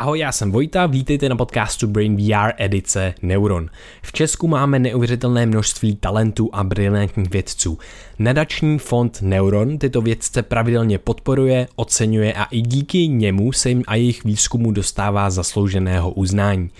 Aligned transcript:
Ahoj, 0.00 0.18
já 0.18 0.32
jsem 0.32 0.52
Vojta, 0.52 0.86
vítejte 0.86 1.28
na 1.28 1.36
podcastu 1.36 1.86
Brain 1.86 2.16
VR 2.16 2.52
edice 2.56 3.14
Neuron. 3.22 3.70
V 4.02 4.12
Česku 4.12 4.48
máme 4.48 4.78
neuvěřitelné 4.78 5.46
množství 5.46 5.96
talentů 5.96 6.50
a 6.52 6.64
brilantních 6.64 7.30
vědců. 7.30 7.78
Nadační 8.18 8.78
fond 8.78 9.18
Neuron 9.22 9.78
tyto 9.78 10.00
vědce 10.00 10.42
pravidelně 10.42 10.98
podporuje, 10.98 11.68
oceňuje 11.76 12.32
a 12.32 12.44
i 12.44 12.60
díky 12.60 13.08
němu 13.08 13.52
se 13.52 13.68
jim 13.68 13.82
a 13.86 13.94
jejich 13.94 14.24
výzkumu 14.24 14.72
dostává 14.72 15.30
zaslouženého 15.30 16.10
uznání. 16.10 16.70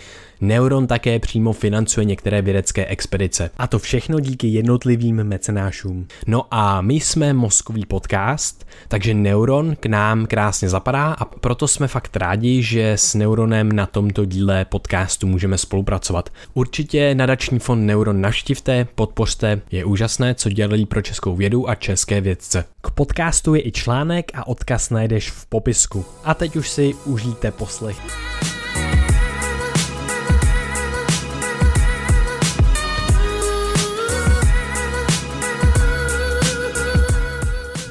Neuron 0.41 0.87
také 0.87 1.19
přímo 1.19 1.53
financuje 1.53 2.05
některé 2.05 2.43
vědecké 2.43 2.87
expedice. 2.87 3.51
A 3.59 3.67
to 3.67 3.79
všechno 3.79 4.21
díky 4.21 4.47
jednotlivým 4.47 5.17
mecenášům. 5.17 6.07
No 6.27 6.47
a 6.51 6.81
my 6.81 6.95
jsme 6.95 7.33
mozkový 7.33 7.87
podcast, 7.87 8.67
takže 8.89 9.15
Neuron 9.15 9.77
k 9.81 9.87
nám 9.87 10.27
krásně 10.27 10.69
zapadá 10.69 11.13
a 11.13 11.25
proto 11.25 11.69
jsme 11.69 11.89
fakt 11.89 12.17
rádi, 12.17 12.63
že 12.63 12.93
s 12.93 13.15
Neuronem 13.15 13.73
na 13.73 13.87
tomto 13.87 14.25
díle 14.25 14.65
podcastu 14.65 15.27
můžeme 15.27 15.59
spolupracovat. 15.59 16.31
Určitě 16.55 17.15
nadační 17.15 17.59
fond 17.59 17.87
Neuron 17.87 18.21
naštivte, 18.21 18.87
podpořte, 18.95 19.61
je 19.71 19.85
úžasné, 19.85 20.35
co 20.35 20.51
dělají 20.51 20.87
pro 20.87 21.03
českou 21.03 21.37
vědu 21.37 21.69
a 21.69 21.75
české 21.75 22.21
vědce. 22.21 22.65
K 22.81 22.91
podcastu 22.91 23.55
je 23.55 23.67
i 23.67 23.73
článek 23.73 24.31
a 24.35 24.47
odkaz 24.47 24.91
najdeš 24.91 25.31
v 25.31 25.47
popisku. 25.47 26.05
A 26.25 26.35
teď 26.35 26.57
už 26.57 26.69
si 26.69 26.95
užijte 27.05 27.51
poslech. 27.51 27.97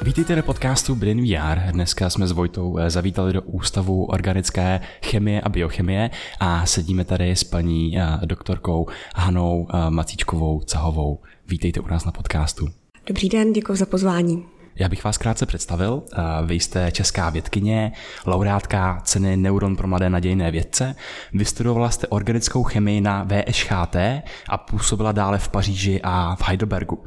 Vítejte 0.02 0.36
na 0.36 0.42
podcastu 0.42 0.96
Brain 0.96 1.24
VR. 1.24 1.72
Dneska 1.72 2.10
jsme 2.10 2.28
s 2.28 2.32
Vojtou 2.32 2.78
eh, 2.78 2.90
zavítali 2.90 3.34
do 3.34 3.42
Ústavu 3.42 4.06
organické 4.06 4.80
chemie 5.06 5.42
a 5.42 5.50
biochemie 5.50 6.10
a 6.40 6.66
sedíme 6.66 7.06
tady 7.06 7.32
s 7.32 7.44
paní 7.44 8.00
eh, 8.00 8.04
doktorkou 8.26 8.88
Hanou 9.16 9.68
eh, 9.70 9.90
Macíčkovou 9.90 10.60
Cahovou. 10.60 11.20
Vítejte 11.48 11.80
u 11.80 11.88
nás 11.88 12.06
na 12.06 12.12
podcastu. 12.12 12.68
Dobrý 13.08 13.30
den, 13.30 13.54
děkuji 13.54 13.76
za 13.76 13.86
pozvání. 13.86 14.59
Já 14.80 14.90
bych 14.90 15.04
vás 15.04 15.18
krátce 15.18 15.46
představil. 15.46 16.04
Vy 16.46 16.56
jste 16.56 16.92
česká 16.92 17.30
vědkyně, 17.30 17.92
laureátka 18.26 19.02
ceny 19.04 19.38
Neuron 19.38 19.76
pro 19.76 19.88
mladé 19.88 20.10
nadějné 20.10 20.52
vědce. 20.52 20.96
Vystudovala 21.34 21.90
jste 21.90 22.08
organickou 22.08 22.64
chemii 22.64 23.02
na 23.02 23.28
VŠHT 23.28 23.96
a 24.50 24.58
působila 24.58 25.12
dále 25.12 25.38
v 25.38 25.50
Paříži 25.50 26.02
a 26.04 26.36
v 26.36 26.42
Heidelbergu. 26.44 27.04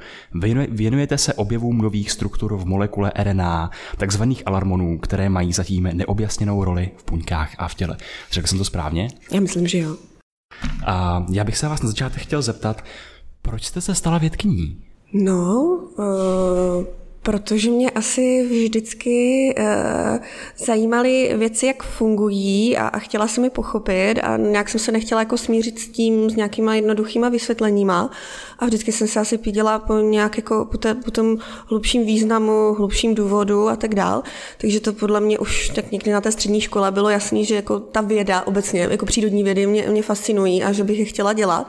Věnujete 0.68 1.18
se 1.18 1.34
objevům 1.34 1.78
nových 1.78 2.10
struktur 2.10 2.56
v 2.56 2.66
molekule 2.66 3.12
RNA, 3.22 3.70
takzvaných 3.96 4.42
alarmonů, 4.46 4.98
které 4.98 5.28
mají 5.28 5.52
zatím 5.52 5.88
neobjasněnou 5.92 6.64
roli 6.64 6.90
v 6.96 7.10
buňkách 7.10 7.54
a 7.58 7.68
v 7.68 7.74
těle. 7.74 7.96
Řekl 8.30 8.46
jsem 8.48 8.58
to 8.58 8.64
správně? 8.64 9.08
Já 9.30 9.40
myslím, 9.40 9.66
že 9.66 9.78
jo. 9.78 9.96
A 10.86 11.26
já 11.30 11.44
bych 11.44 11.56
se 11.56 11.68
vás 11.68 11.82
na 11.82 11.88
začátek 11.88 12.22
chtěl 12.22 12.42
zeptat, 12.42 12.84
proč 13.42 13.64
jste 13.64 13.80
se 13.80 13.94
stala 13.94 14.18
vědkyní? 14.18 14.84
No, 15.12 15.62
uh 15.96 17.01
Protože 17.22 17.70
mě 17.70 17.90
asi 17.90 18.46
vždycky 18.50 19.54
uh, 19.58 20.18
zajímaly 20.56 21.34
věci, 21.36 21.66
jak 21.66 21.82
fungují 21.82 22.76
a, 22.76 22.86
a 22.88 22.98
chtěla 22.98 23.28
jsem 23.28 23.42
mi 23.42 23.50
pochopit 23.50 24.14
a 24.22 24.36
nějak 24.36 24.68
jsem 24.68 24.80
se 24.80 24.92
nechtěla 24.92 25.20
jako 25.20 25.38
smířit 25.38 25.78
s 25.78 25.88
tím, 25.88 26.30
s 26.30 26.36
nějakýma 26.36 26.74
jednoduchýma 26.74 27.28
vysvětleníma 27.28 28.10
a 28.62 28.66
vždycky 28.66 28.92
jsem 28.92 29.08
se 29.08 29.20
asi 29.20 29.38
píděla 29.38 29.78
po 29.78 29.98
nějak 29.98 30.36
jako 30.36 30.64
po, 30.64 30.78
té, 30.78 30.94
po 30.94 31.10
tom 31.10 31.38
hlubším 31.66 32.06
významu, 32.06 32.74
hlubším 32.74 33.14
důvodu 33.14 33.68
a 33.68 33.76
tak 33.76 33.94
dál. 33.94 34.22
Takže 34.58 34.80
to 34.80 34.92
podle 34.92 35.20
mě 35.20 35.38
už 35.38 35.68
tak 35.68 35.92
někdy 35.92 36.12
na 36.12 36.20
té 36.20 36.32
střední 36.32 36.60
škole 36.60 36.90
bylo 36.90 37.10
jasný, 37.10 37.44
že 37.44 37.54
jako 37.54 37.80
ta 37.80 38.00
věda 38.00 38.42
obecně, 38.46 38.80
jako 38.80 39.06
přírodní 39.06 39.44
vědy 39.44 39.66
mě, 39.66 39.86
mě 39.88 40.02
fascinují 40.02 40.64
a 40.64 40.72
že 40.72 40.84
bych 40.84 40.98
je 40.98 41.04
chtěla 41.04 41.32
dělat. 41.32 41.66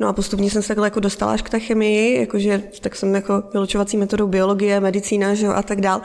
No 0.00 0.08
a 0.08 0.12
postupně 0.12 0.50
jsem 0.50 0.62
se 0.62 0.68
takhle 0.68 0.86
jako 0.86 1.00
dostala 1.00 1.32
až 1.32 1.42
k 1.42 1.50
té 1.50 1.60
chemii, 1.60 2.20
jakože 2.20 2.62
tak 2.80 2.96
jsem 2.96 3.14
jako 3.14 3.42
vylučovací 3.52 3.96
metodou 3.96 4.26
biologie, 4.26 4.80
medicína 4.80 5.34
že 5.34 5.46
jo, 5.46 5.52
a 5.52 5.62
tak 5.62 5.80
dál. 5.80 6.00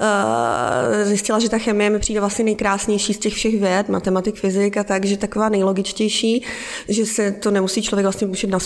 Uh, 0.00 1.04
zjistila, 1.08 1.38
že 1.38 1.48
ta 1.48 1.58
chemie 1.58 1.90
mi 1.90 1.98
přijde 1.98 2.20
vlastně 2.20 2.44
nejkrásnější 2.44 3.14
z 3.14 3.18
těch 3.18 3.34
všech 3.34 3.60
věd, 3.60 3.88
matematik, 3.88 4.34
fyzik 4.34 4.76
a 4.76 4.84
tak, 4.84 5.04
že 5.04 5.16
taková 5.16 5.48
nejlogičtější, 5.48 6.44
že 6.88 7.06
se 7.06 7.32
to 7.32 7.50
nemusí 7.50 7.82
člověk 7.82 8.04
vlastně 8.04 8.26
učit 8.26 8.50
na 8.50 8.58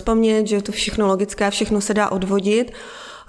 že 0.46 0.56
je 0.56 0.62
to 0.62 0.72
všechno 0.72 1.06
logické, 1.06 1.50
všechno 1.50 1.80
se 1.80 1.94
dá 1.94 2.08
odvodit. 2.08 2.72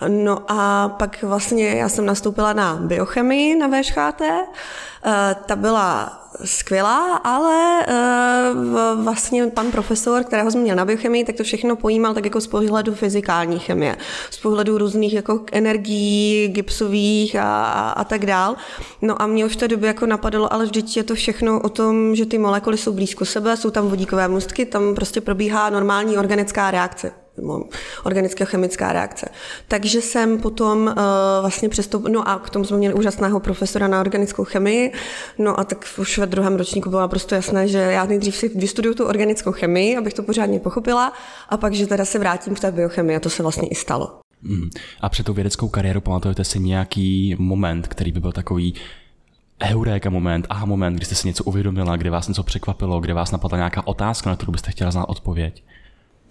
No 0.07 0.39
a 0.47 0.89
pak 0.89 1.23
vlastně 1.23 1.67
já 1.67 1.89
jsem 1.89 2.05
nastoupila 2.05 2.53
na 2.53 2.75
biochemii 2.75 3.55
na 3.55 3.67
VŠHT. 3.67 4.21
Eh, 5.05 5.35
ta 5.45 5.55
byla 5.55 6.19
skvělá, 6.45 7.15
ale 7.15 7.85
uh, 7.87 9.03
vlastně 9.03 9.47
pan 9.47 9.71
profesor, 9.71 10.23
kterého 10.23 10.51
jsem 10.51 10.61
měl 10.61 10.75
na 10.75 10.85
biochemii, 10.85 11.23
tak 11.23 11.35
to 11.35 11.43
všechno 11.43 11.75
pojímal 11.75 12.13
tak 12.13 12.25
jako 12.25 12.41
z 12.41 12.47
pohledu 12.47 12.95
fyzikální 12.95 13.59
chemie, 13.59 13.97
z 14.29 14.37
pohledu 14.37 14.77
různých 14.77 15.13
jako 15.13 15.41
energií, 15.51 16.47
gipsových 16.47 17.35
a, 17.35 17.66
a, 17.66 17.89
a 17.89 18.03
tak 18.03 18.25
dál. 18.25 18.55
No 19.01 19.21
a 19.21 19.27
mě 19.27 19.45
už 19.45 19.53
v 19.53 19.55
té 19.55 19.67
době 19.67 19.87
jako 19.87 20.05
napadlo, 20.05 20.53
ale 20.53 20.66
vždyť 20.66 20.97
je 20.97 21.03
to 21.03 21.16
všechno 21.16 21.61
o 21.61 21.69
tom, 21.69 22.16
že 22.16 22.25
ty 22.25 22.37
molekuly 22.37 22.77
jsou 22.77 22.93
blízko 22.93 23.25
sebe, 23.25 23.57
jsou 23.57 23.69
tam 23.69 23.87
vodíkové 23.87 24.27
mostky, 24.27 24.66
tam 24.66 24.95
prostě 24.95 25.21
probíhá 25.21 25.69
normální 25.69 26.17
organická 26.17 26.71
reakce 26.71 27.11
organická 28.03 28.45
chemická 28.45 28.94
reakce. 28.94 29.29
Takže 29.67 30.01
jsem 30.01 30.38
potom 30.38 30.88
uh, 30.88 30.94
vlastně 31.41 31.69
přestoupila, 31.69 32.13
no 32.13 32.29
a 32.29 32.39
k 32.39 32.50
tomu 32.50 32.66
jsme 32.66 32.77
měli 32.77 32.94
úžasného 32.94 33.39
profesora 33.39 33.88
na 33.88 34.00
organickou 34.00 34.44
chemii, 34.44 34.94
no 35.38 35.59
a 35.59 35.63
tak 35.63 35.85
už 35.97 36.17
ve 36.17 36.25
druhém 36.25 36.55
ročníku 36.55 36.89
bylo 36.89 37.01
naprosto 37.01 37.35
jasné, 37.35 37.67
že 37.67 37.78
já 37.78 38.05
nejdřív 38.05 38.35
si 38.35 38.49
vystuduju 38.49 38.95
tu 38.95 39.05
organickou 39.05 39.51
chemii, 39.51 39.97
abych 39.97 40.13
to 40.13 40.23
pořádně 40.23 40.59
pochopila, 40.59 41.13
a 41.49 41.57
pak, 41.57 41.73
že 41.73 41.88
teda 41.88 42.05
se 42.05 42.19
vrátím 42.19 42.55
k 42.55 42.59
té 42.59 42.72
biochemii 42.72 43.16
a 43.16 43.19
to 43.19 43.29
se 43.29 43.44
vlastně 43.44 43.67
i 43.67 43.75
stalo. 43.75 44.19
Mm. 44.41 44.69
A 45.01 45.09
před 45.09 45.25
tou 45.25 45.33
vědeckou 45.33 45.67
kariéru 45.69 46.01
pamatujete 46.01 46.44
si 46.44 46.59
nějaký 46.59 47.35
moment, 47.39 47.88
který 47.88 48.11
by 48.11 48.19
byl 48.19 48.31
takový 48.31 48.73
heuréka 49.63 50.09
moment, 50.09 50.47
aha 50.49 50.66
moment, 50.66 50.95
kdy 50.95 51.05
jste 51.05 51.16
si 51.16 51.28
něco 51.28 51.44
uvědomila, 51.44 51.95
kdy 51.95 52.09
vás 52.09 52.28
něco 52.28 52.44
překvapilo, 52.44 52.99
kdy 52.99 53.13
vás 53.13 53.31
napadla 53.31 53.57
nějaká 53.57 53.88
otázka, 53.88 54.29
na 54.29 54.35
kterou 54.35 54.51
byste 54.51 54.72
chtěla 54.72 54.91
znát 54.91 55.05
odpověď? 55.05 55.63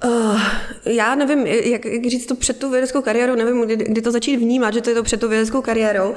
Uh, 0.04 0.41
já 0.84 1.14
nevím, 1.14 1.47
jak, 1.47 1.84
jak 1.84 2.04
říct 2.06 2.26
to 2.26 2.34
před 2.34 2.59
tu 2.59 2.70
vědeckou 2.70 3.03
kariérou, 3.03 3.34
nevím, 3.34 3.62
kdy, 3.62 3.76
kdy 3.76 4.03
to 4.03 4.10
začít 4.10 4.36
vnímat, 4.36 4.75
že 4.75 4.81
to 4.81 4.91
je 4.91 4.97
to 4.97 5.03
před 5.03 5.20
tu 5.20 5.28
vědeckou 5.28 5.62
kariérou. 5.62 6.10
Uh, 6.10 6.16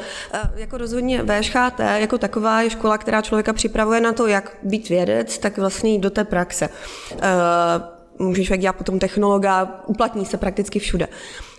jako 0.56 0.78
rozhodně 0.78 1.24
VŠHT 1.24 1.80
jako 1.80 2.18
taková 2.18 2.62
je 2.62 2.70
škola, 2.70 2.98
která 2.98 3.22
člověka 3.22 3.54
připravuje 3.54 4.02
na 4.02 4.12
to, 4.12 4.28
jak 4.28 4.58
být 4.64 4.90
vědec, 4.90 5.38
tak 5.38 5.58
vlastně 5.58 5.92
jít 5.92 6.00
do 6.00 6.10
té 6.10 6.24
praxe. 6.24 6.70
Uh, 7.12 8.28
může 8.28 8.44
člověk 8.44 8.62
dělat 8.62 8.76
potom 8.76 9.00
technologa, 9.00 9.82
uplatní 9.88 10.26
se 10.26 10.38
prakticky 10.38 10.80
všude. 10.80 11.08
Uh, 11.08 11.51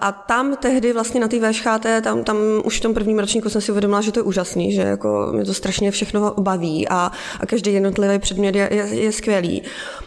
a 0.00 0.12
tam 0.12 0.56
tehdy 0.56 0.92
vlastně 0.92 1.20
na 1.20 1.28
té 1.28 1.52
VŠHT, 1.52 1.86
tam, 2.02 2.24
tam 2.24 2.36
už 2.64 2.78
v 2.78 2.82
tom 2.82 2.94
prvním 2.94 3.18
ročníku 3.18 3.48
jsem 3.50 3.60
si 3.60 3.72
uvědomila, 3.72 4.00
že 4.00 4.12
to 4.12 4.20
je 4.20 4.24
úžasný, 4.24 4.72
že 4.72 4.80
jako 4.80 5.28
mě 5.32 5.44
to 5.44 5.54
strašně 5.54 5.90
všechno 5.90 6.34
baví 6.38 6.88
a, 6.88 7.12
a 7.40 7.46
každý 7.46 7.72
jednotlivý 7.72 8.18
předmět 8.18 8.54
je, 8.54 8.68
je, 8.72 8.86
je 8.86 9.12
skvělý. 9.12 9.62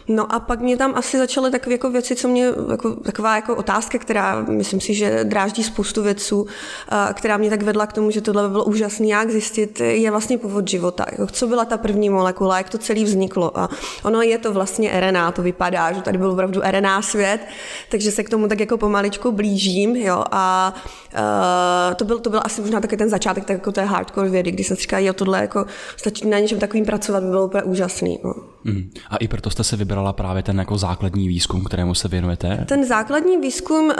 No 0.08 0.32
a 0.32 0.40
pak 0.40 0.60
mě 0.60 0.76
tam 0.76 0.92
asi 0.96 1.18
začaly 1.18 1.50
takové 1.50 1.74
jako 1.74 1.90
věci, 1.90 2.16
co 2.16 2.28
mě, 2.28 2.46
jako, 2.70 2.90
taková 2.90 3.36
jako 3.36 3.56
otázka, 3.56 3.98
která 3.98 4.42
myslím 4.48 4.80
si, 4.80 4.94
že 4.94 5.24
dráždí 5.24 5.64
spoustu 5.64 6.02
věců, 6.02 6.46
eh, 6.92 7.14
která 7.14 7.36
mě 7.36 7.50
tak 7.50 7.62
vedla 7.62 7.86
k 7.86 7.92
tomu, 7.92 8.10
že 8.10 8.20
tohle 8.20 8.42
by 8.42 8.48
bylo 8.48 8.64
úžasné, 8.64 9.06
jak 9.06 9.30
zjistit, 9.30 9.80
je 9.80 10.10
vlastně 10.10 10.38
původ 10.38 10.68
života. 10.68 11.06
Jako, 11.10 11.26
co 11.26 11.46
byla 11.46 11.64
ta 11.64 11.78
první 11.78 12.10
molekula, 12.10 12.58
jak 12.58 12.70
to 12.70 12.78
celé 12.78 13.04
vzniklo. 13.04 13.58
A 13.58 13.68
ono 14.02 14.22
je 14.22 14.38
to 14.38 14.52
vlastně 14.52 15.00
RNA, 15.00 15.32
to 15.32 15.42
vypadá, 15.42 15.92
že 15.92 16.02
tady 16.02 16.18
byl 16.18 16.30
opravdu 16.30 16.60
RNA 16.70 17.02
svět, 17.02 17.40
takže 17.88 18.10
se 18.10 18.24
k 18.24 18.30
tomu 18.30 18.48
tak 18.48 18.60
jako 18.60 18.78
pomaličku 18.78 19.32
blížím, 19.40 19.96
jo, 19.96 20.24
a 20.30 20.74
uh, 21.14 21.94
to, 21.94 22.04
byl, 22.04 22.18
to 22.18 22.30
byl 22.30 22.40
asi 22.44 22.60
možná 22.60 22.80
taky 22.80 22.96
ten 22.96 23.08
začátek 23.08 23.44
tak 23.44 23.54
jako 23.54 23.72
té 23.72 23.84
hardcore 23.84 24.28
vědy, 24.28 24.50
kdy 24.50 24.64
jsem 24.64 24.76
si 24.76 24.82
říkala, 24.82 25.00
jo, 25.00 25.12
tohle 25.12 25.40
jako 25.40 25.66
stačí 25.96 26.28
na 26.28 26.38
něčem 26.38 26.58
takovým 26.58 26.84
pracovat, 26.84 27.22
by 27.22 27.28
bylo 27.30 27.46
úplně 27.46 27.62
úžasný. 27.62 28.18
No. 28.24 28.34
Mm. 28.64 28.90
A 29.10 29.16
i 29.16 29.28
proto 29.28 29.50
jste 29.50 29.64
se 29.64 29.76
vybrala 29.76 30.12
právě 30.12 30.42
ten 30.42 30.58
jako 30.58 30.78
základní 30.78 31.28
výzkum, 31.28 31.64
kterému 31.64 31.94
se 31.94 32.08
věnujete? 32.08 32.64
Ten 32.68 32.86
základní 32.86 33.36
výzkum 33.36 33.84
uh, 33.84 33.92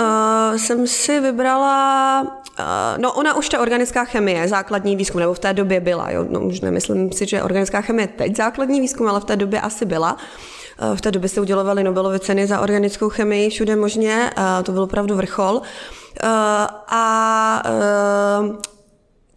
jsem 0.57 0.87
si 0.87 1.21
vybrala, 1.21 2.23
uh, 2.23 3.03
no 3.03 3.13
ona 3.13 3.37
už 3.37 3.49
ta 3.49 3.61
organická 3.61 4.05
chemie, 4.05 4.49
základní 4.49 4.97
výzkum, 4.97 5.21
nebo 5.21 5.35
v 5.35 5.39
té 5.39 5.55
době 5.55 5.81
byla, 5.81 6.11
jo, 6.11 6.27
no 6.31 6.41
už 6.41 6.61
nemyslím 6.61 7.13
si, 7.13 7.27
že 7.27 7.43
organická 7.43 7.81
chemie 7.81 8.09
teď 8.09 8.37
základní 8.37 8.81
výzkum, 8.81 9.09
ale 9.09 9.21
v 9.21 9.25
té 9.25 9.37
době 9.37 9.61
asi 9.61 9.85
byla. 9.85 10.17
Eh, 10.19 10.60
v 10.95 11.01
té 11.01 11.11
době 11.11 11.29
se 11.29 11.41
udělovaly 11.41 11.85
Nobelovy 11.85 12.21
ceny 12.21 12.47
za 12.47 12.61
organickou 12.61 13.09
chemii 13.09 13.51
všude 13.51 13.77
možně, 13.77 14.31
to 14.65 14.73
byl 14.73 14.83
opravdu 14.83 15.15
vrchol. 15.17 15.63
Eh, 16.23 16.67
a 16.89 17.63
eh, 17.65 18.71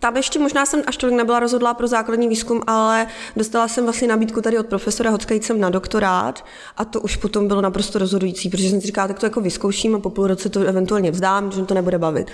tam 0.03 0.17
ještě 0.17 0.39
možná 0.39 0.65
jsem 0.65 0.81
až 0.87 0.97
tolik 0.97 1.15
nebyla 1.15 1.39
rozhodlá 1.39 1.73
pro 1.73 1.87
základní 1.87 2.27
výzkum, 2.27 2.61
ale 2.67 3.07
dostala 3.35 3.67
jsem 3.67 3.83
vlastně 3.83 4.07
nabídku 4.07 4.41
tady 4.41 4.59
od 4.59 4.67
profesora 4.67 5.09
Hockajcem 5.09 5.59
na 5.59 5.69
doktorát 5.69 6.45
a 6.77 6.85
to 6.85 7.01
už 7.01 7.15
potom 7.15 7.47
bylo 7.47 7.61
naprosto 7.61 7.99
rozhodující, 7.99 8.49
protože 8.49 8.69
jsem 8.69 8.81
si 8.81 8.87
říkala, 8.87 9.07
tak 9.07 9.19
to 9.19 9.25
jako 9.25 9.41
vyzkouším 9.41 9.95
a 9.95 9.99
po 9.99 10.09
půl 10.09 10.27
roce 10.27 10.49
to 10.49 10.59
eventuálně 10.59 11.11
vzdám, 11.11 11.51
že 11.51 11.65
to 11.65 11.73
nebude 11.73 11.97
bavit. 11.97 12.31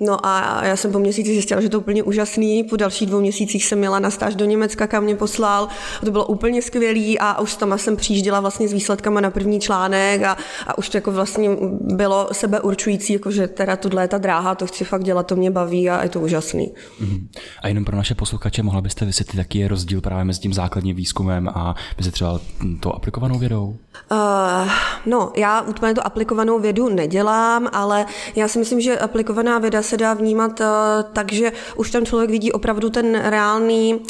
No 0.00 0.26
a 0.26 0.64
já 0.64 0.76
jsem 0.76 0.92
po 0.92 0.98
měsíci 0.98 1.32
zjistila, 1.32 1.60
že 1.60 1.68
to 1.68 1.76
je 1.76 1.78
úplně 1.78 2.02
úžasný. 2.02 2.64
Po 2.64 2.76
dalších 2.76 3.08
dvou 3.08 3.20
měsících 3.20 3.64
jsem 3.64 3.78
měla 3.78 3.98
na 3.98 4.10
stáž 4.10 4.34
do 4.34 4.44
Německa, 4.44 4.86
kam 4.86 5.04
mě 5.04 5.16
poslal. 5.16 5.68
A 6.02 6.04
to 6.04 6.10
bylo 6.10 6.26
úplně 6.26 6.62
skvělý 6.62 7.18
a 7.18 7.40
už 7.40 7.56
tam 7.56 7.78
jsem 7.78 7.96
přijížděla 7.96 8.40
vlastně 8.40 8.68
s 8.68 8.72
výsledkama 8.72 9.20
na 9.20 9.30
první 9.30 9.60
článek 9.60 10.22
a, 10.22 10.36
a 10.66 10.78
už 10.78 10.88
to 10.88 10.96
jako 10.96 11.12
vlastně 11.12 11.56
bylo 11.80 12.28
sebeurčující, 12.32 13.12
jako 13.12 13.30
že 13.30 13.46
teda 13.46 13.76
tohle 13.76 14.04
je 14.04 14.08
ta 14.08 14.18
dráha, 14.18 14.54
to 14.54 14.66
chci 14.66 14.84
fakt 14.84 15.04
dělat, 15.04 15.26
to 15.26 15.36
mě 15.36 15.50
baví 15.50 15.90
a 15.90 16.02
je 16.02 16.08
to 16.08 16.20
úžasný. 16.20 16.74
Mm-hmm. 17.02 17.11
A 17.62 17.68
jenom 17.68 17.84
pro 17.84 17.96
naše 17.96 18.14
posluchače, 18.14 18.62
mohla 18.62 18.80
byste 18.80 19.04
vysvětlit, 19.04 19.38
jaký 19.38 19.58
je 19.58 19.68
rozdíl 19.68 20.00
právě 20.00 20.24
mezi 20.24 20.40
tím 20.40 20.54
základním 20.54 20.96
výzkumem 20.96 21.48
a 21.48 21.74
mezi 21.98 22.10
třeba 22.10 22.40
to 22.80 22.94
aplikovanou 22.94 23.38
vědou? 23.38 23.76
Uh, 24.12 24.70
no, 25.06 25.32
já 25.36 25.60
úplně 25.60 25.94
to 25.94 26.06
aplikovanou 26.06 26.58
vědu 26.58 26.88
nedělám, 26.88 27.68
ale 27.72 28.06
já 28.36 28.48
si 28.48 28.58
myslím, 28.58 28.80
že 28.80 28.98
aplikovaná 28.98 29.58
věda 29.58 29.82
se 29.82 29.96
dá 29.96 30.14
vnímat 30.14 30.60
uh, 30.60 30.66
tak, 31.12 31.32
že 31.32 31.52
už 31.76 31.90
tam 31.90 32.04
člověk 32.04 32.30
vidí 32.30 32.52
opravdu 32.52 32.90
ten 32.90 33.20
reálný 33.20 33.94
uh, 33.94 34.00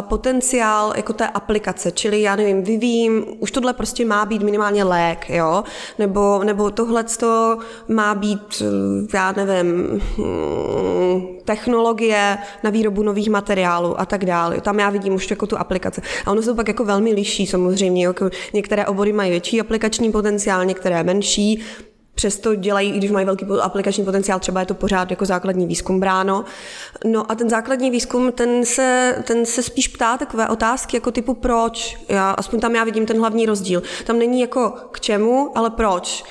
potenciál 0.00 0.92
jako 0.96 1.12
té 1.12 1.28
aplikace, 1.28 1.90
čili 1.92 2.22
já 2.22 2.36
nevím, 2.36 2.62
vyvím, 2.62 3.24
už 3.38 3.50
tohle 3.50 3.72
prostě 3.72 4.04
má 4.04 4.26
být 4.26 4.42
minimálně 4.42 4.84
lék, 4.84 5.30
jo, 5.30 5.64
nebo, 5.98 6.44
nebo 6.44 6.70
tohle 6.70 7.04
má 7.88 8.14
být, 8.14 8.62
já 9.14 9.32
nevím, 9.32 10.00
hm, 10.18 11.26
na 12.62 12.70
výrobu 12.70 13.02
nových 13.02 13.30
materiálů 13.30 14.00
a 14.00 14.06
tak 14.06 14.24
dále. 14.24 14.60
Tam 14.60 14.78
já 14.78 14.90
vidím 14.90 15.14
už 15.14 15.30
jako 15.30 15.46
tu 15.46 15.58
aplikaci. 15.58 16.00
A 16.26 16.30
ono 16.30 16.42
se 16.42 16.50
to 16.50 16.54
pak 16.54 16.68
jako 16.68 16.84
velmi 16.84 17.12
liší 17.12 17.46
samozřejmě. 17.46 18.06
Jako 18.06 18.30
některé 18.54 18.86
obory 18.86 19.12
mají 19.12 19.30
větší 19.30 19.60
aplikační 19.60 20.12
potenciál, 20.12 20.64
některé 20.64 21.02
menší 21.02 21.62
přesto 22.16 22.54
dělají, 22.54 22.92
i 22.92 22.98
když 22.98 23.10
mají 23.10 23.26
velký 23.26 23.46
aplikační 23.62 24.04
potenciál, 24.04 24.40
třeba 24.40 24.60
je 24.60 24.66
to 24.66 24.74
pořád 24.74 25.10
jako 25.10 25.24
základní 25.24 25.66
výzkum 25.66 26.00
bráno. 26.00 26.44
No 27.04 27.32
a 27.32 27.34
ten 27.34 27.50
základní 27.50 27.90
výzkum, 27.90 28.32
ten 28.32 28.64
se, 28.64 29.18
ten 29.26 29.46
se 29.46 29.62
spíš 29.62 29.88
ptá 29.88 30.16
takové 30.16 30.48
otázky 30.48 30.96
jako 30.96 31.10
typu 31.10 31.34
proč. 31.34 31.98
Já, 32.08 32.30
aspoň 32.30 32.60
tam 32.60 32.74
já 32.74 32.84
vidím 32.84 33.06
ten 33.06 33.18
hlavní 33.18 33.46
rozdíl. 33.46 33.82
Tam 34.04 34.18
není 34.18 34.40
jako 34.40 34.70
k 34.70 35.00
čemu, 35.00 35.52
ale 35.54 35.70
proč. 35.70 36.24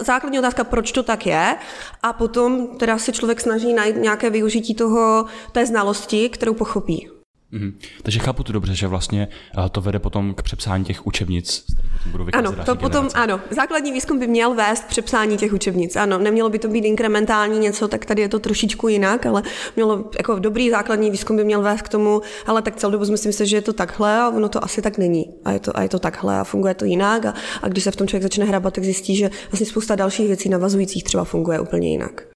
Základní 0.00 0.38
otázka, 0.38 0.64
proč 0.64 0.92
to 0.92 1.02
tak 1.02 1.26
je 1.26 1.56
a 2.02 2.12
potom 2.12 2.66
teda 2.66 2.98
se 2.98 3.12
člověk 3.12 3.40
snaží 3.40 3.72
najít 3.72 3.96
nějaké 3.96 4.30
využití 4.30 4.74
toho, 4.74 5.24
té 5.52 5.66
znalosti, 5.66 6.28
kterou 6.28 6.54
pochopí. 6.54 7.19
Mm-hmm. 7.52 7.72
Takže 8.02 8.18
chápu 8.18 8.42
to 8.42 8.52
dobře, 8.52 8.74
že 8.74 8.86
vlastně 8.86 9.28
eh, 9.58 9.68
to 9.68 9.80
vede 9.80 9.98
potom 9.98 10.34
k 10.34 10.42
přepsání 10.42 10.84
těch 10.84 11.06
učebnic. 11.06 11.64
Budou 12.06 12.26
ano, 12.32 12.52
to 12.52 12.76
potom, 12.76 12.90
generace. 12.90 13.18
ano. 13.18 13.40
Základní 13.50 13.92
výzkum 13.92 14.18
by 14.18 14.26
měl 14.26 14.54
vést 14.54 14.84
k 14.84 14.88
přepsání 14.88 15.36
těch 15.36 15.52
učebnic. 15.52 15.96
Ano, 15.96 16.18
nemělo 16.18 16.50
by 16.50 16.58
to 16.58 16.68
být 16.68 16.84
inkrementální 16.84 17.58
něco, 17.58 17.88
tak 17.88 18.06
tady 18.06 18.22
je 18.22 18.28
to 18.28 18.38
trošičku 18.38 18.88
jinak, 18.88 19.26
ale 19.26 19.42
mělo, 19.76 20.10
jako 20.16 20.38
dobrý 20.38 20.70
základní 20.70 21.10
výzkum 21.10 21.36
by 21.36 21.44
měl 21.44 21.62
vést 21.62 21.82
k 21.82 21.88
tomu, 21.88 22.20
ale 22.46 22.62
tak 22.62 22.76
celou 22.76 22.92
dobu 22.92 23.10
myslím 23.10 23.32
si, 23.32 23.46
že 23.46 23.56
je 23.56 23.62
to 23.62 23.72
takhle 23.72 24.18
a 24.20 24.28
ono 24.28 24.48
to 24.48 24.64
asi 24.64 24.82
tak 24.82 24.98
není. 24.98 25.24
A 25.44 25.52
je 25.52 25.60
to, 25.60 25.76
a 25.76 25.82
je 25.82 25.88
to 25.88 25.98
takhle 25.98 26.38
a 26.38 26.44
funguje 26.44 26.74
to 26.74 26.84
jinak 26.84 27.26
a, 27.26 27.34
a 27.62 27.68
když 27.68 27.84
se 27.84 27.90
v 27.90 27.96
tom 27.96 28.06
člověk 28.06 28.22
začne 28.22 28.44
hrabat, 28.44 28.74
tak 28.74 28.84
zjistí, 28.84 29.16
že 29.16 29.30
vlastně 29.50 29.66
spousta 29.66 29.94
dalších 29.94 30.26
věcí 30.26 30.48
navazujících 30.48 31.04
třeba 31.04 31.24
funguje 31.24 31.60
úplně 31.60 31.90
jinak. 31.90 32.29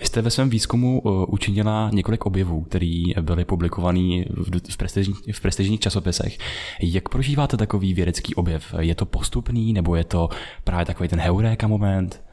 Vy 0.00 0.06
jste 0.06 0.22
ve 0.22 0.30
svém 0.30 0.50
výzkumu 0.50 1.00
uh, 1.00 1.24
učinila 1.28 1.90
několik 1.92 2.26
objevů, 2.26 2.60
které 2.60 3.02
byly 3.20 3.44
publikované 3.44 4.24
v, 4.70 4.76
prestižních, 4.76 5.18
v 5.32 5.40
prestižních 5.40 5.80
časopisech. 5.80 6.38
Jak 6.82 7.08
prožíváte 7.08 7.56
takový 7.56 7.94
vědecký 7.94 8.34
objev? 8.34 8.74
Je 8.80 8.94
to 8.94 9.06
postupný, 9.06 9.72
nebo 9.72 9.96
je 9.96 10.04
to 10.04 10.28
právě 10.64 10.86
takový 10.86 11.08
ten 11.08 11.20
heuréka 11.20 11.66
moment? 11.66 12.25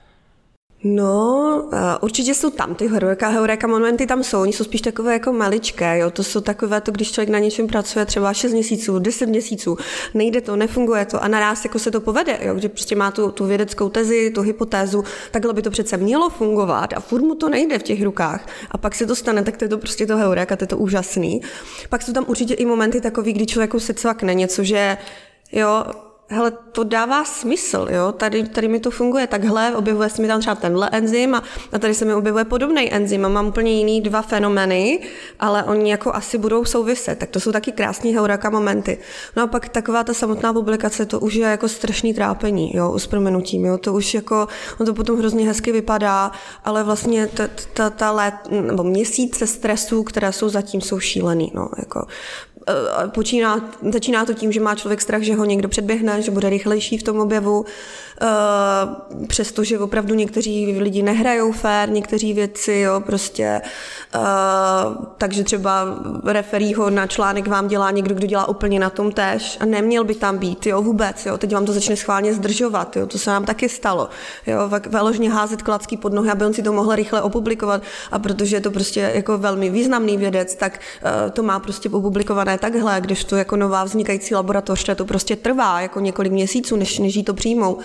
No, 0.85 1.69
určitě 2.01 2.33
jsou 2.33 2.49
tam 2.49 2.75
ty 2.75 2.87
heureka, 2.87 3.27
heureka 3.27 3.67
momenty 3.67 4.05
tam 4.05 4.23
jsou, 4.23 4.41
oni 4.41 4.53
jsou 4.53 4.63
spíš 4.63 4.81
takové 4.81 5.13
jako 5.13 5.33
maličké, 5.33 5.99
jo, 5.99 6.11
to 6.11 6.23
jsou 6.23 6.41
takové 6.41 6.81
to, 6.81 6.91
když 6.91 7.11
člověk 7.11 7.29
na 7.29 7.39
něčem 7.39 7.67
pracuje 7.67 8.05
třeba 8.05 8.33
6 8.33 8.51
měsíců, 8.53 8.99
10 8.99 9.25
měsíců, 9.25 9.77
nejde 10.13 10.41
to, 10.41 10.55
nefunguje 10.55 11.05
to 11.05 11.23
a 11.23 11.27
naraz 11.27 11.65
jako 11.65 11.79
se 11.79 11.91
to 11.91 12.01
povede, 12.01 12.39
jo, 12.41 12.59
že 12.59 12.69
prostě 12.69 12.95
má 12.95 13.11
tu, 13.11 13.31
tu 13.31 13.45
vědeckou 13.45 13.89
tezi, 13.89 14.31
tu 14.35 14.41
hypotézu, 14.41 15.03
takhle 15.31 15.53
by 15.53 15.61
to 15.61 15.69
přece 15.69 15.97
mělo 15.97 16.29
fungovat 16.29 16.93
a 16.93 16.99
furt 16.99 17.21
mu 17.21 17.35
to 17.35 17.49
nejde 17.49 17.79
v 17.79 17.83
těch 17.83 18.03
rukách 18.03 18.47
a 18.71 18.77
pak 18.77 18.95
se 18.95 19.05
to 19.05 19.15
stane, 19.15 19.43
tak 19.43 19.57
to 19.57 19.65
je 19.65 19.69
to 19.69 19.77
prostě 19.77 20.05
to 20.05 20.17
heureka, 20.17 20.55
to 20.55 20.63
je 20.63 20.67
to 20.67 20.77
úžasný. 20.77 21.41
Pak 21.89 22.01
jsou 22.01 22.13
tam 22.13 22.25
určitě 22.27 22.53
i 22.53 22.65
momenty 22.65 23.01
takový, 23.01 23.33
kdy 23.33 23.45
člověku 23.45 23.79
se 23.79 23.93
cvakne 23.93 24.33
něco, 24.33 24.63
že 24.63 24.97
jo, 25.51 25.83
hele, 26.29 26.51
to 26.71 26.83
dává 26.83 27.25
smysl, 27.25 27.87
jo, 27.91 28.11
tady, 28.11 28.43
tady 28.47 28.67
mi 28.67 28.79
to 28.79 28.91
funguje 28.91 29.27
takhle, 29.27 29.75
objevuje 29.75 30.09
se 30.09 30.21
mi 30.21 30.27
tam 30.27 30.39
třeba 30.39 30.55
tenhle 30.55 30.89
enzym 30.91 31.35
a, 31.35 31.43
a 31.71 31.79
tady 31.79 31.93
se 31.93 32.05
mi 32.05 32.13
objevuje 32.13 32.45
podobný 32.45 32.93
enzym 32.93 33.25
a 33.25 33.29
mám 33.29 33.47
úplně 33.47 33.71
jiný 33.71 34.01
dva 34.01 34.21
fenomény, 34.21 34.99
ale 35.39 35.63
oni 35.63 35.91
jako 35.91 36.13
asi 36.13 36.37
budou 36.37 36.65
souviset, 36.65 37.19
tak 37.19 37.29
to 37.29 37.39
jsou 37.39 37.51
taky 37.51 37.71
krásní 37.71 38.15
heuraka 38.15 38.49
momenty. 38.49 38.97
No 39.35 39.43
a 39.43 39.47
pak 39.47 39.69
taková 39.69 40.03
ta 40.03 40.13
samotná 40.13 40.53
publikace, 40.53 41.05
to 41.05 41.19
už 41.19 41.33
je 41.33 41.47
jako 41.47 41.67
strašný 41.67 42.13
trápení, 42.13 42.75
jo, 42.75 42.99
s 42.99 43.07
proměnutím, 43.07 43.65
jo, 43.65 43.77
to 43.77 43.93
už 43.93 44.13
jako, 44.13 44.47
no 44.79 44.85
to 44.85 44.93
potom 44.93 45.19
hrozně 45.19 45.47
hezky 45.47 45.71
vypadá, 45.71 46.31
ale 46.65 46.83
vlastně 46.83 47.27
ta, 47.27 47.43
ta, 47.73 47.89
ta 47.89 48.11
let, 48.11 48.33
nebo 48.49 48.83
měsíce 48.83 49.47
stresu, 49.47 50.03
které 50.03 50.31
jsou 50.33 50.49
zatím, 50.49 50.81
jsou 50.81 50.99
šílený, 50.99 51.51
no, 51.55 51.69
jako 51.77 52.05
počíná, 53.07 53.69
začíná 53.91 54.25
to 54.25 54.33
tím, 54.33 54.51
že 54.51 54.59
má 54.59 54.75
člověk 54.75 55.01
strach, 55.01 55.21
že 55.21 55.35
ho 55.35 55.45
někdo 55.45 55.69
předběhne, 55.69 56.21
že 56.21 56.31
bude 56.31 56.49
rychlejší 56.49 56.97
v 56.97 57.03
tom 57.03 57.19
objevu, 57.19 57.65
eh, 58.21 58.27
přestože 59.27 59.79
opravdu 59.79 60.15
někteří 60.15 60.79
lidi 60.79 61.01
nehrajou 61.01 61.51
fér, 61.51 61.89
někteří 61.89 62.33
věci, 62.33 62.73
jo, 62.73 62.99
prostě, 62.99 63.61
eh, 64.15 64.19
takže 65.17 65.43
třeba 65.43 65.85
referího 66.25 66.89
na 66.89 67.07
článek 67.07 67.47
vám 67.47 67.67
dělá 67.67 67.91
někdo, 67.91 68.15
kdo 68.15 68.27
dělá 68.27 68.47
úplně 68.47 68.79
na 68.79 68.89
tom 68.89 69.11
tež 69.11 69.57
a 69.59 69.65
neměl 69.65 70.03
by 70.03 70.15
tam 70.15 70.37
být, 70.37 70.65
jo, 70.65 70.81
vůbec, 70.81 71.25
jo, 71.25 71.37
teď 71.37 71.53
vám 71.53 71.65
to 71.65 71.73
začne 71.73 71.95
schválně 71.95 72.33
zdržovat, 72.33 72.95
jo, 72.95 73.07
to 73.07 73.17
se 73.17 73.29
nám 73.29 73.45
taky 73.45 73.69
stalo, 73.69 74.09
jo, 74.47 74.69
veložně 74.89 75.31
házet 75.31 75.61
klacky 75.61 75.97
pod 75.97 76.13
nohy, 76.13 76.29
aby 76.29 76.45
on 76.45 76.53
si 76.53 76.63
to 76.63 76.73
mohl 76.73 76.95
rychle 76.95 77.21
opublikovat 77.21 77.81
a 78.11 78.19
protože 78.19 78.55
je 78.55 78.61
to 78.61 78.71
prostě 78.71 79.11
jako 79.13 79.37
velmi 79.37 79.69
významný 79.69 80.17
vědec, 80.17 80.55
tak 80.55 80.79
to 81.33 81.43
má 81.43 81.59
prostě 81.59 81.89
opublikované 81.89 82.57
takhle, 82.57 83.01
když 83.01 83.23
to 83.23 83.35
jako 83.35 83.55
nová 83.55 83.83
vznikající 83.83 84.35
laboratoř, 84.35 84.89
to 84.95 85.05
prostě 85.05 85.35
trvá 85.35 85.81
jako 85.81 85.99
několik 85.99 86.31
měsíců, 86.31 86.75
než, 86.75 86.99
než 86.99 87.15
jí 87.15 87.23
to 87.23 87.33
přijmou, 87.33 87.77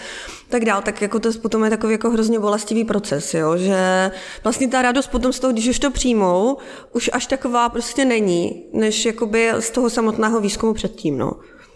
tak 0.49 0.65
dál, 0.65 0.83
tak 0.83 1.03
jako 1.03 1.21
to 1.21 1.33
potom 1.33 1.65
je 1.65 1.71
takový 1.71 1.93
jako 1.93 2.11
hrozně 2.11 2.39
bolestivý 2.39 2.85
proces, 2.85 3.35
jo, 3.35 3.57
že 3.57 4.11
vlastně 4.45 4.69
ta 4.69 4.83
radost 4.83 5.07
potom 5.07 5.33
z 5.33 5.41
toho, 5.41 5.53
když 5.53 5.69
už 5.69 5.79
to 5.79 5.91
přijmou, 5.91 6.57
už 6.93 7.11
až 7.13 7.27
taková 7.27 7.69
prostě 7.69 8.05
není, 8.05 8.65
než 8.73 9.05
jakoby 9.05 9.53
z 9.59 9.71
toho 9.71 9.91
samotného 9.91 10.41
výzkumu 10.41 10.75
předtím, 10.75 11.19
no. 11.19 11.33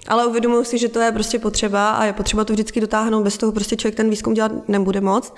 Ale 0.09 0.27
uvědomuji 0.27 0.65
si, 0.65 0.79
že 0.79 0.89
to 0.89 1.01
je 1.01 1.13
prostě 1.13 1.39
potřeba 1.39 1.91
a 1.91 2.05
je 2.05 2.13
potřeba 2.13 2.45
to 2.45 2.53
vždycky 2.53 2.81
dotáhnout, 2.81 3.23
bez 3.23 3.39
toho 3.39 3.53
prostě 3.53 3.77
člověk 3.77 3.95
ten 3.95 4.11
výzkum 4.11 4.35
dělat 4.35 4.69
nebude 4.69 5.01
moc, 5.01 5.35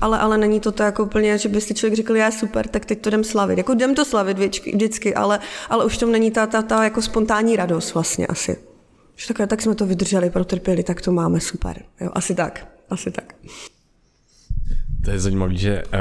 ale, 0.00 0.18
ale 0.18 0.38
není 0.38 0.60
to 0.60 0.72
to 0.72 0.82
jako 0.82 1.02
úplně, 1.02 1.38
že 1.38 1.48
by 1.48 1.60
si 1.60 1.74
člověk 1.74 1.96
řekl, 1.96 2.16
já 2.16 2.30
super, 2.30 2.68
tak 2.68 2.84
teď 2.84 3.00
to 3.00 3.08
jdem 3.08 3.24
slavit. 3.24 3.58
Jako 3.58 3.72
jdem 3.72 3.94
to 3.94 4.04
slavit 4.04 4.38
vždycky, 4.38 5.14
ale, 5.14 5.40
ale 5.70 5.84
už 5.84 5.98
tam 5.98 6.12
není 6.12 6.30
ta, 6.30 6.46
ta, 6.46 6.62
ta 6.62 6.84
jako 6.84 7.02
spontánní 7.02 7.56
radost 7.56 7.94
vlastně 7.94 8.26
asi. 8.26 8.67
Že 9.18 9.28
takhle, 9.28 9.46
tak 9.46 9.62
jsme 9.62 9.74
to 9.74 9.86
vydrželi, 9.86 10.30
protrpěli, 10.30 10.82
tak 10.82 11.02
to 11.02 11.12
máme 11.12 11.40
super. 11.40 11.82
Jo, 12.00 12.10
asi 12.12 12.34
tak, 12.34 12.66
asi 12.90 13.10
tak. 13.10 13.34
To 15.04 15.10
je 15.10 15.18
zajímavé, 15.18 15.54
že 15.54 15.82
uh, 15.82 16.00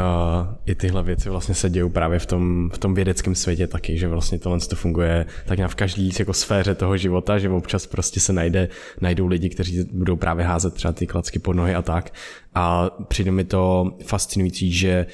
i 0.65 0.75
tyhle 0.75 1.03
věci 1.03 1.29
vlastně 1.29 1.55
se 1.55 1.69
dějí 1.69 1.89
právě 1.89 2.19
v 2.19 2.25
tom, 2.25 2.69
v 2.73 2.77
tom 2.77 2.93
vědeckém 2.93 3.35
světě 3.35 3.67
taky, 3.67 3.97
že 3.97 4.07
vlastně 4.07 4.39
tohle 4.39 4.59
to 4.59 4.75
funguje 4.75 5.25
tak 5.45 5.57
nějak 5.57 5.71
v 5.71 5.75
každé 5.75 6.09
jako 6.19 6.33
sféře 6.33 6.75
toho 6.75 6.97
života, 6.97 7.37
že 7.37 7.49
občas 7.49 7.85
prostě 7.85 8.19
se 8.19 8.33
najde, 8.33 8.69
najdou 9.01 9.27
lidi, 9.27 9.49
kteří 9.49 9.83
budou 9.93 10.15
právě 10.15 10.45
házet 10.45 10.73
třeba 10.73 10.91
ty 10.91 11.07
klacky 11.07 11.39
pod 11.39 11.53
nohy 11.53 11.75
a 11.75 11.81
tak. 11.81 12.13
A 12.55 12.89
přijde 13.07 13.31
mi 13.31 13.43
to 13.43 13.91
fascinující, 14.05 14.71
že 14.71 15.05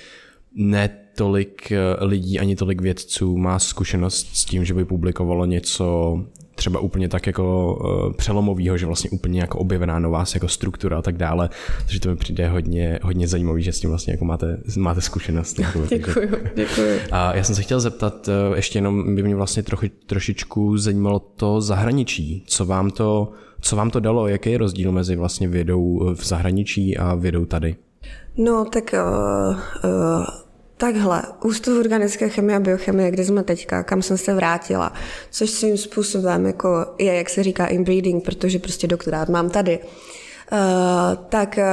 ne 0.55 0.89
tolik 1.15 1.71
eh, 1.71 2.05
lidí 2.05 2.39
ani 2.39 2.55
tolik 2.55 2.81
vědců 2.81 3.37
má 3.37 3.59
zkušenost 3.59 4.29
s 4.33 4.45
tím, 4.45 4.65
že 4.65 4.73
by 4.73 4.85
publikovalo 4.85 5.45
něco 5.45 6.17
třeba 6.55 6.79
úplně 6.79 7.09
tak 7.09 7.27
jako 7.27 7.75
uh, 7.75 8.13
přelomovýho, 8.13 8.77
že 8.77 8.85
vlastně 8.85 9.09
úplně 9.09 9.41
jako 9.41 9.59
objevená 9.59 9.99
nová 9.99 10.23
jako 10.33 10.47
struktura 10.47 10.97
a 10.97 11.01
tak 11.01 11.17
dále, 11.17 11.49
takže 11.85 11.99
to 11.99 12.09
mi 12.09 12.15
přijde 12.15 12.47
hodně, 12.47 12.99
hodně 13.03 13.27
zajímavý, 13.27 13.63
že 13.63 13.71
s 13.71 13.79
tím 13.79 13.89
vlastně 13.89 14.13
jako 14.13 14.25
máte, 14.25 14.57
máte 14.77 15.01
zkušenost. 15.01 15.59
děkuji, 15.89 16.31
děkuji. 16.55 16.99
A 17.11 17.35
já 17.35 17.43
jsem 17.43 17.55
se 17.55 17.61
chtěl 17.61 17.79
zeptat, 17.79 18.27
uh, 18.27 18.55
ještě 18.55 18.77
jenom 18.77 19.15
by 19.15 19.23
mě 19.23 19.35
vlastně 19.35 19.63
trochu, 19.63 19.85
trošičku 20.05 20.77
zajímalo 20.77 21.19
to 21.19 21.61
zahraničí, 21.61 22.43
co 22.47 22.65
vám 22.65 22.89
to, 22.89 23.31
co 23.61 23.75
vám 23.75 23.89
to 23.89 23.99
dalo, 23.99 24.27
jaký 24.27 24.51
je 24.51 24.57
rozdíl 24.57 24.91
mezi 24.91 25.15
vlastně 25.15 25.47
vědou 25.47 26.13
v 26.15 26.25
zahraničí 26.25 26.97
a 26.97 27.15
vědou 27.15 27.45
tady? 27.45 27.75
No, 28.37 28.65
tak 28.65 28.93
uh, 28.93 29.55
uh 29.83 30.42
Takhle, 30.83 31.23
Ústav 31.43 31.73
organické 31.79 32.29
chemie 32.29 32.57
a 32.57 32.59
biochemie, 32.59 33.11
kde 33.11 33.25
jsme 33.25 33.43
teďka, 33.43 33.83
kam 33.83 34.01
jsem 34.01 34.17
se 34.17 34.33
vrátila, 34.33 34.93
což 35.31 35.49
svým 35.49 35.77
způsobem 35.77 36.45
jako 36.45 36.85
je, 36.99 37.13
jak 37.13 37.29
se 37.29 37.43
říká, 37.43 37.65
inbreeding, 37.65 38.25
protože 38.25 38.59
prostě 38.59 38.87
doktorát 38.87 39.29
mám 39.29 39.49
tady, 39.49 39.79
Uh, 40.51 41.25
tak 41.29 41.57
uh, 41.57 41.63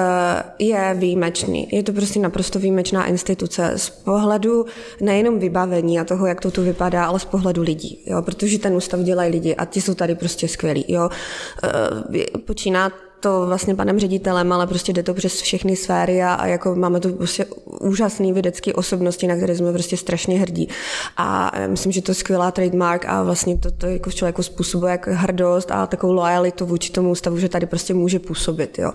je 0.59 0.95
výjimečný. 0.99 1.69
Je 1.73 1.83
to 1.83 1.93
prostě 1.93 2.21
naprosto 2.21 2.59
výjimečná 2.59 3.07
instituce 3.07 3.73
z 3.77 3.91
pohledu 3.91 4.67
nejenom 5.01 5.39
vybavení 5.39 6.01
a 6.01 6.05
toho, 6.05 6.27
jak 6.27 6.41
to 6.41 6.51
tu 6.51 6.63
vypadá, 6.63 7.05
ale 7.05 7.21
z 7.21 7.25
pohledu 7.25 7.63
lidí, 7.63 8.03
jo? 8.07 8.23
protože 8.23 8.59
ten 8.59 8.75
ústav 8.75 9.01
dělají 9.01 9.33
lidi 9.33 9.55
a 9.57 9.65
ti 9.65 9.81
jsou 9.81 9.95
tady 9.95 10.15
prostě 10.15 10.49
skvělí. 10.49 10.85
Jo? 10.89 11.11
Uh, 11.65 12.41
počíná 12.45 12.93
to 13.21 13.47
vlastně 13.47 13.75
panem 13.75 13.99
ředitelem, 13.99 14.53
ale 14.53 14.67
prostě 14.67 14.93
jde 14.93 15.03
to 15.03 15.15
přes 15.15 15.41
všechny 15.41 15.77
sféry 15.77 16.23
a, 16.23 16.35
a 16.35 16.47
jako 16.47 16.75
máme 16.75 17.01
tu 17.01 17.13
prostě 17.13 17.45
úžasný 17.81 18.33
vědecký 18.33 18.73
osobnosti, 18.73 19.27
na 19.27 19.37
které 19.37 19.57
jsme 19.57 19.73
prostě 19.73 19.97
strašně 19.97 20.39
hrdí. 20.41 20.69
A 21.17 21.53
myslím, 21.67 21.93
že 21.93 22.03
to 22.03 22.11
je 22.11 22.15
skvělá 22.15 22.51
trademark 22.51 23.05
a 23.09 23.23
vlastně 23.23 23.59
to, 23.59 23.71
to 23.71 23.87
jako 23.87 24.11
člověku 24.11 24.43
způsobuje 24.43 24.91
jak 24.91 25.09
hrdost 25.09 25.71
a 25.71 25.87
takovou 25.87 26.13
lojalitu 26.13 26.67
vůči 26.67 26.93
tomu 26.93 27.11
ústavu, 27.11 27.39
že 27.39 27.49
tady 27.49 27.67
prostě 27.67 27.95
může 27.95 28.19
působit. 28.19 28.79
Jo. 28.79 28.93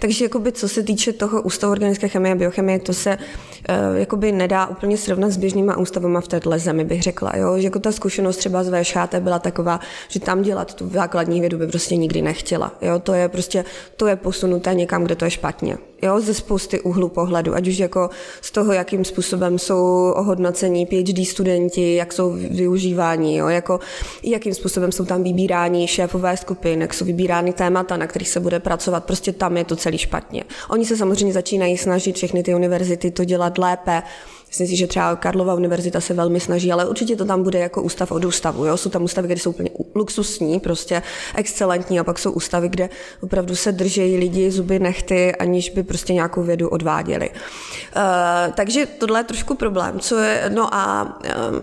Takže 0.00 0.24
jakoby, 0.24 0.52
co 0.52 0.68
se 0.68 0.82
týče 0.82 1.12
toho 1.12 1.42
ústavu 1.42 1.72
organické 1.72 2.08
chemie 2.08 2.32
a 2.32 2.36
biochemie, 2.36 2.78
to 2.78 2.92
se 2.92 3.18
uh, 3.18 3.98
jakoby 3.98 4.32
nedá 4.32 4.66
úplně 4.66 4.98
srovnat 4.98 5.30
s 5.30 5.36
běžnýma 5.36 5.76
ústavama 5.76 6.20
v 6.20 6.28
této 6.28 6.58
zemi, 6.58 6.84
bych 6.84 7.02
řekla. 7.02 7.32
Jo. 7.36 7.58
Že 7.58 7.64
jako 7.64 7.78
ta 7.78 7.92
zkušenost 7.92 8.36
třeba 8.36 8.64
z 8.64 8.70
VŠHT 8.70 9.14
byla 9.14 9.38
taková, 9.38 9.80
že 10.08 10.20
tam 10.20 10.42
dělat 10.42 10.74
tu 10.74 10.88
základní 10.88 11.40
vědu 11.40 11.58
by 11.58 11.66
prostě 11.66 11.96
nikdy 11.96 12.22
nechtěla. 12.22 12.72
Jo. 12.82 12.98
To 12.98 13.12
je 13.12 13.28
prostě 13.28 13.59
prostě 13.62 13.90
to 13.96 14.06
je 14.06 14.16
posunuté 14.16 14.74
někam, 14.74 15.04
kde 15.04 15.16
to 15.16 15.24
je 15.24 15.30
špatně. 15.30 15.78
Jo, 16.02 16.20
ze 16.20 16.34
spousty 16.34 16.80
úhlu 16.80 17.08
pohledu, 17.08 17.54
ať 17.54 17.68
už 17.68 17.78
jako 17.78 18.10
z 18.40 18.50
toho, 18.50 18.72
jakým 18.72 19.04
způsobem 19.04 19.58
jsou 19.58 20.12
ohodnocení 20.16 20.86
PhD 20.86 21.26
studenti, 21.26 21.94
jak 21.94 22.12
jsou 22.12 22.30
využíváni, 22.32 23.36
jo, 23.36 23.48
jako 23.48 23.80
jakým 24.22 24.54
způsobem 24.54 24.92
jsou 24.92 25.04
tam 25.04 25.22
vybíráni 25.22 25.88
šéfové 25.88 26.36
skupin, 26.36 26.80
jak 26.80 26.94
jsou 26.94 27.04
vybírány 27.04 27.52
témata, 27.52 27.96
na 27.96 28.06
kterých 28.06 28.28
se 28.28 28.40
bude 28.40 28.60
pracovat, 28.60 29.04
prostě 29.04 29.32
tam 29.32 29.56
je 29.56 29.64
to 29.64 29.76
celý 29.76 29.98
špatně. 29.98 30.44
Oni 30.70 30.86
se 30.86 30.96
samozřejmě 30.96 31.32
začínají 31.32 31.76
snažit 31.76 32.16
všechny 32.16 32.42
ty 32.42 32.54
univerzity 32.54 33.10
to 33.10 33.24
dělat 33.24 33.58
lépe, 33.58 34.02
Myslím 34.50 34.66
si, 34.66 34.76
že 34.76 34.86
třeba 34.86 35.16
Karlova 35.16 35.54
univerzita 35.54 36.00
se 36.00 36.14
velmi 36.14 36.40
snaží, 36.40 36.72
ale 36.72 36.88
určitě 36.88 37.16
to 37.16 37.24
tam 37.24 37.42
bude 37.42 37.58
jako 37.58 37.82
ústav 37.82 38.12
od 38.12 38.24
ústavu. 38.24 38.64
Jo? 38.64 38.76
Jsou 38.76 38.90
tam 38.90 39.02
ústavy, 39.02 39.28
kde 39.28 39.40
jsou 39.40 39.50
úplně 39.50 39.70
luxusní, 39.94 40.60
prostě 40.60 41.02
excelentní, 41.34 42.00
a 42.00 42.04
pak 42.04 42.18
jsou 42.18 42.32
ústavy, 42.32 42.68
kde 42.68 42.88
opravdu 43.22 43.56
se 43.56 43.72
držejí 43.72 44.16
lidi 44.16 44.50
zuby 44.50 44.78
nechty, 44.78 45.36
aniž 45.36 45.70
by 45.70 45.82
prostě 45.82 46.12
nějakou 46.12 46.42
vědu 46.42 46.68
odváděli. 46.68 47.30
Uh, 47.30 48.52
takže 48.54 48.86
tohle 48.86 49.20
je 49.20 49.24
trošku 49.24 49.54
problém. 49.54 50.00
Co 50.00 50.18
je, 50.18 50.50
no 50.54 50.74
a 50.74 51.18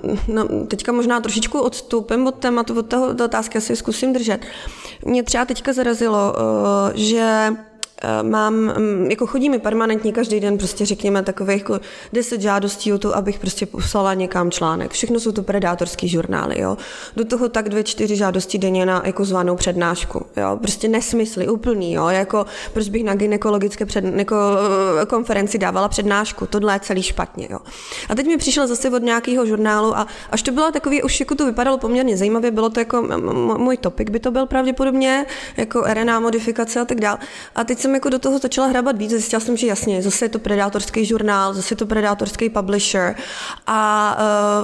uh, 0.06 0.17
no, 0.27 0.65
teďka 0.67 0.91
možná 0.91 1.22
trošičku 1.22 1.60
odstupím 1.60 2.27
od 2.27 2.36
tématu, 2.36 2.79
od 2.79 2.89
toho 2.89 3.13
do 3.13 3.25
otázky 3.25 3.58
asi 3.58 3.75
zkusím 3.75 4.13
držet. 4.13 4.41
Mě 5.06 5.24
třeba 5.24 5.46
teďka 5.46 5.74
zarazilo, 5.74 6.34
uh, 6.34 6.91
že 6.96 7.50
mám, 8.21 8.53
mm, 8.53 9.07
jako 9.09 9.27
chodí 9.27 9.49
mi 9.49 9.59
permanentně 9.59 10.11
každý 10.11 10.39
den 10.39 10.57
prostě 10.57 10.85
řekněme 10.85 11.23
takových 11.23 11.57
jako 11.57 11.79
deset 12.13 12.41
žádostí 12.41 12.93
o 12.93 12.97
to, 12.97 13.15
abych 13.15 13.39
prostě 13.39 13.65
poslala 13.65 14.13
někam 14.13 14.51
článek. 14.51 14.91
Všechno 14.91 15.19
jsou 15.19 15.31
to 15.31 15.43
predátorský 15.43 16.07
žurnály, 16.07 16.61
jo. 16.61 16.77
Do 17.15 17.25
toho 17.25 17.49
tak 17.49 17.69
dvě, 17.69 17.83
čtyři 17.83 18.15
žádosti 18.15 18.57
denně 18.57 18.85
na 18.85 19.01
jako 19.05 19.25
zvanou 19.25 19.55
přednášku, 19.55 20.25
jo. 20.37 20.57
Prostě 20.61 20.87
nesmysly, 20.87 21.47
úplný, 21.47 21.93
jo. 21.93 22.07
Jako 22.07 22.45
proč 22.73 22.89
bych 22.89 23.03
na 23.03 23.15
gynekologické 23.15 23.85
před, 23.85 24.05
jako, 24.15 24.35
eh, 25.01 25.05
konferenci 25.05 25.57
dávala 25.57 25.87
přednášku, 25.87 26.45
tohle 26.45 26.75
je 26.75 26.79
celý 26.79 27.03
špatně, 27.03 27.47
jo. 27.51 27.59
A 28.09 28.15
teď 28.15 28.27
mi 28.27 28.37
přišel 28.37 28.67
zase 28.67 28.89
od 28.89 29.03
nějakého 29.03 29.45
žurnálu 29.45 29.97
a 29.97 30.07
až 30.29 30.41
to 30.41 30.51
bylo 30.51 30.71
takový, 30.71 31.03
už 31.03 31.19
jako 31.19 31.35
to 31.35 31.45
vypadalo 31.45 31.77
poměrně 31.77 32.17
zajímavě, 32.17 32.51
bylo 32.51 32.69
to 32.69 32.79
jako 32.79 33.01
můj 33.57 33.77
topik 33.77 34.09
by 34.09 34.19
to 34.19 34.31
byl 34.31 34.45
pravděpodobně, 34.45 35.25
jako 35.57 35.81
RNA 35.81 36.19
modifikace 36.19 36.79
a 36.79 36.85
tak 36.85 36.99
dál. 36.99 37.17
A 37.55 37.63
teď 37.63 37.87
jsem 37.88 37.94
jako 37.94 38.10
do 38.10 38.20
toho 38.20 38.39
začala 38.39 38.67
hrabat 38.67 38.98
víc, 38.98 39.12
zjistila 39.12 39.39
jsem, 39.39 39.58
že 39.58 39.67
jasně, 39.67 40.01
zase 40.01 40.25
je 40.25 40.29
to 40.29 40.39
predátorský 40.39 41.06
žurnál, 41.06 41.53
zase 41.53 41.74
je 41.74 41.77
to 41.77 41.86
predátorský 41.86 42.50
publisher 42.50 43.15
a 43.67 44.17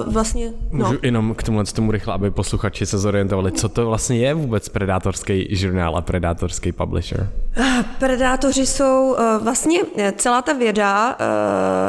uh, 0.06 0.13
vlastně... 0.13 0.53
No. 0.72 0.88
Můžu 0.88 1.00
jenom 1.03 1.36
k 1.36 1.44
tomu, 1.44 1.63
tomu 1.63 1.92
rychle, 1.92 2.13
aby 2.13 2.32
posluchači 2.32 2.86
se 2.86 2.98
zorientovali, 2.98 3.51
co 3.51 3.70
to 3.70 3.86
vlastně 3.86 4.18
je 4.18 4.34
vůbec 4.34 4.70
predátorský 4.70 5.48
žurnál 5.50 5.98
a 5.98 6.01
predátorský 6.01 6.72
publisher? 6.72 7.30
Uh, 7.60 7.65
predátoři 8.00 8.65
jsou 8.65 9.12
uh, 9.12 9.44
vlastně 9.44 9.80
celá 10.18 10.42
ta 10.42 10.53
věda, 10.53 11.18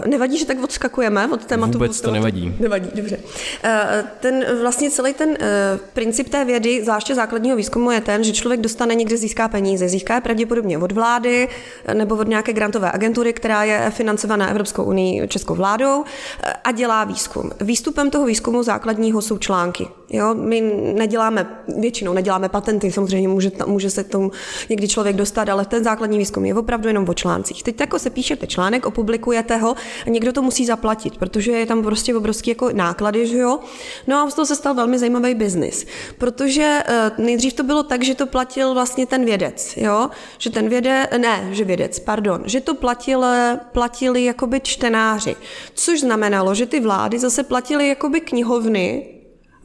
uh, 0.02 0.10
nevadí, 0.10 0.38
že 0.38 0.46
tak 0.46 0.64
odskakujeme 0.64 1.28
od 1.32 1.44
tématu. 1.44 1.72
Vůbec 1.72 2.00
to 2.00 2.10
nevadí. 2.10 2.54
Nevadí, 2.60 2.90
dobře. 2.94 3.16
Uh, 3.16 3.70
ten 4.20 4.44
vlastně 4.60 4.90
celý 4.90 5.14
ten 5.14 5.28
uh, 5.28 5.36
princip 5.92 6.28
té 6.28 6.44
vědy, 6.44 6.82
zvláště 6.82 7.14
základního 7.14 7.56
výzkumu, 7.56 7.90
je 7.90 8.00
ten, 8.00 8.24
že 8.24 8.32
člověk 8.32 8.60
dostane 8.60 8.94
někde 8.94 9.16
získá 9.16 9.48
peníze, 9.48 9.88
získá 9.88 10.14
je 10.14 10.20
pravděpodobně 10.20 10.78
od 10.78 10.92
vlády, 10.92 11.23
vlády 11.24 11.48
nebo 11.94 12.16
od 12.16 12.28
nějaké 12.28 12.52
grantové 12.52 12.92
agentury, 12.92 13.32
která 13.32 13.64
je 13.64 13.90
financovaná 13.90 14.50
Evropskou 14.50 14.84
unii, 14.84 15.28
českou 15.28 15.54
vládou 15.54 16.04
a 16.64 16.72
dělá 16.72 17.04
výzkum. 17.04 17.50
Výstupem 17.60 18.10
toho 18.10 18.26
výzkumu 18.26 18.62
základního 18.62 19.22
jsou 19.22 19.38
články. 19.38 19.88
Jo? 20.10 20.34
My 20.34 20.60
neděláme, 20.94 21.46
většinou 21.80 22.12
neděláme 22.12 22.48
patenty, 22.48 22.92
samozřejmě 22.92 23.28
může, 23.28 23.50
může 23.66 23.90
se 23.90 24.04
tomu 24.04 24.30
někdy 24.68 24.88
člověk 24.88 25.16
dostat, 25.16 25.48
ale 25.48 25.64
ten 25.64 25.84
základní 25.84 26.18
výzkum 26.18 26.44
je 26.44 26.54
opravdu 26.54 26.88
jenom 26.88 27.08
o 27.08 27.14
článcích. 27.14 27.62
Teď 27.62 27.80
jako 27.80 27.98
se 27.98 28.10
píšete 28.10 28.46
článek, 28.46 28.86
opublikujete 28.86 29.56
ho 29.56 29.74
a 30.06 30.10
někdo 30.10 30.32
to 30.32 30.42
musí 30.42 30.66
zaplatit, 30.66 31.16
protože 31.16 31.52
je 31.52 31.66
tam 31.66 31.82
prostě 31.82 32.14
obrovský 32.14 32.50
jako 32.50 32.70
náklady, 32.72 33.26
že 33.26 33.38
jo? 33.38 33.58
No 34.06 34.16
a 34.16 34.30
z 34.30 34.34
toho 34.34 34.46
se 34.46 34.56
stal 34.56 34.74
velmi 34.74 34.98
zajímavý 34.98 35.34
biznis, 35.34 35.86
protože 36.18 36.82
eh, 36.86 37.10
nejdřív 37.18 37.52
to 37.52 37.62
bylo 37.62 37.82
tak, 37.82 38.02
že 38.04 38.14
to 38.14 38.26
platil 38.26 38.74
vlastně 38.74 39.06
ten 39.06 39.24
vědec, 39.24 39.74
jo? 39.76 40.10
Že 40.38 40.50
ten 40.50 40.68
vědec, 40.68 41.08
ne, 41.18 41.48
že 41.52 41.64
vědec, 41.64 41.98
pardon, 41.98 42.42
že 42.44 42.60
to 42.60 42.74
platil, 42.74 43.24
platili 43.72 44.24
jakoby 44.24 44.60
čtenáři, 44.60 45.36
což 45.74 46.00
znamenalo, 46.00 46.54
že 46.54 46.66
ty 46.66 46.80
vlády 46.80 47.18
zase 47.18 47.42
platily 47.42 47.88
jakoby 47.88 48.20
knihovny, 48.20 49.14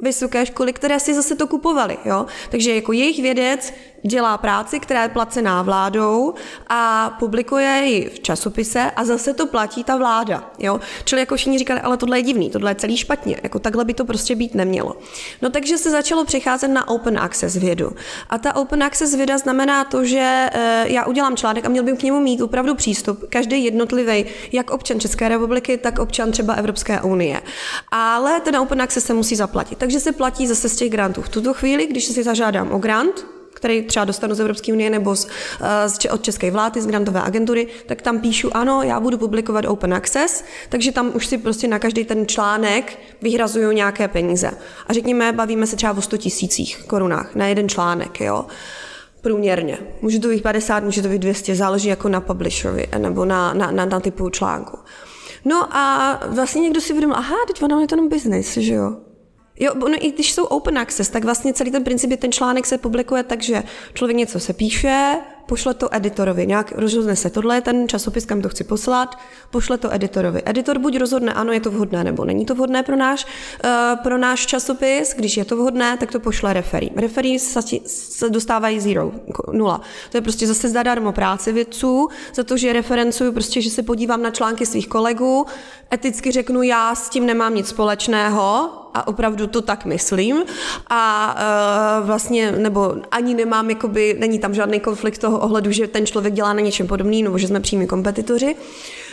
vysoké 0.02 0.46
školy, 0.46 0.74
které 0.74 1.00
si 1.00 1.14
zase 1.14 1.36
to 1.36 1.48
kupovaly. 1.48 1.98
Jo? 2.06 2.26
Takže 2.50 2.76
jako 2.76 2.92
jejich 2.94 3.22
vědec 3.22 3.74
dělá 4.04 4.38
práci, 4.38 4.80
která 4.80 5.04
je 5.04 5.10
placená 5.10 5.62
vládou 5.62 6.34
a 6.70 7.10
publikuje 7.20 7.82
ji 7.86 8.10
v 8.10 8.20
časopise 8.20 8.92
a 8.96 9.06
zase 9.06 9.34
to 9.34 9.48
platí 9.48 9.84
ta 9.84 9.98
vláda. 9.98 10.52
Jo? 10.60 10.80
Čili 11.04 11.22
jako 11.22 11.36
všichni 11.36 11.58
říkali, 11.58 11.82
ale 11.82 11.98
tohle 11.98 12.20
je 12.20 12.24
divný, 12.24 12.50
tohle 12.50 12.72
je 12.72 12.76
celý 12.76 12.98
špatně, 12.98 13.40
jako 13.44 13.60
takhle 13.60 13.86
by 13.86 13.94
to 13.94 14.06
prostě 14.06 14.36
být 14.36 14.56
nemělo. 14.56 14.96
No 15.42 15.50
takže 15.50 15.78
se 15.78 15.92
začalo 15.92 16.26
přicházet 16.26 16.68
na 16.68 16.88
open 16.88 17.20
access 17.20 17.56
vědu. 17.56 17.92
A 18.30 18.38
ta 18.38 18.56
open 18.56 18.84
access 18.84 19.16
věda 19.16 19.38
znamená 19.38 19.84
to, 19.84 20.06
že 20.06 20.50
e, 20.54 20.86
já 20.88 21.06
udělám 21.06 21.38
článek 21.38 21.66
a 21.66 21.70
měl 21.70 21.84
bych 21.84 22.00
k 22.00 22.04
němu 22.04 22.22
mít 22.22 22.42
opravdu 22.42 22.76
přístup, 22.76 23.26
každý 23.30 23.64
jednotlivý, 23.64 24.26
jak 24.52 24.70
občan 24.70 25.00
České 25.00 25.30
republiky, 25.30 25.78
tak 25.78 26.00
občan 26.00 26.32
třeba 26.32 26.54
Evropské 26.54 27.02
unie. 27.02 27.42
Ale 27.92 28.40
ten 28.40 28.56
open 28.56 28.82
access 28.82 29.06
se 29.06 29.14
musí 29.14 29.36
zaplatit. 29.36 29.78
Takže 29.78 30.00
se 30.00 30.12
platí 30.12 30.48
zase 30.48 30.70
z 30.70 30.76
těch 30.76 30.90
grantů. 30.90 31.22
V 31.22 31.30
tuto 31.30 31.54
chvíli, 31.54 31.88
když 31.88 32.06
si 32.06 32.24
zažádám 32.24 32.72
o 32.72 32.78
grant, 32.78 33.26
který 33.54 33.82
třeba 33.82 34.06
dostanu 34.06 34.36
z 34.36 34.40
Evropské 34.40 34.74
unie 34.74 34.90
nebo 34.90 35.16
z, 35.16 35.28
eh, 35.62 35.90
z, 35.90 36.06
od 36.12 36.24
České 36.24 36.52
vlády, 36.52 36.82
z 36.82 36.88
grantové 36.88 37.22
agentury, 37.22 37.68
tak 37.86 38.02
tam 38.02 38.20
píšu, 38.20 38.58
ano, 38.58 38.84
já 38.84 39.00
budu 39.00 39.18
publikovat 39.18 39.66
open 39.66 39.94
access, 39.94 40.44
takže 40.70 40.92
tam 40.92 41.12
už 41.14 41.28
si 41.28 41.38
prostě 41.38 41.68
na 41.68 41.80
každý 41.80 42.06
ten 42.06 42.28
článek 42.28 43.00
vyhrazuju 43.22 43.72
nějaké 43.72 44.08
peníze. 44.08 44.52
A 44.88 44.94
řekněme, 44.94 45.32
bavíme 45.32 45.68
se 45.68 45.76
třeba 45.76 45.98
o 45.98 46.02
100 46.02 46.18
tisících 46.18 46.84
korunách 46.88 47.36
na 47.36 47.48
jeden 47.48 47.70
článek, 47.70 48.22
jo. 48.22 48.46
Průměrně. 49.22 49.78
Může 50.02 50.20
to 50.20 50.28
být 50.28 50.44
50, 50.44 50.84
může 50.84 51.02
to 51.02 51.08
být 51.08 51.20
200, 51.20 51.56
záleží 51.56 51.90
jako 51.90 52.10
na 52.10 52.22
publisherovi 52.22 52.88
nebo 52.98 53.26
na, 53.26 53.54
na, 53.54 53.72
na, 53.72 53.86
na 53.86 54.00
typu 54.00 54.30
článku. 54.30 54.78
No 55.46 55.78
a 55.78 56.20
vlastně 56.28 56.62
někdo 56.62 56.82
si 56.82 56.94
uvědomil, 56.94 57.16
aha, 57.16 57.36
teď 57.48 57.64
ono 57.64 57.80
je 57.80 57.88
to 57.88 57.96
jenom 57.96 58.10
business, 58.10 58.58
že 58.58 58.74
jo. 58.74 59.09
Jo, 59.60 59.74
no 59.76 59.88
i 60.00 60.12
když 60.12 60.34
jsou 60.34 60.46
open 60.46 60.78
access, 60.78 61.10
tak 61.10 61.24
vlastně 61.24 61.54
celý 61.54 61.72
ten 61.72 61.84
princip 61.84 62.12
je, 62.12 62.18
ten 62.18 62.32
článek 62.32 62.66
se 62.66 62.78
publikuje 62.78 63.24
tak, 63.24 63.42
že 63.42 63.64
člověk 63.94 64.18
něco 64.18 64.40
se 64.40 64.54
píše, 64.54 65.18
pošle 65.50 65.74
to 65.74 65.96
editorovi, 65.96 66.48
nějak 66.48 66.74
rozhodne 66.76 67.16
se, 67.16 67.30
tohle 67.30 67.56
je 67.56 67.62
ten 67.62 67.88
časopis, 67.88 68.26
kam 68.26 68.42
to 68.42 68.50
chci 68.50 68.64
poslat, 68.64 69.16
pošle 69.52 69.78
to 69.78 69.94
editorovi. 69.94 70.42
Editor 70.46 70.80
buď 70.80 70.98
rozhodne, 70.98 71.34
ano, 71.34 71.52
je 71.52 71.60
to 71.60 71.72
vhodné, 71.72 72.04
nebo 72.04 72.26
není 72.26 72.46
to 72.46 72.56
vhodné 72.56 72.84
pro 72.84 72.96
náš, 72.96 73.26
uh, 73.26 74.00
pro 74.04 74.18
náš 74.18 74.46
časopis, 74.46 75.14
když 75.18 75.38
je 75.38 75.46
to 75.46 75.56
vhodné, 75.56 75.98
tak 75.98 76.12
to 76.12 76.20
pošle 76.20 76.54
referí. 76.54 76.92
Referí 76.96 77.40
se, 77.40 78.30
dostávají 78.30 78.80
zero, 78.80 79.12
nula. 79.52 79.82
To 80.12 80.18
je 80.18 80.22
prostě 80.22 80.48
zase 80.48 80.70
zadarmo 80.70 81.12
práce 81.12 81.52
vědců, 81.52 82.08
za 82.34 82.44
to, 82.44 82.58
že 82.58 82.74
referencuju 82.74 83.32
prostě, 83.32 83.62
že 83.62 83.70
se 83.70 83.84
podívám 83.84 84.22
na 84.22 84.32
články 84.32 84.66
svých 84.66 84.88
kolegů, 84.88 85.46
eticky 85.94 86.32
řeknu, 86.32 86.62
já 86.62 86.96
s 86.96 87.10
tím 87.10 87.26
nemám 87.26 87.56
nic 87.56 87.68
společného, 87.68 88.70
a 88.94 89.08
opravdu 89.08 89.48
to 89.48 89.62
tak 89.62 89.86
myslím 89.86 90.44
a 90.90 91.36
uh, 92.00 92.08
vlastně, 92.08 92.52
nebo 92.52 92.96
ani 93.12 93.34
nemám, 93.34 93.70
jakoby, 93.70 94.16
není 94.20 94.40
tam 94.40 94.54
žádný 94.54 94.80
konflikt 94.80 95.18
toho 95.18 95.40
ohledu, 95.40 95.72
že 95.72 95.88
ten 95.88 96.06
člověk 96.06 96.34
dělá 96.34 96.54
na 96.54 96.62
něčem 96.62 96.88
podobný, 96.88 97.24
nebo 97.24 97.38
že 97.38 97.48
jsme 97.48 97.60
přímí 97.60 97.88
kompetitoři. 97.88 98.56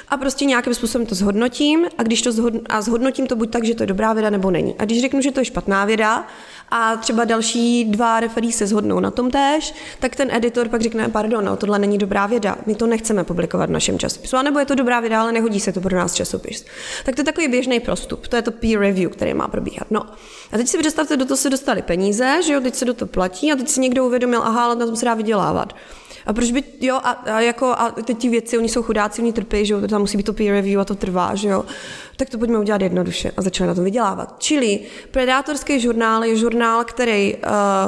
A 0.09 0.17
prostě 0.17 0.45
nějakým 0.45 0.75
způsobem 0.75 1.07
to 1.07 1.15
zhodnotím 1.15 1.87
a 1.99 2.03
když 2.03 2.23
to 2.23 2.31
zhodn- 2.31 2.61
a 2.69 2.81
zhodnotím 2.81 3.27
to 3.27 3.37
buď 3.37 3.51
tak, 3.51 3.65
že 3.65 3.75
to 3.75 3.83
je 3.83 3.87
dobrá 3.87 4.13
věda 4.13 4.31
nebo 4.31 4.51
není. 4.51 4.75
A 4.79 4.85
když 4.85 5.01
řeknu, 5.01 5.21
že 5.21 5.31
to 5.31 5.41
je 5.41 5.45
špatná 5.45 5.85
věda 5.85 6.27
a 6.71 6.97
třeba 6.97 7.25
další 7.25 7.85
dva 7.85 8.21
referí 8.21 8.53
se 8.53 8.67
zhodnou 8.67 9.01
na 9.01 9.11
tom 9.11 9.31
též, 9.31 9.75
tak 10.01 10.17
ten 10.17 10.31
editor 10.31 10.69
pak 10.69 10.81
řekne, 10.83 11.09
pardon, 11.09 11.45
no, 11.45 11.57
tohle 11.57 11.79
není 11.79 11.99
dobrá 11.99 12.27
věda, 12.27 12.57
my 12.67 12.75
to 12.75 12.87
nechceme 12.87 13.25
publikovat 13.25 13.71
v 13.71 13.73
našem 13.73 13.99
časopisu, 13.99 14.37
a 14.37 14.43
nebo 14.43 14.59
je 14.59 14.67
to 14.67 14.75
dobrá 14.75 15.01
věda, 15.01 15.21
ale 15.21 15.33
nehodí 15.33 15.61
se 15.61 15.73
to 15.73 15.81
pro 15.81 15.97
nás 15.97 16.15
časopis. 16.15 16.65
Tak 17.05 17.15
to 17.15 17.21
je 17.21 17.25
takový 17.25 17.49
běžný 17.49 17.81
prostup, 17.81 18.29
to 18.29 18.37
je 18.37 18.43
to 18.43 18.51
peer 18.51 18.79
review, 18.79 19.11
který 19.11 19.35
má 19.35 19.49
probíhat. 19.49 19.91
No. 19.91 20.03
A 20.53 20.57
teď 20.57 20.69
si 20.69 20.79
představte, 20.79 21.17
do 21.17 21.25
toho 21.25 21.37
se 21.37 21.51
dostali 21.51 21.83
peníze, 21.83 22.41
že 22.47 22.53
jo, 22.53 22.61
teď 22.61 22.75
se 22.75 22.85
do 22.85 22.95
toho 22.95 23.09
platí 23.09 23.53
a 23.53 23.57
teď 23.57 23.69
si 23.69 23.81
někdo 23.81 24.07
uvědomil, 24.07 24.43
aha, 24.43 24.65
ale 24.65 24.77
na 24.77 24.87
tom 24.87 24.97
se 24.97 25.05
dá 25.05 25.15
vydělávat. 25.15 25.73
A 26.27 26.33
proč 26.33 26.51
by, 26.51 26.65
jo, 26.81 26.97
a, 26.97 27.11
a, 27.11 27.41
jako, 27.41 27.67
a 27.67 27.95
teď 28.05 28.19
ti 28.19 28.29
věci, 28.29 28.59
oni 28.59 28.69
jsou 28.69 28.83
chudáci, 28.83 29.23
oni 29.23 29.33
trpí, 29.33 29.67
že 29.67 29.75
jo, 29.75 29.89
tam 29.89 30.01
musí 30.01 30.17
být 30.17 30.27
to 30.27 30.33
peer 30.33 30.53
review 30.53 30.81
a 30.81 30.85
to 30.85 30.95
trvá, 30.95 31.35
že 31.35 31.49
jo. 31.49 31.65
Tak 32.17 32.31
to 32.31 32.39
pojďme 32.39 32.59
udělat 32.59 32.81
jednoduše 32.83 33.33
a 33.37 33.43
začali 33.43 33.69
na 33.69 33.75
tom 33.75 33.85
vydělávat. 33.85 34.35
Čili 34.39 34.81
Predátorský 35.11 35.81
žurnál 35.81 36.25
je 36.25 36.37
žurnál, 36.37 36.85
který 36.85 37.35
uh, 37.35 37.41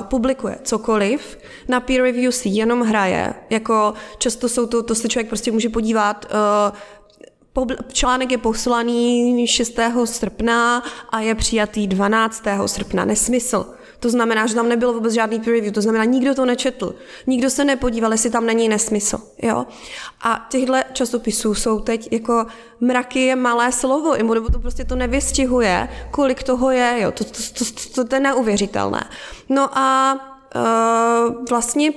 publikuje 0.03 0.59
cokoliv, 0.63 1.39
na 1.69 1.81
peer 1.81 2.03
review 2.03 2.33
si 2.33 2.49
jenom 2.49 2.81
hraje, 2.81 3.35
jako 3.51 3.95
často 4.19 4.49
jsou 4.49 4.67
to, 4.67 4.83
to 4.83 4.95
se 4.95 5.09
člověk 5.09 5.29
prostě 5.29 5.53
může 5.53 5.69
podívat, 5.69 6.27
uh, 6.71 6.77
Článek 7.93 8.31
je 8.31 8.39
poslaný 8.39 9.47
6. 9.47 9.79
srpna 10.05 10.83
a 11.11 11.21
je 11.21 11.35
přijatý 11.35 11.87
12. 11.87 12.45
srpna. 12.67 13.05
Nesmysl. 13.05 13.78
To 14.01 14.11
znamená, 14.11 14.47
že 14.47 14.55
tam 14.55 14.69
nebylo 14.69 14.93
vůbec 14.93 15.13
žádný 15.13 15.41
peer 15.41 15.57
review, 15.57 15.75
to 15.75 15.83
znamená, 15.83 16.05
nikdo 16.05 16.35
to 16.35 16.45
nečetl, 16.45 16.95
nikdo 17.27 17.51
se 17.51 17.65
nepodíval, 17.65 18.13
jestli 18.13 18.31
tam 18.31 18.47
není 18.47 18.69
nesmysl. 18.69 19.19
Jo? 19.43 19.67
A 20.23 20.47
těchto 20.51 20.75
časopisů 20.93 21.55
jsou 21.55 21.81
teď 21.81 22.09
jako 22.13 22.47
mraky 22.81 23.21
je 23.21 23.37
malé 23.37 23.73
slovo, 23.73 24.17
nebo 24.17 24.51
to 24.51 24.59
prostě 24.59 24.85
to 24.85 24.97
nevystihuje, 24.97 25.89
kolik 26.11 26.43
toho 26.43 26.71
je, 26.71 26.97
jo? 27.01 27.13
To, 27.13 27.25
to, 27.25 27.33
to, 27.59 27.65
to, 27.95 28.05
to 28.05 28.15
je 28.15 28.21
neuvěřitelné. 28.21 29.05
No 29.49 29.79
a 29.79 30.15
uh, 30.55 31.45
vlastně 31.51 31.93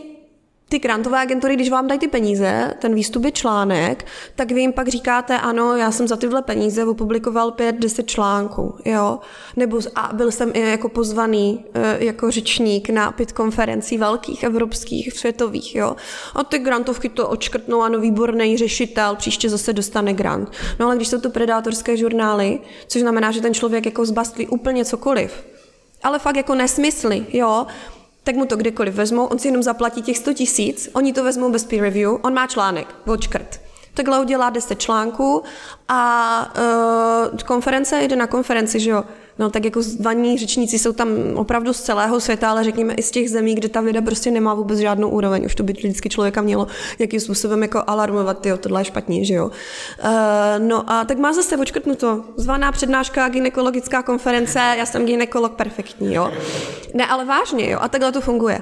ty 0.71 0.79
grantové 0.79 1.21
agentury, 1.21 1.55
když 1.55 1.69
vám 1.69 1.87
dají 1.87 1.99
ty 1.99 2.07
peníze, 2.07 2.73
ten 2.79 2.95
výstup 2.95 3.25
je 3.25 3.31
článek, 3.31 4.05
tak 4.35 4.51
vy 4.51 4.61
jim 4.61 4.73
pak 4.73 4.87
říkáte, 4.87 5.37
ano, 5.37 5.75
já 5.75 5.91
jsem 5.91 6.07
za 6.07 6.15
tyhle 6.15 6.41
peníze 6.41 6.85
opublikoval 6.85 7.51
pět, 7.51 7.75
deset 7.75 8.07
článků, 8.07 8.75
jo, 8.85 9.19
nebo 9.55 9.79
a 9.95 10.09
byl 10.13 10.31
jsem 10.31 10.51
i 10.53 10.59
jako 10.59 10.89
pozvaný 10.89 11.65
e, 11.73 12.05
jako 12.05 12.31
řečník 12.31 12.89
na 12.89 13.11
pět 13.11 13.31
konferencí 13.31 13.97
velkých, 13.97 14.43
evropských, 14.43 15.13
světových, 15.13 15.75
jo. 15.75 15.95
A 16.35 16.43
ty 16.43 16.59
grantovky 16.59 17.09
to 17.09 17.29
očkrtnou, 17.29 17.81
ano, 17.81 17.99
výborný 17.99 18.57
řešitel, 18.57 19.15
příště 19.15 19.49
zase 19.49 19.73
dostane 19.73 20.13
grant. 20.13 20.51
No 20.79 20.85
ale 20.85 20.95
když 20.95 21.07
jsou 21.07 21.19
to 21.19 21.29
predátorské 21.29 21.97
žurnály, 21.97 22.59
což 22.87 23.01
znamená, 23.01 23.31
že 23.31 23.41
ten 23.41 23.53
člověk 23.53 23.85
jako 23.85 24.05
zbastlí 24.05 24.47
úplně 24.47 24.85
cokoliv, 24.85 25.43
ale 26.03 26.19
fakt 26.19 26.35
jako 26.35 26.55
nesmysly, 26.55 27.25
jo, 27.33 27.65
tak 28.23 28.35
mu 28.35 28.45
to 28.45 28.55
kdekoliv 28.55 28.93
vezmou, 28.93 29.25
on 29.25 29.39
si 29.39 29.47
jenom 29.47 29.63
zaplatí 29.63 30.01
těch 30.01 30.17
100 30.17 30.33
tisíc, 30.33 30.89
oni 30.93 31.13
to 31.13 31.23
vezmou 31.23 31.51
bez 31.51 31.65
peer 31.65 31.81
review, 31.81 32.17
on 32.21 32.33
má 32.33 32.47
článek, 32.47 32.95
odškrt. 33.07 33.61
Takhle 33.93 34.21
udělá 34.21 34.49
10 34.49 34.79
článků 34.79 35.43
a 35.87 36.53
uh, 37.31 37.37
konference 37.37 38.03
jde 38.03 38.15
na 38.15 38.27
konferenci, 38.27 38.79
že 38.79 38.89
jo. 38.89 39.03
No 39.41 39.49
tak 39.49 39.65
jako 39.65 39.81
zvaní 39.81 40.37
řečníci 40.37 40.79
jsou 40.79 40.93
tam 40.93 41.09
opravdu 41.35 41.73
z 41.73 41.81
celého 41.81 42.19
světa, 42.19 42.49
ale 42.49 42.63
řekněme 42.63 42.93
i 42.93 43.03
z 43.03 43.11
těch 43.11 43.29
zemí, 43.29 43.55
kde 43.55 43.69
ta 43.69 43.81
věda 43.81 44.01
prostě 44.01 44.31
nemá 44.31 44.53
vůbec 44.53 44.79
žádnou 44.79 45.09
úroveň. 45.09 45.45
Už 45.45 45.55
to 45.55 45.63
by 45.63 45.73
vždycky 45.73 46.09
člověka 46.09 46.41
mělo 46.41 46.67
jakým 46.99 47.19
způsobem 47.19 47.61
jako 47.61 47.83
alarmovat, 47.87 48.45
jo, 48.45 48.57
tohle 48.57 48.81
je 48.81 48.85
špatně, 48.85 49.25
že 49.25 49.33
jo. 49.33 49.45
Uh, 49.45 49.51
no 50.67 50.91
a 50.91 51.05
tak 51.05 51.17
má 51.17 51.33
zase 51.33 51.57
očkrtnuto. 51.57 52.23
Zvaná 52.35 52.71
přednáška, 52.71 53.29
ginekologická 53.29 54.03
konference, 54.03 54.59
já 54.59 54.85
jsem 54.85 55.05
ginekolog 55.05 55.53
perfektní, 55.53 56.13
jo. 56.13 56.31
Ne, 56.93 57.05
ale 57.05 57.25
vážně, 57.25 57.69
jo. 57.69 57.79
A 57.81 57.87
takhle 57.87 58.11
to 58.11 58.21
funguje. 58.21 58.61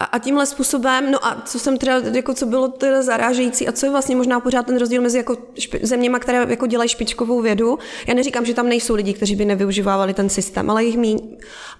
A, 0.00 0.04
a 0.04 0.18
tímhle 0.18 0.46
způsobem, 0.46 1.10
no 1.10 1.26
a 1.26 1.42
co 1.44 1.58
jsem 1.58 1.76
teda, 1.78 1.98
jako 1.98 2.34
co 2.34 2.46
bylo 2.46 2.68
teda 2.68 3.02
zarážející 3.02 3.68
a 3.68 3.72
co 3.72 3.86
je 3.86 3.90
vlastně 3.90 4.16
možná 4.16 4.40
pořád 4.40 4.66
ten 4.66 4.78
rozdíl 4.78 5.02
mezi 5.02 5.18
jako 5.18 5.36
špi, 5.58 5.80
zeměma, 5.82 6.18
které 6.18 6.46
jako 6.48 6.66
dělají 6.66 6.88
špičkovou 6.88 7.40
vědu. 7.40 7.78
Já 8.06 8.14
neříkám, 8.14 8.44
že 8.44 8.54
tam 8.54 8.68
nejsou 8.68 8.94
lidi, 8.94 9.14
kteří 9.14 9.36
by 9.36 9.44
nevyužívali 9.44 10.14
ten 10.14 10.28
systém, 10.28 10.70
ale 10.70 10.84
jich 10.84 10.96
míň. 10.96 11.36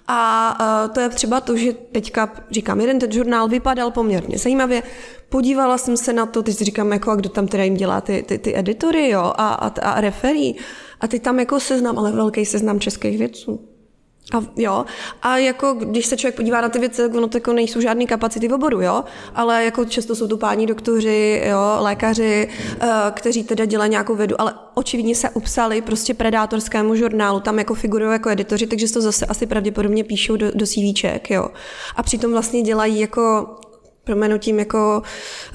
A, 0.07 0.49
a 0.49 0.87
to 0.87 0.99
je 0.99 1.09
třeba 1.09 1.41
to, 1.41 1.57
že 1.57 1.73
teďka, 1.73 2.33
říkám, 2.51 2.81
jeden 2.81 2.99
ten 2.99 3.11
žurnál 3.11 3.47
vypadal 3.47 3.91
poměrně 3.91 4.37
zajímavě, 4.37 4.83
podívala 5.29 5.77
jsem 5.77 5.97
se 5.97 6.13
na 6.13 6.25
to, 6.25 6.43
teď 6.43 6.55
říkám, 6.55 6.91
jako 6.91 7.11
a 7.11 7.15
kdo 7.15 7.29
tam 7.29 7.47
teda 7.47 7.63
jim 7.63 7.73
dělá 7.73 8.01
ty, 8.01 8.23
ty, 8.27 8.37
ty 8.37 8.57
editory, 8.57 9.09
jo, 9.09 9.21
a, 9.21 9.53
a, 9.53 9.67
a 9.67 10.01
referí. 10.01 10.55
A 10.99 11.07
ty 11.07 11.19
tam 11.19 11.39
jako 11.39 11.59
seznam, 11.59 11.99
ale 11.99 12.11
velký 12.11 12.45
seznam 12.45 12.79
českých 12.79 13.17
vědců. 13.17 13.76
A, 14.33 14.43
jo, 14.55 14.85
a 15.21 15.37
jako 15.37 15.73
když 15.73 16.05
se 16.05 16.17
člověk 16.17 16.35
podívá 16.35 16.61
na 16.61 16.69
ty 16.69 16.79
věci, 16.79 17.01
tak 17.01 17.15
ono 17.15 17.29
jako 17.33 17.53
nejsou 17.53 17.81
žádné 17.81 18.05
kapacity 18.05 18.47
v 18.47 18.53
oboru, 18.53 18.81
jo, 18.81 19.03
ale 19.35 19.65
jako 19.65 19.85
často 19.85 20.15
jsou 20.15 20.27
to 20.27 20.37
páni 20.37 20.65
doktoři, 20.65 21.43
jo, 21.45 21.59
lékaři, 21.79 22.49
uh, 22.83 22.89
kteří 23.11 23.43
teda 23.43 23.65
dělají 23.65 23.91
nějakou 23.91 24.15
vědu, 24.15 24.41
ale 24.41 24.53
očividně 24.73 25.15
se 25.15 25.29
upsali 25.29 25.81
prostě 25.81 26.13
predátorskému 26.13 26.95
žurnálu, 26.95 27.39
tam 27.39 27.59
jako 27.59 27.73
figurují 27.73 28.11
jako 28.11 28.29
editoři, 28.29 28.67
takže 28.67 28.93
to 28.93 29.01
zase 29.01 29.25
asi 29.25 29.45
pravděpodobně 29.45 30.03
píšou 30.03 30.35
do, 30.35 30.51
do 30.51 30.65
CVček, 30.65 31.29
jo. 31.29 31.47
A 31.95 32.03
přitom 32.03 32.31
vlastně 32.31 32.61
dělají 32.61 32.99
jako 32.99 33.55
proměnutím 34.03 34.59
jako 34.59 35.01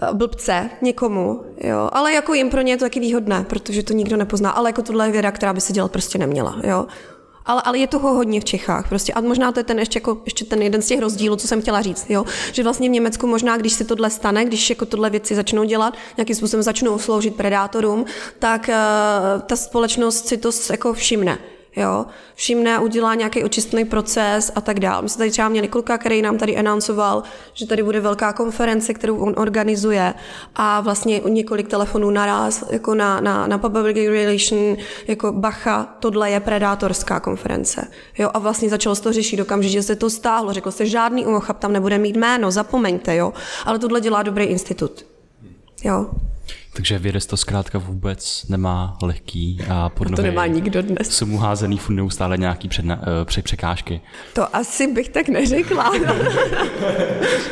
eh, 0.02 0.14
blbce 0.14 0.70
někomu, 0.82 1.40
jo. 1.60 1.88
Ale 1.92 2.12
jako 2.12 2.34
jim 2.34 2.50
pro 2.50 2.60
ně 2.60 2.72
je 2.72 2.76
to 2.76 2.84
taky 2.84 3.00
výhodné, 3.00 3.44
protože 3.48 3.82
to 3.82 3.92
nikdo 3.92 4.16
nepozná, 4.16 4.50
ale 4.50 4.68
jako 4.68 4.82
tohle 4.82 5.06
je 5.06 5.12
věda, 5.12 5.30
která 5.30 5.52
by 5.52 5.60
se 5.60 5.72
dělat 5.72 5.92
prostě 5.92 6.18
neměla, 6.18 6.60
jo 6.64 6.86
ale, 7.46 7.62
ale 7.64 7.78
je 7.78 7.86
toho 7.86 8.14
hodně 8.14 8.40
v 8.40 8.44
Čechách. 8.44 8.88
Prostě. 8.88 9.12
A 9.12 9.20
možná 9.20 9.52
to 9.52 9.60
je 9.60 9.64
ten 9.64 9.78
ještě, 9.78 9.96
jako, 9.96 10.20
ještě 10.24 10.44
ten 10.44 10.62
jeden 10.62 10.82
z 10.82 10.86
těch 10.86 11.00
rozdílů, 11.00 11.36
co 11.36 11.48
jsem 11.48 11.62
chtěla 11.62 11.82
říct. 11.82 12.06
Jo? 12.08 12.24
Že 12.52 12.62
vlastně 12.62 12.88
v 12.88 12.92
Německu 12.92 13.26
možná, 13.26 13.56
když 13.56 13.72
se 13.72 13.84
tohle 13.84 14.10
stane, 14.10 14.44
když 14.44 14.70
jako 14.70 14.86
tohle 14.86 15.10
věci 15.10 15.34
začnou 15.34 15.64
dělat, 15.64 15.94
nějakým 16.16 16.36
způsobem 16.36 16.62
začnou 16.62 16.98
sloužit 16.98 17.36
predátorům, 17.36 18.04
tak 18.38 18.68
uh, 18.68 19.42
ta 19.42 19.56
společnost 19.56 20.26
si 20.28 20.36
to 20.36 20.50
jako 20.70 20.92
všimne 20.92 21.38
jo, 21.76 22.06
všimne, 22.34 22.78
udělá 22.78 23.14
nějaký 23.14 23.44
očistný 23.44 23.84
proces 23.84 24.52
a 24.54 24.60
tak 24.60 24.80
dále. 24.80 25.02
My 25.02 25.08
jsme 25.08 25.18
tady 25.18 25.30
třeba 25.30 25.48
měli 25.48 25.68
kluka, 25.68 25.98
který 25.98 26.22
nám 26.22 26.38
tady 26.38 26.56
announcoval, 26.56 27.22
že 27.54 27.66
tady 27.66 27.82
bude 27.82 28.00
velká 28.00 28.32
konference, 28.32 28.94
kterou 28.94 29.16
on 29.16 29.34
organizuje 29.36 30.14
a 30.54 30.80
vlastně 30.80 31.20
několik 31.28 31.68
telefonů 31.68 32.10
naraz, 32.10 32.64
jako 32.70 32.94
na, 32.94 33.20
na, 33.20 33.46
na 33.46 33.58
public 33.58 33.96
relation, 33.96 34.76
jako 35.08 35.32
bacha, 35.32 35.96
tohle 36.00 36.30
je 36.30 36.40
predátorská 36.40 37.20
konference. 37.20 37.88
Jo, 38.18 38.30
a 38.34 38.38
vlastně 38.38 38.68
začalo 38.68 38.94
se 38.94 39.02
to 39.02 39.12
řešit 39.12 39.40
okamžitě, 39.40 39.82
se 39.82 39.96
to 39.96 40.10
stáhlo. 40.10 40.52
Řekl 40.52 40.70
se, 40.70 40.86
žádný 40.86 41.26
umochab 41.26 41.58
tam 41.58 41.72
nebude 41.72 41.98
mít 41.98 42.16
jméno, 42.16 42.50
zapomeňte, 42.50 43.16
jo. 43.16 43.32
Ale 43.66 43.78
tohle 43.78 44.00
dělá 44.00 44.22
dobrý 44.22 44.44
institut. 44.44 45.06
Jo. 45.84 46.06
Takže 46.74 46.98
vědec 46.98 47.26
to 47.26 47.36
zkrátka 47.36 47.78
vůbec 47.78 48.44
nemá 48.48 48.98
lehký 49.02 49.58
a 49.70 49.88
pod 49.88 50.04
nohy 50.04 50.16
to 50.16 50.22
nemá 50.22 50.46
nikdo 50.46 50.82
dnes. 50.82 51.10
jsou 51.10 51.26
mu 51.26 51.38
házený 51.38 51.78
furt 51.78 51.94
neustále 51.94 52.38
nějaký 52.38 52.68
předna, 52.68 52.96
uh, 52.96 53.02
pře- 53.24 53.42
překážky. 53.42 54.00
To 54.32 54.56
asi 54.56 54.86
bych 54.86 55.08
tak 55.08 55.28
neřekla. 55.28 55.84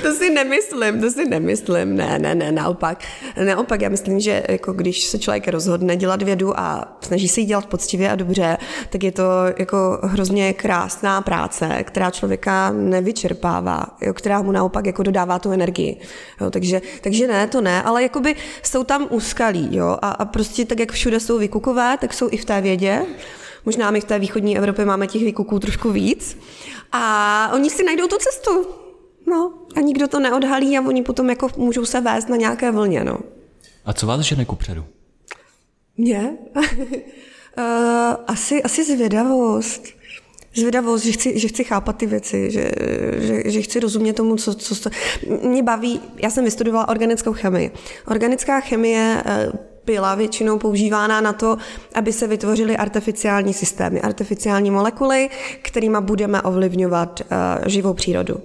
to 0.03 0.15
si 0.15 0.31
nemyslím, 0.31 1.01
to 1.01 1.11
si 1.11 1.29
nemyslím. 1.29 1.97
Ne, 1.97 2.19
ne, 2.19 2.35
ne, 2.35 2.53
naopak. 2.53 3.05
Naopak, 3.47 3.81
já 3.83 3.89
myslím, 3.89 4.21
že 4.21 4.43
jako 4.49 4.73
když 4.73 5.05
se 5.05 5.19
člověk 5.19 5.49
rozhodne 5.49 5.97
dělat 5.97 6.23
vědu 6.23 6.61
a 6.61 6.99
snaží 7.01 7.29
se 7.29 7.41
ji 7.41 7.47
dělat 7.47 7.67
poctivě 7.67 8.11
a 8.11 8.17
dobře, 8.17 8.57
tak 8.91 9.05
je 9.05 9.13
to 9.13 9.23
jako 9.59 10.01
hrozně 10.03 10.53
krásná 10.53 11.23
práce, 11.23 11.85
která 11.85 12.11
člověka 12.11 12.71
nevyčerpává, 12.71 13.87
jo, 14.01 14.15
která 14.15 14.43
mu 14.43 14.53
naopak 14.53 14.87
jako 14.87 15.03
dodává 15.03 15.39
tu 15.39 15.53
energii. 15.53 16.01
Jo, 16.41 16.51
takže, 16.51 16.81
takže 17.01 17.27
ne, 17.27 17.47
to 17.47 17.61
ne, 17.61 17.83
ale 17.83 18.03
jakoby 18.03 18.37
jsou 18.63 18.85
tam 18.85 19.10
úskalí, 19.11 19.77
jo, 19.77 19.99
a, 20.03 20.11
a 20.11 20.25
prostě 20.25 20.65
tak, 20.65 20.81
jak 20.81 20.93
všude 20.93 21.21
jsou 21.21 21.39
vykukové, 21.39 21.99
tak 22.01 22.15
jsou 22.15 22.29
i 22.31 22.37
v 22.37 22.45
té 22.45 22.61
vědě. 22.61 23.07
Možná 23.65 23.91
my 23.91 24.01
v 24.01 24.05
té 24.05 24.19
východní 24.19 24.59
Evropě 24.59 24.85
máme 24.85 25.07
těch 25.07 25.23
vykuků 25.23 25.59
trošku 25.59 25.91
víc. 25.93 26.39
A 26.93 27.51
oni 27.55 27.71
si 27.71 27.85
najdou 27.85 28.07
tu 28.07 28.17
cestu. 28.19 28.67
No, 29.27 29.53
a 29.77 29.81
nikdo 29.81 30.09
to 30.09 30.21
neodhalí 30.21 30.79
a 30.79 30.87
oni 30.87 31.03
potom 31.03 31.31
jako 31.31 31.49
můžou 31.57 31.85
se 31.85 32.01
vést 32.01 32.29
na 32.29 32.37
nějaké 32.37 32.71
vlně, 32.71 33.05
no. 33.05 33.19
A 33.85 33.93
co 33.93 34.07
vás 34.07 34.21
žene 34.21 34.45
kupředu? 34.45 34.85
Mě? 35.97 36.33
uh, 36.57 36.65
asi, 38.27 38.63
asi 38.63 38.85
zvědavost 38.85 40.00
zvědavost, 40.55 41.05
že 41.05 41.13
chci, 41.13 41.39
že 41.39 41.49
chci 41.49 41.65
chápat 41.65 41.97
ty 41.97 42.07
věci, 42.07 42.51
že, 42.51 42.71
že, 43.19 43.43
že 43.45 43.63
chci 43.63 43.81
rozumět 43.81 44.13
tomu, 44.13 44.37
co, 44.37 44.55
co, 44.55 44.75
co 44.77 44.91
mě 45.43 45.63
baví. 45.63 46.01
Já 46.23 46.31
jsem 46.31 46.45
vystudovala 46.45 46.89
organickou 46.89 47.33
chemii. 47.33 47.71
Organická 48.07 48.61
chemie 48.61 49.23
eh, 49.27 49.53
byla 49.87 50.15
většinou 50.15 50.59
používána 50.59 51.21
na 51.21 51.33
to, 51.33 51.57
aby 51.95 52.13
se 52.13 52.27
vytvořily 52.27 52.77
artificiální 52.77 53.55
systémy, 53.55 54.01
artificiální 54.01 54.71
molekuly, 54.71 55.31
kterými 55.63 55.97
budeme 56.01 56.43
ovlivňovat 56.43 57.21
uh, 57.21 57.69
živou 57.69 57.95
přírodu. 57.95 58.37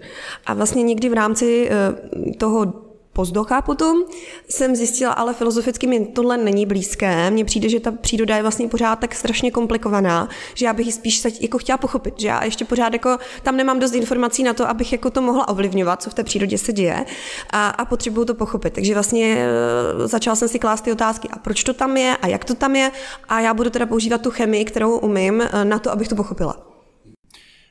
A 0.45 0.53
vlastně 0.53 0.83
někdy 0.83 1.09
v 1.09 1.13
rámci 1.13 1.69
uh, 1.69 2.31
toho 2.37 2.84
pozdocha 3.15 3.61
potom 3.61 4.03
jsem 4.49 4.75
zjistila, 4.75 5.13
ale 5.13 5.33
filozoficky 5.33 5.87
mi 5.87 6.05
tohle 6.05 6.37
není 6.37 6.65
blízké. 6.65 7.31
Mně 7.31 7.45
přijde, 7.45 7.69
že 7.69 7.79
ta 7.79 7.91
příroda 7.91 8.35
je 8.35 8.41
vlastně 8.41 8.67
pořád 8.67 8.99
tak 8.99 9.15
strašně 9.15 9.51
komplikovaná, 9.51 10.29
že 10.53 10.65
já 10.65 10.73
bych 10.73 10.85
ji 10.85 10.91
spíš 10.91 11.27
jako 11.41 11.57
chtěla 11.57 11.77
pochopit, 11.77 12.19
že 12.19 12.27
já 12.27 12.43
ještě 12.43 12.65
pořád 12.65 12.93
jako 12.93 13.17
tam 13.43 13.57
nemám 13.57 13.79
dost 13.79 13.93
informací 13.95 14.43
na 14.43 14.53
to, 14.53 14.69
abych 14.69 14.91
jako 14.91 15.09
to 15.09 15.21
mohla 15.21 15.47
ovlivňovat, 15.47 16.03
co 16.03 16.09
v 16.09 16.13
té 16.13 16.23
přírodě 16.23 16.57
se 16.57 16.73
děje 16.73 17.05
a, 17.49 17.69
a 17.69 17.85
potřebuju 17.85 18.25
to 18.25 18.33
pochopit. 18.33 18.73
Takže 18.73 18.93
vlastně 18.93 19.37
e, 19.37 20.07
začala 20.07 20.35
jsem 20.35 20.47
si 20.47 20.59
klást 20.59 20.81
ty 20.81 20.91
otázky, 20.91 21.29
a 21.29 21.39
proč 21.39 21.63
to 21.63 21.73
tam 21.73 21.97
je 21.97 22.17
a 22.17 22.27
jak 22.27 22.45
to 22.45 22.55
tam 22.55 22.75
je 22.75 22.91
a 23.29 23.39
já 23.39 23.53
budu 23.53 23.69
teda 23.69 23.85
používat 23.85 24.21
tu 24.21 24.31
chemii, 24.31 24.65
kterou 24.65 24.97
umím 24.97 25.41
e, 25.41 25.65
na 25.65 25.79
to, 25.79 25.91
abych 25.91 26.07
to 26.07 26.15
pochopila. 26.15 26.55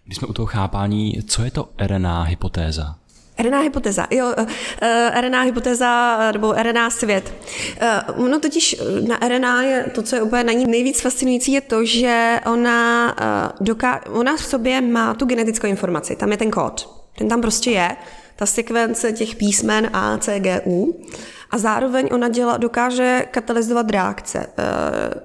Když 0.04 0.18
jsme 0.18 0.28
u 0.28 0.32
toho 0.32 0.46
chápání, 0.46 1.22
co 1.26 1.42
je 1.42 1.50
to 1.50 1.68
RNA 1.86 2.22
hypotéza? 2.22 3.03
RNA 3.38 3.60
hypotéza, 3.60 4.06
jo, 4.10 4.32
eh, 4.36 4.46
eh, 4.82 5.20
RNA 5.20 5.40
hypotéza 5.42 6.18
nebo 6.32 6.52
RNA 6.52 6.90
svět. 6.90 7.34
No 8.28 8.40
totiž 8.40 8.76
na 9.08 9.18
RNA 9.28 9.62
je 9.62 9.84
to, 9.94 10.02
co 10.02 10.16
je 10.16 10.22
úplně 10.22 10.44
na 10.44 10.52
ní 10.52 10.66
nejvíc 10.66 11.00
fascinující, 11.00 11.52
je 11.52 11.60
to, 11.60 11.84
že 11.84 12.40
ona, 12.46 13.14
doká- 13.60 14.00
ona 14.12 14.36
v 14.36 14.44
sobě 14.44 14.80
má 14.80 15.14
tu 15.14 15.26
genetickou 15.26 15.66
informaci, 15.66 16.16
tam 16.16 16.30
je 16.30 16.36
ten 16.36 16.50
kód, 16.50 16.90
ten 17.18 17.28
tam 17.28 17.40
prostě 17.40 17.70
je, 17.70 17.96
ta 18.36 18.46
sekvence 18.46 19.12
těch 19.12 19.36
písmen 19.36 19.90
A, 19.92 20.18
C, 20.18 20.40
G, 20.40 20.60
U. 20.66 21.00
A 21.50 21.58
zároveň 21.58 22.08
ona 22.12 22.28
děla, 22.28 22.56
dokáže 22.56 23.24
katalyzovat 23.30 23.90
reakce. 23.90 24.46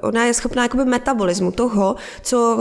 Ona 0.02 0.26
je 0.26 0.34
schopná 0.34 0.64
jakoby 0.64 0.86
metabolismu 0.86 1.52
toho, 1.52 1.96
co 2.22 2.58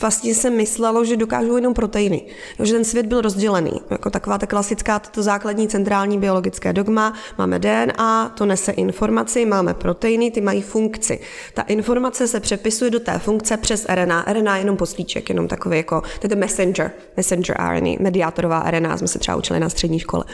vlastně 0.00 0.34
se 0.34 0.50
myslelo, 0.50 1.04
že 1.04 1.16
dokážou 1.16 1.56
jenom 1.56 1.74
proteiny. 1.74 2.22
Že 2.62 2.72
ten 2.72 2.84
svět 2.84 3.06
byl 3.06 3.20
rozdělený. 3.20 3.72
Jako 3.90 4.10
taková 4.10 4.38
ta 4.38 4.46
klasická, 4.46 4.98
to 4.98 5.22
základní 5.22 5.68
centrální 5.68 6.18
biologické 6.18 6.72
dogma. 6.72 7.14
Máme 7.38 7.58
DNA, 7.58 8.28
to 8.28 8.46
nese 8.46 8.72
informaci, 8.72 9.46
máme 9.46 9.74
proteiny, 9.74 10.30
ty 10.30 10.40
mají 10.40 10.62
funkci. 10.62 11.20
Ta 11.54 11.62
informace 11.62 12.28
se 12.28 12.40
přepisuje 12.40 12.90
do 12.90 13.00
té 13.00 13.18
funkce 13.18 13.56
přes 13.56 13.86
RNA. 13.88 14.24
RNA 14.32 14.56
je 14.56 14.60
jenom 14.60 14.76
poslíček, 14.76 15.28
jenom 15.28 15.48
takový 15.48 15.76
jako, 15.76 16.00
to 16.00 16.20
je 16.22 16.28
to 16.28 16.36
messenger, 16.36 16.90
messenger 17.16 17.56
RNA, 17.56 17.96
mediátorová 18.00 18.70
RNA, 18.70 18.96
jsme 18.96 19.08
se 19.08 19.18
třeba 19.18 19.36
učili 19.36 19.60
na 19.60 19.68
střední 19.68 19.98
škole. 19.98 20.24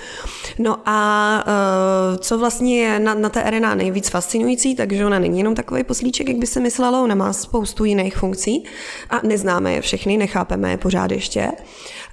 No 0.59 0.81
a 0.87 1.45
uh, 1.47 2.17
co 2.17 2.39
vlastně 2.39 2.81
je 2.81 2.99
na, 3.01 3.15
na 3.15 3.29
té 3.29 3.51
RNA 3.51 3.75
nejvíc 3.75 4.09
fascinující, 4.09 4.75
takže 4.75 5.07
ona 5.07 5.19
není 5.19 5.39
jenom 5.39 5.55
takový 5.55 5.85
poslíček, 5.85 6.29
jak 6.29 6.37
by 6.37 6.47
se 6.47 6.61
myslelo, 6.61 7.03
ona 7.03 7.15
má 7.15 7.33
spoustu 7.33 7.85
jiných 7.85 8.17
funkcí 8.17 8.65
a 9.11 9.21
nezná 9.23 9.54
neznáme 9.55 9.73
je 9.73 9.81
všechny, 9.81 10.17
nechápeme 10.17 10.71
je 10.71 10.77
pořád 10.77 11.11
ještě. 11.11 11.53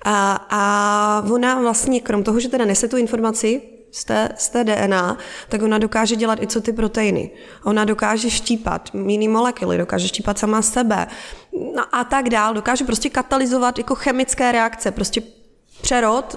A, 0.05 0.45
a 0.49 1.23
ona 1.31 1.61
vlastně, 1.61 2.01
krom 2.01 2.23
toho, 2.23 2.39
že 2.39 2.49
teda 2.49 2.65
nese 2.65 2.87
tu 2.87 2.97
informaci, 2.97 3.61
z 3.93 4.05
té, 4.05 4.29
z 4.37 4.49
té 4.49 4.63
DNA, 4.63 5.17
tak 5.49 5.61
ona 5.61 5.77
dokáže 5.77 6.15
dělat 6.15 6.41
i 6.41 6.47
co 6.47 6.61
ty 6.61 6.73
proteiny. 6.73 7.31
Ona 7.63 7.85
dokáže 7.85 8.29
štípat 8.29 8.89
jiný 9.07 9.27
molekuly, 9.27 9.77
dokáže 9.77 10.07
štípat 10.07 10.39
sama 10.39 10.61
sebe 10.61 11.07
no 11.75 11.83
a 11.91 12.03
tak 12.03 12.29
dál. 12.29 12.53
Dokáže 12.53 12.85
prostě 12.85 13.09
katalyzovat 13.09 13.77
jako 13.77 13.95
chemické 13.95 14.51
reakce, 14.51 14.91
prostě 14.91 15.21
přerod, 15.81 16.35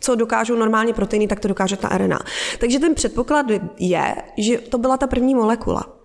co 0.00 0.14
dokážou 0.14 0.56
normálně 0.56 0.94
proteiny, 0.94 1.26
tak 1.26 1.40
to 1.40 1.48
dokáže 1.48 1.76
ta 1.76 1.88
RNA. 1.88 2.18
Takže 2.60 2.78
ten 2.78 2.94
předpoklad 2.94 3.46
je, 3.78 4.14
že 4.38 4.58
to 4.58 4.78
byla 4.78 4.96
ta 4.96 5.06
první 5.06 5.34
molekula 5.34 6.03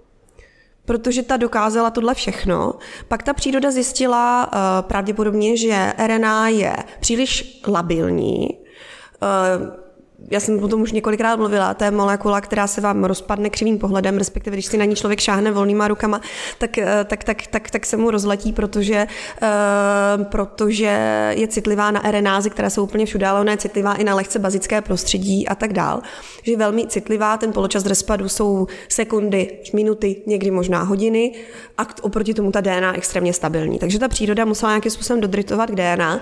protože 0.89 1.23
ta 1.23 1.37
dokázala 1.37 1.89
tohle 1.89 2.13
všechno. 2.13 2.73
Pak 3.07 3.23
ta 3.23 3.33
příroda 3.33 3.71
zjistila 3.71 4.47
uh, 4.47 4.87
pravděpodobně, 4.87 5.57
že 5.57 5.93
RNA 6.07 6.47
je 6.47 6.75
příliš 6.99 7.61
labilní. 7.67 8.49
Uh, 8.49 9.88
já 10.31 10.39
jsem 10.39 10.63
o 10.63 10.67
tom 10.67 10.81
už 10.81 10.91
několikrát 10.91 11.35
mluvila, 11.35 11.73
to 11.73 11.83
je 11.83 11.91
molekula, 11.91 12.41
která 12.41 12.67
se 12.67 12.81
vám 12.81 13.03
rozpadne 13.03 13.49
křivým 13.49 13.77
pohledem, 13.77 14.17
respektive 14.17 14.55
když 14.55 14.65
si 14.65 14.77
na 14.77 14.85
ní 14.85 14.95
člověk 14.95 15.19
šáhne 15.19 15.51
volnýma 15.51 15.87
rukama, 15.87 16.21
tak, 16.57 16.77
eh, 16.77 17.05
tak, 17.07 17.23
tak, 17.23 17.47
tak, 17.47 17.69
tak 17.69 17.85
se 17.85 17.97
mu 17.97 18.11
rozletí, 18.11 18.53
protože, 18.53 19.07
uh, 19.41 20.23
protože 20.23 20.99
je 21.29 21.47
citlivá 21.47 21.91
na 21.91 22.01
RNázy, 22.11 22.49
které 22.49 22.69
jsou 22.69 22.83
úplně 22.83 23.05
všude, 23.05 23.27
ale 23.27 23.41
ona 23.41 23.51
je 23.51 23.57
citlivá 23.57 23.93
i 23.93 24.03
na 24.03 24.15
lehce 24.15 24.39
bazické 24.39 24.81
prostředí 24.81 25.47
a 25.47 25.55
tak 25.55 25.73
dál. 25.73 26.01
Že 26.43 26.51
je 26.51 26.57
velmi 26.57 26.87
citlivá, 26.87 27.37
ten 27.37 27.53
poločas 27.53 27.85
rozpadu 27.85 28.29
jsou 28.29 28.67
sekundy, 28.89 29.59
minuty, 29.73 30.21
někdy 30.25 30.51
možná 30.51 30.81
hodiny 30.81 31.31
a 31.77 31.87
oproti 32.01 32.33
tomu 32.33 32.51
ta 32.51 32.61
DNA 32.61 32.91
je 32.91 32.97
extrémně 32.97 33.33
stabilní. 33.33 33.79
Takže 33.79 33.99
ta 33.99 34.07
příroda 34.07 34.45
musela 34.45 34.71
nějakým 34.71 34.91
způsobem 34.91 35.21
dodrytovat 35.21 35.69
k 35.69 35.75
DNA 35.75 36.21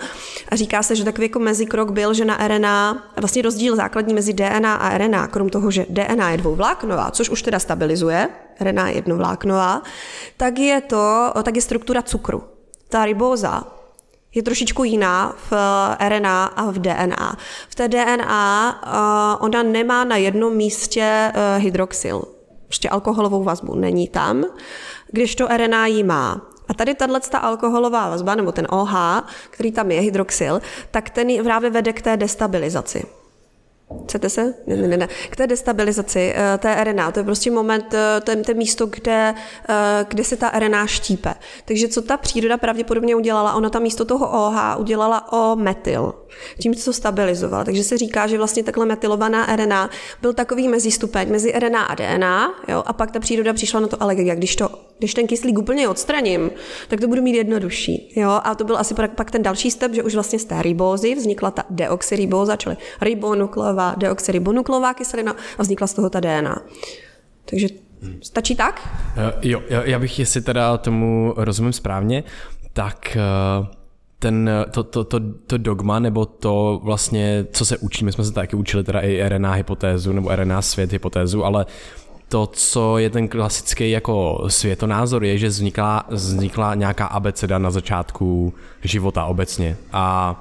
a 0.49 0.55
říká 0.55 0.83
se, 0.83 0.95
že 0.95 1.03
takový 1.03 1.25
jako 1.25 1.39
mezikrok 1.39 1.91
byl, 1.91 2.13
že 2.13 2.25
na 2.25 2.47
RNA 2.47 3.11
vlastně 3.17 3.41
rozdíl 3.41 3.75
základní 3.87 4.13
mezi 4.13 4.33
DNA 4.33 4.75
a 4.75 4.97
RNA, 4.97 5.27
krom 5.27 5.49
toho, 5.49 5.71
že 5.71 5.85
DNA 5.89 6.29
je 6.29 6.37
dvouvláknová, 6.37 7.11
což 7.11 7.29
už 7.29 7.41
teda 7.41 7.59
stabilizuje, 7.59 8.29
RNA 8.59 8.87
je 8.87 8.95
jednovláknová, 8.95 9.81
tak 10.37 10.59
je 10.59 10.81
to, 10.81 11.31
tak 11.43 11.55
je 11.55 11.61
struktura 11.61 12.01
cukru. 12.01 12.43
Ta 12.89 13.05
ribóza 13.05 13.63
je 14.35 14.43
trošičku 14.43 14.83
jiná 14.83 15.33
v 15.49 15.53
RNA 16.09 16.45
a 16.45 16.71
v 16.71 16.79
DNA. 16.79 17.37
V 17.69 17.75
té 17.75 17.87
DNA 17.87 18.43
uh, 18.75 19.45
ona 19.45 19.63
nemá 19.63 20.03
na 20.03 20.17
jednom 20.17 20.53
místě 20.53 21.31
uh, 21.31 21.63
hydroxyl, 21.63 22.23
prostě 22.67 22.89
alkoholovou 22.89 23.43
vazbu, 23.43 23.75
není 23.75 24.07
tam, 24.07 24.43
když 25.11 25.35
to 25.35 25.47
RNA 25.47 25.87
ji 25.87 26.03
má. 26.03 26.41
A 26.67 26.73
tady 26.73 26.95
tahle 26.95 27.19
alkoholová 27.33 28.09
vazba, 28.09 28.35
nebo 28.35 28.51
ten 28.51 28.67
OH, 28.69 29.23
který 29.49 29.71
tam 29.71 29.91
je, 29.91 30.01
hydroxyl, 30.01 30.61
tak 30.91 31.09
ten 31.09 31.43
právě 31.43 31.69
vede 31.69 31.93
k 31.93 32.01
té 32.01 32.17
destabilizaci. 32.17 33.26
Chcete 34.07 34.29
se? 34.29 34.53
Ne, 34.67 34.75
ne, 34.75 34.97
ne. 34.97 35.07
K 35.29 35.35
té 35.35 35.47
destabilizaci 35.47 36.33
uh, 36.33 36.59
té 36.59 36.83
RNA, 36.83 37.11
to 37.11 37.19
je 37.19 37.23
prostě 37.23 37.51
moment, 37.51 37.93
uh, 37.93 37.99
to 38.23 38.31
je 38.31 38.37
to 38.37 38.53
místo, 38.53 38.85
kde, 38.85 39.33
uh, 39.69 39.75
kde 40.07 40.23
se 40.23 40.35
ta 40.35 40.49
RNA 40.59 40.87
štípe. 40.87 41.33
Takže 41.65 41.87
co 41.87 42.01
ta 42.01 42.17
příroda 42.17 42.57
pravděpodobně 42.57 43.15
udělala? 43.15 43.53
Ona 43.53 43.69
tam 43.69 43.83
místo 43.83 44.05
toho 44.05 44.47
OH 44.47 44.79
udělala 44.79 45.33
O 45.33 45.55
metyl. 45.55 46.13
Tím 46.59 46.73
to 46.73 46.93
stabilizovala. 46.93 47.63
Takže 47.63 47.83
se 47.83 47.97
říká, 47.97 48.27
že 48.27 48.37
vlastně 48.37 48.63
takhle 48.63 48.85
metylovaná 48.85 49.55
RNA 49.55 49.89
byl 50.21 50.33
takový 50.33 50.67
mezistupeň 50.67 51.31
mezi 51.31 51.51
RNA 51.59 51.83
a 51.83 51.95
DNA, 51.95 52.53
jo? 52.67 52.83
a 52.85 52.93
pak 52.93 53.11
ta 53.11 53.19
příroda 53.19 53.53
přišla 53.53 53.79
na 53.79 53.87
to, 53.87 54.03
ale 54.03 54.15
jak 54.21 54.37
když, 54.37 54.55
to, 54.55 54.69
když 54.99 55.13
ten 55.13 55.27
kyslík 55.27 55.57
úplně 55.57 55.87
odstraním, 55.87 56.51
tak 56.87 57.01
to 57.01 57.07
budu 57.07 57.21
mít 57.21 57.35
jednodušší. 57.35 58.13
Jo? 58.15 58.39
A 58.43 58.55
to 58.55 58.63
byl 58.63 58.77
asi 58.77 58.93
pak 59.15 59.31
ten 59.31 59.43
další 59.43 59.71
step, 59.71 59.93
že 59.93 60.03
už 60.03 60.13
vlastně 60.13 60.39
z 60.39 60.45
té 60.45 60.61
ribózy 60.61 61.15
vznikla 61.15 61.51
ta 61.51 61.63
deoxyribóza, 61.69 62.55
čili 62.55 62.77
ribonukleová, 63.01 63.95
deoxyribonukleová 63.97 64.93
kyselina 64.93 65.35
a 65.57 65.61
vznikla 65.61 65.87
z 65.87 65.93
toho 65.93 66.09
ta 66.09 66.19
DNA. 66.19 66.61
Takže 67.45 67.67
stačí 68.21 68.55
tak? 68.55 68.89
Jo, 69.41 69.61
já 69.69 69.99
bych, 69.99 70.19
jestli 70.19 70.41
teda 70.41 70.77
tomu 70.77 71.33
rozumím 71.37 71.73
správně, 71.73 72.23
tak 72.73 73.17
uh 73.61 73.77
ten, 74.19 74.49
to, 74.71 74.83
to, 74.83 75.03
to, 75.03 75.19
to 75.47 75.57
dogma, 75.57 75.99
nebo 75.99 76.25
to 76.25 76.81
vlastně, 76.83 77.45
co 77.51 77.65
se 77.65 77.77
učíme, 77.77 78.11
jsme 78.11 78.23
se 78.23 78.31
taky 78.31 78.55
učili 78.55 78.83
teda 78.83 78.99
i 78.99 79.29
RNA 79.29 79.51
hypotézu, 79.51 80.13
nebo 80.13 80.35
RNA 80.35 80.61
svět 80.61 80.91
hypotézu, 80.91 81.45
ale 81.45 81.65
to, 82.29 82.47
co 82.47 82.97
je 82.97 83.09
ten 83.09 83.27
klasický 83.27 83.91
jako 83.91 84.45
světonázor, 84.47 85.23
je, 85.23 85.37
že 85.37 85.47
vznikla, 85.47 86.05
vznikla 86.09 86.75
nějaká 86.75 87.05
abeceda 87.05 87.57
na 87.57 87.71
začátku 87.71 88.53
života 88.83 89.25
obecně. 89.25 89.77
A 89.93 90.35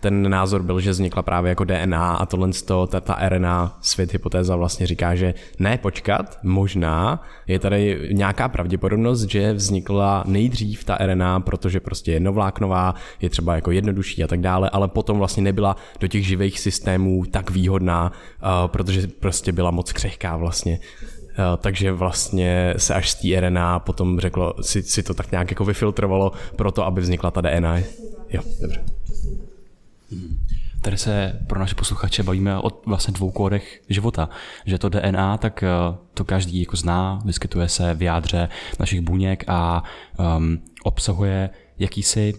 ten 0.00 0.30
názor 0.30 0.62
byl, 0.62 0.80
že 0.80 0.90
vznikla 0.90 1.22
právě 1.22 1.48
jako 1.48 1.64
DNA 1.64 2.14
a 2.14 2.26
tohle 2.26 2.50
ta, 2.88 3.00
ta 3.00 3.28
RNA 3.28 3.78
svět 3.80 4.12
hypotéza 4.12 4.56
vlastně 4.56 4.86
říká, 4.86 5.14
že 5.14 5.34
ne, 5.58 5.78
počkat, 5.78 6.38
možná 6.42 7.22
je 7.46 7.58
tady 7.58 8.08
nějaká 8.12 8.48
pravděpodobnost, 8.48 9.22
že 9.22 9.52
vznikla 9.52 10.24
nejdřív 10.26 10.84
ta 10.84 10.96
RNA, 10.96 11.40
protože 11.40 11.80
prostě 11.80 12.12
jednovláknová, 12.12 12.94
je 13.20 13.30
třeba 13.30 13.54
jako 13.54 13.70
jednodušší 13.70 14.24
a 14.24 14.26
tak 14.26 14.40
dále, 14.40 14.70
ale 14.70 14.88
potom 14.88 15.18
vlastně 15.18 15.42
nebyla 15.42 15.76
do 16.00 16.08
těch 16.08 16.26
živých 16.26 16.60
systémů 16.60 17.24
tak 17.30 17.50
výhodná, 17.50 18.12
uh, 18.12 18.48
protože 18.66 19.06
prostě 19.06 19.52
byla 19.52 19.70
moc 19.70 19.92
křehká 19.92 20.36
vlastně. 20.36 20.78
Uh, 21.38 21.56
takže 21.56 21.92
vlastně 21.92 22.74
se 22.76 22.94
až 22.94 23.10
z 23.10 23.14
té 23.14 23.40
RNA 23.40 23.78
potom 23.78 24.20
řeklo, 24.20 24.54
si, 24.60 24.82
si 24.82 25.02
to 25.02 25.14
tak 25.14 25.30
nějak 25.30 25.50
jako 25.50 25.64
vyfiltrovalo 25.64 26.32
pro 26.56 26.72
to, 26.72 26.86
aby 26.86 27.00
vznikla 27.00 27.30
ta 27.30 27.40
DNA. 27.40 27.78
Jo, 28.30 28.42
dobře. 28.60 28.84
Tady 30.80 30.98
se 30.98 31.38
pro 31.46 31.60
naše 31.60 31.74
posluchače 31.74 32.22
bavíme 32.22 32.58
o 32.58 32.70
vlastně 32.86 33.14
dvou 33.14 33.30
kódech 33.30 33.82
života. 33.88 34.28
Že 34.66 34.78
to 34.78 34.88
DNA, 34.88 35.36
tak 35.36 35.62
eh, 35.62 35.68
to 36.14 36.24
každý 36.24 36.60
jako 36.60 36.76
zná, 36.76 37.22
vyskytuje 37.24 37.68
se 37.68 37.94
v 37.94 38.02
jádře 38.02 38.48
našich 38.78 39.00
buněk 39.00 39.44
a 39.48 39.84
um, 40.36 40.58
obsahuje 40.82 41.50
jakýsi 41.78 42.34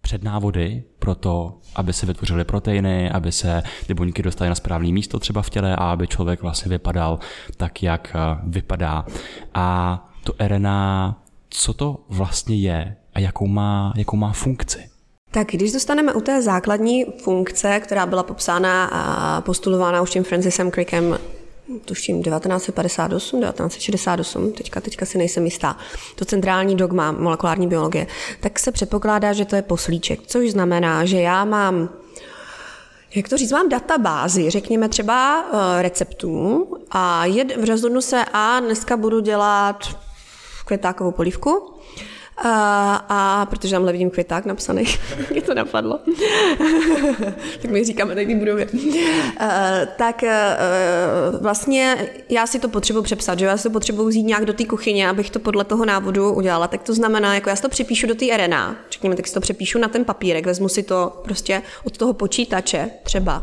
přednávody 0.00 0.82
pro 0.98 1.14
to, 1.14 1.58
aby 1.76 1.92
se 1.92 2.06
vytvořily 2.06 2.44
proteiny, 2.44 3.10
aby 3.10 3.32
se 3.32 3.62
ty 3.86 3.94
buňky 3.94 4.22
dostaly 4.22 4.48
na 4.48 4.54
správné 4.54 4.92
místo 4.92 5.18
třeba 5.18 5.42
v 5.42 5.50
těle 5.50 5.76
a 5.76 5.92
aby 5.92 6.06
člověk 6.06 6.42
vlastně 6.42 6.70
vypadal 6.70 7.18
tak, 7.56 7.82
jak 7.82 8.12
eh, 8.14 8.38
vypadá. 8.46 9.06
A 9.54 9.98
to 10.24 10.32
RNA, 10.46 11.16
co 11.50 11.74
to 11.74 12.04
vlastně 12.08 12.56
je 12.56 12.96
a 13.14 13.20
jakou 13.20 13.46
má, 13.46 13.92
jakou 13.96 14.16
má 14.16 14.32
funkci? 14.32 14.88
Tak 15.30 15.48
když 15.48 15.72
dostaneme 15.72 16.12
u 16.12 16.20
té 16.20 16.42
základní 16.42 17.04
funkce, 17.04 17.80
která 17.80 18.06
byla 18.06 18.22
popsána 18.22 18.84
a 18.84 19.40
postulována 19.40 20.02
už 20.02 20.10
tím 20.10 20.24
Francisem 20.24 20.70
Crickem 20.70 21.18
tuším 21.84 22.22
1958, 22.22 23.40
1968, 23.40 24.52
teďka, 24.52 24.80
teďka 24.80 25.06
si 25.06 25.18
nejsem 25.18 25.44
jistá, 25.44 25.76
to 26.14 26.24
centrální 26.24 26.76
dogma 26.76 27.12
molekulární 27.12 27.66
biologie, 27.66 28.06
tak 28.40 28.58
se 28.58 28.72
předpokládá, 28.72 29.32
že 29.32 29.44
to 29.44 29.56
je 29.56 29.62
poslíček, 29.62 30.20
což 30.26 30.50
znamená, 30.50 31.04
že 31.04 31.20
já 31.20 31.44
mám 31.44 31.88
jak 33.14 33.28
to 33.28 33.36
říct, 33.36 33.52
mám 33.52 33.68
databázi, 33.68 34.50
řekněme 34.50 34.88
třeba 34.88 35.44
eh, 35.44 35.82
receptů 35.82 36.66
a 36.90 37.24
jed, 37.24 37.66
rozhodnu 37.68 38.00
se 38.00 38.24
a 38.32 38.60
dneska 38.60 38.96
budu 38.96 39.20
dělat 39.20 39.96
květákovou 40.64 41.10
polívku 41.10 41.74
a, 42.44 43.04
a 43.08 43.46
protože 43.46 43.70
tam 43.70 43.86
vidím 43.86 44.10
květák 44.10 44.46
napsaný, 44.46 44.84
mě 45.30 45.42
to 45.42 45.54
napadlo. 45.54 45.98
tak 47.62 47.70
my 47.70 47.84
říkáme 47.84 48.14
tady 48.14 48.34
budově. 48.34 48.68
Uh, 49.42 49.48
tak 49.96 50.22
uh, 50.22 51.40
vlastně 51.42 52.10
já 52.28 52.46
si 52.46 52.58
to 52.58 52.68
potřebuji 52.68 53.02
přepsat, 53.02 53.38
že 53.38 53.46
já 53.46 53.56
si 53.56 53.62
to 53.62 53.70
potřebuji 53.70 54.08
vzít 54.08 54.22
nějak 54.22 54.44
do 54.44 54.52
té 54.52 54.64
kuchyně, 54.64 55.08
abych 55.08 55.30
to 55.30 55.38
podle 55.38 55.64
toho 55.64 55.84
návodu 55.84 56.32
udělala. 56.32 56.68
Tak 56.68 56.82
to 56.82 56.94
znamená, 56.94 57.34
jako 57.34 57.50
já 57.50 57.56
si 57.56 57.62
to 57.62 57.68
přepíšu 57.68 58.06
do 58.06 58.14
té 58.14 58.36
RNA, 58.36 58.76
řekněme, 58.90 59.16
tak 59.16 59.26
si 59.26 59.34
to 59.34 59.40
přepíšu 59.40 59.78
na 59.78 59.88
ten 59.88 60.04
papírek, 60.04 60.46
vezmu 60.46 60.68
si 60.68 60.82
to 60.82 61.20
prostě 61.24 61.62
od 61.84 61.96
toho 61.96 62.12
počítače 62.12 62.90
třeba 63.02 63.42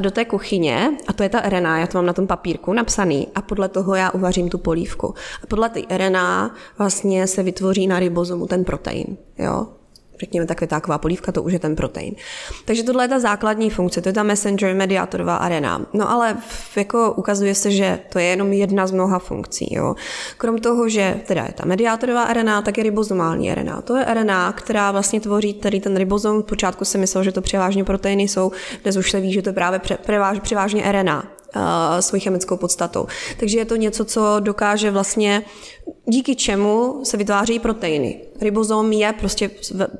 do 0.00 0.10
té 0.10 0.24
kuchyně 0.24 0.90
a 1.06 1.12
to 1.12 1.22
je 1.22 1.28
ta 1.28 1.40
RNA, 1.40 1.78
já 1.78 1.86
to 1.86 1.98
mám 1.98 2.06
na 2.06 2.12
tom 2.12 2.26
papírku 2.26 2.72
napsaný 2.72 3.28
a 3.34 3.42
podle 3.42 3.68
toho 3.68 3.94
já 3.94 4.10
uvařím 4.10 4.48
tu 4.48 4.58
polívku. 4.58 5.14
A 5.42 5.46
podle 5.46 5.68
té 5.68 5.80
RNA 5.96 6.54
vlastně 6.78 7.26
se 7.26 7.42
vytvoří 7.42 7.86
na 7.86 7.98
ribozomu 7.98 8.37
tomu 8.38 8.46
ten 8.46 8.64
protein. 8.64 9.16
Jo? 9.38 9.66
řekněme 10.20 10.46
ta 10.46 10.54
květáková 10.54 10.98
polívka, 10.98 11.32
to 11.32 11.42
už 11.42 11.52
je 11.52 11.58
ten 11.58 11.76
protein. 11.76 12.14
Takže 12.64 12.82
tohle 12.82 13.04
je 13.04 13.08
ta 13.08 13.18
základní 13.18 13.70
funkce, 13.70 14.00
to 14.00 14.08
je 14.08 14.12
ta 14.12 14.22
messenger 14.22 14.74
mediátorová 14.74 15.36
arena. 15.36 15.86
No 15.92 16.10
ale 16.10 16.36
jako 16.76 17.12
ukazuje 17.12 17.54
se, 17.54 17.70
že 17.70 17.98
to 18.12 18.18
je 18.18 18.24
jenom 18.24 18.52
jedna 18.52 18.86
z 18.86 18.92
mnoha 18.92 19.18
funkcí. 19.18 19.74
Jo. 19.74 19.94
Krom 20.38 20.58
toho, 20.58 20.88
že 20.88 21.20
teda 21.26 21.44
je 21.44 21.52
ta 21.52 21.66
mediátorová 21.66 22.22
arena, 22.22 22.62
tak 22.62 22.78
je 22.78 22.84
ribozomální 22.84 23.52
arena. 23.52 23.82
To 23.82 23.96
je 23.96 24.04
arena, 24.04 24.52
která 24.52 24.90
vlastně 24.90 25.20
tvoří 25.20 25.54
tady 25.54 25.80
ten 25.80 25.96
ribozom. 25.96 26.42
V 26.42 26.46
počátku 26.46 26.84
se 26.84 26.98
myslel, 26.98 27.24
že 27.24 27.32
to 27.32 27.40
převážně 27.40 27.84
proteiny 27.84 28.22
jsou, 28.22 28.52
dnes 28.82 28.96
už 28.96 29.10
se 29.10 29.20
ví, 29.20 29.32
že 29.32 29.42
to 29.42 29.48
je 29.48 29.52
právě 29.52 29.80
převážně 30.42 30.92
RNA 30.92 31.37
svojí 32.00 32.20
chemickou 32.20 32.56
podstatou. 32.56 33.06
Takže 33.40 33.58
je 33.58 33.64
to 33.64 33.76
něco, 33.76 34.04
co 34.04 34.36
dokáže 34.40 34.90
vlastně, 34.90 35.42
díky 36.06 36.36
čemu 36.36 37.00
se 37.04 37.16
vytváří 37.16 37.58
proteiny. 37.58 38.20
Ribozom 38.40 38.92
je 38.92 39.12
prostě 39.12 39.50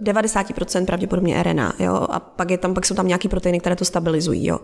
90% 0.03 0.85
pravděpodobně 0.85 1.43
RNA, 1.43 1.73
jo? 1.79 2.07
a 2.11 2.21
pak, 2.21 2.51
je 2.51 2.59
tam, 2.59 2.75
pak 2.75 2.87
jsou 2.87 2.95
tam 2.95 3.09
nějaké 3.09 3.29
proteiny, 3.29 3.61
které 3.61 3.77
to 3.77 3.85
stabilizují. 3.85 4.47
Jo? 4.47 4.59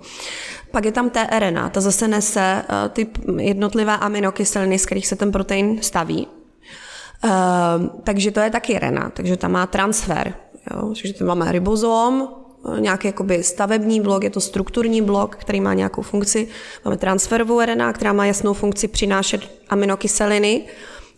Pak 0.70 0.84
je 0.84 0.92
tam 0.92 1.10
tRNA, 1.10 1.70
ta 1.70 1.80
zase 1.80 2.08
nese 2.08 2.62
uh, 2.68 2.88
ty 2.88 3.06
jednotlivé 3.38 3.96
aminokyseliny, 3.96 4.78
z 4.78 4.86
kterých 4.86 5.06
se 5.06 5.16
ten 5.16 5.32
protein 5.32 5.78
staví. 5.82 6.26
Uh, 7.24 7.30
takže 8.04 8.30
to 8.30 8.40
je 8.40 8.50
taky 8.50 8.78
RNA, 8.78 9.10
takže 9.10 9.36
tam 9.36 9.52
má 9.52 9.66
transfer. 9.66 10.34
Jo? 10.70 10.94
Takže 11.02 11.14
tam 11.14 11.28
máme 11.28 11.52
ribozom, 11.52 12.28
nějaký 12.78 13.06
jakoby 13.06 13.42
stavební 13.42 14.00
blok, 14.00 14.24
je 14.24 14.30
to 14.30 14.40
strukturní 14.40 15.02
blok, 15.02 15.36
který 15.36 15.60
má 15.60 15.74
nějakou 15.74 16.02
funkci. 16.02 16.48
Máme 16.84 16.96
transferovou 16.96 17.60
RNA, 17.60 17.92
která 17.92 18.12
má 18.12 18.26
jasnou 18.26 18.52
funkci 18.52 18.88
přinášet 18.88 19.40
aminokyseliny 19.68 20.64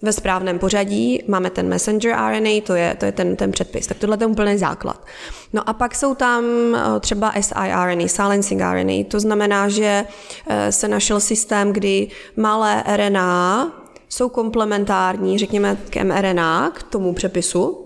ve 0.02 0.12
správném 0.12 0.59
pořadí. 0.59 1.22
Máme 1.28 1.50
ten 1.50 1.68
messenger 1.68 2.16
RNA, 2.16 2.61
to 2.66 2.74
je, 2.74 2.96
to 3.00 3.04
je 3.04 3.12
ten, 3.12 3.37
ten 3.37 3.52
předpis. 3.52 3.87
Tak 3.87 3.98
tohle 3.98 4.18
je 4.20 4.26
úplný 4.26 4.59
základ. 4.59 5.06
No 5.52 5.68
a 5.68 5.72
pak 5.72 5.94
jsou 5.94 6.14
tam 6.14 6.44
eh, 6.74 7.00
třeba 7.00 7.32
siRNA, 7.40 8.09
silencing 8.09 8.61
RNA. 8.61 9.04
To 9.09 9.20
znamená, 9.20 9.68
že 9.68 10.04
eh, 10.46 10.72
se 10.72 10.88
našel 10.88 11.20
systém, 11.20 11.72
kdy 11.72 12.09
malé 12.37 12.85
RNA 12.96 13.72
jsou 14.09 14.28
komplementární, 14.28 15.38
řekněme, 15.38 15.76
k 15.90 16.04
mRNA, 16.04 16.70
k 16.74 16.82
tomu 16.82 17.14
přepisu, 17.14 17.86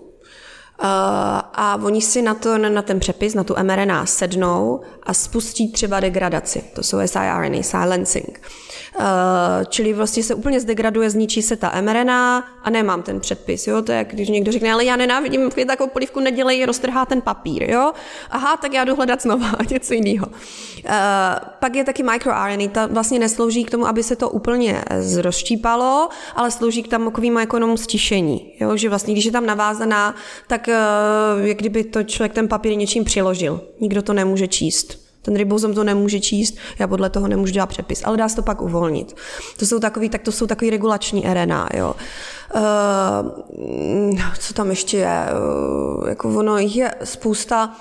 a 0.83 1.79
oni 1.83 2.01
si 2.01 2.21
na, 2.21 2.33
to, 2.33 2.57
na 2.57 2.81
ten 2.81 2.99
přepis, 2.99 3.33
na 3.33 3.43
tu 3.43 3.55
mRNA 3.63 4.05
sednou 4.05 4.81
a 5.03 5.13
spustí 5.13 5.71
třeba 5.71 5.99
degradaci. 5.99 6.63
To 6.73 6.83
jsou 6.83 6.97
siRNA, 7.05 7.63
silencing. 7.63 8.39
Uh, 8.99 9.05
čili 9.69 9.93
vlastně 9.93 10.23
se 10.23 10.35
úplně 10.35 10.59
zdegraduje, 10.59 11.09
zničí 11.09 11.41
se 11.41 11.55
ta 11.55 11.81
mRNA 11.81 12.43
a 12.63 12.69
nemám 12.69 13.03
ten 13.03 13.19
předpis. 13.19 13.67
Jo? 13.67 13.81
To 13.81 13.91
je, 13.91 14.05
když 14.09 14.29
někdo 14.29 14.51
řekne, 14.51 14.73
ale 14.73 14.85
já 14.85 14.95
nenávidím 14.95 15.49
takovou 15.67 15.89
polivku, 15.89 16.19
nedělej, 16.19 16.65
roztrhá 16.65 17.05
ten 17.05 17.21
papír. 17.21 17.63
Jo? 17.63 17.91
Aha, 18.29 18.57
tak 18.57 18.73
já 18.73 18.83
jdu 18.83 18.95
hledat 18.95 19.21
znova 19.21 19.51
něco 19.69 19.93
jiného. 19.93 20.27
Uh, 20.27 20.91
pak 21.59 21.75
je 21.75 21.83
taky 21.83 22.03
microRNA, 22.03 22.67
ta 22.71 22.85
vlastně 22.85 23.19
neslouží 23.19 23.63
k 23.63 23.71
tomu, 23.71 23.87
aby 23.87 24.03
se 24.03 24.15
to 24.15 24.29
úplně 24.29 24.83
zrozštípalo, 24.99 26.09
ale 26.35 26.51
slouží 26.51 26.83
k 26.83 26.87
tam 26.87 27.05
takovým 27.05 27.37
jako 27.37 27.55
jenom 27.55 27.77
stišení. 27.77 28.53
Jo? 28.59 28.77
Že 28.77 28.89
vlastně, 28.89 29.13
když 29.13 29.25
je 29.25 29.31
tam 29.31 29.45
navázaná, 29.45 30.15
tak 30.47 30.69
jak 31.43 31.57
kdyby 31.57 31.83
to 31.83 32.03
člověk 32.03 32.33
ten 32.33 32.47
papír 32.47 32.77
něčím 32.77 33.03
přiložil. 33.03 33.61
Nikdo 33.79 34.01
to 34.01 34.13
nemůže 34.13 34.47
číst. 34.47 35.01
Ten 35.21 35.35
ribozom 35.35 35.73
to 35.73 35.83
nemůže 35.83 36.19
číst, 36.19 36.57
já 36.79 36.87
podle 36.87 37.09
toho 37.09 37.27
nemůžu 37.27 37.53
dělat 37.53 37.65
přepis, 37.65 38.01
ale 38.05 38.17
dá 38.17 38.29
se 38.29 38.35
to 38.35 38.41
pak 38.41 38.61
uvolnit. 38.61 39.15
To 39.59 39.65
jsou 39.65 39.79
takový, 39.79 40.09
tak 40.09 40.21
to 40.21 40.31
jsou 40.31 40.47
takový 40.47 40.69
regulační 40.69 41.25
RNA, 41.33 41.69
jo. 41.73 41.95
Uh, 42.55 42.61
co 44.39 44.53
tam 44.53 44.69
ještě 44.69 44.97
je? 44.97 45.25
Uh, 45.99 46.09
jako 46.09 46.29
ono 46.29 46.57
je 46.57 46.95
spousta 47.03 47.75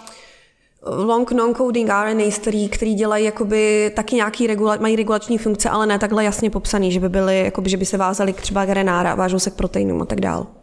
long 0.87 1.33
non-coding 1.33 1.89
RNA, 1.89 2.31
který, 2.35 2.69
který 2.69 2.95
dělají 2.95 3.25
jakoby 3.25 3.93
taky 3.97 4.17
nějaký 4.17 4.47
regula, 4.47 4.77
mají 4.81 4.97
regulační 4.97 5.39
funkce, 5.39 5.71
ale 5.71 5.87
ne 5.87 5.99
takhle 5.99 6.25
jasně 6.25 6.51
popsaný, 6.51 6.93
že 6.93 7.01
by 7.01 7.09
byly, 7.09 7.45
jakoby, 7.45 7.71
že 7.71 7.77
by 7.77 7.87
se 7.87 7.97
vázaly 7.97 8.33
k 8.33 8.41
třeba 8.41 8.67
k 8.67 8.75
RNA, 8.75 9.15
vážou 9.15 9.39
se 9.39 9.51
k 9.51 9.55
proteinům 9.55 10.03
a 10.03 10.05
tak 10.05 10.21
dále. 10.21 10.60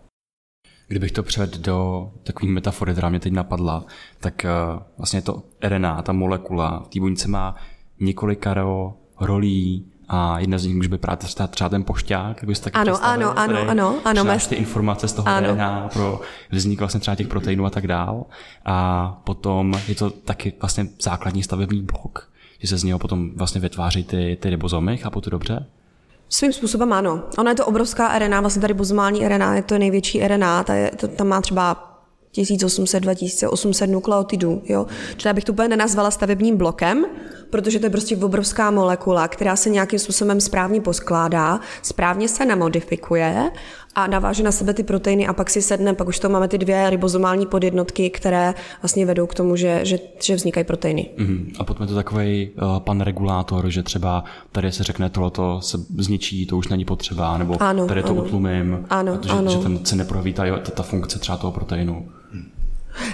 Kdybych 0.88 1.12
to 1.12 1.24
převedl 1.24 1.58
do 1.58 2.10
takové 2.24 2.52
metafory, 2.52 2.92
která 2.92 3.10
mě 3.10 3.20
teď 3.20 3.34
napadla, 3.34 3.86
tak 4.20 4.46
uh, 4.76 4.82
vlastně 4.98 5.22
to 5.22 5.44
RNA, 5.64 6.02
ta 6.02 6.14
molekula 6.14 6.84
v 6.86 6.90
té 6.90 7.00
buňce 7.00 7.28
má 7.28 7.56
několikaro 8.00 8.94
rolí 9.20 9.86
a 10.10 10.40
jedna 10.40 10.58
z 10.58 10.66
nich 10.66 10.76
může 10.76 10.90
být 10.90 11.02
právě 11.02 11.18
třeba 11.50 11.70
ten 11.70 11.84
pošťák, 11.84 12.38
jak 12.38 12.46
byste 12.46 12.70
ano, 12.70 13.04
ano, 13.04 13.40
ano, 13.40 13.70
ano, 13.70 14.00
ano, 14.06 14.24
ano, 14.24 14.38
ty 14.50 14.56
informace 14.56 15.08
z 15.08 15.14
toho 15.14 15.28
ano. 15.28 15.54
RNA 15.54 15.90
pro 15.94 16.22
vznik 16.52 16.80
vlastně 16.80 17.00
třeba 17.00 17.16
těch 17.16 17.28
proteinů 17.28 17.66
a 17.66 17.70
tak 17.70 17.88
dál. 17.88 18.26
A 18.66 19.22
potom 19.24 19.74
je 19.88 19.96
to 19.96 20.10
taky 20.10 20.54
vlastně 20.62 20.88
základní 21.02 21.44
stavební 21.44 21.82
blok, 21.82 22.32
že 22.60 22.68
se 22.68 22.78
z 22.78 22.84
něho 22.84 23.00
potom 23.00 23.32
vlastně 23.36 23.62
vytváří 23.62 24.04
ty, 24.04 24.38
ty 24.42 24.50
ribozomy, 24.50 24.98
chápu 24.98 25.22
to 25.22 25.30
dobře? 25.30 25.66
Svým 26.30 26.54
způsobem 26.54 26.94
ano. 26.94 27.24
Ona 27.38 27.52
je 27.52 27.56
to 27.56 27.66
obrovská 27.66 28.20
RNA, 28.20 28.42
vlastně 28.42 28.62
tady 28.62 28.74
bozomální 28.74 29.28
RNA 29.28 29.56
je 29.56 29.62
to 29.62 29.78
největší 29.78 30.28
RNA, 30.28 30.64
ta 30.64 30.74
je, 30.74 30.92
to, 30.98 31.08
tam 31.08 31.28
má 31.28 31.42
třeba 31.42 31.88
1800, 32.32 33.04
2800 33.04 33.90
nukleotidů. 33.90 34.62
Jo? 34.66 34.86
Čili 35.18 35.34
bych 35.34 35.44
to 35.44 35.52
úplně 35.52 35.68
nenazvala 35.68 36.12
stavebním 36.12 36.58
blokem, 36.58 37.06
protože 37.50 37.80
to 37.80 37.86
je 37.86 37.90
prostě 37.90 38.18
obrovská 38.18 38.72
molekula, 38.72 39.28
která 39.28 39.56
se 39.56 39.70
nějakým 39.70 40.00
způsobem 40.00 40.42
správně 40.42 40.82
poskládá, 40.82 41.60
správně 41.82 42.28
se 42.28 42.46
namodifikuje 42.46 43.52
a 43.98 44.08
naváže 44.08 44.44
na 44.44 44.52
sebe 44.52 44.74
ty 44.74 44.84
proteiny 44.84 45.28
a 45.28 45.34
pak 45.34 45.50
si 45.50 45.62
sedne, 45.62 45.94
pak 45.94 46.08
už 46.08 46.20
to 46.20 46.30
máme 46.30 46.48
ty 46.48 46.58
dvě 46.58 46.90
ribozomální 46.90 47.46
podjednotky, 47.46 48.10
které 48.10 48.54
vlastně 48.82 49.06
vedou 49.06 49.28
k 49.28 49.34
tomu, 49.34 49.56
že, 49.56 49.80
že, 49.84 50.00
že 50.22 50.36
vznikají 50.36 50.64
proteiny. 50.64 51.10
Mm-hmm. 51.18 51.52
A 51.60 51.64
potom 51.64 51.84
je 51.84 51.88
to 51.88 51.96
takový 51.96 52.50
uh, 52.50 52.80
pan 52.80 53.02
regulátor, 53.02 53.70
že 53.70 53.84
třeba 53.84 54.24
tady 54.52 54.72
se 54.72 54.84
řekne 54.84 55.10
tohleto 55.10 55.62
se 55.62 55.78
zničí, 55.98 56.46
to 56.46 56.58
už 56.58 56.68
není 56.68 56.86
potřeba, 56.86 57.38
nebo 57.38 57.64
ano, 57.64 57.88
tady 57.88 58.04
to 58.04 58.10
ano. 58.10 58.24
utlumím, 58.24 58.86
ano, 58.90 59.18
protože, 59.18 59.34
ano. 59.34 59.52
že 59.52 59.58
ten 59.58 59.86
se 59.86 59.96
neprojeví 59.96 60.34
ta, 60.34 60.44
ta, 60.44 60.72
ta 60.72 60.84
funkce 60.84 61.20
třeba 61.20 61.38
toho 61.38 61.52
proteinu. 61.52 62.10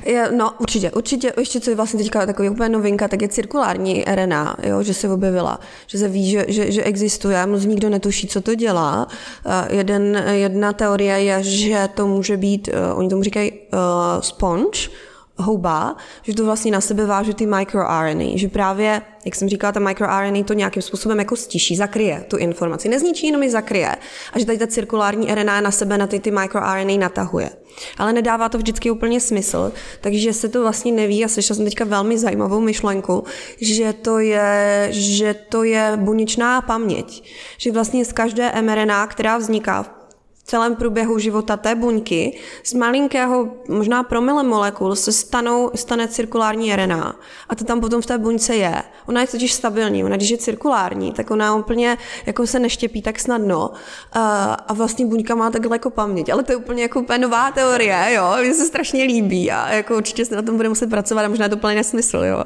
Je, 0.06 0.32
no, 0.32 0.52
určitě, 0.60 0.92
určitě, 0.92 1.34
ještě 1.38 1.60
co 1.60 1.70
je 1.70 1.76
vlastně 1.76 2.00
teďka 2.00 2.26
takový 2.26 2.50
úplně 2.50 2.70
novinka, 2.70 3.08
tak 3.08 3.22
je 3.22 3.28
cirkulární 3.28 4.04
RNA, 4.08 4.56
jo, 4.64 4.84
že 4.84 4.94
se 4.94 5.10
objevila, 5.10 5.60
že 5.88 5.98
se 5.98 6.08
ví, 6.08 6.32
že, 6.32 6.46
že, 6.48 6.72
že 6.72 6.84
existuje, 6.84 7.46
moc 7.46 7.66
nikdo 7.66 7.90
netuší, 7.90 8.28
co 8.28 8.42
to 8.42 8.56
dělá. 8.56 9.08
Uh, 9.46 9.78
jeden, 9.78 10.24
jedna 10.32 10.74
teorie 10.74 11.24
je, 11.24 11.44
že 11.44 11.90
to 11.96 12.08
může 12.08 12.38
být, 12.38 12.68
uh, 12.68 13.00
oni 13.00 13.10
tomu 13.10 13.24
říkají 13.24 13.52
uh, 13.52 14.22
sponge, 14.22 14.90
houba, 15.38 15.96
že 16.22 16.34
to 16.34 16.46
vlastně 16.46 16.72
na 16.72 16.82
sebe 16.82 17.06
váže 17.06 17.34
ty 17.34 17.46
microRNA, 17.46 18.26
že 18.36 18.48
právě, 18.48 19.02
jak 19.26 19.36
jsem 19.36 19.50
říkala, 19.50 19.72
ta 19.72 19.80
microRNA 19.80 20.44
to 20.44 20.54
nějakým 20.54 20.82
způsobem 20.82 21.20
jako 21.20 21.36
stiší, 21.36 21.76
zakryje 21.76 22.26
tu 22.28 22.38
informaci, 22.38 22.90
nezničí, 22.90 23.28
jenom 23.28 23.44
ji 23.44 23.50
zakryje. 23.50 23.96
A 24.34 24.40
že 24.40 24.46
tady 24.46 24.58
ta 24.58 24.68
cirkulární 24.68 25.36
RNA 25.36 25.62
na 25.62 25.72
sebe 25.72 25.98
na 25.98 26.08
ty, 26.08 26.20
ty 26.20 26.32
microRNA 26.32 26.98
natahuje. 26.98 27.50
Ale 27.98 28.14
nedává 28.14 28.50
to 28.50 28.58
vždycky 28.58 28.92
úplně 28.92 29.20
smysl, 29.20 29.72
takže 30.02 30.34
se 30.34 30.50
to 30.50 30.62
vlastně 30.62 30.92
neví 30.92 31.26
a 31.26 31.28
slyšela 31.28 31.56
jsem 31.56 31.66
teďka 31.66 31.86
velmi 31.86 32.18
zajímavou 32.18 32.62
myšlenku, 32.62 33.24
že 33.62 33.94
to 33.94 34.20
je, 34.20 34.88
že 34.92 35.34
to 35.34 35.64
je 35.64 35.92
buněčná 35.96 36.62
paměť. 36.62 37.24
Že 37.58 37.72
vlastně 37.72 38.06
z 38.06 38.14
každé 38.14 38.62
mRNA, 38.62 39.08
která 39.08 39.38
vzniká 39.38 40.03
celém 40.46 40.76
průběhu 40.76 41.20
života 41.20 41.58
té 41.58 41.76
buňky 41.76 42.38
z 42.64 42.74
malinkého, 42.74 43.48
možná 43.70 44.04
promile 44.04 44.44
molekul 44.44 44.96
se 44.96 45.12
stanou, 45.12 45.72
stane 45.76 46.08
cirkulární 46.08 46.76
RNA. 46.76 47.16
A 47.50 47.56
to 47.56 47.64
tam 47.64 47.82
potom 47.82 48.02
v 48.02 48.06
té 48.06 48.18
buňce 48.18 48.56
je. 48.56 48.84
Ona 49.06 49.22
je 49.22 49.28
totiž 49.28 49.54
stabilní. 49.54 50.04
Ona, 50.04 50.16
když 50.16 50.30
je 50.30 50.38
cirkulární, 50.38 51.12
tak 51.12 51.32
ona 51.32 51.56
úplně 51.56 51.98
jako 52.26 52.48
se 52.48 52.60
neštěpí 52.60 53.02
tak 53.02 53.20
snadno. 53.20 53.72
A, 54.14 54.54
a 54.54 54.74
vlastně 54.74 55.06
buňka 55.06 55.36
má 55.36 55.50
takhle 55.50 55.76
jako 55.76 55.90
paměť. 55.90 56.30
Ale 56.30 56.44
to 56.44 56.52
je 56.52 56.56
úplně 56.56 56.82
jako 56.82 57.00
úplně 57.00 57.20
nová 57.20 57.52
teorie, 57.52 58.14
jo. 58.14 58.36
Mně 58.42 58.54
se 58.54 58.66
strašně 58.66 59.04
líbí 59.04 59.52
a 59.52 59.74
jako 59.74 59.98
určitě 59.98 60.26
se 60.26 60.36
na 60.36 60.42
tom 60.42 60.58
bude 60.58 60.70
muset 60.70 60.90
pracovat 60.90 61.26
a 61.26 61.28
možná 61.28 61.46
je 61.46 61.50
to 61.50 61.56
úplně 61.56 61.76
nesmysl, 61.76 62.18
jo. 62.18 62.44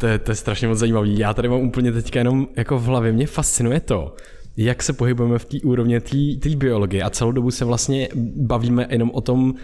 To 0.00 0.06
je, 0.06 0.18
to 0.18 0.30
je 0.30 0.34
strašně 0.34 0.68
moc 0.68 0.78
zajímavý. 0.78 1.18
Já 1.18 1.34
tady 1.34 1.48
mám 1.48 1.60
úplně 1.60 1.92
teďka 1.92 2.20
jenom 2.20 2.46
jako 2.56 2.78
v 2.78 2.84
hlavě, 2.84 3.12
mě 3.12 3.26
fascinuje 3.26 3.80
to, 3.80 4.14
jak 4.56 4.82
se 4.82 4.92
pohybujeme 4.92 5.38
v 5.38 5.44
té 5.44 5.56
úrovně 5.64 6.00
té 6.40 6.48
biologie 6.56 7.02
a 7.02 7.10
celou 7.10 7.32
dobu 7.32 7.50
se 7.50 7.64
vlastně 7.64 8.08
bavíme 8.36 8.86
jenom 8.90 9.10
o 9.14 9.20
tom, 9.20 9.54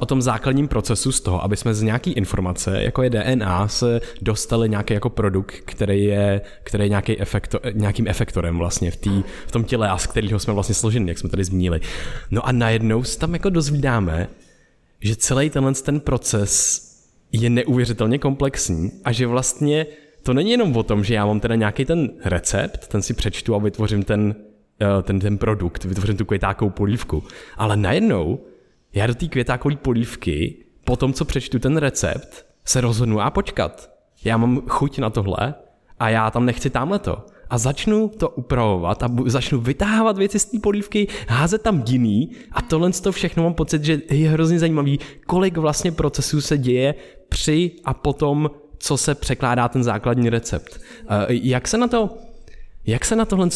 o 0.00 0.06
tom 0.06 0.22
základním 0.22 0.68
procesu 0.68 1.12
z 1.12 1.20
toho, 1.20 1.44
aby 1.44 1.56
jsme 1.56 1.74
z 1.74 1.82
nějaký 1.82 2.12
informace, 2.12 2.82
jako 2.82 3.02
je 3.02 3.10
DNA, 3.10 3.68
se 3.68 4.00
dostali 4.22 4.68
nějaký 4.68 4.94
jako 4.94 5.10
produkt, 5.10 5.54
který 5.64 6.04
je, 6.04 6.40
který 6.62 6.84
je 6.84 6.88
nějaký 6.88 7.20
efekto, 7.20 7.60
nějakým 7.72 8.08
efektorem 8.08 8.58
vlastně 8.58 8.90
v, 8.90 8.96
tý, 8.96 9.22
v 9.46 9.52
tom 9.52 9.64
těle, 9.64 9.88
a 9.88 9.98
z 9.98 10.06
kterého 10.06 10.38
jsme 10.38 10.52
vlastně 10.52 10.74
složeni, 10.74 11.08
jak 11.08 11.18
jsme 11.18 11.30
tady 11.30 11.44
zmínili. 11.44 11.80
No 12.30 12.46
a 12.46 12.52
najednou 12.52 13.04
se 13.04 13.18
tam 13.18 13.32
jako 13.32 13.50
dozvídáme, 13.50 14.28
že 15.00 15.16
celý 15.16 15.50
tenhle 15.50 15.74
ten 15.74 16.00
proces 16.00 16.82
je 17.32 17.50
neuvěřitelně 17.50 18.18
komplexní 18.18 18.92
a 19.04 19.12
že 19.12 19.26
vlastně 19.26 19.86
to 20.26 20.34
není 20.34 20.50
jenom 20.50 20.76
o 20.76 20.82
tom, 20.82 21.04
že 21.04 21.14
já 21.14 21.26
mám 21.26 21.40
teda 21.40 21.54
nějaký 21.54 21.84
ten 21.84 22.10
recept, 22.24 22.88
ten 22.88 23.02
si 23.02 23.14
přečtu 23.14 23.54
a 23.54 23.58
vytvořím 23.58 24.02
ten, 24.02 24.34
eh, 24.80 25.02
ten, 25.02 25.20
ten 25.20 25.38
produkt, 25.38 25.84
vytvořím 25.84 26.16
tu 26.16 26.24
květákovou 26.24 26.70
polívku, 26.70 27.24
ale 27.56 27.76
najednou 27.76 28.40
já 28.94 29.06
do 29.06 29.14
té 29.14 29.26
květákové 29.26 29.76
polívky, 29.76 30.64
po 30.84 30.96
tom, 30.96 31.12
co 31.12 31.24
přečtu 31.24 31.58
ten 31.58 31.76
recept, 31.76 32.46
se 32.64 32.80
rozhodnu 32.80 33.20
a 33.20 33.30
počkat. 33.30 33.90
Já 34.24 34.36
mám 34.36 34.62
chuť 34.68 34.98
na 34.98 35.10
tohle 35.10 35.54
a 35.98 36.08
já 36.08 36.30
tam 36.30 36.46
nechci 36.46 36.70
tamhle 36.70 36.98
to. 36.98 37.26
A 37.50 37.58
začnu 37.58 38.08
to 38.08 38.28
upravovat 38.28 39.02
a 39.02 39.08
začnu 39.26 39.60
vytáhávat 39.60 40.18
věci 40.18 40.38
z 40.38 40.44
té 40.44 40.58
polívky, 40.58 41.08
házet 41.28 41.62
tam 41.62 41.84
jiný 41.88 42.30
a 42.52 42.62
tohle 42.62 42.90
to 42.92 43.12
všechno 43.12 43.42
mám 43.42 43.54
pocit, 43.54 43.84
že 43.84 44.00
je 44.10 44.30
hrozně 44.30 44.58
zajímavý, 44.58 44.98
kolik 45.26 45.56
vlastně 45.56 45.92
procesů 45.92 46.40
se 46.40 46.58
děje 46.58 46.94
při 47.28 47.72
a 47.84 47.94
potom 47.94 48.50
co 48.78 48.96
se 48.96 49.14
překládá 49.14 49.68
ten 49.68 49.84
základní 49.84 50.30
recept. 50.30 50.80
Eh, 51.08 51.26
jak 51.28 51.68
se 51.68 51.78
na 51.78 51.88
to 51.88 52.18
jak 52.86 53.04
se 53.04 53.16
na 53.16 53.24
tohle 53.24 53.48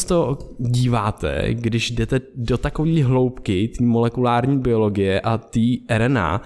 díváte, 0.59 1.47
když 1.51 1.91
jdete 1.91 2.21
do 2.35 2.57
takové 2.57 3.03
hloubky 3.03 3.67
té 3.67 3.83
molekulární 3.83 4.59
biologie 4.59 5.21
a 5.21 5.37
té 5.37 5.59
RNA, 5.97 6.41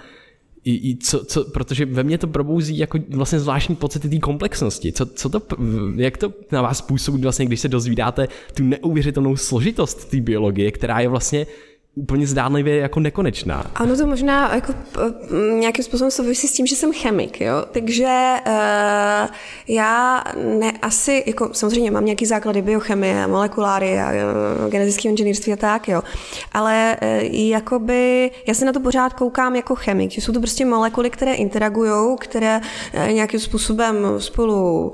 i, 0.64 0.90
i 0.90 0.98
co, 0.98 1.26
co, 1.26 1.46
protože 1.46 1.86
ve 1.86 2.04
mně 2.04 2.18
to 2.18 2.28
probouzí 2.28 2.78
jako 2.78 3.00
vlastně 3.10 3.40
zvláštní 3.40 3.76
pocity 3.76 4.10
té 4.10 4.20
komplexnosti. 4.20 4.92
Co, 4.92 5.06
co 5.06 5.30
to, 5.30 5.42
jak 5.96 6.18
to 6.18 6.34
na 6.52 6.62
vás 6.62 6.82
působí 6.82 7.22
vlastně, 7.22 7.46
když 7.46 7.60
se 7.60 7.68
dozvídáte 7.68 8.28
tu 8.54 8.64
neuvěřitelnou 8.64 9.36
složitost 9.36 10.10
té 10.10 10.22
biologie, 10.22 10.72
která 10.72 11.00
je 11.00 11.08
vlastně 11.08 11.48
úplně 11.96 12.28
zdánlivě 12.28 12.78
jako 12.78 13.00
nekonečná. 13.00 13.72
Ano, 13.76 13.98
to 13.98 14.08
možná 14.08 14.56
jako 14.56 14.74
nějakým 15.60 15.86
způsobem 15.86 16.12
souvisí 16.12 16.48
s 16.48 16.54
tím, 16.54 16.66
že 16.66 16.76
jsem 16.76 16.94
chemik, 16.94 17.42
jo. 17.42 17.66
Takže 17.72 18.34
uh, 18.48 19.30
já 19.68 20.24
ne 20.60 20.72
asi, 20.82 21.24
jako 21.26 21.50
samozřejmě 21.54 21.92
mám 21.92 22.06
nějaký 22.06 22.26
základy 22.26 22.62
biochemie, 22.62 23.28
molekuláry 23.28 24.00
a 24.00 24.12
uh, 24.12 24.72
genetického 24.72 25.12
inženýrství 25.12 25.54
a 25.54 25.56
tak, 25.56 25.88
jo. 25.88 26.02
Ale 26.52 26.98
uh, 27.02 27.08
jakoby, 27.34 28.32
já 28.48 28.54
se 28.54 28.66
na 28.66 28.74
to 28.74 28.80
pořád 28.80 29.14
koukám 29.14 29.56
jako 29.56 29.76
chemik, 29.76 30.12
že 30.12 30.22
jsou 30.22 30.34
to 30.34 30.40
prostě 30.40 30.66
molekuly, 30.66 31.10
které 31.10 31.34
interagují, 31.34 32.18
které 32.20 32.62
uh, 32.94 33.12
nějakým 33.12 33.40
způsobem 33.40 33.96
spolu 34.18 34.92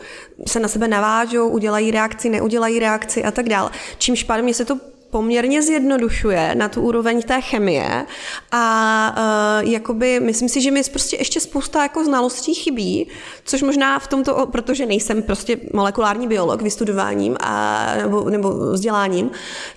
se 0.47 0.59
na 0.59 0.67
sebe 0.67 0.87
navážou, 0.87 1.49
udělají 1.49 1.91
reakci, 1.91 2.29
neudělají 2.29 2.79
reakci 2.79 3.23
a 3.23 3.31
tak 3.31 3.49
dále. 3.49 3.69
Čímž 3.97 4.23
pádem 4.23 4.45
mě 4.45 4.53
se 4.53 4.65
to 4.65 4.90
poměrně 5.11 5.61
zjednodušuje 5.61 6.55
na 6.55 6.69
tu 6.69 6.81
úroveň 6.81 7.21
té 7.21 7.41
chemie 7.41 8.05
a 8.51 9.15
uh, 9.61 9.69
jakoby 9.69 10.19
myslím 10.19 10.49
si, 10.49 10.61
že 10.61 10.71
mi 10.71 10.83
prostě 10.83 11.15
ještě 11.15 11.39
spousta 11.39 11.83
jako 11.83 12.03
znalostí 12.03 12.53
chybí, 12.53 13.07
což 13.45 13.61
možná 13.61 13.99
v 13.99 14.07
tomto, 14.07 14.45
protože 14.45 14.85
nejsem 14.85 15.23
prostě 15.23 15.57
molekulární 15.73 16.27
biolog 16.27 16.61
vystudováním 16.61 17.37
a, 17.39 17.85
nebo, 17.95 18.29
nebo 18.29 18.49
vzděláním, 18.49 19.31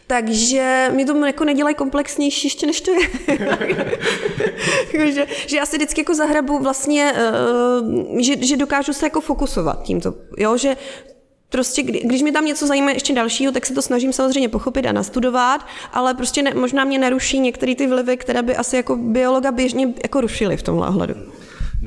takže 0.07 0.91
mi 0.95 1.05
to 1.05 1.27
jako 1.27 1.45
nedělají 1.45 1.75
komplexnější 1.75 2.47
ještě 2.47 2.67
než 2.67 2.81
to 2.81 2.91
je. 2.91 3.09
že, 5.13 5.27
že 5.47 5.57
já 5.57 5.67
si 5.67 5.77
vždycky 5.77 6.01
jako 6.01 6.15
zahrabu 6.15 6.59
vlastně, 6.59 7.13
uh, 8.13 8.21
že, 8.21 8.35
že 8.41 8.57
dokážu 8.57 8.93
se 8.93 9.07
jako 9.07 9.21
fokusovat 9.21 9.83
tímto, 9.83 10.15
jo, 10.39 10.57
že 10.57 10.77
prostě, 11.55 11.83
když 11.83 12.23
mi 12.23 12.33
tam 12.33 12.45
něco 12.45 12.67
zajímá 12.67 12.91
ještě 12.91 13.15
dalšího, 13.15 13.53
tak 13.53 13.67
se 13.67 13.75
to 13.75 13.83
snažím 13.83 14.13
samozřejmě 14.13 14.49
pochopit 14.49 14.87
a 14.87 14.93
nastudovat, 14.93 15.67
ale 15.93 16.15
prostě 16.15 16.43
ne, 16.43 16.55
možná 16.55 16.85
mě 16.85 16.99
neruší 16.99 17.41
některé 17.41 17.75
ty 17.75 17.87
vlivy, 17.87 18.17
které 18.17 18.43
by 18.43 18.57
asi 18.57 18.77
jako 18.77 18.97
biologa 18.97 19.53
běžně 19.53 19.89
jako 20.03 20.21
rušily 20.21 20.57
v 20.57 20.63
tomhle 20.63 20.89
ohledu. 20.89 21.15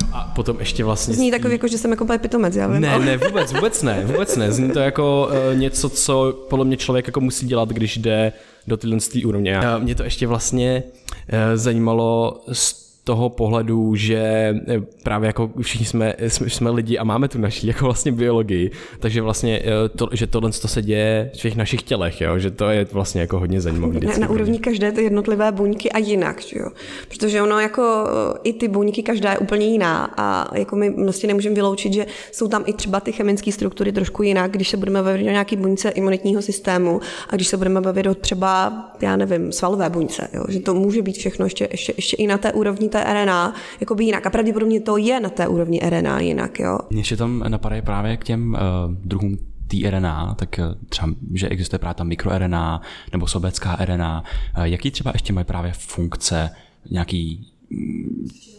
No 0.01 0.08
a 0.13 0.32
potom 0.36 0.60
ještě 0.60 0.84
vlastně... 0.84 1.13
Zní 1.13 1.32
takový, 1.32 1.53
jako, 1.53 1.67
že 1.67 1.77
jsem 1.77 1.91
jako 1.91 2.06
pitomec, 2.17 2.56
já 2.56 2.67
vím. 2.67 2.82
Ne, 2.82 2.99
ne, 2.99 3.17
vůbec, 3.17 3.53
vůbec 3.53 3.84
ne, 3.84 4.03
vůbec 4.06 4.36
ne. 4.36 4.51
Zní 4.51 4.71
to 4.71 4.80
jako 4.80 5.30
uh, 5.51 5.60
něco, 5.60 5.89
co 5.89 6.45
podle 6.49 6.65
mě 6.65 6.77
člověk 6.77 7.08
jako 7.08 7.19
musí 7.19 7.47
dělat, 7.47 7.69
když 7.69 7.97
jde 7.97 8.34
do 8.67 8.77
tyhle 8.77 8.97
úrovně. 9.25 9.58
A 9.58 9.77
mě 9.77 9.95
to 9.95 10.03
ještě 10.03 10.27
vlastně 10.27 10.84
uh, 10.84 11.38
zajímalo 11.56 12.43
z 12.51 12.87
toho 13.08 13.30
pohledu, 13.30 13.96
že 13.96 14.20
eh, 14.67 14.82
právě 15.04 15.28
jako 15.28 15.52
všichni 15.62 15.86
jsme, 15.86 16.13
jsme, 16.28 16.50
jsme 16.50 16.70
lidi 16.70 16.98
a 16.98 17.04
máme 17.04 17.28
tu 17.28 17.39
naši 17.39 17.67
jako 17.67 17.86
vlastně 17.86 18.12
biologii, 18.12 18.72
takže 19.00 19.22
vlastně 19.22 19.62
eh, 19.63 19.89
to, 19.89 20.10
že 20.12 20.28
tohle 20.28 20.52
to 20.52 20.67
se 20.67 20.82
děje 20.82 21.32
v 21.34 21.38
těch 21.38 21.56
našich 21.56 21.84
tělech, 21.84 22.22
jo? 22.22 22.39
že 22.39 22.52
to 22.52 22.70
je 22.70 22.88
vlastně 22.91 23.22
jako 23.22 23.39
hodně 23.39 23.62
zajímavé. 23.62 24.00
Na, 24.00 24.17
na 24.17 24.30
úrovni 24.30 24.60
každé 24.60 24.91
ty 24.91 25.04
jednotlivé 25.04 25.52
buňky 25.52 25.91
a 25.91 25.98
jinak, 25.98 26.54
jo? 26.54 26.70
protože 27.08 27.41
ono 27.41 27.60
jako 27.60 27.84
eh, 27.84 28.39
i 28.43 28.54
ty 28.54 28.67
buňky 28.67 29.04
každá 29.04 29.32
je 29.32 29.38
úplně 29.38 29.65
jiná 29.65 30.13
a 30.17 30.58
jako 30.58 30.76
my 30.76 30.89
vlastně 31.04 31.28
nemůžeme 31.28 31.56
vyloučit, 31.56 31.93
že 31.93 32.06
jsou 32.32 32.48
tam 32.48 32.63
i 32.65 32.74
třeba 32.74 33.00
ty 33.00 33.12
chemické 33.12 33.52
struktury 33.52 33.91
trošku 33.91 34.24
jinak, 34.24 34.52
když 34.52 34.70
se 34.70 34.78
budeme 34.78 35.04
bavit 35.04 35.28
o 35.28 35.32
nějaký 35.32 35.56
buňce 35.56 35.89
imunitního 35.89 36.41
systému 36.41 37.02
a 37.30 37.36
když 37.36 37.48
se 37.48 37.58
budeme 37.58 37.82
bavit 37.82 38.08
o 38.08 38.15
třeba, 38.15 38.84
já 39.02 39.15
nevím, 39.15 39.52
svalové 39.52 39.89
buňce, 39.89 40.28
jo? 40.34 40.43
že 40.50 40.60
to 40.60 40.74
může 40.74 41.02
být 41.02 41.17
všechno 41.17 41.46
ještě, 41.46 41.67
ještě, 41.72 41.93
ještě 41.98 42.17
i 42.17 42.28
na 42.28 42.38
té 42.38 42.52
úrovni 42.54 42.89
té 43.04 43.14
RNA 43.14 43.54
jakoby 43.80 44.04
jinak. 44.04 44.26
A 44.26 44.30
pravděpodobně 44.30 44.82
to 44.82 44.98
je 44.98 45.20
na 45.20 45.30
té 45.30 45.48
úrovni 45.48 45.80
RNA 45.90 46.20
jinak, 46.20 46.60
jo. 46.60 46.80
Mně 46.90 47.04
se 47.04 47.18
tam 47.18 47.44
napadají 47.48 47.82
právě 47.82 48.18
k 48.18 48.24
těm 48.24 48.54
uh, 48.54 48.94
druhům 49.06 49.38
té 49.68 49.90
RNA, 49.90 50.36
tak 50.40 50.60
eh, 50.60 50.64
třeba, 50.90 51.14
že 51.34 51.50
existuje 51.50 51.80
právě 51.80 51.94
ta 51.94 52.04
mikroRNA 52.04 52.82
nebo 53.12 53.28
sobecká 53.28 53.78
RNA. 53.86 54.24
Uh, 54.58 54.64
jaký 54.64 54.92
třeba 54.92 55.12
ještě 55.14 55.34
mají 55.34 55.46
právě 55.46 55.72
funkce, 55.72 56.50
nějaký 56.92 57.52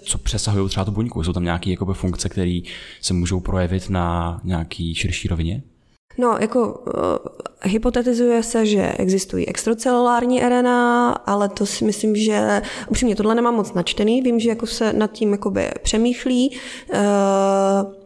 co 0.03 0.19
přesahují 0.19 0.69
třeba 0.69 0.85
tu 0.85 0.91
buňku? 0.91 1.23
Jsou 1.23 1.33
tam 1.33 1.45
nějaké 1.45 1.75
funkce, 1.93 2.29
které 2.29 2.61
se 3.01 3.15
můžou 3.15 3.41
projevit 3.41 3.91
na 3.91 4.41
nějaký 4.45 4.95
širší 4.95 5.29
rovině? 5.29 5.63
No, 6.19 6.37
jako 6.41 6.69
uh, 6.87 6.93
hypotetizuje 7.63 8.43
se, 8.43 8.67
že 8.67 8.93
existují 8.99 9.49
extracelulární 9.49 10.41
RNA, 10.41 11.13
ale 11.13 11.49
to 11.49 11.67
si 11.67 11.85
myslím, 11.85 12.17
že 12.17 12.63
upřímně 12.89 13.17
tohle 13.17 13.35
nemám 13.35 13.55
moc 13.55 13.73
načtený. 13.73 14.23
Vím, 14.23 14.41
že 14.41 14.49
jako 14.49 14.67
se 14.67 14.93
nad 14.93 15.13
tím 15.13 15.33
jakoby 15.33 15.71
přemýšlí. 15.83 16.59
Uh, 16.91 17.98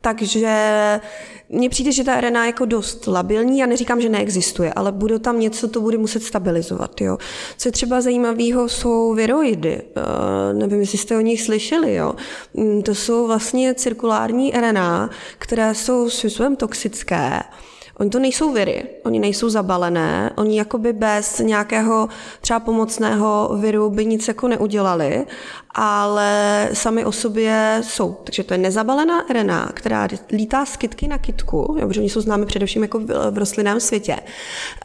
takže 0.00 1.00
mně 1.48 1.68
přijde, 1.68 1.92
že 1.92 2.04
ta 2.04 2.20
RNA 2.20 2.44
je 2.44 2.46
jako 2.46 2.64
dost 2.64 3.06
labilní. 3.06 3.58
Já 3.58 3.66
neříkám, 3.66 4.00
že 4.00 4.08
neexistuje, 4.08 4.72
ale 4.72 4.92
bude 4.92 5.18
tam 5.18 5.40
něco, 5.40 5.68
to 5.68 5.80
bude 5.80 5.98
muset 5.98 6.22
stabilizovat. 6.22 7.00
Jo. 7.00 7.18
Co 7.56 7.68
je 7.68 7.72
třeba 7.72 8.00
zajímavého, 8.00 8.68
jsou 8.68 9.14
viroidy. 9.14 9.82
Uh, 9.82 10.58
nevím, 10.58 10.80
jestli 10.80 10.98
jste 10.98 11.16
o 11.16 11.20
nich 11.20 11.42
slyšeli. 11.42 11.94
Jo. 11.94 12.14
Mm, 12.54 12.82
to 12.82 12.94
jsou 12.94 13.26
vlastně 13.26 13.74
cirkulární 13.74 14.50
RNA, 14.50 15.10
které 15.38 15.74
jsou 15.74 16.10
svým 16.10 16.56
toxické. 16.56 17.40
Oni 17.98 18.10
to 18.10 18.18
nejsou 18.18 18.52
viry, 18.52 18.84
oni 19.04 19.18
nejsou 19.18 19.48
zabalené, 19.48 20.32
oni 20.36 20.58
jakoby 20.58 20.92
bez 20.92 21.38
nějakého 21.38 22.08
třeba 22.40 22.60
pomocného 22.60 23.56
viru 23.60 23.90
by 23.90 24.06
nic 24.06 24.28
jako 24.28 24.48
neudělali 24.48 25.26
ale 25.80 26.68
sami 26.72 27.04
o 27.04 27.12
sobě 27.12 27.80
jsou. 27.84 28.16
Takže 28.24 28.44
to 28.44 28.54
je 28.54 28.58
nezabalená 28.58 29.24
RNA, 29.32 29.70
která 29.74 30.08
lítá 30.32 30.66
z 30.66 30.76
kytky 30.76 31.08
na 31.08 31.18
kytku, 31.18 31.76
protože 31.86 32.00
oni 32.00 32.10
jsou 32.10 32.20
známy 32.20 32.46
především 32.46 32.82
jako 32.82 32.98
v 33.30 33.38
rostlinném 33.38 33.80
světě. 33.80 34.16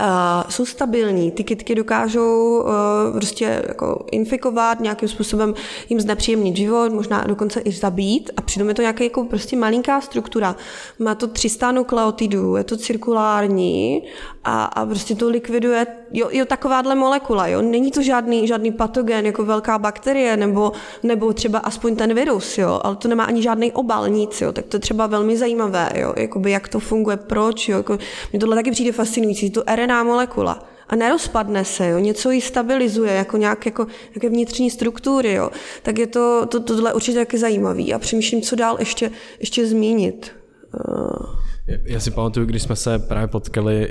Uh, 0.01 0.07
jsou 0.49 0.65
stabilní, 0.65 1.31
ty 1.31 1.43
kytky 1.43 1.75
dokážou 1.75 2.61
uh, 2.61 2.69
prostě 3.13 3.63
jako 3.67 4.05
infikovat, 4.11 4.79
nějakým 4.79 5.09
způsobem 5.09 5.53
jim 5.89 5.99
znepříjemnit 5.99 6.57
život, 6.57 6.93
možná 6.93 7.23
dokonce 7.27 7.59
i 7.59 7.71
zabít 7.71 8.31
a 8.37 8.41
přitom 8.41 8.69
je 8.69 8.75
to 8.75 8.81
nějaká 8.81 9.03
jako 9.03 9.23
prostě 9.23 9.57
malinká 9.57 10.01
struktura. 10.01 10.55
Má 10.99 11.15
to 11.15 11.27
300 11.27 11.71
nukleotidů, 11.71 12.55
je 12.55 12.63
to 12.63 12.77
cirkulární 12.77 14.03
a, 14.43 14.65
a 14.65 14.85
prostě 14.85 15.15
to 15.15 15.29
likviduje 15.29 15.87
jo, 16.13 16.29
jo 16.31 16.45
takováhle 16.45 16.95
molekula, 16.95 17.47
jo, 17.47 17.61
není 17.61 17.91
to 17.91 18.01
žádný, 18.01 18.47
žádný 18.47 18.71
patogen, 18.71 19.25
jako 19.25 19.45
velká 19.45 19.77
bakterie, 19.79 20.37
nebo, 20.37 20.71
nebo 21.03 21.33
třeba 21.33 21.59
aspoň 21.59 21.95
ten 21.95 22.13
virus, 22.13 22.57
jo, 22.57 22.79
ale 22.83 22.95
to 22.95 23.07
nemá 23.07 23.23
ani 23.23 23.41
žádný 23.41 23.71
obal, 23.71 24.09
nic, 24.09 24.41
jo, 24.41 24.51
tak 24.51 24.65
to 24.65 24.75
je 24.75 24.81
třeba 24.81 25.07
velmi 25.07 25.37
zajímavé, 25.37 25.89
jo, 25.95 26.13
jakoby 26.17 26.51
jak 26.51 26.67
to 26.67 26.79
funguje, 26.79 27.17
proč, 27.17 27.69
jo, 27.69 27.77
jako, 27.77 27.97
mě 28.31 28.39
tohle 28.39 28.55
taky 28.55 28.71
přijde 28.71 28.91
fascinující, 28.91 29.49
to 29.49 29.63
RNA 29.75 30.03
molekula, 30.03 30.63
a 30.87 30.95
nerozpadne 30.95 31.65
se, 31.65 31.89
jo, 31.89 31.99
něco 31.99 32.31
ji 32.31 32.41
stabilizuje, 32.41 33.13
jako 33.13 33.37
nějak 33.37 33.65
jako, 33.65 33.87
nějaké 34.15 34.29
vnitřní 34.29 34.69
struktury, 34.69 35.33
jo, 35.33 35.49
tak 35.83 35.99
je 35.99 36.07
to, 36.07 36.45
to, 36.45 36.59
tohle 36.59 36.93
určitě 36.93 37.17
taky 37.17 37.37
zajímavý. 37.37 37.93
A 37.93 37.99
přemýšlím, 37.99 38.41
co 38.41 38.55
dál 38.55 38.75
ještě, 38.79 39.11
ještě 39.39 39.67
zmínit. 39.67 40.31
Uh... 40.89 41.42
Já 41.67 41.99
si 41.99 42.11
pamatuju, 42.11 42.45
když 42.45 42.61
jsme 42.61 42.75
se 42.75 42.99
právě 42.99 43.27
potkali 43.27 43.89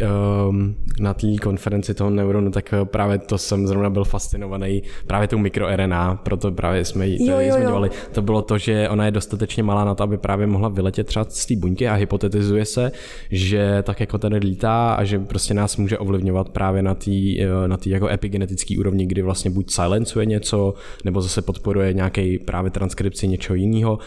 um, 0.48 0.74
na 1.00 1.14
té 1.14 1.36
konferenci 1.42 1.94
toho 1.94 2.10
neuronu, 2.10 2.50
tak 2.50 2.72
eh, 2.72 2.84
právě 2.84 3.18
to 3.18 3.38
jsem 3.38 3.66
zrovna 3.66 3.90
byl 3.90 4.04
fascinovaný 4.04 4.82
právě 5.06 5.28
tou 5.28 5.38
mikroRNA, 5.38 6.14
proto 6.14 6.52
právě 6.52 6.84
jsme 6.84 7.06
ji 7.06 7.18
zmiňovali. 7.18 7.90
To 8.12 8.22
bylo 8.22 8.42
to, 8.42 8.58
že 8.58 8.88
ona 8.88 9.04
je 9.04 9.10
dostatečně 9.10 9.62
malá 9.62 9.84
na 9.84 9.94
to, 9.94 10.02
aby 10.02 10.18
právě 10.18 10.46
mohla 10.46 10.68
vyletět 10.68 11.06
třeba 11.06 11.26
z 11.28 11.46
té 11.46 11.56
buňky 11.56 11.88
a 11.88 11.94
hypotetizuje 11.94 12.64
se, 12.64 12.92
že 13.30 13.82
tak 13.82 14.00
jako 14.00 14.18
tady 14.18 14.36
lítá 14.36 14.92
a 14.92 15.04
že 15.04 15.18
prostě 15.18 15.54
nás 15.54 15.76
může 15.76 15.98
ovlivňovat 15.98 16.48
právě 16.48 16.82
na 16.82 16.94
té 16.94 17.10
eh, 17.10 17.68
na 17.68 17.76
tý 17.76 17.90
jako 17.90 18.08
epigenetické 18.08 18.74
úrovni, 18.78 19.06
kdy 19.06 19.22
vlastně 19.22 19.50
buď 19.50 19.70
silencuje 19.70 20.26
něco, 20.26 20.74
nebo 21.04 21.22
zase 21.22 21.42
podporuje 21.42 21.92
nějaký 21.92 22.38
právě 22.38 22.70
transkripci 22.70 23.28
něčeho 23.28 23.56
jiného 23.56 23.98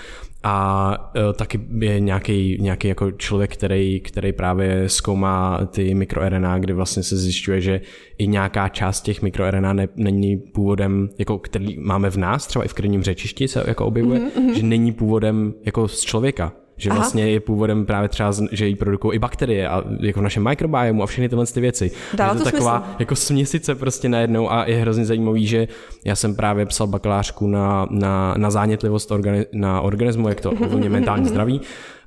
a 0.47 1.11
uh, 1.15 1.33
taky 1.33 1.59
je 1.79 1.99
nějaký, 1.99 2.57
nějaký 2.61 2.87
jako 2.87 3.11
člověk, 3.11 3.53
který, 3.53 3.99
který 3.99 4.33
právě 4.33 4.89
zkoumá 4.89 5.65
ty 5.65 5.93
mikroRNA, 5.93 6.59
kdy 6.59 6.73
vlastně 6.73 7.03
se 7.03 7.17
zjišťuje, 7.17 7.61
že 7.61 7.81
i 8.17 8.27
nějaká 8.27 8.69
část 8.69 9.01
těch 9.01 9.21
mikroRNA 9.21 9.73
ne, 9.73 9.87
není 9.95 10.37
původem, 10.37 11.09
jako 11.19 11.37
který 11.37 11.79
máme 11.79 12.09
v 12.09 12.17
nás, 12.17 12.47
třeba 12.47 12.65
i 12.65 12.67
v 12.67 12.73
krevním 12.73 13.03
řečišti 13.03 13.47
se 13.47 13.63
jako 13.67 13.85
objevuje, 13.85 14.19
mm-hmm. 14.19 14.53
že 14.53 14.63
není 14.63 14.91
původem 14.91 15.53
jako 15.65 15.87
z 15.87 16.01
člověka, 16.01 16.53
že 16.78 16.89
Aha. 16.89 16.99
vlastně 16.99 17.30
je 17.30 17.39
původem 17.39 17.86
právě 17.86 18.09
třeba, 18.09 18.32
že 18.51 18.67
jí 18.67 18.76
produkují 18.76 19.15
i 19.15 19.19
bakterie 19.19 19.69
a 19.69 19.84
jako 19.99 20.19
v 20.19 20.23
našem 20.23 20.49
mikrobiomu 20.49 21.03
a 21.03 21.05
všechny 21.05 21.30
tyhle 21.30 21.45
ty 21.45 21.61
věci. 21.61 21.91
Dává 22.13 22.34
je 22.34 22.38
to, 22.38 22.43
to 22.43 22.51
taková 22.51 22.80
smysl. 22.80 22.95
jako 22.99 23.15
směsice 23.15 23.76
prostě 23.76 24.09
najednou 24.09 24.51
a 24.51 24.65
je 24.65 24.76
hrozně 24.76 25.05
zajímavý, 25.05 25.47
že 25.47 25.67
já 26.05 26.15
jsem 26.15 26.36
právě 26.36 26.65
psal 26.65 26.88
bakalářku 26.88 27.47
na, 27.47 27.88
na, 27.89 28.34
na 28.38 28.51
zánětlivost 28.51 29.11
organi- 29.11 29.45
na 29.53 29.82
organismu, 29.82 30.30
jak 30.30 30.41
to 30.41 30.51
ovlivňuje 30.51 30.89
mentální 30.89 31.26
zdraví 31.26 31.61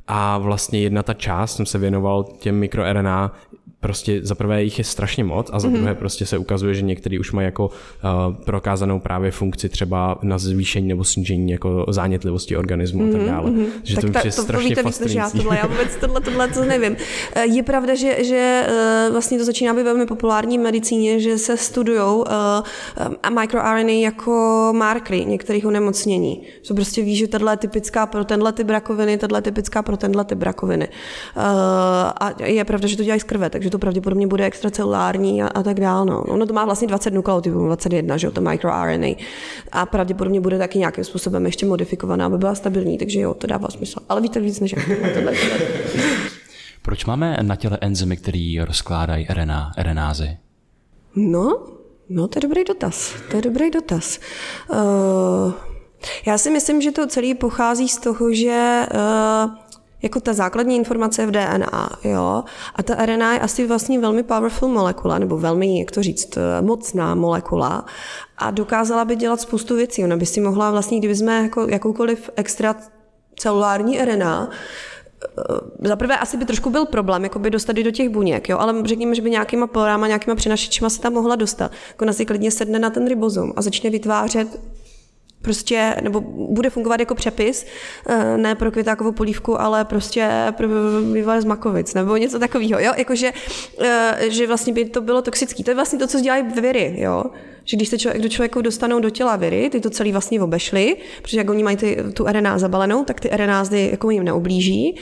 a 0.08 0.38
vlastně 0.38 0.80
jedna 0.80 1.02
ta 1.02 1.14
část, 1.14 1.56
jsem 1.56 1.66
se 1.66 1.78
věnoval 1.78 2.24
těm 2.38 2.58
mikroRNA, 2.58 3.32
prostě 3.80 4.20
za 4.22 4.34
prvé 4.34 4.62
jich 4.62 4.78
je 4.78 4.84
strašně 4.84 5.24
moc 5.24 5.50
a 5.52 5.60
za 5.60 5.68
druhé 5.68 5.92
mm-hmm. 5.92 5.96
prostě 5.96 6.26
se 6.26 6.38
ukazuje, 6.38 6.74
že 6.74 6.82
některý 6.82 7.18
už 7.18 7.32
mají 7.32 7.44
jako 7.44 7.66
uh, 7.66 8.34
prokázanou 8.44 9.00
právě 9.00 9.30
funkci 9.30 9.68
třeba 9.68 10.18
na 10.22 10.38
zvýšení 10.38 10.88
nebo 10.88 11.04
snížení 11.04 11.52
jako 11.52 11.86
zánětlivosti 11.88 12.56
organismu 12.56 13.02
mm-hmm. 13.02 13.08
a 13.08 13.12
tak 13.12 13.20
mhm, 13.20 13.30
dále. 13.30 13.50
Mm-hmm. 13.50 13.66
Že 13.82 13.94
tak 13.94 14.04
to, 14.04 14.12
ta, 14.12 14.18
je 14.24 14.32
to, 14.32 14.42
strašně 14.42 14.76
to 14.76 14.82
víte 14.82 15.04
víc 15.04 15.14
já 15.14 15.30
tohle, 15.30 15.58
já 15.58 15.66
vůbec 15.66 15.96
tohle, 15.96 16.20
tohle 16.20 16.48
to 16.48 16.64
nevím. 16.64 16.96
Eh, 17.34 17.46
je 17.46 17.62
pravda, 17.62 17.94
že, 17.94 18.24
že 18.24 18.66
eh, 18.68 19.08
vlastně 19.12 19.38
to 19.38 19.44
začíná 19.44 19.74
být 19.74 19.82
velmi 19.82 20.06
populární 20.06 20.58
v 20.58 20.60
medicíně, 20.60 21.20
že 21.20 21.38
se 21.38 21.56
studují 21.56 21.98
uh, 21.98 22.24
microRNA 23.40 23.92
jako 23.92 24.32
markery 24.76 25.24
některých 25.24 25.66
onemocnění. 25.66 26.42
Co 26.62 26.74
prostě 26.74 27.02
ví, 27.02 27.16
že 27.16 27.28
tohle 27.28 27.52
je 27.52 27.56
typická 27.56 28.06
pro 28.06 28.24
tenhle 28.24 28.52
typ 28.52 28.70
rakoviny, 28.70 29.18
tohle 29.18 29.38
je 29.38 29.42
typická 29.42 29.82
pro 29.82 29.96
tenhle 29.96 30.24
typ 30.24 30.42
rakoviny. 30.42 30.88
Uh, 30.88 31.42
a 32.20 32.34
je 32.44 32.64
pravda, 32.64 32.88
že 32.88 32.96
to 32.96 33.02
dělají 33.02 33.20
z 33.20 33.24
krve, 33.24 33.50
takže 33.50 33.67
to 33.70 33.78
pravděpodobně 33.78 34.26
bude 34.26 34.44
extracelulární 34.44 35.42
a, 35.42 35.46
a 35.46 35.62
tak 35.62 35.80
dál. 35.80 36.04
No. 36.04 36.22
Ono 36.22 36.46
to 36.46 36.52
má 36.52 36.64
vlastně 36.64 36.88
20 36.88 37.14
nukleotidů, 37.14 37.66
21, 37.66 38.16
že 38.16 38.26
jo, 38.26 38.30
to 38.30 38.40
microRNA. 38.40 39.08
A 39.72 39.86
pravděpodobně 39.86 40.40
bude 40.40 40.58
taky 40.58 40.78
nějakým 40.78 41.04
způsobem 41.04 41.46
ještě 41.46 41.66
modifikovaná, 41.66 42.26
aby 42.26 42.38
byla 42.38 42.54
stabilní, 42.54 42.98
takže 42.98 43.20
jo, 43.20 43.34
to 43.34 43.46
dává 43.46 43.68
smysl. 43.68 44.00
Ale 44.08 44.20
víte 44.20 44.40
víc 44.40 44.60
než 44.60 44.72
já. 44.72 44.82
Proč 46.82 47.04
máme 47.04 47.36
na 47.42 47.56
těle 47.56 47.78
enzymy, 47.80 48.16
které 48.16 48.54
rozkládají 48.66 49.26
RNA, 49.30 49.72
RNázy? 49.78 50.36
No, 51.16 51.66
no, 52.08 52.28
to 52.28 52.38
je 52.38 52.40
dobrý 52.40 52.64
dotaz. 52.64 53.14
To 53.30 53.36
je 53.36 53.42
dobrý 53.42 53.70
dotaz. 53.70 54.18
Uh, 54.70 55.52
já 56.26 56.38
si 56.38 56.50
myslím, 56.50 56.80
že 56.80 56.92
to 56.92 57.06
celé 57.06 57.34
pochází 57.34 57.88
z 57.88 57.98
toho, 57.98 58.32
že 58.32 58.86
uh, 58.94 59.50
jako 60.02 60.20
ta 60.20 60.32
základní 60.32 60.76
informace 60.76 61.26
v 61.26 61.30
DNA, 61.30 61.90
jo. 62.04 62.44
A 62.74 62.82
ta 62.82 63.06
RNA 63.06 63.34
je 63.34 63.40
asi 63.40 63.66
vlastně 63.66 63.98
velmi 63.98 64.22
powerful 64.22 64.68
molekula, 64.68 65.18
nebo 65.18 65.38
velmi, 65.38 65.78
jak 65.78 65.90
to 65.90 66.02
říct, 66.02 66.36
eh, 66.36 66.62
mocná 66.62 67.14
molekula 67.14 67.84
a 68.38 68.50
dokázala 68.50 69.04
by 69.04 69.16
dělat 69.16 69.40
spoustu 69.40 69.76
věcí. 69.76 70.04
Ona 70.04 70.16
by 70.16 70.26
si 70.26 70.40
mohla 70.40 70.70
vlastně, 70.70 70.98
kdyby 70.98 71.14
jsme 71.14 71.42
jako 71.42 71.66
jakoukoliv 71.68 72.30
extra 72.36 72.74
celulární 73.36 73.98
RNA, 73.98 74.50
eh, 74.50 75.88
za 75.88 75.96
prvé 75.96 76.18
asi 76.18 76.36
by 76.36 76.44
trošku 76.44 76.70
byl 76.70 76.86
problém, 76.86 77.24
jako 77.24 77.38
by 77.38 77.50
dostat 77.50 77.76
do 77.76 77.90
těch 77.90 78.08
buněk, 78.08 78.48
jo, 78.48 78.58
ale 78.58 78.82
řekněme, 78.84 79.14
že 79.14 79.22
by 79.22 79.30
nějakýma 79.30 79.66
porama, 79.66 80.06
nějakýma 80.06 80.34
přinašičima 80.34 80.90
se 80.90 81.00
tam 81.00 81.12
mohla 81.12 81.36
dostat. 81.36 81.72
Ona 82.02 82.12
si 82.12 82.26
klidně 82.26 82.50
sedne 82.50 82.78
na 82.78 82.90
ten 82.90 83.08
ribozom 83.08 83.52
a 83.56 83.62
začne 83.62 83.90
vytvářet 83.90 84.60
prostě, 85.42 85.94
nebo 86.02 86.20
bude 86.50 86.70
fungovat 86.70 87.00
jako 87.00 87.14
přepis, 87.14 87.66
eh, 88.06 88.36
ne 88.36 88.54
pro 88.54 88.70
květákovou 88.70 89.12
polívku, 89.12 89.60
ale 89.60 89.84
prostě 89.84 90.52
pro 90.56 90.68
vývar 91.12 91.40
z 91.40 91.44
makovic, 91.44 91.94
nebo 91.94 92.16
něco 92.16 92.38
takového, 92.38 92.80
jo, 92.80 92.92
jakože, 92.96 93.32
eh, 93.80 94.18
že 94.28 94.46
vlastně 94.46 94.72
by 94.72 94.84
to 94.84 95.00
bylo 95.00 95.22
toxický. 95.22 95.64
To 95.64 95.70
je 95.70 95.74
vlastně 95.74 95.98
to, 95.98 96.06
co 96.06 96.20
dělají 96.20 96.42
viry, 96.42 96.94
jo, 96.98 97.24
že 97.64 97.76
když 97.76 97.88
se 97.88 97.98
člověk, 97.98 98.22
do 98.22 98.28
člověku 98.28 98.62
dostanou 98.62 99.00
do 99.00 99.10
těla 99.10 99.36
viry, 99.36 99.70
ty 99.70 99.80
to 99.80 99.90
celý 99.90 100.12
vlastně 100.12 100.42
obešly, 100.42 100.96
protože 101.22 101.38
jak 101.38 101.50
oni 101.50 101.62
mají 101.62 101.76
ty, 101.76 101.96
tu 102.14 102.26
RNA 102.26 102.58
zabalenou, 102.58 103.04
tak 103.04 103.20
ty 103.20 103.28
RNA 103.28 103.64
zdy 103.64 103.88
jako 103.90 104.10
jim 104.10 104.24
neublíží. 104.24 104.96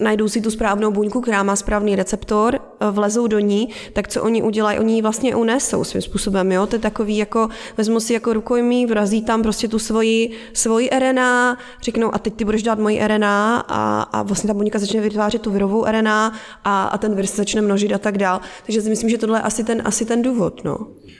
Najdou 0.00 0.28
si 0.28 0.40
tu 0.40 0.50
správnou 0.50 0.90
buňku, 0.90 1.20
která 1.20 1.42
má 1.42 1.56
správný 1.56 1.96
receptor, 1.96 2.60
vlezou 2.90 3.26
do 3.26 3.38
ní, 3.38 3.68
tak 3.92 4.08
co 4.08 4.22
oni 4.22 4.42
udělají? 4.42 4.78
Oni 4.78 4.94
ji 4.94 5.02
vlastně 5.02 5.36
unesou 5.36 5.84
svým 5.84 6.02
způsobem, 6.02 6.52
jo? 6.52 6.66
To 6.66 6.76
je 6.76 6.80
takový 6.80 7.16
jako, 7.16 7.48
vezmu 7.76 8.00
si 8.00 8.12
jako 8.12 8.32
rukojmí, 8.32 8.86
vrazí 8.86 9.22
tam 9.22 9.42
prostě 9.42 9.68
tu 9.68 9.78
svoji, 9.78 10.30
svoji 10.52 10.90
RNA, 10.98 11.58
řeknou 11.82 12.14
a 12.14 12.18
teď 12.18 12.34
ty 12.34 12.44
budeš 12.44 12.62
dát 12.62 12.78
moji 12.78 13.06
RNA 13.06 13.64
a, 13.68 14.02
a 14.02 14.22
vlastně 14.22 14.48
ta 14.48 14.54
buňka 14.54 14.78
začne 14.78 15.00
vytvářet 15.00 15.42
tu 15.42 15.50
virovou 15.50 15.84
RNA 15.84 16.32
a, 16.64 16.84
a 16.84 16.98
ten 16.98 17.14
vir 17.14 17.26
se 17.26 17.36
začne 17.36 17.62
množit 17.62 17.92
a 17.92 17.98
tak 17.98 18.18
dál. 18.18 18.40
Takže 18.66 18.82
si 18.82 18.88
myslím, 18.88 19.10
že 19.10 19.18
tohle 19.18 19.38
je 19.38 19.42
asi 19.42 19.64
ten, 19.64 19.82
asi 19.84 20.04
ten 20.04 20.22
důvod, 20.22 20.64
no. 20.64 20.78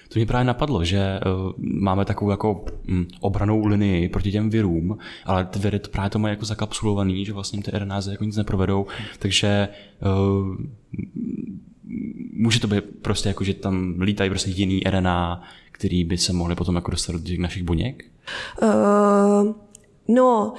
To 0.08 0.18
mě 0.18 0.26
právě 0.26 0.44
napadlo, 0.44 0.84
že 0.84 1.20
uh, 1.46 1.52
máme 1.58 2.04
takovou 2.04 2.30
jako 2.30 2.64
um, 2.88 3.06
obranou 3.20 3.66
linii 3.66 4.08
proti 4.08 4.32
těm 4.32 4.50
virům, 4.50 4.98
ale 5.24 5.44
ty 5.44 5.58
viry 5.58 5.78
to 5.78 5.90
právě 5.90 6.10
to 6.10 6.18
mají 6.18 6.32
jako 6.32 6.44
zakapsulovaný, 6.44 7.24
že 7.24 7.32
vlastně 7.32 7.62
ty 7.62 7.70
RNA 7.70 8.00
jako 8.10 8.24
nic 8.24 8.36
neprovedou, 8.36 8.86
takže 9.18 9.68
uh, 10.02 10.56
může 12.32 12.60
to 12.60 12.68
být 12.68 12.84
prostě 13.02 13.28
jako, 13.28 13.44
že 13.44 13.54
tam 13.54 14.00
lítají 14.00 14.30
prostě 14.30 14.50
jiný 14.50 14.80
RNA, 14.90 15.42
který 15.72 16.04
by 16.04 16.18
se 16.18 16.32
mohly 16.32 16.54
potom 16.54 16.74
jako 16.74 16.90
dostat 16.90 17.12
do 17.12 17.18
těch 17.18 17.38
našich 17.38 17.62
buněk? 17.62 18.04
Uh, 18.62 19.52
no, 20.08 20.54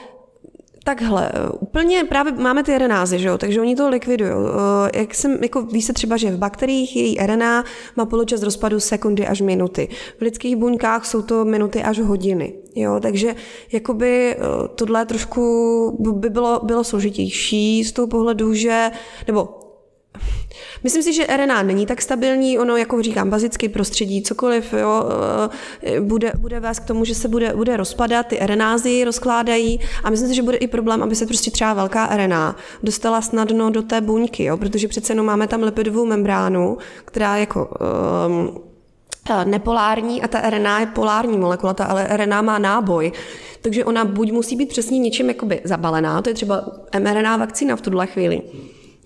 Takhle, 0.88 1.32
úplně 1.60 2.04
právě 2.04 2.34
máme 2.34 2.64
ty 2.64 2.78
RNázy, 2.78 3.20
že 3.20 3.28
jo, 3.28 3.38
takže 3.38 3.62
oni 3.62 3.76
to 3.76 3.90
likvidují. 3.90 4.32
Eh, 4.32 5.00
jak 5.00 5.16
jsem, 5.16 5.44
jako 5.44 5.62
ví 5.62 5.82
se 5.82 5.94
třeba, 5.94 6.18
že 6.18 6.32
v 6.32 6.38
bakteriích 6.38 6.96
její 6.96 7.18
RNA 7.20 7.64
má 7.96 8.06
poločas 8.06 8.44
rozpadu 8.44 8.80
sekundy 8.80 9.28
až 9.28 9.42
minuty. 9.42 9.90
V 10.18 10.22
lidských 10.22 10.56
buňkách 10.56 11.06
jsou 11.06 11.22
to 11.22 11.46
minuty 11.46 11.84
až 11.84 12.00
hodiny. 12.00 12.54
Jo, 12.76 13.00
takže 13.02 13.36
jakoby 13.72 14.36
eh, 14.36 14.38
tohle 14.76 15.06
trošku 15.06 16.14
by 16.14 16.30
bylo, 16.30 16.60
bylo 16.64 16.84
složitější 16.84 17.84
z 17.84 17.92
toho 17.92 18.08
pohledu, 18.08 18.54
že, 18.54 18.92
nebo 19.28 19.57
Myslím 20.84 21.04
si, 21.04 21.14
že 21.14 21.28
RNA 21.38 21.64
není 21.64 21.86
tak 21.86 22.02
stabilní, 22.02 22.60
ono, 22.60 22.78
jako 22.78 23.02
říkám, 23.02 23.30
bazický 23.30 23.70
prostředí, 23.70 24.22
cokoliv, 24.22 24.74
jo, 24.74 25.04
eh, 25.84 26.02
bude, 26.02 26.32
bude 26.40 26.60
vést 26.60 26.80
k 26.80 26.86
tomu, 26.86 27.06
že 27.06 27.16
se 27.16 27.28
bude, 27.28 27.54
bude 27.56 27.78
rozpadat, 27.78 28.28
ty 28.28 28.40
RNázy 28.42 29.04
rozkládají 29.04 29.80
a 30.04 30.10
myslím 30.10 30.30
si, 30.30 30.36
že 30.36 30.44
bude 30.44 30.58
i 30.58 30.68
problém, 30.68 31.04
aby 31.04 31.16
se 31.16 31.26
prostě 31.26 31.52
třeba 31.52 31.74
velká 31.74 32.16
RNA 32.16 32.56
dostala 32.84 33.22
snadno 33.22 33.70
do 33.70 33.82
té 33.82 34.02
buňky, 34.02 34.44
jo, 34.44 34.58
protože 34.58 34.88
přece 34.88 35.12
jenom 35.14 35.26
máme 35.26 35.48
tam 35.48 35.64
lipidovou 35.64 36.06
membránu, 36.06 36.78
která 37.06 37.38
jako 37.38 37.70
um, 38.28 38.64
nepolární 39.44 40.22
a 40.22 40.28
ta 40.28 40.50
RNA 40.50 40.80
je 40.80 40.86
polární 40.86 41.38
molekula, 41.38 41.74
ta 41.74 41.86
ale 41.86 42.08
RNA 42.18 42.42
má 42.42 42.60
náboj. 42.60 43.12
Takže 43.62 43.86
ona 43.86 44.06
buď 44.06 44.32
musí 44.32 44.56
být 44.56 44.70
přesně 44.70 45.00
něčím 45.00 45.28
jakoby 45.28 45.62
zabalená, 45.64 46.22
to 46.22 46.30
je 46.30 46.34
třeba 46.34 46.66
mRNA 47.00 47.38
vakcína 47.38 47.76
v 47.76 47.82
tuhle 47.82 48.08
chvíli, 48.08 48.42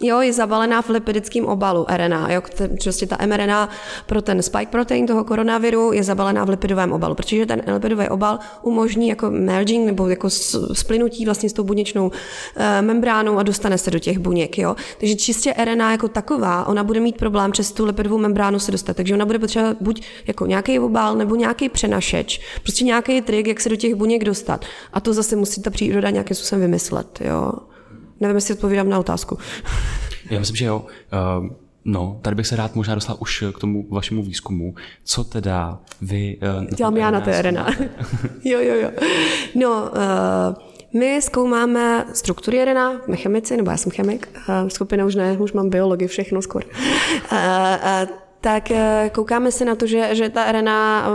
Jo, 0.04 0.22
je 0.22 0.34
zabalená 0.34 0.82
v 0.82 0.90
lipidickém 0.90 1.46
obalu 1.46 1.86
RNA. 1.96 2.32
Jo, 2.32 2.42
prostě 2.84 3.08
ta 3.08 3.18
mRNA 3.26 3.70
pro 4.06 4.22
ten 4.22 4.42
spike 4.42 4.66
protein 4.66 5.08
toho 5.08 5.24
koronaviru 5.24 5.92
je 5.92 6.04
zabalená 6.04 6.46
v 6.46 6.50
lipidovém 6.50 6.92
obalu, 6.94 7.16
protože 7.16 7.46
ten 7.46 7.64
lipidový 7.68 8.10
obal 8.10 8.40
umožní 8.62 9.08
jako 9.08 9.30
merging 9.30 9.86
nebo 9.86 10.08
jako 10.08 10.30
splynutí 10.74 11.26
vlastně 11.26 11.50
s 11.50 11.54
tou 11.54 11.64
buněčnou 11.64 12.12
e, 12.56 12.82
membránou 12.82 13.38
a 13.38 13.44
dostane 13.44 13.78
se 13.78 13.92
do 13.92 14.00
těch 14.00 14.20
buněk. 14.20 14.58
Jo. 14.58 14.76
Takže 15.00 15.16
čistě 15.16 15.54
RNA 15.66 15.92
jako 15.92 16.08
taková, 16.08 16.68
ona 16.68 16.84
bude 16.84 17.00
mít 17.00 17.18
problém 17.18 17.52
přes 17.52 17.72
tu 17.72 17.86
lipidovou 17.86 18.18
membránu 18.18 18.60
se 18.60 18.72
dostat. 18.72 18.98
Takže 18.98 19.14
ona 19.14 19.26
bude 19.26 19.40
potřebovat 19.40 19.78
buď 19.82 20.04
jako 20.28 20.46
nějaký 20.46 20.80
obal 20.80 21.16
nebo 21.16 21.36
nějaký 21.36 21.70
přenašeč, 21.70 22.42
prostě 22.62 22.84
nějaký 22.84 23.22
trik, 23.22 23.48
jak 23.48 23.60
se 23.60 23.70
do 23.70 23.76
těch 23.76 23.96
buněk 23.96 24.24
dostat. 24.24 24.66
A 24.94 25.00
to 25.00 25.14
zase 25.14 25.36
musí 25.36 25.62
ta 25.62 25.70
příroda 25.70 26.10
nějakým 26.10 26.36
způsobem 26.36 26.62
vymyslet. 26.62 27.20
Jo. 27.22 27.52
Nevím, 28.22 28.36
jestli 28.36 28.54
odpovídám 28.54 28.90
na 28.90 29.00
otázku. 29.00 29.38
Já 30.30 30.40
myslím, 30.40 30.56
že 30.56 30.66
jo. 30.66 30.86
Uh, 31.40 31.48
no, 31.86 32.20
tady 32.22 32.36
bych 32.36 32.48
se 32.48 32.56
rád 32.56 32.76
možná 32.76 32.96
dostal 32.96 33.18
už 33.20 33.44
k 33.56 33.60
tomu 33.60 33.88
vašemu 33.90 34.24
výzkumu. 34.24 34.76
Co 35.04 35.24
teda 35.24 35.80
vy... 36.02 36.38
Uh, 36.60 36.66
Dělám 36.66 36.98
já 36.98 37.12
na 37.12 37.22
té 37.22 37.42
RNA. 37.42 37.68
jo, 38.44 38.60
jo, 38.60 38.76
jo. 38.76 38.92
No, 39.56 39.92
uh, 39.92 41.00
my 41.00 41.22
zkoumáme 41.22 42.06
struktury 42.14 42.66
RNA, 42.66 43.02
my 43.08 43.18
chemici, 43.18 43.58
nebo 43.58 43.72
já 43.72 43.78
jsem 43.78 43.92
chemik, 43.92 44.30
uh, 44.50 44.68
skupina 44.70 45.06
už 45.06 45.16
ne, 45.16 45.38
už 45.38 45.54
mám 45.54 45.70
biologii, 45.70 46.08
všechno 46.08 46.42
skoro. 46.42 46.66
Uh, 46.68 47.38
uh, 47.38 48.10
tak 48.42 48.72
eh, 48.72 49.12
koukáme 49.14 49.52
se 49.52 49.66
na 49.66 49.76
to, 49.76 49.88
že, 49.88 50.16
že 50.16 50.30
ta 50.30 50.52
RNA, 50.52 51.10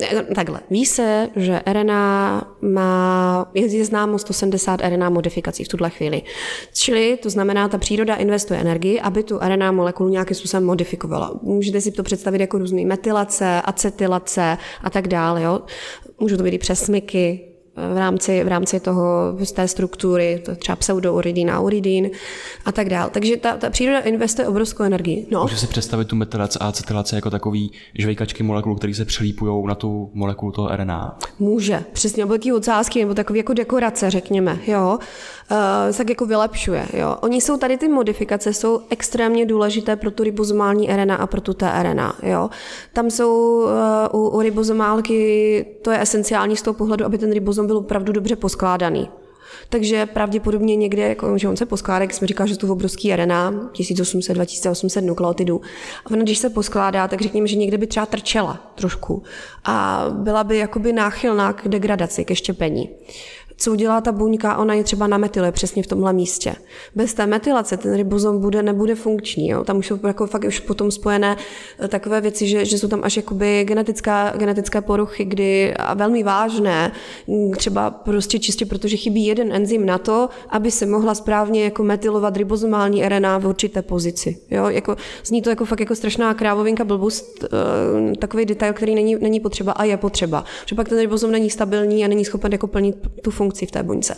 eh, 0.00 0.34
takhle, 0.34 0.60
ví 0.70 0.86
se, 0.86 1.28
že 1.36 1.60
RNA 1.66 2.44
má, 2.60 3.50
je, 3.54 3.76
je 3.76 3.84
známo 3.84 4.18
170 4.18 4.80
RNA 4.80 5.10
modifikací 5.10 5.64
v 5.64 5.68
tuhle 5.68 5.90
chvíli. 5.90 6.22
Čili 6.74 7.18
to 7.22 7.30
znamená, 7.30 7.68
ta 7.68 7.78
příroda 7.78 8.14
investuje 8.14 8.60
energii, 8.60 9.00
aby 9.00 9.22
tu 9.22 9.38
RNA 9.38 9.72
molekulu 9.72 10.08
nějakým 10.08 10.36
způsobem 10.36 10.64
modifikovala. 10.64 11.32
Můžete 11.42 11.80
si 11.80 11.92
to 11.92 12.02
představit 12.02 12.40
jako 12.40 12.58
různé 12.58 12.84
metylace, 12.84 13.62
acetylace 13.64 14.58
a 14.82 14.90
tak 14.90 15.08
dále. 15.08 15.42
Jo? 15.42 15.60
Můžou 16.20 16.36
to 16.36 16.42
být 16.42 16.54
i 16.54 16.58
přesmyky, 16.58 17.49
v 17.94 17.98
rámci, 17.98 18.44
v 18.44 18.48
rámci 18.48 18.80
toho, 18.80 19.36
z 19.44 19.52
té 19.52 19.68
struktury, 19.68 20.42
to 20.44 20.56
třeba 20.56 20.76
pseudouridin 20.76 21.50
a 21.50 21.60
uridin 21.60 22.10
a 22.64 22.72
tak 22.72 22.88
dále. 22.88 23.10
Takže 23.10 23.36
ta, 23.36 23.56
ta 23.56 23.70
příroda 23.70 23.98
investuje 23.98 24.48
obrovskou 24.48 24.82
energii. 24.82 25.26
No. 25.30 25.42
Může 25.42 25.56
si 25.56 25.66
představit 25.66 26.04
tu 26.04 26.16
metylace 26.16 26.58
a 26.58 26.66
acetylace 26.66 27.16
jako 27.16 27.30
takový 27.30 27.72
žvejkačky 27.98 28.42
molekul, 28.42 28.76
které 28.76 28.94
se 28.94 29.04
přelípují 29.04 29.66
na 29.66 29.74
tu 29.74 30.10
molekulu 30.14 30.52
toho 30.52 30.76
RNA? 30.76 31.18
Může. 31.38 31.84
Přesně 31.92 32.24
obleky 32.24 32.52
ocásky 32.52 33.00
nebo 33.00 33.14
takové 33.14 33.38
jako 33.38 33.54
dekorace, 33.54 34.10
řekněme. 34.10 34.58
Jo. 34.66 34.98
Uh, 35.50 35.96
tak 35.96 36.08
jako 36.08 36.26
vylepšuje. 36.26 36.86
Jo. 36.92 37.16
Oni 37.20 37.40
jsou 37.40 37.56
tady 37.56 37.76
ty 37.76 37.88
modifikace, 37.88 38.52
jsou 38.52 38.80
extrémně 38.90 39.46
důležité 39.46 39.96
pro 39.96 40.10
tu 40.10 40.22
ribozomální 40.22 40.88
RNA 40.96 41.16
a 41.16 41.26
pro 41.26 41.40
tu 41.40 41.54
tRNA. 41.54 42.16
Jo. 42.22 42.50
Tam 42.92 43.10
jsou 43.10 43.62
uh, 44.12 44.20
u, 44.20 44.28
u 44.28 44.40
ribozomálky, 44.40 45.66
to 45.82 45.90
je 45.90 46.00
esenciální 46.02 46.56
z 46.56 46.62
toho 46.62 46.74
pohledu, 46.74 47.04
aby 47.04 47.18
ten 47.18 47.32
ribozom 47.32 47.66
byl 47.66 47.76
opravdu 47.76 48.12
dobře 48.12 48.36
poskládaný. 48.36 49.08
Takže 49.68 50.06
pravděpodobně 50.06 50.76
někde, 50.76 51.08
jako, 51.08 51.38
že 51.38 51.48
on 51.48 51.56
se 51.56 51.66
poskládá, 51.66 52.02
jak 52.02 52.14
jsme 52.14 52.26
říkali, 52.26 52.48
že 52.48 52.58
to 52.58 52.66
je 52.66 52.72
obrovský 52.72 53.16
RNA, 53.16 53.50
1800-2800 53.50 55.04
nukleotidů. 55.04 55.60
A 56.04 56.10
ona, 56.10 56.22
když 56.22 56.38
se 56.38 56.50
poskládá, 56.50 57.08
tak 57.08 57.20
řekněme, 57.20 57.46
že 57.46 57.56
někde 57.56 57.78
by 57.78 57.86
třeba 57.86 58.06
trčela 58.06 58.72
trošku 58.74 59.22
a 59.64 60.06
byla 60.10 60.44
by 60.44 60.58
jakoby 60.58 60.92
náchylná 60.92 61.52
k 61.52 61.68
degradaci, 61.68 62.24
ke 62.24 62.34
štěpení 62.34 62.90
co 63.60 63.72
udělá 63.72 64.00
ta 64.00 64.12
buňka, 64.12 64.56
ona 64.56 64.74
je 64.74 64.84
třeba 64.84 65.06
na 65.06 65.18
metyle 65.18 65.52
přesně 65.52 65.82
v 65.82 65.86
tomhle 65.86 66.12
místě. 66.12 66.54
Bez 66.94 67.14
té 67.14 67.26
metylace 67.26 67.76
ten 67.76 67.96
ribozom 67.96 68.40
bude, 68.40 68.62
nebude 68.62 68.94
funkční. 68.94 69.48
Jo? 69.48 69.64
Tam 69.64 69.76
už 69.76 69.86
jsou 69.86 69.98
jako 70.06 70.26
fakt 70.26 70.44
už 70.44 70.60
potom 70.60 70.90
spojené 70.90 71.36
eh, 71.78 71.88
takové 71.88 72.20
věci, 72.20 72.46
že, 72.46 72.64
že 72.64 72.78
jsou 72.78 72.88
tam 72.88 73.00
až 73.04 73.16
jakoby 73.16 73.64
genetická, 73.64 74.32
genetické 74.36 74.80
poruchy, 74.80 75.24
kdy 75.24 75.74
a 75.74 75.94
velmi 75.94 76.22
vážné, 76.22 76.92
mm, 77.26 77.52
třeba 77.52 77.90
prostě 77.90 78.38
čistě 78.38 78.66
protože 78.66 78.96
chybí 78.96 79.26
jeden 79.26 79.52
enzym 79.52 79.86
na 79.86 79.98
to, 79.98 80.28
aby 80.48 80.70
se 80.70 80.86
mohla 80.86 81.14
správně 81.14 81.64
jako 81.64 81.82
metylovat 81.82 82.36
ribozomální 82.36 83.08
RNA 83.08 83.38
v 83.38 83.46
určité 83.46 83.82
pozici. 83.82 84.38
Jo? 84.50 84.68
Jako, 84.68 84.96
zní 85.24 85.42
to 85.42 85.50
jako 85.50 85.64
fakt 85.64 85.80
jako 85.80 85.94
strašná 85.94 86.34
krávovinka 86.34 86.84
blbost, 86.84 87.44
uh, 87.44 88.12
takový 88.12 88.46
detail, 88.46 88.72
který 88.72 88.94
není, 88.94 89.16
není 89.20 89.40
potřeba 89.40 89.72
a 89.72 89.84
je 89.84 89.96
potřeba. 89.96 90.44
Že 90.66 90.76
pak 90.76 90.88
ten 90.88 90.98
ribozom 90.98 91.30
není 91.30 91.50
stabilní 91.50 92.04
a 92.04 92.08
není 92.08 92.24
schopen 92.24 92.52
jako 92.52 92.66
plnit 92.66 92.96
tu 93.22 93.30
funkci 93.30 93.49
funkcí 93.50 93.66
v 93.66 93.70
té 93.70 93.82
buňce. 93.82 94.16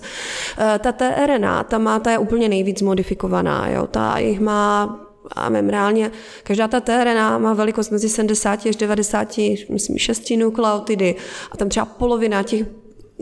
Eh, 0.59 0.79
ta 0.79 0.93
tRNA, 0.93 1.65
ta 1.65 1.79
má, 1.79 1.99
ta 1.99 2.11
je 2.11 2.19
úplně 2.19 2.49
nejvíc 2.49 2.83
modifikovaná, 2.83 3.69
jo, 3.69 3.87
ta 3.87 4.19
jich 4.19 4.41
má 4.41 4.99
a 5.31 5.49
membrálně, 5.49 6.11
každá 6.43 6.69
ta 6.69 6.81
tRNA 6.81 7.39
má 7.39 7.55
velikost 7.55 7.91
mezi 7.91 8.09
70 8.09 8.67
až 8.67 8.77
90, 8.77 9.39
myslím, 9.69 9.99
6 9.99 10.37
nukleotidy 10.37 11.15
a 11.51 11.57
tam 11.57 11.69
třeba 11.69 11.87
polovina 11.87 12.43
těch 12.43 12.67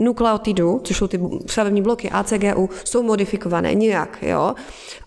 nukleotidů, 0.01 0.81
což 0.85 0.97
jsou 0.97 1.07
ty 1.07 1.21
stavební 1.47 1.83
bloky 1.83 2.11
ACGU, 2.11 2.71
jsou 2.85 3.03
modifikované 3.03 3.75
nějak, 3.75 4.19
jo. 4.23 4.55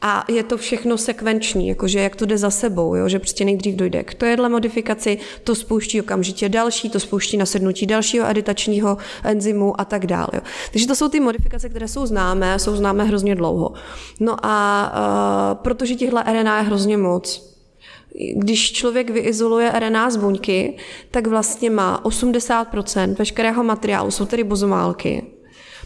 A 0.02 0.26
je 0.28 0.44
to 0.44 0.58
všechno 0.58 0.98
sekvenční, 0.98 1.68
jakože 1.68 2.00
jak 2.00 2.16
to 2.16 2.26
jde 2.26 2.38
za 2.38 2.50
sebou, 2.50 2.96
jo, 2.96 3.10
že 3.10 3.20
prostě 3.20 3.46
nejdřív 3.46 3.76
dojde 3.76 4.04
k 4.04 4.14
tojedle 4.14 4.50
modifikaci, 4.50 5.18
to 5.44 5.56
spouští 5.56 6.02
okamžitě 6.02 6.50
další, 6.50 6.90
to 6.90 7.00
spouští 7.00 7.38
nasednutí 7.38 7.86
dalšího 7.86 8.30
editačního 8.30 8.98
enzymu 9.24 9.82
a 9.82 9.86
tak 9.86 10.06
dále. 10.06 10.28
Jo. 10.34 10.42
Takže 10.72 10.88
to 10.88 10.96
jsou 10.96 11.10
ty 11.10 11.20
modifikace, 11.20 11.70
které 11.70 11.88
jsou 11.88 12.06
známé, 12.06 12.60
jsou 12.60 12.76
známé 12.76 13.04
hrozně 13.04 13.36
dlouho. 13.36 13.74
No 14.20 14.36
a 14.44 14.92
uh, 15.54 15.58
protože 15.64 15.96
těchto 15.96 16.18
RNA 16.32 16.58
je 16.58 16.64
hrozně 16.64 16.98
moc, 16.98 17.53
když 18.36 18.72
člověk 18.72 19.10
vyizoluje 19.10 19.72
RNA 19.80 20.10
z 20.10 20.18
buňky, 20.18 20.78
tak 21.12 21.28
vlastně 21.28 21.70
má 21.70 22.02
80% 22.04 23.16
veškerého 23.16 23.64
materiálu, 23.64 24.12
jsou 24.12 24.26
tedy 24.26 24.44
bozomálky, 24.44 25.24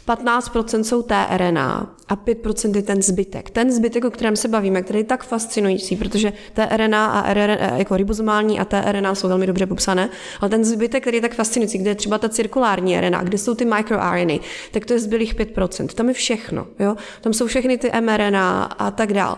15% 0.08 0.82
jsou 0.82 1.02
tRNA 1.02 1.96
a 2.08 2.16
5% 2.16 2.76
je 2.76 2.82
ten 2.82 3.02
zbytek. 3.02 3.50
Ten 3.50 3.72
zbytek, 3.72 4.06
o 4.06 4.12
kterém 4.12 4.36
se 4.36 4.48
bavíme, 4.48 4.82
který 4.82 5.00
je 5.00 5.04
tak 5.04 5.24
fascinující, 5.24 5.96
protože 5.96 6.34
tRNA 6.54 7.06
a 7.06 7.34
RNA, 7.34 7.78
jako 7.78 7.98
ribozomální 7.98 8.60
a 8.60 8.66
tRNA 8.66 9.16
jsou 9.16 9.28
velmi 9.28 9.48
dobře 9.48 9.66
popsané, 9.66 10.10
ale 10.42 10.50
ten 10.50 10.64
zbytek, 10.64 11.04
který 11.04 11.18
je 11.18 11.22
tak 11.22 11.36
fascinující, 11.36 11.78
kde 11.78 11.92
je 11.92 11.96
třeba 11.96 12.18
ta 12.18 12.30
cirkulární 12.30 13.02
RNA, 13.02 13.24
kde 13.24 13.38
jsou 13.38 13.56
ty 13.56 13.66
microRNA, 13.66 14.36
tak 14.72 14.86
to 14.86 14.94
je 14.94 15.00
zbylých 15.00 15.36
5%. 15.36 15.88
Tam 15.88 16.08
je 16.08 16.14
všechno. 16.14 16.68
Jo? 16.80 16.96
Tam 17.22 17.34
jsou 17.34 17.48
všechny 17.48 17.78
ty 17.78 17.92
mRNA 18.02 18.64
a 18.64 18.92
tak 18.92 19.14
dál. 19.14 19.38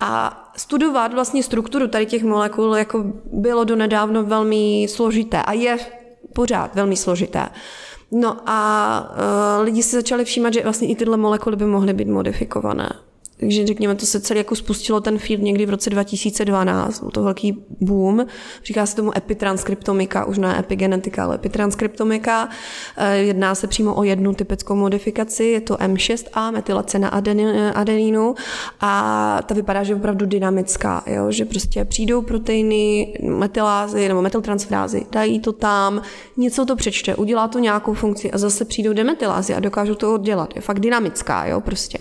A 0.00 0.39
studovat 0.56 1.14
vlastně 1.14 1.42
strukturu 1.42 1.88
tady 1.88 2.06
těch 2.06 2.24
molekul 2.24 2.76
jako 2.76 3.04
bylo 3.32 3.64
donedávno 3.64 4.24
velmi 4.24 4.86
složité 4.88 5.42
a 5.42 5.52
je 5.52 5.78
pořád 6.32 6.74
velmi 6.74 6.96
složité. 6.96 7.48
No 8.12 8.36
a 8.46 9.10
uh, 9.10 9.64
lidi 9.64 9.82
si 9.82 9.96
začali 9.96 10.24
všímat, 10.24 10.54
že 10.54 10.62
vlastně 10.62 10.88
i 10.88 10.96
tyhle 10.96 11.16
molekuly 11.16 11.56
by 11.56 11.64
mohly 11.64 11.92
být 11.92 12.08
modifikované. 12.08 12.90
Takže 13.40 13.66
řekněme, 13.66 13.94
to 13.94 14.06
se 14.06 14.20
celý 14.20 14.38
jako 14.38 14.56
spustilo 14.56 15.00
ten 15.00 15.18
field 15.18 15.42
někdy 15.42 15.66
v 15.66 15.70
roce 15.70 15.90
2012, 15.90 17.00
byl 17.00 17.10
to 17.10 17.22
velký 17.22 17.64
boom. 17.80 18.26
Říká 18.64 18.86
se 18.86 18.96
tomu 18.96 19.16
epitranskriptomika, 19.16 20.24
už 20.24 20.38
ne 20.38 20.58
epigenetika, 20.58 21.24
ale 21.24 21.34
epitranskriptomika. 21.34 22.48
Eh, 22.96 23.16
jedná 23.16 23.54
se 23.54 23.66
přímo 23.66 23.94
o 23.94 24.02
jednu 24.02 24.34
typickou 24.34 24.74
modifikaci, 24.74 25.44
je 25.44 25.60
to 25.60 25.74
M6A, 25.74 26.52
metylace 26.52 26.98
na 26.98 27.08
adenínu 27.74 28.34
a 28.80 29.42
ta 29.46 29.54
vypadá, 29.54 29.82
že 29.82 29.92
je 29.92 29.96
opravdu 29.96 30.26
dynamická, 30.26 31.04
jo? 31.06 31.30
že 31.30 31.44
prostě 31.44 31.84
přijdou 31.84 32.22
proteiny, 32.22 33.14
metylázy 33.22 34.08
nebo 34.08 34.22
metyltransferázy, 34.22 35.06
dají 35.10 35.40
to 35.40 35.52
tam, 35.52 36.02
něco 36.36 36.66
to 36.66 36.76
přečte, 36.76 37.16
udělá 37.16 37.48
to 37.48 37.58
nějakou 37.58 37.94
funkci 37.94 38.30
a 38.30 38.38
zase 38.38 38.64
přijdou 38.64 38.92
demetylázy 38.92 39.54
a 39.54 39.60
dokážou 39.60 39.94
to 39.94 40.14
oddělat. 40.14 40.56
Je 40.56 40.62
fakt 40.62 40.80
dynamická, 40.80 41.46
jo, 41.46 41.60
prostě. 41.60 41.98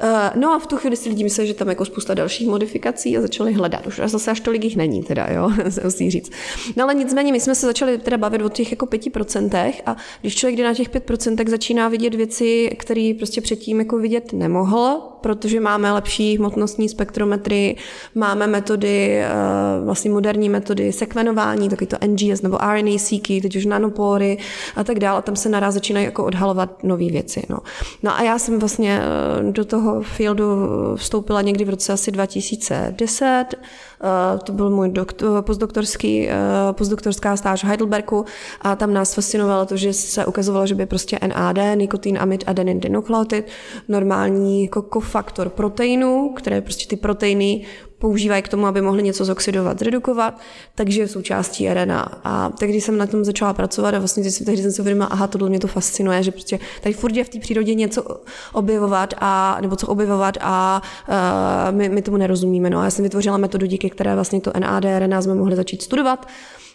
Eh, 0.00 0.30
no 0.36 0.52
a 0.52 0.58
v 0.58 0.67
tu 0.68 0.76
chvíli 0.76 0.96
si 0.96 1.08
lidi 1.08 1.24
mysleli, 1.24 1.48
že 1.48 1.54
tam 1.54 1.68
jako 1.68 1.84
spousta 1.84 2.14
dalších 2.14 2.48
modifikací 2.48 3.18
a 3.18 3.20
začali 3.20 3.52
hledat. 3.52 3.86
Už 3.86 4.00
zase 4.04 4.30
až 4.30 4.40
tolik 4.40 4.64
jich 4.64 4.76
není, 4.76 5.02
teda, 5.02 5.26
jo, 5.30 5.50
se 5.68 5.80
musí 5.84 6.10
říct. 6.10 6.30
No 6.76 6.84
ale 6.84 6.94
nicméně 6.94 7.32
my 7.32 7.40
jsme 7.40 7.54
se 7.54 7.66
začali 7.66 7.98
teda 7.98 8.16
bavit 8.16 8.42
o 8.42 8.48
těch 8.48 8.70
jako 8.70 8.86
5% 8.86 9.72
a 9.86 9.96
když 10.20 10.34
člověk 10.36 10.58
jde 10.58 10.64
na 10.64 10.74
těch 10.74 10.90
5%, 10.90 11.36
tak 11.36 11.48
začíná 11.48 11.88
vidět 11.88 12.14
věci, 12.14 12.70
které 12.78 13.12
prostě 13.18 13.40
předtím 13.40 13.78
jako 13.78 13.98
vidět 13.98 14.32
nemohl, 14.32 15.00
protože 15.20 15.60
máme 15.60 15.92
lepší 15.92 16.36
hmotnostní 16.38 16.88
spektrometry, 16.88 17.76
máme 18.14 18.46
metody, 18.46 19.18
eh, 19.18 19.28
vlastně 19.84 20.10
moderní 20.10 20.48
metody 20.48 20.92
sekvenování, 20.92 21.68
taky 21.68 21.86
to 21.86 21.96
NGS 22.06 22.42
nebo 22.42 22.56
RNA-seeky, 22.56 23.42
teď 23.42 23.56
už 23.56 23.66
nanopory 23.66 24.38
a 24.76 24.84
tak 24.84 24.98
dále. 24.98 25.22
Tam 25.22 25.36
se 25.36 25.48
naraz 25.48 25.74
začínají 25.74 26.06
jako 26.06 26.24
odhalovat 26.24 26.84
nové 26.84 27.10
věci. 27.10 27.42
No. 27.48 27.58
no 28.02 28.16
a 28.16 28.22
já 28.22 28.38
jsem 28.38 28.58
vlastně 28.58 29.00
eh, 29.00 29.52
do 29.52 29.64
toho 29.64 30.02
fieldu 30.02 30.57
vstoupila 30.96 31.42
někdy 31.42 31.64
v 31.64 31.70
roce 31.70 31.92
asi 31.92 32.10
2010. 32.10 33.44
To 34.44 34.52
byl 34.52 34.70
můj 34.70 34.88
doktor, 34.88 35.42
postdoktorský, 35.42 36.28
postdoktorská 36.72 37.36
stáž 37.36 37.64
v 37.64 37.66
Heidelbergu 37.66 38.24
a 38.62 38.76
tam 38.76 38.92
nás 38.94 39.14
fascinovalo 39.14 39.66
to, 39.66 39.76
že 39.76 39.92
se 39.92 40.26
ukazovalo, 40.26 40.66
že 40.66 40.74
by 40.74 40.86
prostě 40.86 41.18
NAD, 41.26 41.56
nikotin, 41.74 42.18
amid, 42.18 42.44
adenin, 42.46 42.80
dinukleotid, 42.80 43.46
normální 43.88 44.62
jako 44.62 44.82
kofaktor 44.82 45.48
proteinů, 45.48 46.32
které 46.36 46.60
prostě 46.60 46.86
ty 46.86 46.96
proteiny 46.96 47.64
používají 47.98 48.42
k 48.42 48.48
tomu, 48.48 48.66
aby 48.66 48.80
mohli 48.80 49.02
něco 49.02 49.24
zoxidovat, 49.24 49.78
zredukovat, 49.78 50.40
takže 50.74 51.00
je 51.00 51.08
součástí 51.08 51.68
RNA. 51.68 52.20
A 52.24 52.52
když 52.60 52.84
jsem 52.84 52.98
na 52.98 53.06
tom 53.06 53.24
začala 53.24 53.52
pracovat 53.52 53.94
a 53.94 53.98
vlastně 53.98 54.22
tehdy 54.44 54.62
jsem 54.62 54.72
si 54.72 54.80
uvědomila, 54.80 55.06
aha, 55.06 55.26
tohle 55.26 55.48
mě 55.48 55.58
to 55.58 55.66
fascinuje, 55.66 56.22
že 56.22 56.30
prostě 56.30 56.58
tady 56.82 56.94
furt 56.94 57.16
je 57.16 57.24
v 57.24 57.28
té 57.28 57.38
přírodě 57.38 57.74
něco 57.74 58.20
objevovat 58.52 59.14
a, 59.18 59.58
nebo 59.60 59.76
co 59.76 59.86
objevovat 59.86 60.38
a 60.40 60.82
uh, 61.08 61.76
my, 61.76 61.88
my, 61.88 62.02
tomu 62.02 62.16
nerozumíme. 62.16 62.70
No. 62.70 62.78
A 62.80 62.84
já 62.84 62.90
jsem 62.90 63.02
vytvořila 63.02 63.36
metodu, 63.36 63.66
díky 63.66 63.90
které 63.90 64.14
vlastně 64.14 64.40
to 64.40 64.52
NAD, 64.58 64.84
RNA 64.98 65.22
jsme 65.22 65.34
mohli 65.34 65.56
začít 65.56 65.82
studovat 65.82 66.26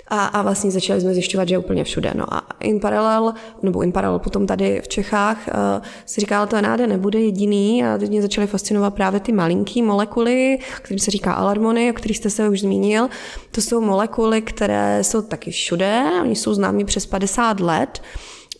a, 0.07 0.25
a 0.25 0.41
vlastně 0.41 0.71
začali 0.71 1.01
jsme 1.01 1.13
zjišťovat, 1.13 1.47
že 1.47 1.53
je 1.53 1.59
úplně 1.59 1.83
všude. 1.83 2.11
No 2.15 2.33
a 2.33 2.41
in 2.59 2.79
paralel, 2.79 3.33
nebo 3.61 3.81
in 3.81 3.91
paralel 3.91 4.19
potom 4.19 4.47
tady 4.47 4.81
v 4.81 4.87
Čechách 4.87 5.37
uh, 5.47 5.85
si 6.05 6.21
říkala, 6.21 6.45
to 6.45 6.61
NAD 6.61 6.79
nebude 6.79 7.19
jediný 7.19 7.83
a 7.83 7.97
teď 7.97 8.09
mě 8.09 8.21
začaly 8.21 8.47
fascinovat 8.47 8.93
právě 8.93 9.19
ty 9.19 9.31
malinký 9.31 9.81
molekuly, 9.81 10.59
kterým 10.81 10.99
se 10.99 11.11
říká 11.11 11.33
alarmony, 11.33 11.91
o 11.91 11.93
kterých 11.93 12.17
jste 12.17 12.29
se 12.29 12.49
už 12.49 12.61
zmínil. 12.61 13.09
To 13.51 13.61
jsou 13.61 13.81
molekuly, 13.81 14.41
které 14.41 15.03
jsou 15.03 15.21
taky 15.21 15.51
všude, 15.51 16.03
oni 16.21 16.35
jsou 16.35 16.53
známí 16.53 16.85
přes 16.85 17.05
50 17.05 17.59
let 17.59 18.01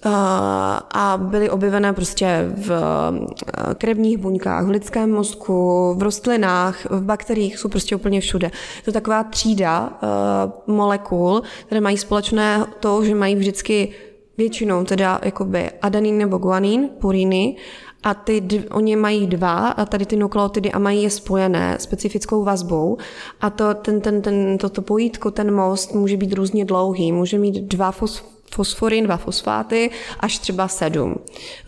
a 0.06 1.20
byly 1.22 1.50
objevené 1.50 1.94
prostě 1.94 2.52
v 2.56 2.72
eh, 2.72 3.76
krevních 3.76 4.18
buňkách, 4.18 4.66
v 4.66 4.70
lidském 4.70 5.12
mozku, 5.12 5.94
v 5.98 6.02
rostlinách, 6.02 6.86
v 6.90 7.04
bakteriích, 7.04 7.58
jsou 7.58 7.70
prostě 7.70 7.96
úplně 7.96 8.22
všude. 8.22 8.50
To 8.84 8.90
je 8.90 8.94
taková 8.94 9.24
třída 9.24 9.90
uh, 9.90 10.76
molekul, 10.76 11.42
které 11.66 11.82
mají 11.82 11.98
společné 11.98 12.66
to, 12.80 13.04
že 13.06 13.16
mají 13.16 13.36
vždycky 13.36 13.90
většinou 14.38 14.84
teda 14.84 15.20
jakoby 15.24 15.72
adenin 15.82 16.18
nebo 16.18 16.38
guanin, 16.38 16.90
puriny, 17.02 17.56
a 18.04 18.14
ty, 18.14 18.64
oni 18.72 18.96
mají 18.96 19.28
dva, 19.28 19.68
a 19.68 19.86
tady 19.86 20.06
ty 20.06 20.16
nukleotidy 20.16 20.72
a 20.72 20.80
mají 20.80 21.04
je 21.04 21.10
spojené 21.10 21.78
specifickou 21.80 22.44
vazbou. 22.44 22.98
A 23.42 23.50
to, 23.50 23.74
ten, 23.74 24.02
ten, 24.02 24.22
ten, 24.22 24.58
toto 24.58 24.82
pojítko, 24.82 25.32
ten 25.32 25.56
most 25.56 25.94
může 25.94 26.18
být 26.18 26.34
různě 26.34 26.66
dlouhý, 26.66 27.12
může 27.12 27.38
mít 27.38 27.62
dva 27.62 27.92
fosf, 27.92 28.24
fosforin, 28.54 29.04
dva 29.04 29.18
fosfáty, 29.18 29.90
až 30.20 30.38
třeba 30.38 30.68
sedm. 30.68 31.16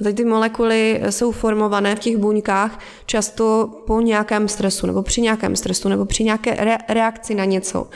Tady 0.04 0.14
ty 0.14 0.26
molekuly 0.26 1.02
jsou 1.10 1.32
formované 1.32 1.96
v 1.96 2.00
těch 2.00 2.18
buňkách 2.18 2.80
často 3.06 3.70
po 3.88 4.02
nějakém 4.02 4.48
stresu, 4.48 4.88
nebo 4.88 5.04
při 5.04 5.22
nějakém 5.22 5.56
stresu, 5.56 5.90
nebo 5.90 6.06
při 6.06 6.24
nějaké 6.24 6.56
re- 6.56 6.78
reakci 6.90 7.36
na 7.36 7.46
něco. 7.46 7.88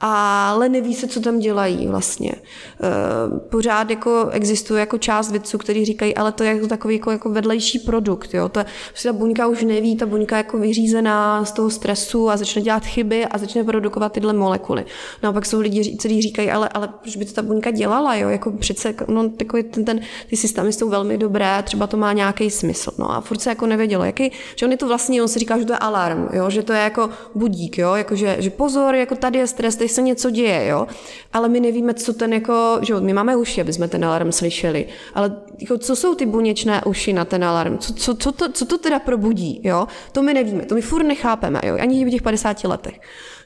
Ale 0.00 0.68
neví 0.68 0.94
se, 0.94 1.06
co 1.06 1.20
tam 1.20 1.38
dělají 1.38 1.86
vlastně. 1.86 2.32
E, 2.32 3.38
pořád 3.50 3.90
jako 3.90 4.28
existuje 4.30 4.80
jako 4.80 4.98
část 4.98 5.30
vědců, 5.30 5.58
kteří 5.58 5.84
říkají, 5.84 6.14
ale 6.14 6.32
to 6.32 6.44
je 6.44 6.54
jako 6.54 6.66
takový 6.66 6.94
jako, 6.94 7.10
jako 7.10 7.30
vedlejší 7.30 7.78
produkt. 7.78 8.34
Jo? 8.34 8.48
To 8.48 8.58
je, 8.58 8.66
prostě 8.88 9.08
ta 9.08 9.12
buňka 9.12 9.46
už 9.46 9.62
neví, 9.62 9.96
ta 9.96 10.06
buňka 10.06 10.36
je 10.36 10.44
jako 10.44 10.58
vyřízená 10.58 11.44
z 11.44 11.52
toho 11.52 11.70
stresu 11.70 12.30
a 12.30 12.36
začne 12.36 12.62
dělat 12.62 12.84
chyby 12.84 13.26
a 13.26 13.38
začne 13.38 13.64
produkovat 13.64 14.12
tyhle 14.12 14.32
molekuly. 14.32 14.84
No 15.22 15.28
a 15.28 15.32
pak 15.32 15.46
jsou 15.46 15.60
lidi, 15.60 15.96
kteří 15.96 16.22
říkají, 16.22 16.50
ale, 16.50 16.68
ale 16.68 16.88
proč 16.88 17.16
by 17.16 17.24
to 17.24 17.32
ta 17.32 17.42
buňka 17.42 17.70
dělala? 17.70 18.14
Jo? 18.14 18.28
Jako 18.32 18.50
přece, 18.50 18.94
no, 19.08 19.28
takový 19.28 19.62
ten, 19.62 19.84
ten, 19.84 20.00
ty 20.30 20.36
systémy 20.36 20.72
jsou 20.72 20.88
velmi 20.88 21.18
dobré, 21.18 21.62
třeba 21.62 21.86
to 21.86 21.96
má 21.96 22.12
nějaký 22.12 22.50
smysl. 22.50 22.90
No 22.98 23.12
a 23.12 23.20
furt 23.20 23.40
se 23.40 23.50
jako 23.50 23.66
nevědělo, 23.66 24.04
jaký, 24.04 24.32
že 24.56 24.66
on 24.66 24.72
je 24.72 24.78
to 24.78 24.88
vlastně, 24.88 25.22
on 25.22 25.28
si 25.28 25.38
říká, 25.38 25.58
že 25.58 25.64
to 25.64 25.72
je 25.72 25.78
alarm, 25.78 26.28
jo, 26.32 26.50
že 26.50 26.62
to 26.62 26.72
je 26.72 26.80
jako 26.80 27.10
budík, 27.34 27.78
jo, 27.78 27.94
jako 27.94 28.16
že, 28.16 28.36
že 28.38 28.50
pozor, 28.50 28.94
jako 28.94 29.14
tady 29.14 29.38
je 29.38 29.46
stres, 29.46 29.76
tady 29.76 29.88
se 29.88 30.02
něco 30.02 30.30
děje, 30.30 30.66
jo, 30.66 30.86
ale 31.32 31.48
my 31.48 31.60
nevíme, 31.60 31.94
co 31.94 32.12
ten 32.12 32.32
jako, 32.32 32.78
že 32.82 32.94
my 33.00 33.12
máme 33.12 33.36
uši, 33.36 33.60
aby 33.60 33.72
jsme 33.72 33.88
ten 33.88 34.04
alarm 34.04 34.32
slyšeli, 34.32 34.86
ale 35.14 35.36
jako, 35.60 35.78
co 35.78 35.96
jsou 35.96 36.14
ty 36.14 36.26
buněčné 36.26 36.82
uši 36.86 37.12
na 37.12 37.24
ten 37.24 37.44
alarm, 37.44 37.78
co, 37.78 37.94
co, 37.94 38.14
co, 38.14 38.32
to, 38.32 38.52
co 38.52 38.64
to 38.66 38.78
teda 38.78 38.98
probudí, 38.98 39.60
jo, 39.64 39.86
to 40.12 40.22
my 40.22 40.34
nevíme, 40.34 40.64
to 40.64 40.74
my 40.74 40.80
furt 40.80 41.04
nechápeme, 41.04 41.60
jo, 41.66 41.76
ani 41.80 42.04
v 42.04 42.10
těch 42.10 42.22
50 42.22 42.64
letech. 42.64 43.00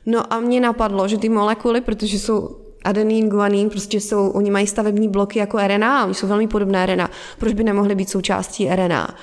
No 0.06 0.32
a 0.32 0.40
mě 0.40 0.60
napadlo, 0.60 1.08
že 1.08 1.18
ty 1.18 1.28
molekuly, 1.28 1.80
protože 1.80 2.18
jsou 2.18 2.65
adenin, 2.86 3.28
guanin, 3.28 3.70
prostě 3.70 4.00
jsou, 4.00 4.28
oni 4.28 4.50
mají 4.50 4.66
stavební 4.66 5.08
bloky 5.08 5.38
jako 5.38 5.58
RNA, 5.66 6.04
oni 6.04 6.14
jsou 6.14 6.26
velmi 6.26 6.48
podobné 6.48 6.86
RNA. 6.86 7.10
Proč 7.38 7.52
by 7.52 7.64
nemohly 7.64 7.94
být 7.94 8.10
součástí 8.10 8.68
RNA? 8.68 9.14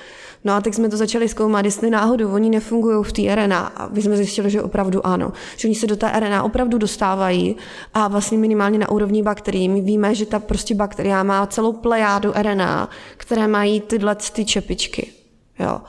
No 0.44 0.52
a 0.52 0.60
tak 0.60 0.74
jsme 0.74 0.88
to 0.88 0.96
začali 0.96 1.28
zkoumat, 1.28 1.64
jestli 1.64 1.90
náhodou 1.90 2.32
oni 2.32 2.50
nefungují 2.50 3.04
v 3.04 3.12
té 3.12 3.34
RNA. 3.34 3.58
A 3.76 3.88
my 3.88 4.02
jsme 4.02 4.16
zjistili, 4.16 4.50
že 4.50 4.62
opravdu 4.62 5.06
ano. 5.06 5.32
Že 5.56 5.68
oni 5.68 5.74
se 5.74 5.86
do 5.86 5.96
té 5.96 6.12
RNA 6.20 6.42
opravdu 6.42 6.78
dostávají 6.78 7.56
a 7.94 8.08
vlastně 8.08 8.38
minimálně 8.38 8.78
na 8.78 8.90
úrovni 8.90 9.22
bakterií. 9.22 9.68
My 9.68 9.80
víme, 9.80 10.14
že 10.14 10.26
ta 10.26 10.38
prostě 10.38 10.74
bakteria 10.74 11.22
má 11.22 11.46
celou 11.46 11.72
plejádu 11.72 12.32
RNA, 12.42 12.88
které 13.16 13.48
mají 13.48 13.80
tyhle 13.80 14.14
ty 14.14 14.44
čepičky. 14.44 15.12
Jo. 15.58 15.80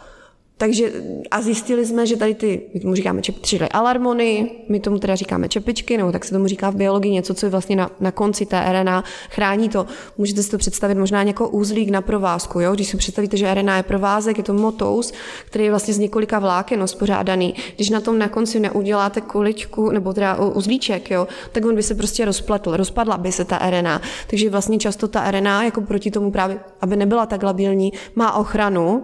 Takže 0.58 0.91
a 1.32 1.41
zjistili 1.41 1.86
jsme, 1.86 2.08
že 2.08 2.16
tady 2.16 2.36
ty, 2.36 2.62
my 2.74 2.80
tomu 2.80 2.95
říkáme 2.95 3.22
čep, 3.22 3.39
tři 3.39 3.60
alarmony, 3.60 4.51
my 4.70 4.80
tomu 4.80 4.99
teda 4.99 5.16
říkáme 5.16 5.49
čepičky, 5.49 5.97
nebo 5.97 6.12
tak 6.12 6.26
se 6.26 6.32
tomu 6.32 6.47
říká 6.47 6.70
v 6.70 6.76
biologii 6.76 7.12
něco, 7.12 7.34
co 7.34 7.45
je 7.45 7.49
vlastně 7.49 7.76
na, 7.76 7.91
na 7.99 8.12
konci 8.12 8.45
té 8.45 8.66
RNA, 8.72 9.03
chrání 9.30 9.70
to. 9.70 9.86
Můžete 10.18 10.43
si 10.43 10.51
to 10.51 10.58
představit 10.58 10.95
možná 10.95 11.24
jako 11.24 11.49
úzlík 11.49 11.89
na 11.89 12.01
provázku, 12.01 12.60
jo? 12.60 12.74
když 12.74 12.88
si 12.88 12.97
představíte, 12.97 13.38
že 13.38 13.53
RNA 13.53 13.78
je 13.78 13.84
provázek, 13.84 14.38
je 14.38 14.43
to 14.43 14.53
motous, 14.53 15.14
který 15.45 15.64
je 15.64 15.70
vlastně 15.70 15.93
z 15.93 15.97
několika 15.97 16.39
vláken 16.39 16.84
uspořádaný. 16.84 17.56
Když 17.76 17.89
na 17.89 18.01
tom 18.01 18.20
na 18.20 18.30
konci 18.30 18.60
neuděláte 18.60 19.22
kuličku, 19.22 19.91
nebo 19.91 20.14
teda 20.14 20.36
uzlíček, 20.36 21.12
jo, 21.12 21.28
tak 21.51 21.66
on 21.66 21.76
by 21.76 21.84
se 21.84 21.95
prostě 21.95 22.26
rozpletl, 22.26 22.78
rozpadla 22.78 23.18
by 23.18 23.32
se 23.32 23.45
ta 23.45 23.70
RNA. 23.70 24.01
Takže 24.28 24.49
vlastně 24.49 24.78
často 24.78 25.08
ta 25.08 25.32
RNA, 25.32 25.64
jako 25.64 25.82
proti 25.82 26.12
tomu 26.12 26.32
právě, 26.32 26.60
aby 26.82 26.95
nebyla 26.95 27.26
tak 27.26 27.43
labilní, 27.43 27.93
má 28.16 28.34
ochranu, 28.34 29.03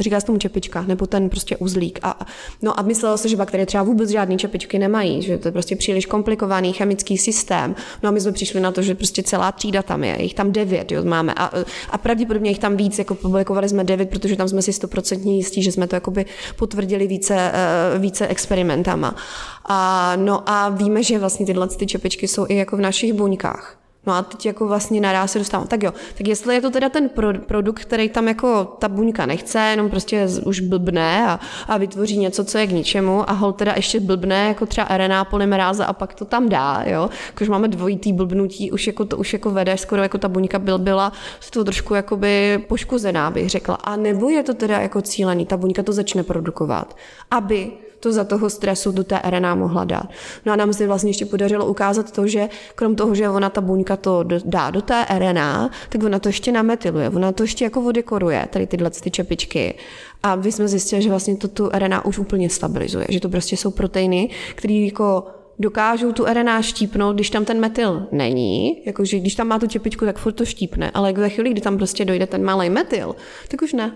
Říká 0.00 0.20
se 0.20 0.26
tomu 0.26 0.38
čepička, 0.38 0.82
nebo 0.82 1.06
ten 1.06 1.30
prostě 1.30 1.56
uzlík. 1.56 1.98
A, 2.02 2.26
no 2.62 2.78
a 2.78 2.82
myslelo 2.82 3.18
se, 3.18 3.28
že 3.28 3.36
bakterie 3.36 3.66
třeba 3.66 3.82
vůbec 3.82 4.10
žádné 4.10 4.36
čepičky 4.36 4.78
nemají, 4.78 5.22
že 5.22 5.38
to 5.38 5.48
je 5.48 5.52
prostě 5.52 5.76
příliš 5.76 6.06
komplikovaný 6.06 6.72
chemický 6.72 7.18
systém. 7.18 7.74
No 8.02 8.08
a 8.08 8.12
my 8.12 8.20
jsme 8.20 8.32
přišli 8.32 8.60
na 8.60 8.72
to, 8.72 8.82
že 8.82 8.94
prostě 8.94 9.22
celá 9.22 9.52
třída 9.52 9.82
tam 9.82 10.04
je, 10.04 10.22
jich 10.22 10.34
tam 10.34 10.52
devět, 10.52 10.92
jo, 10.92 11.04
máme. 11.04 11.34
A, 11.36 11.50
a 11.90 11.98
pravděpodobně 11.98 12.50
jich 12.50 12.58
tam 12.58 12.76
víc, 12.76 12.98
jako 12.98 13.14
publikovali 13.14 13.68
jsme 13.68 13.84
devět, 13.84 14.10
protože 14.10 14.36
tam 14.36 14.48
jsme 14.48 14.62
si 14.62 14.72
stoprocentně 14.72 15.36
jistí, 15.36 15.62
že 15.62 15.72
jsme 15.72 15.86
to 15.86 15.96
jakoby 15.96 16.26
potvrdili 16.56 17.06
více, 17.06 17.36
eh, 17.36 17.98
více 17.98 18.26
experimentama. 18.26 19.16
A, 19.64 20.12
no 20.16 20.50
a 20.50 20.68
víme, 20.68 21.02
že 21.02 21.18
vlastně 21.18 21.46
tyhle 21.46 21.68
ty 21.68 21.86
čepičky 21.86 22.28
jsou 22.28 22.46
i 22.48 22.56
jako 22.56 22.76
v 22.76 22.80
našich 22.80 23.12
buňkách. 23.12 23.83
No 24.06 24.12
a 24.12 24.22
teď 24.22 24.46
jako 24.46 24.68
vlastně 24.68 25.00
naraz 25.00 25.32
se 25.32 25.38
dostávám. 25.38 25.66
Tak 25.66 25.82
jo, 25.82 25.92
tak 26.18 26.28
jestli 26.28 26.54
je 26.54 26.60
to 26.60 26.70
teda 26.70 26.88
ten 26.88 27.08
pro, 27.08 27.34
produkt, 27.34 27.80
který 27.80 28.08
tam 28.08 28.28
jako 28.28 28.64
ta 28.78 28.88
buňka 28.88 29.26
nechce, 29.26 29.58
jenom 29.58 29.90
prostě 29.90 30.26
už 30.44 30.60
blbne 30.60 31.26
a, 31.26 31.40
a 31.68 31.78
vytvoří 31.78 32.18
něco, 32.18 32.44
co 32.44 32.58
je 32.58 32.66
k 32.66 32.70
ničemu 32.70 33.30
a 33.30 33.32
hol 33.32 33.52
teda 33.52 33.72
ještě 33.76 34.00
blbne, 34.00 34.48
jako 34.48 34.66
třeba 34.66 34.86
RNA 34.96 35.24
polymeráza 35.24 35.84
a 35.84 35.92
pak 35.92 36.14
to 36.14 36.24
tam 36.24 36.48
dá, 36.48 36.82
jo. 36.86 37.10
Když 37.36 37.48
máme 37.48 37.68
dvojitý 37.68 38.12
blbnutí, 38.12 38.72
už 38.72 38.86
jako 38.86 39.04
to 39.04 39.16
už 39.16 39.32
jako 39.32 39.50
vede, 39.50 39.76
skoro 39.76 40.02
jako 40.02 40.18
ta 40.18 40.28
buňka 40.28 40.58
byl, 40.58 40.78
byla 40.78 41.12
z 41.40 41.50
toho 41.50 41.64
trošku 41.64 41.94
jakoby 41.94 42.64
poškozená, 42.68 43.30
bych 43.30 43.50
řekla. 43.50 43.74
A 43.74 43.96
nebo 43.96 44.28
je 44.28 44.42
to 44.42 44.54
teda 44.54 44.80
jako 44.80 45.02
cílený, 45.02 45.46
ta 45.46 45.56
buňka 45.56 45.82
to 45.82 45.92
začne 45.92 46.22
produkovat, 46.22 46.96
aby 47.30 47.72
to 48.04 48.12
za 48.12 48.24
toho 48.24 48.50
stresu 48.50 48.92
do 48.92 49.04
té 49.04 49.20
RNA 49.24 49.54
mohla 49.54 49.84
dát. 49.84 50.08
No 50.46 50.52
a 50.52 50.56
nám 50.56 50.72
se 50.72 50.86
vlastně 50.86 51.10
ještě 51.10 51.26
podařilo 51.26 51.66
ukázat 51.66 52.12
to, 52.12 52.26
že 52.26 52.48
krom 52.74 52.96
toho, 52.96 53.14
že 53.14 53.28
ona 53.28 53.50
ta 53.50 53.60
buňka 53.60 53.96
to 53.96 54.24
dá 54.44 54.70
do 54.70 54.82
té 54.82 55.06
RNA, 55.18 55.70
tak 55.88 56.02
ona 56.02 56.18
to 56.18 56.28
ještě 56.28 56.52
nametyluje, 56.52 57.10
ona 57.10 57.32
to 57.32 57.42
ještě 57.42 57.64
jako 57.64 57.80
vodekoruje, 57.80 58.48
tady 58.50 58.66
tyhle 58.66 58.90
ty 58.90 59.10
čepičky. 59.10 59.74
A 60.22 60.36
my 60.36 60.52
jsme 60.52 60.68
zjistili, 60.68 61.02
že 61.02 61.08
vlastně 61.08 61.36
to 61.36 61.48
tu 61.48 61.70
RNA 61.72 62.04
už 62.04 62.18
úplně 62.18 62.50
stabilizuje, 62.50 63.06
že 63.08 63.20
to 63.20 63.28
prostě 63.28 63.56
jsou 63.56 63.70
proteiny, 63.70 64.30
které 64.54 64.74
jako 64.74 65.26
dokážou 65.58 66.12
tu 66.12 66.24
RNA 66.24 66.62
štípnout, 66.62 67.14
když 67.14 67.30
tam 67.30 67.44
ten 67.44 67.60
metyl 67.60 68.06
není, 68.12 68.82
jakože 68.86 69.18
když 69.18 69.34
tam 69.34 69.48
má 69.48 69.58
tu 69.58 69.66
čepičku, 69.66 70.04
tak 70.04 70.18
furt 70.18 70.32
to 70.32 70.44
štípne, 70.44 70.90
ale 70.90 71.12
ve 71.12 71.28
chvíli, 71.28 71.50
kdy 71.50 71.60
tam 71.60 71.76
prostě 71.76 72.04
dojde 72.04 72.26
ten 72.26 72.44
malý 72.44 72.70
metyl, 72.70 73.16
tak 73.48 73.62
už 73.62 73.72
ne. 73.72 73.92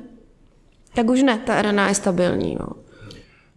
Tak 0.94 1.10
už 1.10 1.22
ne, 1.22 1.38
ta 1.46 1.62
RNA 1.62 1.88
je 1.88 1.94
stabilní. 1.94 2.56
No. 2.60 2.87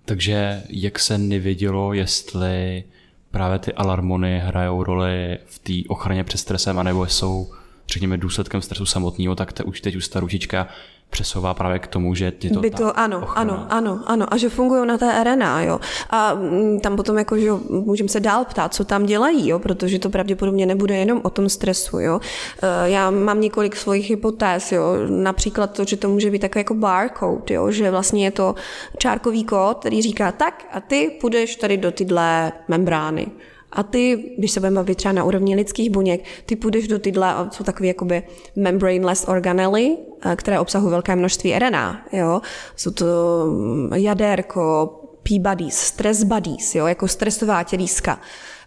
Takže 0.06 0.64
jak 0.70 1.00
se 1.00 1.18
nevědělo, 1.18 1.94
jestli 1.94 2.84
právě 3.32 3.60
ty 3.60 3.74
alarmony 3.74 4.40
hrajou 4.40 4.84
roli 4.84 5.38
v 5.46 5.60
té 5.60 5.90
ochraně 5.90 6.24
před 6.24 6.38
stresem, 6.38 6.80
anebo 6.80 7.06
jsou, 7.06 7.52
řekněme, 7.92 8.18
důsledkem 8.18 8.62
stresu 8.62 8.86
samotného, 8.86 9.36
tak 9.36 9.54
te, 9.54 9.64
už 9.64 9.82
teď 9.82 9.96
už 9.96 10.08
ta 10.08 10.20
ručička 10.20 10.68
přesouvá 11.12 11.54
právě 11.54 11.80
k 11.80 11.88
tomu, 11.88 12.16
že 12.16 12.34
je 12.42 12.50
to 12.50 12.60
by 12.60 12.72
to, 12.72 13.00
ano, 13.00 13.20
ochrana. 13.22 13.54
ano, 13.54 13.68
ano, 13.70 14.04
ano, 14.06 14.34
a 14.34 14.38
že 14.38 14.50
fungují 14.50 14.88
na 14.88 14.98
té 14.98 15.24
RNA, 15.24 15.62
jo. 15.62 15.80
A 16.10 16.34
mm, 16.34 16.80
tam 16.80 16.96
potom 16.96 17.18
jako, 17.18 17.38
že 17.38 17.52
můžeme 17.70 18.10
se 18.10 18.20
dál 18.20 18.46
ptát, 18.46 18.74
co 18.74 18.86
tam 18.86 19.06
dělají, 19.06 19.50
jo, 19.50 19.60
protože 19.60 20.00
to 20.00 20.10
pravděpodobně 20.10 20.66
nebude 20.66 20.96
jenom 20.96 21.22
o 21.24 21.30
tom 21.30 21.50
stresu, 21.50 22.00
jo. 22.00 22.20
E, 22.64 22.90
já 22.90 23.12
mám 23.12 23.42
několik 23.42 23.76
svých 23.76 24.10
hypotéz, 24.10 24.72
jo, 24.72 24.84
například 25.08 25.68
to, 25.68 25.86
že 25.86 25.98
to 25.98 26.10
může 26.10 26.32
být 26.32 26.40
takový 26.40 26.60
jako 26.60 26.74
barcode, 26.74 27.54
jo, 27.56 27.72
že 27.72 27.92
vlastně 27.92 28.26
je 28.26 28.32
to 28.32 28.56
čárkový 28.98 29.44
kód, 29.44 29.80
který 29.80 30.02
říká 30.02 30.32
tak 30.32 30.66
a 30.72 30.80
ty 30.80 31.18
půjdeš 31.22 31.56
tady 31.56 31.78
do 31.78 31.92
tyhle 31.92 32.52
membrány. 32.68 33.28
A 33.72 33.84
ty, 33.84 34.34
když 34.38 34.52
se 34.52 34.60
budeme 34.60 34.76
bavit 34.76 34.96
třeba 34.96 35.12
na 35.12 35.24
úrovni 35.24 35.56
lidských 35.56 35.90
buněk, 35.90 36.24
ty 36.46 36.56
půjdeš 36.56 36.88
do 36.88 37.00
tyhle, 37.00 37.36
jsou 37.52 37.64
takové 37.64 37.88
jakoby 37.88 38.24
membraneless 38.56 39.28
organely, 39.28 39.98
eh, 40.26 40.36
které 40.36 40.60
obsahují 40.60 40.92
velké 40.92 41.16
množství 41.16 41.54
RNA. 41.60 42.06
Jo? 42.12 42.42
Jsou 42.76 42.92
to 42.92 43.06
mm, 43.46 43.94
jaderko, 43.94 44.98
P-buddies, 45.24 45.78
stress 45.78 46.24
buddies, 46.24 46.76
jo? 46.76 46.86
jako 46.86 47.08
stresová 47.08 47.64
tělíska. 47.64 48.20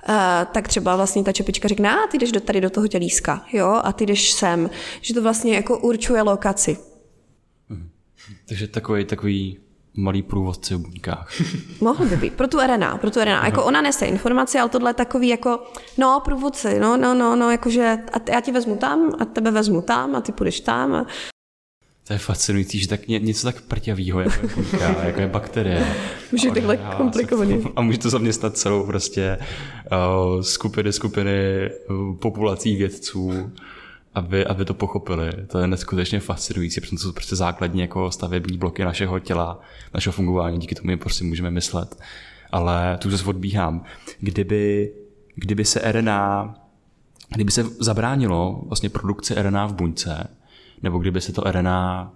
Uh, 0.08 0.14
tak 0.52 0.68
třeba 0.68 0.96
vlastně 0.96 1.24
ta 1.24 1.32
čepička 1.32 1.68
řekne, 1.68 1.90
a 1.90 2.06
ty 2.10 2.18
jdeš 2.18 2.32
do, 2.32 2.40
tady 2.40 2.60
do 2.60 2.70
toho 2.70 2.88
tělíska, 2.88 3.44
jo, 3.52 3.80
a 3.84 3.92
ty 3.92 4.06
jdeš 4.06 4.32
sem. 4.32 4.70
Že 5.00 5.14
to 5.14 5.22
vlastně 5.22 5.54
jako 5.54 5.78
určuje 5.78 6.22
lokaci. 6.22 6.76
Mhm. 7.68 7.88
Takže 8.48 8.68
takový, 8.68 9.04
takový 9.04 9.58
malý 9.96 10.22
průvodci 10.22 10.74
v 10.74 10.78
buňkách. 10.78 11.32
Mohl 11.80 12.06
by 12.06 12.16
být, 12.16 12.32
pro 12.32 12.48
tu 12.48 12.58
RNA, 12.58 12.98
pro 12.98 13.10
tu 13.10 13.20
RNA. 13.20 13.46
Jako 13.46 13.64
ona 13.64 13.80
nese 13.80 14.06
informace, 14.06 14.60
ale 14.60 14.68
tohle 14.68 14.90
je 14.90 14.94
takový 14.94 15.28
jako, 15.28 15.64
no, 15.98 16.20
průvodci, 16.24 16.80
no, 16.80 16.96
no, 16.96 17.14
no, 17.14 17.36
no, 17.36 17.50
jakože 17.50 17.98
a 18.12 18.30
já 18.32 18.40
ti 18.40 18.52
vezmu 18.52 18.76
tam 18.76 19.12
a 19.18 19.24
tebe 19.24 19.50
vezmu 19.50 19.82
tam 19.82 20.16
a 20.16 20.20
ty 20.20 20.32
půjdeš 20.32 20.60
tam. 20.60 20.94
A... 20.94 21.06
To 22.06 22.12
je 22.12 22.18
fascinující, 22.18 22.78
že 22.78 22.88
tak 22.88 23.08
ně, 23.08 23.18
něco 23.18 23.46
tak 23.46 23.60
prťavýho, 23.60 24.20
jako 24.20 24.34
je 24.42 24.54
buňka, 24.54 25.04
jako 25.04 25.20
je 25.20 25.26
bakterie. 25.26 25.86
Může 26.32 26.50
takhle 26.50 26.76
komplikovaný. 26.76 27.64
A 27.76 27.82
může 27.82 27.98
to 27.98 28.10
zaměstnat 28.10 28.56
celou 28.56 28.86
prostě 28.86 29.38
uh, 29.92 30.42
skupiny, 30.42 30.92
skupiny 30.92 31.70
uh, 31.90 32.16
populací 32.16 32.76
vědců 32.76 33.52
aby, 34.14 34.46
aby 34.46 34.64
to 34.64 34.74
pochopili. 34.74 35.32
To 35.46 35.58
je 35.58 35.66
neskutečně 35.66 36.20
fascinující, 36.20 36.80
protože 36.80 36.90
to 36.90 36.98
jsou 36.98 37.12
prostě 37.12 37.36
základní 37.36 37.80
jako 37.80 38.10
stavební 38.10 38.58
bloky 38.58 38.84
našeho 38.84 39.18
těla, 39.18 39.60
našeho 39.94 40.12
fungování, 40.12 40.58
díky 40.58 40.74
tomu 40.74 40.86
my 40.86 40.96
prostě 40.96 41.24
můžeme 41.24 41.50
myslet. 41.50 41.98
Ale 42.52 42.98
tu 42.98 43.10
zase 43.10 43.24
odbíhám. 43.24 43.84
Kdyby, 44.20 44.92
kdyby 45.34 45.64
se 45.64 45.92
RNA, 45.92 46.54
kdyby 47.34 47.50
se 47.50 47.64
zabránilo 47.80 48.62
vlastně 48.66 48.88
produkci 48.88 49.34
RNA 49.34 49.66
v 49.66 49.74
buňce, 49.74 50.28
nebo 50.82 50.98
kdyby 50.98 51.20
se 51.20 51.32
to 51.32 51.42
RNA 51.42 52.12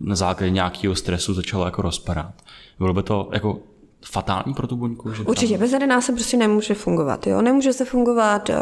na 0.00 0.16
základě 0.16 0.50
nějakého 0.50 0.94
stresu 0.94 1.34
začalo 1.34 1.64
jako 1.64 1.82
rozpadat, 1.82 2.34
bylo 2.78 2.94
by 2.94 3.02
to 3.02 3.30
jako 3.32 3.58
fatální 4.04 4.54
pro 4.54 4.66
tu 4.66 4.76
buňku? 4.76 5.12
Že 5.12 5.22
Určitě, 5.22 5.58
tam... 5.58 5.60
bez 5.60 5.72
RNA 5.72 6.00
se 6.00 6.12
prostě 6.12 6.36
nemůže 6.36 6.74
fungovat. 6.74 7.26
Jo? 7.26 7.42
Nemůže 7.42 7.72
se 7.72 7.84
fungovat, 7.84 8.48
uh, 8.48 8.56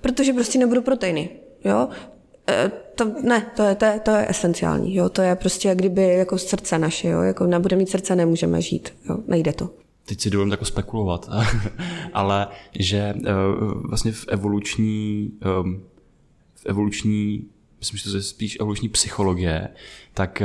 protože 0.00 0.32
prostě 0.32 0.58
nebudou 0.58 0.82
proteiny. 0.82 1.30
Jo? 1.64 1.88
E, 2.48 2.70
to, 2.94 3.04
ne, 3.22 3.46
to 3.56 3.62
je, 3.62 3.74
to, 3.74 3.84
je, 3.84 4.00
to 4.00 4.10
je 4.10 4.30
esenciální. 4.30 4.94
Jo? 4.94 5.08
To 5.08 5.22
je 5.22 5.36
prostě 5.36 5.68
jak 5.68 5.78
kdyby 5.78 6.02
jako 6.02 6.38
srdce 6.38 6.78
naše. 6.78 7.08
Jo? 7.08 7.20
Jako 7.20 7.46
nebude 7.46 7.76
mít 7.76 7.88
srdce, 7.88 8.16
nemůžeme 8.16 8.62
žít. 8.62 8.94
Jo? 9.08 9.16
Nejde 9.26 9.52
to. 9.52 9.70
Teď 10.06 10.20
si 10.20 10.30
dovolím 10.30 10.50
jako 10.50 10.64
spekulovat, 10.64 11.30
ale 12.12 12.48
že 12.78 13.14
uh, 13.16 13.88
vlastně 13.88 14.12
v 14.12 14.24
evoluční, 14.28 15.32
um, 15.62 15.82
v 16.54 16.66
evoluční, 16.66 17.44
myslím, 17.78 17.98
že 17.98 18.10
to 18.10 18.16
je 18.16 18.22
spíš 18.22 18.56
evoluční 18.60 18.88
psychologie, 18.88 19.68
tak 20.14 20.42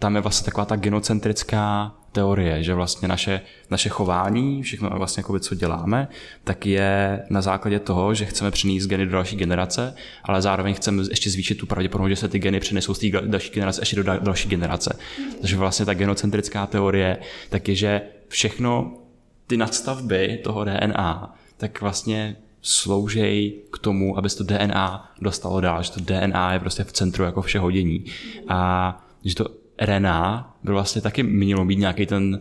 tam 0.00 0.14
je 0.14 0.20
vlastně 0.20 0.44
taková 0.44 0.64
ta 0.64 0.76
genocentrická 0.76 1.94
teorie, 2.12 2.62
že 2.62 2.74
vlastně 2.74 3.08
naše, 3.08 3.40
naše 3.70 3.88
chování, 3.88 4.62
všechno 4.62 4.90
vlastně 4.90 5.20
jako 5.20 5.38
co 5.38 5.54
děláme, 5.54 6.08
tak 6.44 6.66
je 6.66 7.22
na 7.30 7.42
základě 7.42 7.78
toho, 7.78 8.14
že 8.14 8.24
chceme 8.24 8.50
přinést 8.50 8.86
geny 8.86 9.06
do 9.06 9.12
další 9.12 9.36
generace, 9.36 9.94
ale 10.24 10.42
zároveň 10.42 10.74
chceme 10.74 11.02
ještě 11.10 11.30
zvýšit 11.30 11.54
tu 11.54 11.66
pravděpodobnost, 11.66 12.10
že 12.10 12.16
se 12.16 12.28
ty 12.28 12.38
geny 12.38 12.60
přenesou 12.60 12.94
z 12.94 12.98
té 12.98 13.06
další 13.26 13.50
generace 13.50 13.80
ještě 13.82 13.96
do 13.96 14.02
další 14.02 14.48
generace. 14.48 14.98
Takže 15.40 15.56
vlastně 15.56 15.86
ta 15.86 15.94
genocentrická 15.94 16.66
teorie 16.66 17.18
tak 17.48 17.68
je, 17.68 17.74
že 17.74 18.02
všechno 18.28 18.98
ty 19.46 19.56
nadstavby 19.56 20.40
toho 20.44 20.64
DNA, 20.64 21.34
tak 21.56 21.80
vlastně 21.80 22.36
sloužej 22.62 23.62
k 23.72 23.78
tomu, 23.78 24.18
aby 24.18 24.30
se 24.30 24.36
to 24.36 24.44
DNA 24.44 25.12
dostalo 25.20 25.60
dál, 25.60 25.82
že 25.82 25.92
to 25.92 26.00
DNA 26.00 26.52
je 26.52 26.58
prostě 26.58 26.84
v 26.84 26.92
centru 26.92 27.24
jako 27.24 27.42
všeho 27.42 27.70
dění. 27.70 28.04
A 28.48 29.02
že 29.24 29.34
to 29.34 29.59
RNA 29.80 30.54
by 30.62 30.72
vlastně 30.72 31.02
taky 31.02 31.22
mělo 31.22 31.64
být 31.64 31.78
nějaký 31.78 32.06
ten, 32.06 32.40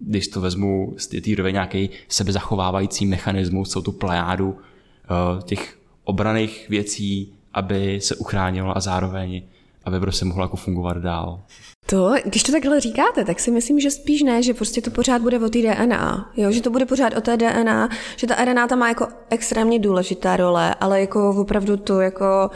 když 0.00 0.28
to 0.28 0.40
vezmu 0.40 0.94
z 0.96 1.06
té 1.06 1.32
úrovně, 1.32 1.52
nějaký 1.52 1.90
sebezachovávající 2.08 3.06
mechanismus, 3.06 3.70
celou 3.70 3.82
tu 3.82 3.92
plejádu 3.92 4.48
uh, 4.48 5.42
těch 5.42 5.78
obraných 6.04 6.68
věcí, 6.68 7.34
aby 7.52 8.00
se 8.00 8.16
uchránilo 8.16 8.76
a 8.76 8.80
zároveň 8.80 9.42
aby 9.84 10.00
prostě 10.00 10.24
mohlo 10.24 10.44
jako 10.44 10.56
fungovat 10.56 10.96
dál. 10.96 11.40
To, 11.86 12.14
když 12.24 12.42
to 12.42 12.52
takhle 12.52 12.80
říkáte, 12.80 13.24
tak 13.24 13.40
si 13.40 13.50
myslím, 13.50 13.80
že 13.80 13.90
spíš 13.90 14.22
ne, 14.22 14.42
že 14.42 14.54
prostě 14.54 14.82
to 14.82 14.90
pořád 14.90 15.22
bude 15.22 15.38
o 15.38 15.48
té 15.48 15.58
DNA, 15.58 16.32
jo? 16.36 16.52
že 16.52 16.62
to 16.62 16.70
bude 16.70 16.86
pořád 16.86 17.16
o 17.16 17.20
té 17.20 17.36
DNA, 17.36 17.88
že 18.16 18.26
ta 18.26 18.44
RNA 18.44 18.66
tam 18.66 18.78
má 18.78 18.88
jako 18.88 19.08
extrémně 19.30 19.78
důležitá 19.78 20.36
role, 20.36 20.74
ale 20.74 21.00
jako 21.00 21.30
opravdu 21.30 21.76
to 21.76 22.00
jako 22.00 22.50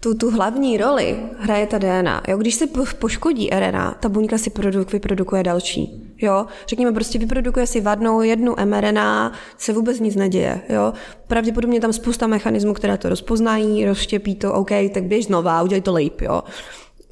tu, 0.00 0.14
tu 0.14 0.30
hlavní 0.30 0.76
roli 0.76 1.18
hraje 1.38 1.66
ta 1.66 1.78
DNA. 1.78 2.22
Jo? 2.28 2.38
Když 2.38 2.54
se 2.54 2.66
poškodí 2.98 3.50
RNA, 3.50 3.96
ta 4.00 4.08
buňka 4.08 4.38
si 4.38 4.50
produk, 4.50 4.92
vyprodukuje 4.92 5.42
další. 5.42 6.12
Jo? 6.18 6.46
Řekněme, 6.68 6.92
prostě 6.92 7.18
vyprodukuje 7.18 7.66
si 7.66 7.80
vadnou 7.80 8.22
jednu 8.22 8.54
mRNA, 8.64 9.32
se 9.58 9.72
vůbec 9.72 10.00
nic 10.00 10.16
neděje. 10.16 10.60
Jo? 10.68 10.92
Pravděpodobně 11.26 11.80
tam 11.80 11.92
spousta 11.92 12.26
mechanismů, 12.26 12.74
které 12.74 12.98
to 12.98 13.08
rozpoznají, 13.08 13.86
rozštěpí 13.86 14.34
to, 14.34 14.52
OK, 14.52 14.70
tak 14.94 15.02
běž 15.02 15.26
znova, 15.26 15.62
udělej 15.62 15.80
to 15.80 15.94
líp. 15.94 16.20
Jo? 16.20 16.42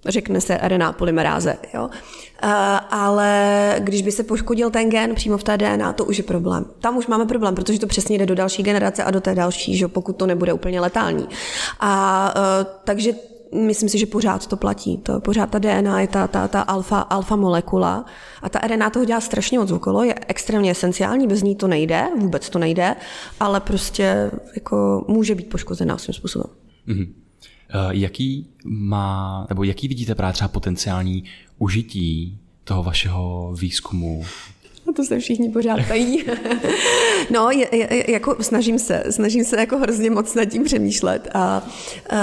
řekne 0.06 0.40
se 0.40 0.58
RNA 0.62 0.92
polymeráze. 0.92 1.56
Jo? 1.74 1.90
Uh, 2.44 2.50
ale 2.90 3.76
když 3.78 4.02
by 4.02 4.12
se 4.12 4.22
poškodil 4.22 4.70
ten 4.70 4.90
gen 4.90 5.14
přímo 5.14 5.38
v 5.38 5.44
té 5.44 5.58
DNA, 5.58 5.92
to 5.92 6.04
už 6.04 6.18
je 6.18 6.24
problém. 6.24 6.64
Tam 6.80 6.96
už 6.96 7.06
máme 7.06 7.26
problém, 7.26 7.54
protože 7.54 7.78
to 7.78 7.86
přesně 7.86 8.18
jde 8.18 8.26
do 8.26 8.34
další 8.34 8.62
generace 8.62 9.04
a 9.04 9.10
do 9.10 9.20
té 9.20 9.34
další, 9.34 9.76
že 9.76 9.88
pokud 9.88 10.16
to 10.16 10.26
nebude 10.26 10.52
úplně 10.52 10.80
letální. 10.80 11.28
A 11.80 12.34
uh, 12.36 12.66
takže 12.84 13.12
myslím 13.54 13.88
si, 13.88 13.98
že 13.98 14.06
pořád 14.06 14.46
to 14.46 14.56
platí. 14.56 14.98
To, 14.98 15.20
pořád 15.20 15.50
ta 15.50 15.58
DNA 15.58 16.00
je 16.00 16.08
ta, 16.08 16.28
ta, 16.28 16.48
ta 16.48 16.60
alfa, 16.60 17.00
alfa 17.00 17.36
molekula 17.36 18.04
a 18.42 18.48
ta 18.48 18.58
RNA 18.58 18.90
toho 18.90 19.04
dělá 19.04 19.20
strašně 19.20 19.58
moc 19.58 19.70
okolo, 19.70 20.04
je 20.04 20.14
extrémně 20.28 20.70
esenciální, 20.70 21.26
bez 21.26 21.42
ní 21.42 21.56
to 21.56 21.68
nejde, 21.68 22.06
vůbec 22.20 22.50
to 22.50 22.58
nejde, 22.58 22.96
ale 23.40 23.60
prostě 23.60 24.30
jako 24.54 25.04
může 25.08 25.34
být 25.34 25.48
poškozená 25.48 25.98
svým 25.98 26.14
způsobem. 26.14 26.50
Mm-hmm. 26.88 27.08
Eh, 27.68 27.88
jaký 27.90 28.46
má, 28.64 29.46
nebo 29.48 29.64
jaký 29.64 29.88
vidíte 29.88 30.14
právě 30.14 30.32
třeba 30.32 30.48
potenciální 30.48 31.24
užití 31.58 32.38
toho 32.64 32.82
vašeho 32.82 33.54
výzkumu 33.60 34.24
a 34.88 34.92
to 34.92 35.04
se 35.04 35.18
všichni 35.18 35.48
pořád 35.48 35.80
tají. 35.88 36.24
no, 37.30 37.50
je, 37.50 37.76
je, 37.76 38.10
jako 38.12 38.36
snažím 38.40 38.78
se, 38.78 39.04
snažím 39.10 39.44
se 39.44 39.60
jako 39.60 39.78
hrozně 39.78 40.10
moc 40.10 40.34
nad 40.34 40.44
tím 40.44 40.64
přemýšlet 40.64 41.28
a 41.34 41.62
uh, 42.12 42.18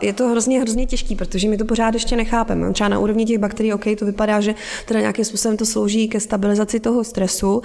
je 0.00 0.12
to 0.12 0.28
hrozně, 0.28 0.60
hrozně 0.60 0.86
těžký, 0.86 1.16
protože 1.16 1.48
my 1.48 1.56
to 1.56 1.64
pořád 1.64 1.94
ještě 1.94 2.16
nechápeme. 2.16 2.72
Třeba 2.72 2.88
na 2.88 2.98
úrovni 2.98 3.24
těch 3.24 3.38
bakterií, 3.38 3.72
OK, 3.72 3.84
to 3.98 4.04
vypadá, 4.06 4.40
že 4.40 4.54
teda 4.86 5.00
nějakým 5.00 5.24
způsobem 5.24 5.56
to 5.56 5.66
slouží 5.66 6.08
ke 6.08 6.20
stabilizaci 6.20 6.80
toho 6.80 7.04
stresu, 7.04 7.56
uh, 7.56 7.62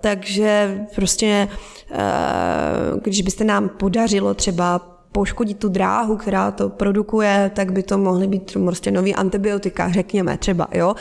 takže 0.00 0.84
prostě, 0.94 1.48
uh, 1.90 3.00
když 3.02 3.22
byste 3.22 3.44
nám 3.44 3.68
podařilo 3.68 4.34
třeba 4.34 4.95
poškodit 5.16 5.58
tu 5.58 5.68
dráhu, 5.68 6.16
která 6.16 6.50
to 6.50 6.68
produkuje, 6.68 7.50
tak 7.54 7.72
by 7.72 7.82
to 7.82 7.98
mohly 7.98 8.26
být 8.26 8.56
prostě 8.64 8.90
nový 8.90 9.14
antibiotika, 9.14 9.92
řekněme 9.92 10.36
třeba, 10.38 10.68
jo. 10.74 10.94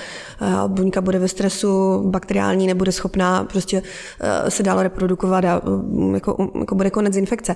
Buňka 0.68 1.01
bude 1.01 1.20
ve 1.20 1.28
stresu, 1.28 2.01
bakteriální 2.05 2.68
nebude 2.68 2.91
schopná 2.91 3.43
prostě 3.43 3.82
eh, 4.20 4.51
se 4.51 4.63
dál 4.63 4.84
reprodukovat 4.84 5.45
a 5.45 5.61
mm, 5.66 6.13
jako, 6.16 6.51
jako 6.59 6.76
bude 6.76 6.89
konec 6.89 7.16
infekce. 7.16 7.55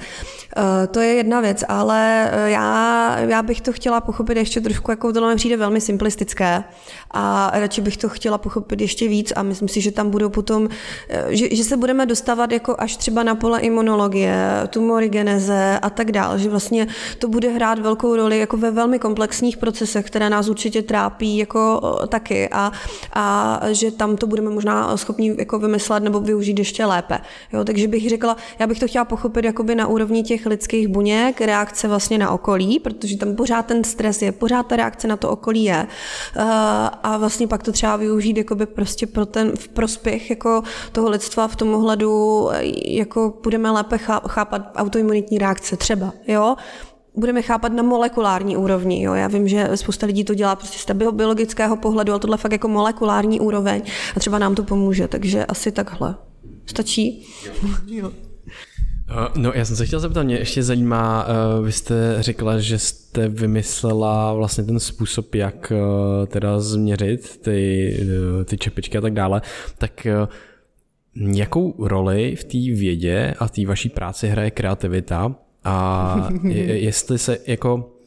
Eh, 0.58 0.88
to 0.88 1.00
je 1.00 1.14
jedna 1.14 1.42
věc, 1.42 1.64
ale 1.68 2.30
eh, 2.32 2.50
já, 2.50 3.20
já 3.20 3.42
bych 3.44 3.62
to 3.62 3.74
chtěla 3.74 4.02
pochopit 4.02 4.38
ještě 4.38 4.62
trošku, 4.62 4.92
jako 4.92 5.14
tohle 5.14 5.30
mi 5.30 5.36
přijde 5.36 5.58
velmi 5.58 5.82
simplistické 5.82 6.64
a 7.12 7.52
radši 7.54 7.82
bych 7.82 7.98
to 7.98 8.10
chtěla 8.10 8.38
pochopit 8.38 8.82
ještě 8.82 9.08
víc 9.08 9.34
a 9.36 9.44
myslím 9.44 9.68
si, 9.68 9.82
že 9.82 9.92
tam 9.92 10.10
budou 10.10 10.30
potom, 10.30 10.70
že, 11.30 11.56
že 11.56 11.64
se 11.64 11.78
budeme 11.78 12.06
dostávat 12.06 12.52
jako 12.52 12.76
až 12.78 12.98
třeba 12.98 13.24
na 13.24 13.36
pole 13.36 13.60
imunologie, 13.60 14.38
tumorigeneze 14.70 15.80
a 15.82 15.90
tak 15.90 16.12
dále, 16.12 16.40
že 16.40 16.50
vlastně 16.50 16.88
to 17.20 17.28
bude 17.28 17.50
hrát 17.50 17.80
velkou 17.80 18.16
roli 18.16 18.40
jako 18.40 18.58
ve 18.58 18.72
velmi 18.72 19.00
komplexních 19.00 19.58
procesech, 19.58 20.06
které 20.06 20.30
nás 20.30 20.50
určitě 20.50 20.82
trápí 20.82 21.38
jako 21.38 21.82
taky 22.08 22.50
a, 22.50 22.72
a 23.14 23.60
že 23.72 23.92
tam 23.92 24.18
to 24.18 24.28
budeme 24.28 24.50
možná 24.50 24.98
schopni 24.98 25.36
jako 25.38 25.60
vymyslet 25.60 26.04
nebo 26.04 26.20
využít 26.20 26.60
ještě 26.60 26.86
lépe. 26.86 27.20
Jo, 27.54 27.64
takže 27.64 27.88
bych 27.88 28.10
řekla, 28.10 28.38
já 28.60 28.68
bych 28.68 28.80
to 28.80 28.88
chtěla 28.88 29.06
pochopit 29.06 29.46
jakoby 29.46 29.76
na 29.76 29.88
úrovni 29.88 30.24
těch 30.24 30.46
lidských 30.46 30.88
buněk, 30.88 31.42
reakce 31.42 31.88
vlastně 31.88 32.18
na 32.18 32.32
okolí, 32.32 32.80
protože 32.80 33.18
tam 33.18 33.36
pořád 33.36 33.66
ten 33.66 33.84
stres 33.84 34.22
je, 34.22 34.32
pořád 34.32 34.68
ta 34.68 34.76
reakce 34.76 35.08
na 35.08 35.18
to 35.18 35.30
okolí 35.30 35.64
je. 35.64 35.88
Uh, 36.38 36.44
a 37.04 37.18
vlastně 37.18 37.48
pak 37.48 37.64
to 37.64 37.72
třeba 37.72 37.96
využít 37.96 38.38
jakoby 38.38 38.66
prostě 38.66 39.08
pro 39.08 39.26
ten 39.26 39.52
v 39.56 39.68
prospěch 39.68 40.30
jako 40.30 40.64
toho 40.92 41.10
lidstva 41.10 41.48
v 41.48 41.56
tom 41.56 41.74
ohledu, 41.74 42.48
jako 42.86 43.34
budeme 43.44 43.72
lépe 43.72 43.98
chápat 44.28 44.72
autoimunitní 44.76 45.38
reakce 45.38 45.78
třeba, 45.78 46.14
jo 46.28 46.56
budeme 47.16 47.42
chápat 47.42 47.74
na 47.74 47.84
molekulární 47.84 48.58
úrovni. 48.58 49.04
Jo. 49.04 49.14
Já 49.14 49.28
vím, 49.28 49.48
že 49.48 49.70
spousta 49.76 50.06
lidí 50.06 50.24
to 50.24 50.34
dělá 50.34 50.56
prostě 50.56 50.94
z 50.94 51.12
biologického 51.12 51.76
pohledu, 51.76 52.12
ale 52.12 52.20
tohle 52.20 52.38
fakt 52.38 52.52
jako 52.52 52.68
molekulární 52.68 53.40
úroveň 53.40 53.82
a 54.16 54.20
třeba 54.20 54.40
nám 54.40 54.56
to 54.56 54.64
pomůže, 54.64 55.08
takže 55.08 55.46
asi 55.46 55.72
takhle. 55.72 56.16
Stačí? 56.66 57.28
Jo. 57.88 58.12
No, 59.36 59.52
já 59.56 59.66
jsem 59.66 59.76
se 59.76 59.86
chtěl 59.86 60.00
zeptat, 60.00 60.24
mě 60.24 60.36
ještě 60.36 60.64
zajímá, 60.64 61.28
uh, 61.28 61.66
vy 61.66 61.72
jste 61.72 62.16
řekla, 62.20 62.60
že 62.60 62.80
jste 62.80 63.28
vymyslela 63.28 64.34
vlastně 64.34 64.64
ten 64.64 64.80
způsob, 64.80 65.36
jak 65.36 65.72
uh, 65.76 66.26
teda 66.26 66.60
změřit 66.60 67.42
ty, 67.42 67.98
ty 68.46 68.58
čepičky 68.58 68.98
a 68.98 69.02
tak 69.02 69.14
dále, 69.14 69.42
tak 69.78 70.08
jakou 71.16 71.88
roli 71.88 72.36
v 72.36 72.44
té 72.44 72.58
vědě 72.58 73.34
a 73.40 73.50
té 73.50 73.66
vaší 73.66 73.90
práci 73.90 74.28
hraje 74.28 74.52
kreativita? 74.52 75.36
A 75.64 76.30
je, 76.44 76.80
jestli 76.80 77.18
se 77.18 77.38
jako 77.48 77.99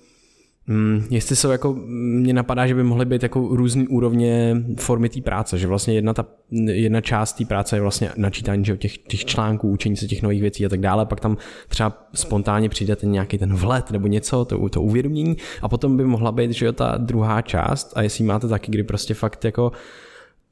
Hmm, 0.67 1.07
jestli 1.11 1.37
jsou 1.37 1.51
jako, 1.51 1.75
mě 1.87 2.33
napadá, 2.33 2.67
že 2.67 2.75
by 2.75 2.83
mohly 2.83 3.05
být 3.05 3.23
jako 3.23 3.49
různé 3.57 3.85
úrovně 3.89 4.57
formy 4.81 5.09
té 5.09 5.21
práce, 5.21 5.59
že 5.59 5.67
vlastně 5.67 5.95
jedna, 5.95 6.15
ta, 6.15 6.27
jedna 6.67 7.01
část 7.01 7.33
té 7.33 7.45
práce 7.45 7.77
je 7.77 7.81
vlastně 7.81 8.11
načítání 8.17 8.65
že 8.65 8.77
těch, 8.77 8.99
těch 8.99 9.25
článků, 9.25 9.71
učení 9.71 9.97
se 9.97 10.07
těch 10.07 10.23
nových 10.23 10.41
věcí 10.41 10.67
a 10.67 10.69
tak 10.69 10.81
dále, 10.81 11.07
pak 11.07 11.21
tam 11.21 11.37
třeba 11.69 12.09
spontánně 12.15 12.69
přijde 12.69 12.97
ten 12.97 13.13
nějaký 13.13 13.39
ten 13.39 13.55
vlet 13.55 13.91
nebo 13.91 14.07
něco, 14.07 14.45
to, 14.45 14.69
to 14.69 14.83
uvědomění. 14.83 15.37
A 15.63 15.69
potom 15.69 15.97
by 15.97 16.05
mohla 16.05 16.33
být, 16.33 16.51
že 16.51 16.67
jo, 16.67 16.73
ta 16.73 16.97
druhá 16.97 17.43
část 17.43 17.93
a 17.97 18.03
jestli 18.03 18.25
máte 18.25 18.49
taky, 18.49 18.73
kdy 18.73 18.83
prostě 18.83 19.15
fakt 19.15 19.45
jako 19.45 19.73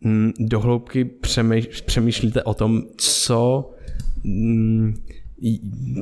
mm, 0.01 0.33
dohloubky 0.39 1.05
přemýšlíte 1.87 2.43
o 2.43 2.55
tom, 2.55 2.83
co 2.97 3.71
mm, 4.25 4.95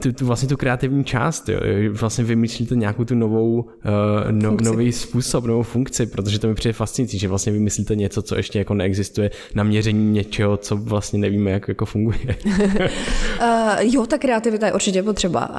tu, 0.02 0.12
tu 0.12 0.26
vlastně 0.26 0.48
tu 0.48 0.56
kreativní 0.56 1.04
část, 1.04 1.48
jo, 1.48 1.60
vlastně 1.92 2.24
vymyslíte 2.24 2.76
nějakou 2.76 3.04
tu 3.04 3.14
novou, 3.14 3.60
uh, 3.60 3.68
no, 4.30 4.56
nový 4.62 4.92
způsob, 4.92 5.44
novou 5.44 5.62
funkci, 5.62 6.06
protože 6.06 6.38
to 6.38 6.48
mi 6.48 6.54
přijde 6.54 6.72
fascinující, 6.72 7.18
že 7.18 7.28
vlastně 7.28 7.52
vymyslíte 7.52 7.96
něco, 7.96 8.22
co 8.22 8.36
ještě 8.36 8.58
jako 8.58 8.74
neexistuje 8.74 9.30
na 9.54 9.62
měření 9.62 10.12
něčeho, 10.12 10.56
co 10.56 10.76
vlastně 10.76 11.18
nevíme, 11.18 11.50
jak 11.50 11.68
jako 11.68 11.86
funguje. 11.86 12.36
uh, 12.46 13.80
jo, 13.80 14.06
ta 14.06 14.18
kreativita 14.18 14.66
je 14.66 14.72
určitě 14.72 15.02
potřeba. 15.02 15.50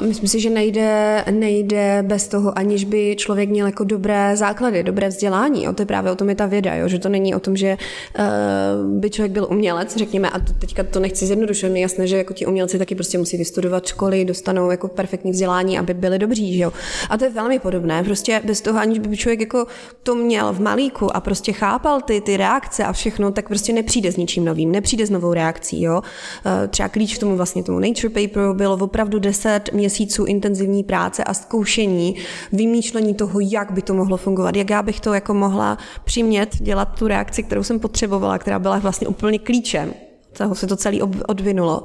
Uh, 0.00 0.06
myslím 0.06 0.28
si, 0.28 0.40
že 0.40 0.50
nejde, 0.50 1.24
nejde 1.30 2.04
bez 2.06 2.28
toho, 2.28 2.58
aniž 2.58 2.84
by 2.84 3.16
člověk 3.18 3.50
měl 3.50 3.66
jako 3.66 3.84
dobré 3.84 4.36
základy, 4.36 4.82
dobré 4.82 5.08
vzdělání. 5.08 5.64
Jo, 5.64 5.72
to 5.72 5.82
je 5.82 5.86
právě 5.86 6.12
o 6.12 6.16
tom 6.16 6.28
je 6.28 6.34
ta 6.34 6.46
věda, 6.46 6.74
jo, 6.74 6.88
že 6.88 6.98
to 6.98 7.08
není 7.08 7.34
o 7.34 7.40
tom, 7.40 7.56
že 7.56 7.76
uh, 8.18 9.00
by 9.00 9.10
člověk 9.10 9.32
byl 9.32 9.46
umělec, 9.50 9.96
řekněme, 9.96 10.30
a 10.30 10.38
to, 10.38 10.52
teďka 10.52 10.82
to 10.82 11.00
nechci 11.00 11.26
zjednodušovat, 11.26 11.76
je 11.76 11.82
jasné, 11.82 12.06
že 12.06 12.16
jako 12.16 12.34
ti 12.34 12.46
umělci 12.46 12.78
taky 12.78 12.94
prostě 12.94 13.21
musí 13.22 13.36
vystudovat 13.36 13.86
školy, 13.86 14.24
dostanou 14.24 14.70
jako 14.70 14.88
perfektní 14.88 15.32
vzdělání, 15.32 15.78
aby 15.78 15.94
byli 15.94 16.18
dobří, 16.18 16.56
že 16.56 16.62
jo. 16.62 16.72
A 17.10 17.18
to 17.18 17.24
je 17.24 17.30
velmi 17.30 17.58
podobné. 17.58 18.04
Prostě 18.04 18.42
bez 18.44 18.60
toho, 18.60 18.78
aniž 18.78 18.98
by 18.98 19.16
člověk 19.16 19.40
jako 19.40 19.66
to 20.02 20.14
měl 20.14 20.52
v 20.52 20.60
malíku 20.60 21.16
a 21.16 21.20
prostě 21.20 21.52
chápal 21.52 22.00
ty, 22.00 22.20
ty 22.20 22.36
reakce 22.36 22.84
a 22.84 22.92
všechno, 22.92 23.32
tak 23.32 23.48
prostě 23.48 23.72
nepřijde 23.72 24.12
s 24.12 24.16
ničím 24.16 24.44
novým, 24.44 24.72
nepřijde 24.72 25.06
s 25.06 25.10
novou 25.10 25.32
reakcí, 25.32 25.82
jo. 25.82 26.02
Eh, 26.46 26.68
třeba 26.68 26.88
klíč 26.88 27.16
k 27.16 27.20
tomu 27.20 27.36
vlastně 27.36 27.62
tomu 27.62 27.78
Nature 27.78 28.08
Paperu 28.08 28.54
bylo 28.54 28.76
opravdu 28.76 29.18
10 29.18 29.72
měsíců 29.72 30.24
intenzivní 30.24 30.84
práce 30.84 31.24
a 31.24 31.34
zkoušení, 31.34 32.16
vymýšlení 32.52 33.14
toho, 33.14 33.40
jak 33.40 33.70
by 33.70 33.82
to 33.82 33.94
mohlo 33.94 34.16
fungovat, 34.16 34.56
jak 34.56 34.70
já 34.70 34.82
bych 34.82 35.00
to 35.00 35.14
jako 35.14 35.34
mohla 35.34 35.78
přimět 36.04 36.56
dělat 36.56 36.98
tu 36.98 37.06
reakci, 37.08 37.42
kterou 37.42 37.62
jsem 37.62 37.80
potřebovala, 37.80 38.38
která 38.38 38.58
byla 38.58 38.78
vlastně 38.78 39.08
úplně 39.08 39.38
klíčem 39.38 39.94
toho 40.32 40.54
se 40.54 40.66
to 40.66 40.76
celé 40.76 40.96
odvinulo. 41.26 41.82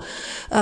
Eh, 0.51 0.59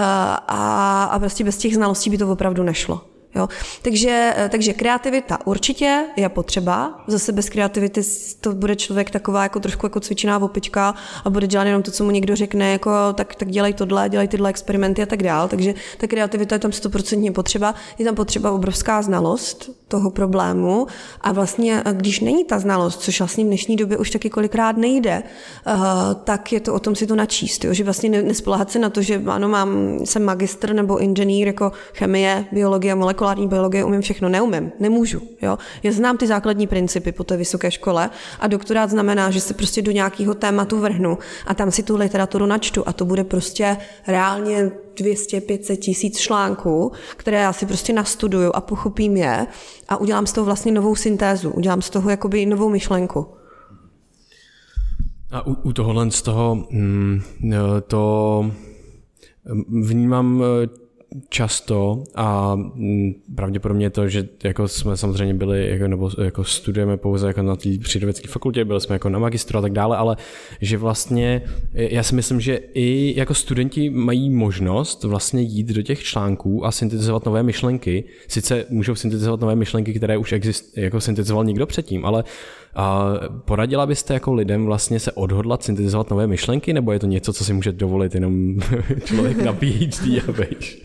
a, 0.48 1.04
a 1.12 1.20
prostě 1.20 1.44
bez 1.44 1.58
těch 1.58 1.76
znalostí 1.76 2.10
by 2.10 2.18
to 2.18 2.32
opravdu 2.32 2.64
nešlo. 2.64 3.02
Jo? 3.36 3.50
Takže, 3.82 4.34
eh, 4.38 4.50
takže 4.50 4.74
kreativita 4.74 5.40
určitě 5.46 6.06
je 6.16 6.30
potřeba. 6.30 7.04
Zase 7.08 7.32
bez 7.32 7.50
kreativity 7.50 8.02
to 8.42 8.54
bude 8.54 8.76
člověk 8.76 9.10
taková 9.10 9.44
jako 9.44 9.60
trošku 9.60 9.86
jako 9.86 10.00
cvičená 10.00 10.38
opička 10.38 10.96
a 11.26 11.30
bude 11.30 11.48
dělat 11.48 11.64
jenom 11.64 11.84
to, 11.84 11.92
co 11.92 12.04
mu 12.04 12.12
někdo 12.12 12.36
řekne, 12.36 12.72
jako 12.72 12.92
tak, 13.14 13.36
tak 13.36 13.52
dělej 13.52 13.74
tohle, 13.74 14.10
dělej 14.10 14.28
tyhle 14.28 14.50
experimenty 14.50 15.04
a 15.04 15.06
tak 15.06 15.24
dál. 15.24 15.48
Takže 15.48 15.74
ta 15.98 16.08
kreativita 16.08 16.56
je 16.56 16.60
tam 16.60 16.72
stoprocentně 16.72 17.32
potřeba. 17.32 17.76
Je 17.98 18.06
tam 18.06 18.16
potřeba 18.16 18.52
obrovská 18.52 19.02
znalost 19.02 19.70
toho 19.88 20.12
problému 20.12 20.88
a 21.22 21.32
vlastně, 21.32 21.82
eh, 21.86 21.94
když 21.94 22.20
není 22.20 22.46
ta 22.46 22.60
znalost, 22.60 23.02
což 23.02 23.20
vlastně 23.20 23.44
v 23.44 23.48
dnešní 23.48 23.76
době 23.76 23.98
už 23.98 24.10
taky 24.10 24.30
kolikrát 24.30 24.78
nejde, 24.78 25.24
uh, 25.68 25.74
tak 26.24 26.54
je 26.54 26.60
to 26.60 26.74
o 26.74 26.80
tom 26.80 26.96
si 26.96 27.08
to 27.08 27.16
načíst, 27.16 27.66
jo? 27.66 27.74
že 27.74 27.84
vlastně 27.84 28.10
nespolehat 28.10 28.72
se 28.72 28.80
na 28.80 28.90
to, 28.90 29.02
že 29.02 29.22
ano, 29.28 29.50
mám, 29.50 30.00
jsem 30.04 30.24
magistr 30.26 30.74
nebo 30.74 30.98
inženýr 30.98 31.48
jako 31.48 31.72
chemie, 31.94 32.46
biologie, 32.52 32.96
molekulární 33.26 33.48
biologie, 33.48 33.84
umím 33.84 34.02
všechno, 34.02 34.30
neumím, 34.30 34.72
nemůžu. 34.80 35.22
Jo? 35.42 35.58
Já 35.84 35.92
znám 35.92 36.18
ty 36.18 36.28
základní 36.28 36.68
principy 36.68 37.12
po 37.12 37.24
té 37.24 37.38
vysoké 37.38 37.72
škole 37.72 38.10
a 38.40 38.48
doktorát 38.48 38.90
znamená, 38.90 39.32
že 39.32 39.42
se 39.42 39.54
prostě 39.54 39.82
do 39.82 39.92
nějakého 39.92 40.34
tématu 40.34 40.80
vrhnu 40.80 41.18
a 41.48 41.54
tam 41.54 41.72
si 41.72 41.84
tu 41.84 41.98
literaturu 41.98 42.46
načtu 42.46 42.84
a 42.86 42.94
to 42.94 43.06
bude 43.06 43.24
prostě 43.24 43.78
reálně 44.08 44.72
200-500 44.96 45.76
tisíc 45.76 46.18
článků, 46.18 46.92
které 47.18 47.42
já 47.42 47.54
si 47.54 47.66
prostě 47.66 47.94
nastuduju 47.94 48.52
a 48.54 48.62
pochopím 48.62 49.18
je 49.18 49.48
a 49.90 49.98
udělám 49.98 50.28
z 50.28 50.34
toho 50.34 50.46
vlastně 50.46 50.72
novou 50.72 50.96
syntézu, 50.96 51.50
udělám 51.50 51.82
z 51.82 51.90
toho 51.90 52.10
jakoby 52.10 52.46
novou 52.46 52.70
myšlenku. 52.70 53.28
A 55.32 55.48
u, 55.48 55.54
u 55.64 55.74
tohohle 55.74 56.12
z 56.12 56.22
toho 56.22 56.68
mm, 56.72 57.22
to 57.88 58.52
vnímám 59.68 60.44
často 61.30 62.04
a 62.16 62.56
mm, 62.56 63.14
pravděpodobně 63.36 63.90
to, 63.90 64.08
že 64.08 64.28
jako 64.44 64.68
jsme 64.68 64.98
samozřejmě 64.98 65.34
byli, 65.34 65.70
jako, 65.70 65.88
nebo 65.88 66.12
jako 66.24 66.44
studujeme 66.44 66.98
pouze 66.98 67.28
jako 67.28 67.42
na 67.42 67.56
té 67.56 67.70
přírodovědské 67.80 68.28
fakultě, 68.28 68.66
byli 68.66 68.82
jsme 68.82 68.96
jako 68.96 69.10
na 69.10 69.20
magistru 69.20 69.60
a 69.60 69.62
tak 69.62 69.72
dále, 69.72 69.98
ale 69.98 70.18
že 70.62 70.78
vlastně 70.78 71.42
já 71.74 72.04
si 72.04 72.16
myslím, 72.16 72.42
že 72.42 72.60
i 72.74 73.14
jako 73.18 73.34
studenti 73.34 73.90
mají 73.90 74.30
možnost 74.30 75.04
vlastně 75.04 75.42
jít 75.42 75.68
do 75.68 75.82
těch 75.82 76.04
článků 76.04 76.66
a 76.66 76.72
syntetizovat 76.72 77.26
nové 77.26 77.44
myšlenky. 77.44 78.04
Sice 78.28 78.66
můžou 78.70 78.96
syntetizovat 78.96 79.42
nové 79.42 79.56
myšlenky, 79.56 79.94
které 79.94 80.18
už 80.18 80.34
exist, 80.34 80.78
jako 80.78 81.02
syntetizoval 81.02 81.46
někdo 81.46 81.66
předtím, 81.66 82.06
ale 82.06 82.24
a 82.76 83.14
poradila 83.46 83.86
byste 83.86 84.14
jako 84.14 84.34
lidem 84.34 84.66
vlastně 84.66 85.00
se 85.00 85.12
odhodlat 85.12 85.64
syntetizovat 85.64 86.10
nové 86.10 86.28
myšlenky, 86.28 86.74
nebo 86.74 86.92
je 86.92 87.00
to 87.00 87.08
něco, 87.08 87.34
co 87.34 87.46
si 87.46 87.54
může 87.54 87.72
dovolit 87.72 88.16
jenom 88.16 88.56
člověk 89.06 89.38
na 89.38 89.54
PhD 89.54 90.22
a 90.28 90.32
vejš? 90.32 90.82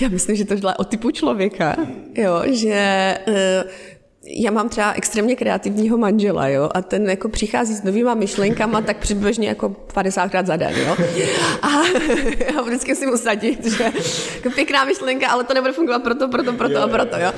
Já 0.00 0.08
myslím, 0.08 0.36
že 0.36 0.44
to 0.44 0.54
je 0.54 0.60
o 0.78 0.84
typu 0.84 1.10
člověka, 1.10 1.76
jo, 2.14 2.42
že 2.52 3.14
uh, 3.28 3.34
já 4.28 4.50
mám 4.50 4.68
třeba 4.68 4.92
extrémně 4.92 5.36
kreativního 5.36 5.98
manžela, 5.98 6.48
jo, 6.48 6.70
a 6.74 6.82
ten 6.82 7.10
jako 7.10 7.28
přichází 7.28 7.74
s 7.74 7.82
novýma 7.82 8.14
myšlenkama 8.14 8.80
tak 8.80 8.96
přibližně 8.96 9.48
jako 9.48 9.68
50 9.94 10.28
krát 10.28 10.46
za 10.46 10.56
den, 10.56 10.74
jo. 10.86 10.96
A 11.62 11.68
já 12.54 12.62
vždycky 12.62 12.94
si 12.94 13.06
musím 13.06 13.24
sadit, 13.24 13.66
že 13.66 13.92
jako 14.34 14.50
pěkná 14.50 14.84
myšlenka, 14.84 15.28
ale 15.28 15.44
to 15.44 15.54
nebude 15.54 15.72
fungovat 15.72 16.02
proto, 16.02 16.28
proto, 16.28 16.52
proto 16.52 16.82
a 16.82 16.88
proto, 16.88 17.16
jo. 17.16 17.32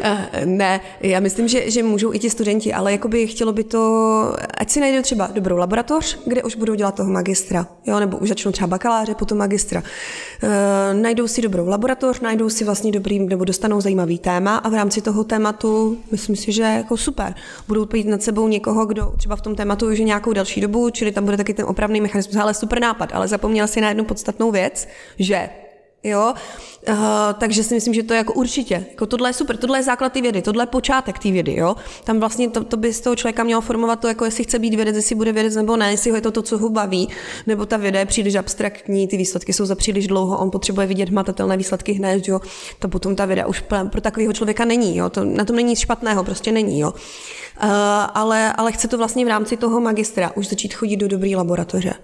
Eh, 0.00 0.46
ne, 0.46 0.80
já 1.00 1.20
myslím, 1.20 1.48
že, 1.48 1.70
že 1.70 1.82
můžou 1.82 2.14
i 2.14 2.18
ti 2.18 2.30
studenti, 2.30 2.72
ale 2.72 2.92
jakoby 2.92 3.26
chtělo 3.26 3.52
by 3.52 3.64
to, 3.64 4.34
ať 4.58 4.70
si 4.70 4.80
najdou 4.80 5.02
třeba 5.02 5.28
dobrou 5.32 5.56
laboratoř, 5.56 6.18
kde 6.26 6.42
už 6.42 6.56
budou 6.56 6.74
dělat 6.74 6.94
toho 6.94 7.10
magistra, 7.10 7.66
jo, 7.86 8.00
nebo 8.00 8.16
už 8.16 8.28
začnou 8.28 8.52
třeba 8.52 8.66
bakaláře, 8.66 9.14
potom 9.14 9.38
magistra. 9.38 9.82
E, 10.42 10.94
najdou 10.94 11.28
si 11.28 11.42
dobrou 11.42 11.68
laboratoř, 11.68 12.20
najdou 12.20 12.48
si 12.48 12.64
vlastně 12.64 12.92
dobrý, 12.92 13.18
nebo 13.18 13.44
dostanou 13.44 13.80
zajímavý 13.80 14.18
téma 14.18 14.56
a 14.56 14.68
v 14.68 14.74
rámci 14.74 15.00
toho 15.00 15.24
tématu, 15.24 15.98
myslím, 16.12 16.33
myslím 16.34 16.52
si, 16.52 16.56
že 16.56 16.62
jako 16.62 16.96
super. 16.96 17.34
Budou 17.68 17.86
pít 17.86 18.06
nad 18.06 18.22
sebou 18.22 18.48
někoho, 18.48 18.86
kdo 18.86 19.14
třeba 19.16 19.36
v 19.36 19.40
tom 19.40 19.54
tématu 19.54 19.86
už 19.86 19.98
je 19.98 20.04
nějakou 20.04 20.32
další 20.32 20.60
dobu, 20.60 20.90
čili 20.90 21.12
tam 21.12 21.24
bude 21.24 21.36
taky 21.36 21.54
ten 21.54 21.66
opravný 21.68 22.00
mechanismus, 22.00 22.36
ale 22.36 22.54
super 22.54 22.80
nápad, 22.80 23.10
ale 23.14 23.28
zapomněl 23.28 23.66
si 23.66 23.80
na 23.80 23.88
jednu 23.88 24.04
podstatnou 24.04 24.50
věc, 24.50 24.88
že 25.18 25.48
Jo? 26.04 26.34
Uh, 26.88 26.96
takže 27.38 27.64
si 27.64 27.74
myslím, 27.74 27.94
že 27.94 28.02
to 28.02 28.12
je 28.12 28.18
jako 28.18 28.32
určitě. 28.32 28.86
Jako 28.90 29.06
tohle 29.06 29.28
je 29.28 29.32
super, 29.32 29.56
tohle 29.56 29.78
je 29.78 29.82
základ 29.82 30.12
té 30.12 30.20
vědy, 30.20 30.42
tohle 30.42 30.62
je 30.62 30.66
počátek 30.66 31.18
té 31.18 31.30
vědy. 31.30 31.54
Jo? 31.56 31.76
Tam 32.04 32.20
vlastně 32.20 32.50
to, 32.50 32.64
to, 32.64 32.76
by 32.76 32.92
z 32.92 33.00
toho 33.00 33.16
člověka 33.16 33.44
mělo 33.44 33.60
formovat 33.60 34.00
to, 34.00 34.08
jako 34.08 34.24
jestli 34.24 34.44
chce 34.44 34.58
být 34.58 34.74
vědec, 34.74 34.96
jestli 34.96 35.14
bude 35.14 35.32
vědec 35.32 35.56
nebo 35.56 35.76
ne, 35.76 35.90
jestli 35.90 36.10
ho 36.10 36.16
je 36.16 36.20
to 36.20 36.30
to, 36.30 36.42
co 36.42 36.58
ho 36.58 36.68
baví, 36.68 37.08
nebo 37.46 37.66
ta 37.66 37.76
věda 37.76 37.98
je 37.98 38.06
příliš 38.06 38.34
abstraktní, 38.34 39.08
ty 39.08 39.16
výsledky 39.16 39.52
jsou 39.52 39.66
za 39.66 39.74
příliš 39.74 40.06
dlouho, 40.06 40.38
on 40.38 40.50
potřebuje 40.50 40.86
vidět 40.86 41.08
hmatatelné 41.08 41.56
výsledky 41.56 41.92
hned, 41.92 42.28
jo? 42.28 42.40
to 42.78 42.88
potom 42.88 43.16
ta 43.16 43.24
věda 43.24 43.46
už 43.46 43.64
pro 43.90 44.00
takového 44.00 44.32
člověka 44.32 44.64
není. 44.64 44.96
Jo? 44.96 45.10
To, 45.10 45.24
na 45.24 45.44
tom 45.44 45.56
není 45.56 45.68
nic 45.68 45.78
špatného, 45.78 46.24
prostě 46.24 46.52
není. 46.52 46.80
Jo? 46.80 46.90
Uh, 46.90 47.70
ale, 48.14 48.52
ale 48.52 48.72
chce 48.72 48.88
to 48.88 48.98
vlastně 48.98 49.24
v 49.24 49.28
rámci 49.28 49.56
toho 49.56 49.80
magistra 49.80 50.32
už 50.36 50.48
začít 50.48 50.74
chodit 50.74 50.96
do 50.96 51.08
dobré 51.08 51.30
laboratoře 51.36 51.94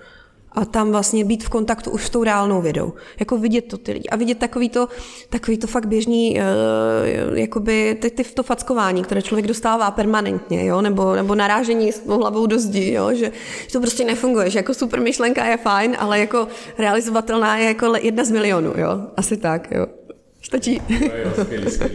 a 0.53 0.65
tam 0.65 0.91
vlastně 0.91 1.25
být 1.25 1.45
v 1.45 1.49
kontaktu 1.49 1.91
už 1.91 2.07
s 2.07 2.11
tou 2.11 2.25
reálnou 2.25 2.63
vědou. 2.63 2.93
Jako 3.21 3.39
vidět 3.39 3.63
to 3.63 3.79
ty 3.79 3.93
lidi 3.93 4.09
a 4.09 4.17
vidět 4.17 4.39
takový 4.39 4.69
to, 4.69 4.89
takový 5.29 5.59
to 5.59 5.67
fakt 5.67 5.87
běžný, 5.87 6.41
uh, 6.41 7.39
jakoby 7.39 7.99
ty, 8.01 8.11
ty, 8.11 8.25
to 8.25 8.43
fackování, 8.43 9.03
které 9.03 9.23
člověk 9.23 9.47
dostává 9.47 9.91
permanentně, 9.91 10.67
jo? 10.67 10.81
Nebo, 10.81 11.15
nebo 11.15 11.35
narážení 11.35 11.93
s 11.93 12.07
hlavou 12.07 12.47
do 12.47 12.59
zdi, 12.59 12.93
jo? 12.93 13.11
Že, 13.11 13.33
že, 13.67 13.73
to 13.73 13.81
prostě 13.81 14.05
nefunguje, 14.05 14.51
že 14.51 14.59
jako 14.59 14.75
super 14.75 15.01
myšlenka 15.01 15.45
je 15.45 15.57
fajn, 15.57 15.97
ale 15.99 16.19
jako 16.19 16.49
realizovatelná 16.79 17.59
je 17.59 17.67
jako 17.67 17.95
jedna 18.01 18.25
z 18.25 18.31
milionů, 18.31 18.73
jo? 18.77 19.01
Asi 19.17 19.37
tak, 19.37 19.69
jo. 19.71 19.87
Stačí. 20.43 20.83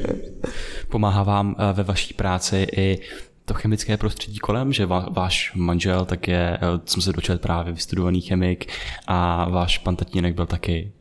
Pomáhá 0.89 1.23
vám 1.23 1.55
eh, 1.59 1.73
ve 1.73 1.83
vaší 1.83 2.13
práci 2.13 2.67
i 2.77 2.99
to 3.45 3.53
chemické 3.53 3.97
prostředí 3.97 4.39
kolem, 4.39 4.73
že 4.73 4.85
váš 5.09 5.51
manžel 5.55 6.05
tak 6.05 6.27
je, 6.27 6.57
eh, 6.57 6.79
jsem 6.85 7.01
se 7.01 7.13
dočet 7.13 7.41
právě 7.41 7.73
vystudovaný 7.73 8.21
chemik 8.21 8.71
a 9.07 9.49
váš 9.49 9.77
pan 9.77 9.95
tatínek 9.95 10.35
byl 10.35 10.45
taky 10.45 10.91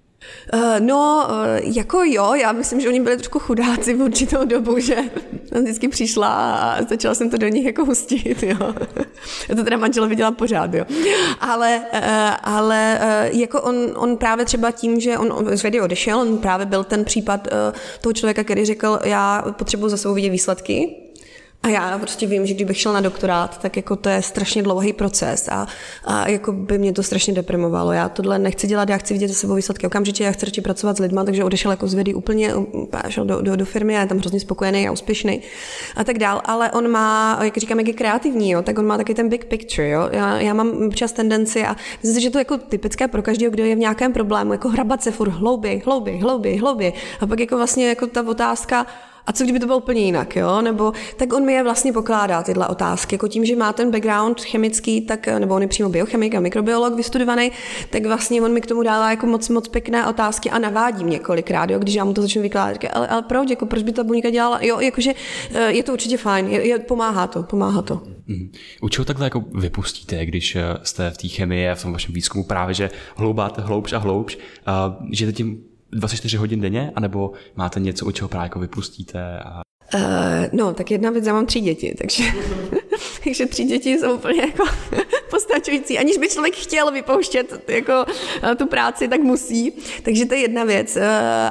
Uh, 0.54 0.80
no, 0.80 1.28
uh, 1.30 1.76
jako 1.76 2.02
jo, 2.04 2.34
já 2.34 2.52
myslím, 2.52 2.80
že 2.80 2.88
oni 2.88 3.00
byli 3.00 3.16
trošku 3.16 3.38
chudáci 3.38 3.94
v 3.94 4.02
určitou 4.02 4.44
dobu, 4.44 4.78
že 4.78 4.96
vždycky 5.62 5.88
přišla 5.88 6.54
a 6.54 6.82
začala 6.82 7.14
jsem 7.14 7.30
to 7.30 7.36
do 7.36 7.48
nich 7.48 7.64
jako 7.64 7.84
hustit, 7.84 8.42
jo. 8.42 8.74
Já 9.48 9.54
to 9.54 9.64
teda 9.64 9.76
manžela 9.76 10.06
viděla 10.06 10.30
pořád, 10.30 10.74
jo. 10.74 10.84
Ale, 11.40 11.82
ale 12.42 13.00
jako 13.32 13.62
on, 13.62 13.74
on 13.96 14.16
právě 14.16 14.44
třeba 14.44 14.70
tím, 14.70 15.00
že 15.00 15.18
on 15.18 15.56
z 15.56 15.62
vědy 15.62 15.80
odešel, 15.80 16.18
on 16.18 16.38
právě 16.38 16.66
byl 16.66 16.84
ten 16.84 17.04
případ 17.04 17.48
toho 18.00 18.12
člověka, 18.12 18.44
který 18.44 18.64
řekl, 18.64 18.98
já 19.04 19.44
potřebuji 19.52 19.88
za 19.88 19.96
svou 19.96 20.14
vidět 20.14 20.30
výsledky, 20.30 21.03
a 21.64 21.68
já 21.68 21.98
prostě 21.98 22.26
vím, 22.26 22.46
že 22.46 22.54
kdybych 22.54 22.78
šel 22.78 22.92
na 22.92 23.00
doktorát, 23.00 23.58
tak 23.58 23.76
jako 23.76 23.96
to 23.96 24.08
je 24.08 24.22
strašně 24.22 24.62
dlouhý 24.62 24.92
proces 24.92 25.48
a, 25.48 25.66
a 26.04 26.28
jako 26.28 26.52
by 26.52 26.78
mě 26.78 26.92
to 26.92 27.02
strašně 27.02 27.34
deprimovalo. 27.34 27.92
Já 27.92 28.08
tohle 28.08 28.38
nechci 28.38 28.66
dělat, 28.66 28.88
já 28.88 28.96
chci 28.96 29.14
vidět 29.14 29.28
za 29.28 29.34
sebou 29.34 29.54
výsledky 29.54 29.86
okamžitě, 29.86 30.24
já 30.24 30.32
chci 30.32 30.60
pracovat 30.60 30.96
s 30.96 31.00
lidmi, 31.00 31.20
takže 31.24 31.44
odešel 31.44 31.70
jako 31.70 31.88
z 31.88 31.94
vědy 31.94 32.14
úplně, 32.14 32.52
šel 33.08 33.24
do, 33.24 33.40
do, 33.40 33.56
do 33.56 33.64
firmy 33.64 33.96
a 33.96 34.00
je 34.00 34.06
tam 34.06 34.18
hrozně 34.18 34.40
spokojený 34.40 34.88
a 34.88 34.92
úspěšný 34.92 35.40
a 35.96 36.04
tak 36.04 36.18
dál. 36.18 36.42
Ale 36.44 36.70
on 36.70 36.88
má, 36.88 37.40
jak 37.42 37.56
říkám, 37.56 37.78
jak 37.78 37.88
je 37.88 37.94
kreativní, 37.94 38.50
jo, 38.50 38.62
tak 38.62 38.78
on 38.78 38.86
má 38.86 38.96
taky 38.96 39.14
ten 39.14 39.28
big 39.28 39.44
picture. 39.44 39.88
Jo. 39.88 40.08
Já, 40.12 40.40
já 40.40 40.54
mám 40.54 40.86
občas 40.86 41.12
tendenci 41.12 41.64
a 41.64 41.76
myslím 42.02 42.14
si, 42.14 42.20
že 42.20 42.30
to 42.30 42.38
je 42.38 42.40
jako 42.40 42.58
typické 42.58 43.08
pro 43.08 43.22
každého, 43.22 43.50
kdo 43.50 43.64
je 43.64 43.76
v 43.76 43.78
nějakém 43.78 44.12
problému, 44.12 44.52
jako 44.52 44.68
hrabat 44.68 45.02
se 45.02 45.10
furt 45.10 45.30
hlouběji, 45.30 45.82
hlouběji, 45.84 46.20
hlouběji, 46.20 46.58
hlouběji. 46.58 46.92
A 47.20 47.26
pak 47.26 47.40
jako 47.40 47.56
vlastně 47.56 47.88
jako 47.88 48.06
ta 48.06 48.28
otázka, 48.28 48.86
a 49.26 49.32
co 49.32 49.44
kdyby 49.44 49.60
to 49.60 49.66
bylo 49.66 49.78
úplně 49.78 50.00
jinak, 50.00 50.36
jo? 50.36 50.60
Nebo 50.62 50.92
tak 51.16 51.32
on 51.32 51.44
mi 51.44 51.52
je 51.52 51.62
vlastně 51.62 51.92
pokládá 51.92 52.42
tyhle 52.42 52.68
otázky. 52.68 53.14
Jako 53.14 53.28
tím, 53.28 53.44
že 53.44 53.56
má 53.56 53.72
ten 53.72 53.90
background 53.90 54.40
chemický, 54.40 55.00
tak, 55.00 55.26
nebo 55.26 55.54
on 55.54 55.62
je 55.62 55.68
přímo 55.68 55.88
biochemik 55.88 56.34
a 56.34 56.40
mikrobiolog 56.40 56.94
vystudovaný, 56.94 57.52
tak 57.90 58.06
vlastně 58.06 58.42
on 58.42 58.52
mi 58.52 58.60
k 58.60 58.66
tomu 58.66 58.82
dává 58.82 59.10
jako 59.10 59.26
moc, 59.26 59.48
moc 59.48 59.68
pěkné 59.68 60.06
otázky 60.06 60.50
a 60.50 60.58
navádí 60.58 61.04
mě 61.04 61.18
kolikrát, 61.18 61.70
jo? 61.70 61.78
když 61.78 61.94
já 61.94 62.04
mu 62.04 62.12
to 62.12 62.22
začnu 62.22 62.42
vykládat. 62.42 62.78
Ale, 62.92 63.08
ale 63.08 63.22
proč, 63.22 63.50
jako, 63.50 63.66
proč 63.66 63.82
by 63.82 63.92
ta 63.92 64.04
buňka 64.04 64.30
dělala? 64.30 64.58
Jo, 64.62 64.80
jakože 64.80 65.12
eh, 65.54 65.72
je 65.72 65.82
to 65.82 65.92
určitě 65.92 66.16
fajn, 66.16 66.46
je, 66.48 66.66
je, 66.66 66.78
pomáhá 66.78 67.26
to, 67.26 67.42
pomáhá 67.42 67.82
to. 67.82 68.02
Mm. 68.26 68.52
U 68.80 68.88
čeho 68.88 69.04
takhle 69.04 69.26
jako 69.26 69.44
vypustíte, 69.54 70.26
když 70.26 70.56
eh, 70.56 70.62
jste 70.82 71.10
v 71.10 71.16
té 71.16 71.28
chemii 71.28 71.68
a 71.68 71.74
v 71.74 71.82
tom 71.82 71.92
vašem 71.92 72.14
výzkumu 72.14 72.44
právě, 72.44 72.74
že 72.74 72.90
hloubáte 73.16 73.62
hloubš 73.62 73.92
a 73.92 73.98
hloubš, 73.98 74.36
uh, 74.36 75.06
že 75.10 75.32
tím 75.32 75.73
24 75.94 76.36
hodin 76.36 76.60
denně, 76.60 76.92
anebo 76.94 77.32
máte 77.56 77.80
něco, 77.80 78.06
u 78.06 78.10
čeho 78.10 78.28
právě 78.28 78.44
jako 78.44 78.58
vypustíte? 78.58 79.38
A... 79.38 79.62
Uh, 79.94 80.00
no, 80.52 80.74
tak 80.74 80.90
jedna 80.90 81.10
věc, 81.10 81.26
já 81.26 81.32
mám 81.32 81.46
tři 81.46 81.60
děti, 81.60 81.94
takže, 81.98 82.24
takže 83.24 83.46
tři 83.46 83.64
děti 83.64 83.98
jsou 83.98 84.14
úplně 84.14 84.40
jako 84.40 84.64
postačující. 85.34 85.98
Aniž 85.98 86.18
by 86.18 86.28
člověk 86.28 86.54
chtěl 86.56 86.90
vypouštět 86.90 87.64
jako 87.68 88.04
eh, 88.42 88.54
tu 88.54 88.66
práci, 88.66 89.08
tak 89.08 89.20
musí. 89.20 89.72
Takže 90.02 90.26
to 90.26 90.34
je 90.34 90.40
jedna 90.40 90.64
věc. 90.64 90.96
Eh, 90.96 91.08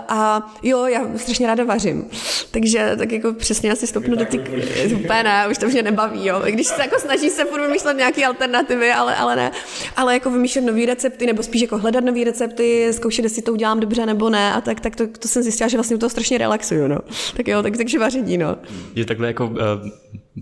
a 0.07 0.51
jo, 0.63 0.85
já 0.85 1.17
strašně 1.17 1.47
ráda 1.47 1.63
vařím. 1.63 2.09
Takže 2.51 2.95
tak 2.97 3.11
jako 3.11 3.33
přesně 3.33 3.71
asi 3.71 3.87
stopnu 3.87 4.15
do 4.15 4.25
ty... 4.25 4.39
Úplně 4.95 5.23
ne, 5.23 5.47
už 5.51 5.57
to 5.57 5.67
mě 5.67 5.83
nebaví, 5.83 6.25
jo. 6.25 6.41
Když 6.49 6.67
se 6.67 6.81
jako 6.81 6.99
snaží 6.99 7.29
se 7.29 7.45
furt 7.45 7.61
vymýšlet 7.61 7.97
nějaké 7.97 8.25
alternativy, 8.25 8.91
ale, 8.91 9.15
ale 9.15 9.35
ne. 9.35 9.51
Ale 9.95 10.13
jako 10.13 10.31
vymýšlet 10.31 10.61
nové 10.61 10.85
recepty, 10.85 11.25
nebo 11.25 11.43
spíš 11.43 11.61
jako 11.61 11.77
hledat 11.77 12.03
nové 12.03 12.23
recepty, 12.23 12.93
zkoušet, 12.93 13.23
jestli 13.23 13.41
to 13.41 13.53
udělám 13.53 13.79
dobře 13.79 14.05
nebo 14.05 14.29
ne. 14.29 14.53
A 14.53 14.61
tak, 14.61 14.79
tak 14.79 14.95
to, 14.95 15.07
to 15.07 15.27
jsem 15.27 15.43
zjistila, 15.43 15.67
že 15.67 15.77
vlastně 15.77 15.97
to 15.97 16.09
strašně 16.09 16.37
relaxuju, 16.37 16.87
no. 16.87 16.99
Tak 17.37 17.47
jo, 17.47 17.63
tak, 17.63 17.77
takže 17.77 17.99
vaření, 17.99 18.37
no. 18.37 18.57
Je 18.95 19.05
takhle 19.05 19.27
jako 19.27 19.47
uh, 19.47 19.57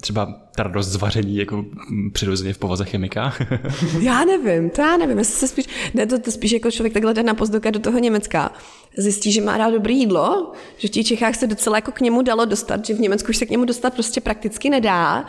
třeba 0.01 0.41
ta 0.55 0.63
radost 0.63 0.87
zvaření 0.87 1.37
jako 1.37 1.65
přirozeně 2.13 2.53
v 2.53 2.57
povaze 2.57 2.85
chemika? 2.85 3.30
já 3.99 4.25
nevím, 4.25 4.69
to 4.69 4.82
já 4.82 4.97
nevím. 4.97 5.17
Jestli 5.17 5.36
se 5.36 5.47
spíš, 5.47 5.65
ne, 5.93 6.05
to, 6.05 6.19
to 6.19 6.32
spíš 6.32 6.51
jako 6.51 6.71
člověk 6.71 6.93
takhle 6.93 7.13
jde 7.13 7.23
na 7.23 7.34
pozdoka 7.34 7.71
do 7.71 7.79
toho 7.79 7.99
Německa. 7.99 8.51
Zjistí, 8.97 9.32
že 9.32 9.41
má 9.41 9.57
rád 9.57 9.69
dobré 9.69 9.93
jídlo, 9.93 10.51
že 10.77 10.88
v 10.88 10.91
těch 10.91 11.07
Čechách 11.07 11.36
se 11.36 11.47
docela 11.47 11.77
jako 11.77 11.91
k 11.91 12.01
němu 12.01 12.21
dalo 12.21 12.45
dostat, 12.45 12.86
že 12.86 12.93
v 12.93 12.99
Německu 12.99 13.29
už 13.29 13.38
se 13.38 13.45
k 13.45 13.49
němu 13.49 13.65
dostat 13.65 13.93
prostě 13.93 14.21
prakticky 14.21 14.69
nedá. 14.69 15.25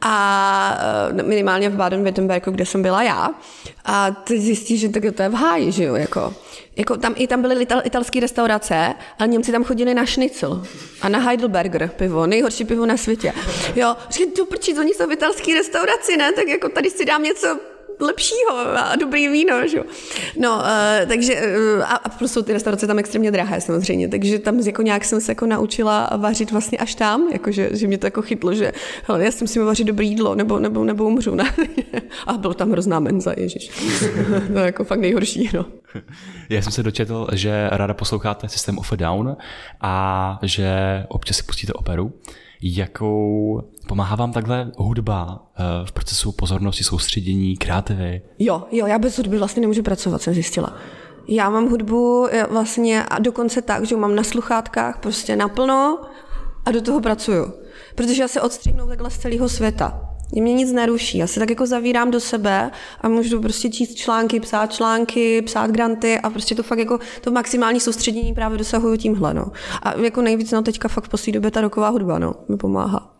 A 0.00 0.78
eh, 1.18 1.22
minimálně 1.22 1.70
v 1.70 1.76
Baden-Württembergu, 1.76 2.50
kde 2.50 2.66
jsem 2.66 2.82
byla 2.82 3.02
já. 3.02 3.30
A 3.84 4.10
ty 4.10 4.40
zjistíš, 4.40 4.80
že 4.80 4.88
to 4.88 5.22
je 5.22 5.28
v 5.28 5.34
háji, 5.34 5.72
že 5.72 5.84
jo, 5.84 5.94
jako. 5.94 6.34
Jako 6.76 6.96
tam, 6.96 7.14
i 7.16 7.26
tam 7.26 7.42
byly 7.42 7.62
ital, 7.62 7.80
italské 7.84 8.20
restaurace, 8.20 8.94
ale 9.18 9.28
Němci 9.28 9.52
tam 9.52 9.64
chodili 9.64 9.94
na 9.94 10.06
šnicl 10.06 10.62
a 11.02 11.08
na 11.08 11.18
Heidelberger 11.18 11.88
pivo, 11.88 12.26
nejhorší 12.26 12.64
pivo 12.64 12.86
na 12.86 12.96
světě. 12.96 13.32
Jo, 13.74 13.96
říkám, 14.10 14.32
tu 14.32 14.46
prčí, 14.46 14.78
oni 14.78 14.94
jsou 14.94 15.06
v 15.06 15.12
italské 15.12 15.54
restauraci, 15.54 16.16
ne? 16.16 16.32
Tak 16.32 16.48
jako 16.48 16.68
tady 16.68 16.90
si 16.90 17.04
dám 17.04 17.22
něco 17.22 17.58
lepšího 18.00 18.56
a 18.76 18.96
dobrý 18.96 19.28
víno, 19.28 19.68
že? 19.68 19.80
No, 20.38 20.54
uh, 20.56 21.08
takže, 21.08 21.42
uh, 21.76 21.82
a, 21.82 21.94
a 21.94 22.08
prostě 22.08 22.42
ty 22.42 22.52
restaurace 22.52 22.86
tam 22.86 22.98
extrémně 22.98 23.30
drahé 23.30 23.60
samozřejmě, 23.60 24.08
takže 24.08 24.38
tam 24.38 24.58
jako 24.58 24.82
nějak 24.82 25.04
jsem 25.04 25.20
se 25.20 25.32
jako 25.32 25.46
naučila 25.46 26.10
vařit 26.16 26.50
vlastně 26.50 26.78
až 26.78 26.94
tam, 26.94 27.28
jakože, 27.32 27.70
že 27.72 27.86
mě 27.86 27.98
to 27.98 28.06
jako 28.06 28.22
chytlo, 28.22 28.54
že 28.54 28.72
hele, 29.08 29.24
já 29.24 29.30
si 29.30 29.44
musím 29.44 29.64
vařit 29.64 29.84
dobré 29.84 30.04
jídlo, 30.04 30.34
nebo, 30.34 30.58
nebo, 30.58 30.84
nebo 30.84 31.04
umřu, 31.04 31.34
ne? 31.34 31.54
a 32.26 32.32
bylo 32.32 32.54
tam 32.54 32.70
hrozná 32.70 33.00
menza, 33.00 33.34
ježiš. 33.36 33.68
to 34.52 34.58
je 34.58 34.64
jako 34.64 34.84
fakt 34.84 35.00
nejhorší, 35.00 35.50
no. 35.54 35.66
Já 36.48 36.62
jsem 36.62 36.72
se 36.72 36.82
dočetl, 36.82 37.26
že 37.32 37.68
ráda 37.72 37.94
posloucháte 37.94 38.48
System 38.48 38.78
of 38.78 38.92
a 38.92 38.96
Down 38.96 39.36
a 39.80 40.38
že 40.42 40.68
občas 41.08 41.36
si 41.36 41.42
pustíte 41.42 41.72
operu. 41.72 42.12
Jakou 42.66 43.62
pomáhá 43.86 44.16
vám 44.16 44.32
takhle 44.32 44.72
hudba 44.76 45.46
eh, 45.56 45.62
v 45.84 45.92
procesu 45.92 46.32
pozornosti, 46.32 46.84
soustředění, 46.84 47.56
kreativy? 47.56 48.22
Jo, 48.38 48.62
jo, 48.70 48.86
já 48.86 48.98
bez 48.98 49.16
hudby 49.16 49.38
vlastně 49.38 49.60
nemůžu 49.60 49.82
pracovat, 49.82 50.22
jsem 50.22 50.34
zjistila. 50.34 50.76
Já 51.28 51.50
mám 51.50 51.70
hudbu 51.70 52.26
eh, 52.30 52.46
vlastně 52.50 53.04
a 53.04 53.18
dokonce 53.18 53.62
tak, 53.62 53.84
že 53.84 53.96
mám 53.96 54.14
na 54.14 54.22
sluchátkách 54.22 54.98
prostě 54.98 55.36
naplno 55.36 56.00
a 56.64 56.72
do 56.72 56.82
toho 56.82 57.00
pracuju. 57.00 57.52
Protože 57.94 58.22
já 58.22 58.28
se 58.28 58.40
odstřihnu 58.40 58.86
takhle 58.86 59.10
z 59.10 59.18
celého 59.18 59.48
světa 59.48 60.13
mě 60.40 60.54
nic 60.54 60.72
neruší. 60.72 61.18
Já 61.18 61.26
se 61.26 61.40
tak 61.40 61.50
jako 61.50 61.66
zavírám 61.66 62.10
do 62.10 62.20
sebe 62.20 62.70
a 63.00 63.08
můžu 63.08 63.40
prostě 63.40 63.70
číst 63.70 63.94
články, 63.94 64.40
psát 64.40 64.72
články, 64.72 65.42
psát 65.42 65.70
granty 65.70 66.18
a 66.18 66.30
prostě 66.30 66.54
to 66.54 66.62
fakt 66.62 66.78
jako 66.78 66.98
to 67.20 67.30
maximální 67.30 67.80
soustředění 67.80 68.34
právě 68.34 68.58
dosahuju 68.58 68.96
tímhle. 68.96 69.34
No. 69.34 69.46
A 69.82 70.00
jako 70.00 70.22
nejvíc 70.22 70.50
no 70.50 70.62
teďka 70.62 70.88
fakt 70.88 71.04
v 71.04 71.08
poslední 71.08 71.32
době 71.32 71.50
ta 71.50 71.60
roková 71.60 71.88
hudba 71.88 72.18
no, 72.18 72.34
mi 72.48 72.56
pomáhá. 72.56 73.14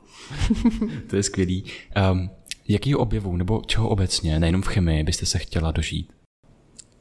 to 1.07 1.17
je 1.17 1.23
skvělý. 1.23 1.65
Um, 2.12 2.31
jaký 2.69 2.95
objevu 2.95 3.37
nebo 3.37 3.62
čeho 3.67 3.89
obecně, 3.89 4.41
nejenom 4.41 4.62
v 4.62 4.67
chemii, 4.67 5.03
byste 5.03 5.27
se 5.27 5.39
chtěla 5.39 5.71
dožít? 5.71 6.12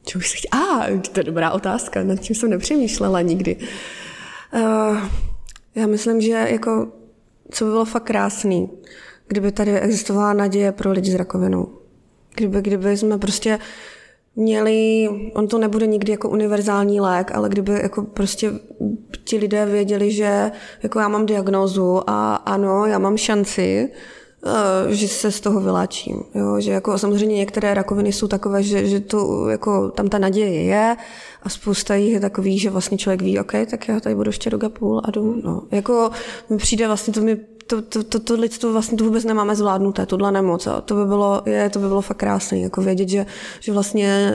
Čeho 0.06 0.18
bych 0.18 0.28
se 0.28 0.36
chtěla? 0.36 0.62
A, 0.62 0.86
ah, 0.86 1.00
to 1.12 1.20
je 1.20 1.24
dobrá 1.24 1.50
otázka, 1.50 2.04
nad 2.04 2.20
tím 2.20 2.36
jsem 2.36 2.50
nepřemýšlela 2.50 3.20
nikdy. 3.20 3.56
Uh, 4.54 4.98
já 5.74 5.86
myslím, 5.86 6.20
že 6.20 6.30
jako, 6.30 6.92
co 7.50 7.64
by 7.64 7.70
bylo 7.70 7.84
fakt 7.84 8.04
krásný, 8.04 8.70
kdyby 9.28 9.52
tady 9.52 9.80
existovala 9.80 10.32
naděje 10.32 10.72
pro 10.72 10.92
lidi 10.92 11.10
s 11.10 11.14
rakovinou. 11.14 11.68
Kdyby, 12.34 12.62
kdyby 12.62 12.96
jsme 12.96 13.18
prostě 13.18 13.58
měli, 14.36 15.08
on 15.34 15.48
to 15.48 15.58
nebude 15.58 15.86
nikdy 15.86 16.12
jako 16.12 16.28
univerzální 16.28 17.00
lék, 17.00 17.30
ale 17.34 17.48
kdyby 17.48 17.72
jako 17.72 18.02
prostě 18.02 18.52
ti 19.24 19.36
lidé 19.36 19.66
věděli, 19.66 20.10
že 20.10 20.52
jako 20.82 20.98
já 20.98 21.08
mám 21.08 21.26
diagnózu 21.26 22.10
a 22.10 22.34
ano, 22.34 22.86
já 22.86 22.98
mám 22.98 23.16
šanci 23.16 23.90
Eh, 24.46 24.94
že 24.94 25.08
se 25.08 25.30
z 25.30 25.40
toho 25.40 25.60
vyláčím. 25.60 26.22
Jo? 26.34 26.60
Že 26.60 26.72
jako 26.72 26.98
samozřejmě 26.98 27.36
některé 27.36 27.74
rakoviny 27.74 28.12
jsou 28.12 28.28
takové, 28.28 28.62
že, 28.62 28.86
že 28.86 29.00
to, 29.00 29.48
jako, 29.48 29.90
tam 29.90 30.08
ta 30.08 30.18
naděje 30.18 30.62
je 30.62 30.96
a 31.42 31.48
spousta 31.48 31.94
jich 31.94 32.12
je 32.12 32.20
takových, 32.20 32.60
že 32.60 32.70
vlastně 32.70 32.98
člověk 32.98 33.22
ví, 33.22 33.38
OK, 33.38 33.52
tak 33.70 33.88
já 33.88 34.00
tady 34.00 34.14
budu 34.14 34.28
ještě 34.28 34.50
rok 34.50 34.64
a 34.64 34.68
půl 34.68 35.00
a 35.04 35.10
jdu. 35.10 35.40
No. 35.44 35.62
Jako 35.70 36.10
mi 36.50 36.56
přijde 36.56 36.86
vlastně, 36.86 37.12
to 37.12 37.20
mi 37.20 37.36
to, 37.66 37.82
to, 37.82 38.04
to, 38.04 38.20
to 38.20 38.34
lidstvo 38.34 38.72
vlastně 38.72 38.98
to 38.98 39.04
vůbec 39.04 39.24
nemáme 39.24 39.56
zvládnuté, 39.56 40.06
tohle 40.06 40.32
nemoc. 40.32 40.66
A 40.66 40.80
to 40.80 40.94
by 40.94 41.04
bylo, 41.04 41.42
je, 41.46 41.70
to 41.70 41.78
by 41.78 41.88
bylo 41.88 42.00
fakt 42.00 42.16
krásné, 42.16 42.58
jako 42.58 42.82
vědět, 42.82 43.08
že, 43.08 43.26
že 43.60 43.72
vlastně 43.72 44.32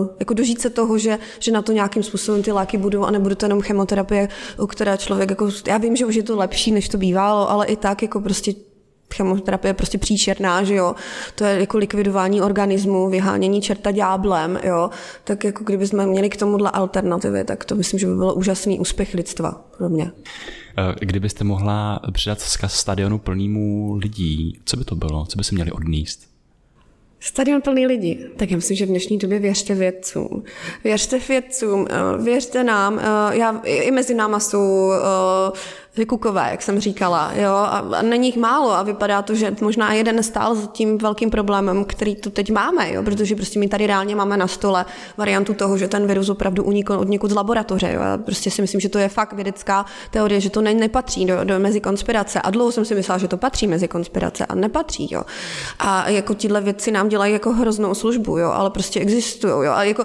uh, 0.00 0.08
jako 0.20 0.34
dožít 0.34 0.60
se 0.60 0.70
toho, 0.70 0.98
že, 0.98 1.18
že 1.38 1.52
na 1.52 1.62
to 1.62 1.72
nějakým 1.72 2.02
způsobem 2.02 2.42
ty 2.42 2.52
léky 2.52 2.78
budou 2.78 3.02
a 3.02 3.10
nebude 3.10 3.34
to 3.34 3.44
jenom 3.44 3.60
chemoterapie, 3.60 4.28
u 4.58 4.66
které 4.66 4.98
člověk, 4.98 5.30
jako, 5.30 5.48
já 5.68 5.78
vím, 5.78 5.96
že 5.96 6.06
už 6.06 6.14
je 6.14 6.22
to 6.22 6.36
lepší, 6.36 6.72
než 6.72 6.88
to 6.88 6.98
bývalo, 6.98 7.50
ale 7.50 7.66
i 7.66 7.76
tak 7.76 8.02
jako 8.02 8.20
prostě 8.20 8.54
chemoterapie 9.14 9.70
je 9.70 9.74
prostě 9.74 9.98
příšerná, 9.98 10.64
že 10.64 10.74
jo, 10.74 10.94
to 11.34 11.44
je 11.44 11.60
jako 11.60 11.78
likvidování 11.78 12.42
organismu, 12.42 13.10
vyhánění 13.10 13.62
čerta 13.62 13.90
dňáblem, 13.90 14.58
jo, 14.64 14.90
tak 15.24 15.44
jako 15.44 15.64
kdybychom 15.64 16.06
měli 16.06 16.30
k 16.30 16.36
tomuhle 16.36 16.70
alternativy, 16.70 17.44
tak 17.44 17.64
to 17.64 17.74
myslím, 17.74 18.00
že 18.00 18.06
by 18.06 18.14
byl 18.14 18.32
úžasný 18.36 18.78
úspěch 18.78 19.14
lidstva 19.14 19.64
pro 19.78 19.88
mě. 19.88 20.12
Eh, 20.78 20.94
kdybyste 21.00 21.44
mohla 21.44 22.00
přidat 22.12 22.38
vzkaz 22.38 22.74
stadionu 22.74 23.18
plnému 23.18 23.96
lidí, 23.96 24.60
co 24.64 24.76
by 24.76 24.84
to 24.84 24.96
bylo? 24.96 25.26
Co 25.26 25.38
by 25.38 25.44
se 25.44 25.54
měli 25.54 25.72
odníst? 25.72 26.30
Stadion 27.22 27.60
plný 27.60 27.86
lidí. 27.86 28.24
Tak 28.36 28.50
já 28.50 28.56
myslím, 28.56 28.76
že 28.76 28.86
v 28.86 28.88
dnešní 28.88 29.18
době 29.18 29.38
věřte 29.38 29.74
vědcům. 29.74 30.44
Věřte 30.84 31.18
vědcům, 31.18 31.86
eh, 31.90 32.22
věřte 32.22 32.64
nám. 32.64 32.98
Eh, 32.98 33.36
já, 33.36 33.60
I 33.64 33.90
mezi 33.90 34.14
náma 34.14 34.40
jsou 34.40 34.92
vykukové, 36.00 36.48
jak 36.50 36.62
jsem 36.62 36.80
říkala, 36.80 37.32
jo, 37.34 37.52
a 37.52 38.02
není 38.02 38.28
jich 38.28 38.36
málo 38.36 38.72
a 38.72 38.82
vypadá 38.82 39.22
to, 39.22 39.34
že 39.34 39.56
možná 39.60 39.92
jeden 39.92 40.22
stál 40.22 40.54
za 40.54 40.66
tím 40.66 40.98
velkým 40.98 41.30
problémem, 41.30 41.84
který 41.84 42.16
tu 42.16 42.30
teď 42.30 42.50
máme, 42.50 42.92
jo, 42.92 43.02
protože 43.02 43.36
prostě 43.36 43.58
my 43.58 43.68
tady 43.68 43.86
reálně 43.86 44.16
máme 44.16 44.36
na 44.36 44.46
stole 44.46 44.84
variantu 45.16 45.54
toho, 45.54 45.78
že 45.78 45.88
ten 45.88 46.06
virus 46.06 46.28
opravdu 46.28 46.64
unikl 46.64 46.92
od 46.92 47.08
někud 47.08 47.30
z 47.30 47.34
laboratoře, 47.34 47.92
jo, 47.92 48.00
a 48.00 48.16
prostě 48.16 48.50
si 48.50 48.62
myslím, 48.62 48.80
že 48.80 48.88
to 48.88 48.98
je 48.98 49.08
fakt 49.08 49.32
vědecká 49.32 49.84
teorie, 50.10 50.40
že 50.40 50.50
to 50.50 50.60
ne, 50.60 50.74
nepatří 50.74 51.26
do, 51.26 51.44
do 51.44 51.60
mezi 51.60 51.80
konspirace 51.80 52.40
a 52.40 52.50
dlouho 52.50 52.72
jsem 52.72 52.84
si 52.84 52.94
myslela, 52.94 53.18
že 53.18 53.28
to 53.28 53.36
patří 53.36 53.66
mezi 53.66 53.88
konspirace 53.88 54.46
a 54.46 54.54
nepatří, 54.54 55.08
jo. 55.10 55.22
A 55.78 56.08
jako 56.08 56.34
tyhle 56.34 56.60
věci 56.60 56.90
nám 56.90 57.08
dělají 57.08 57.32
jako 57.32 57.52
hroznou 57.52 57.94
službu, 57.94 58.38
jo, 58.38 58.50
ale 58.50 58.70
prostě 58.70 59.00
existují, 59.00 59.52
jo, 59.52 59.72
a 59.72 59.84
jako 59.84 60.04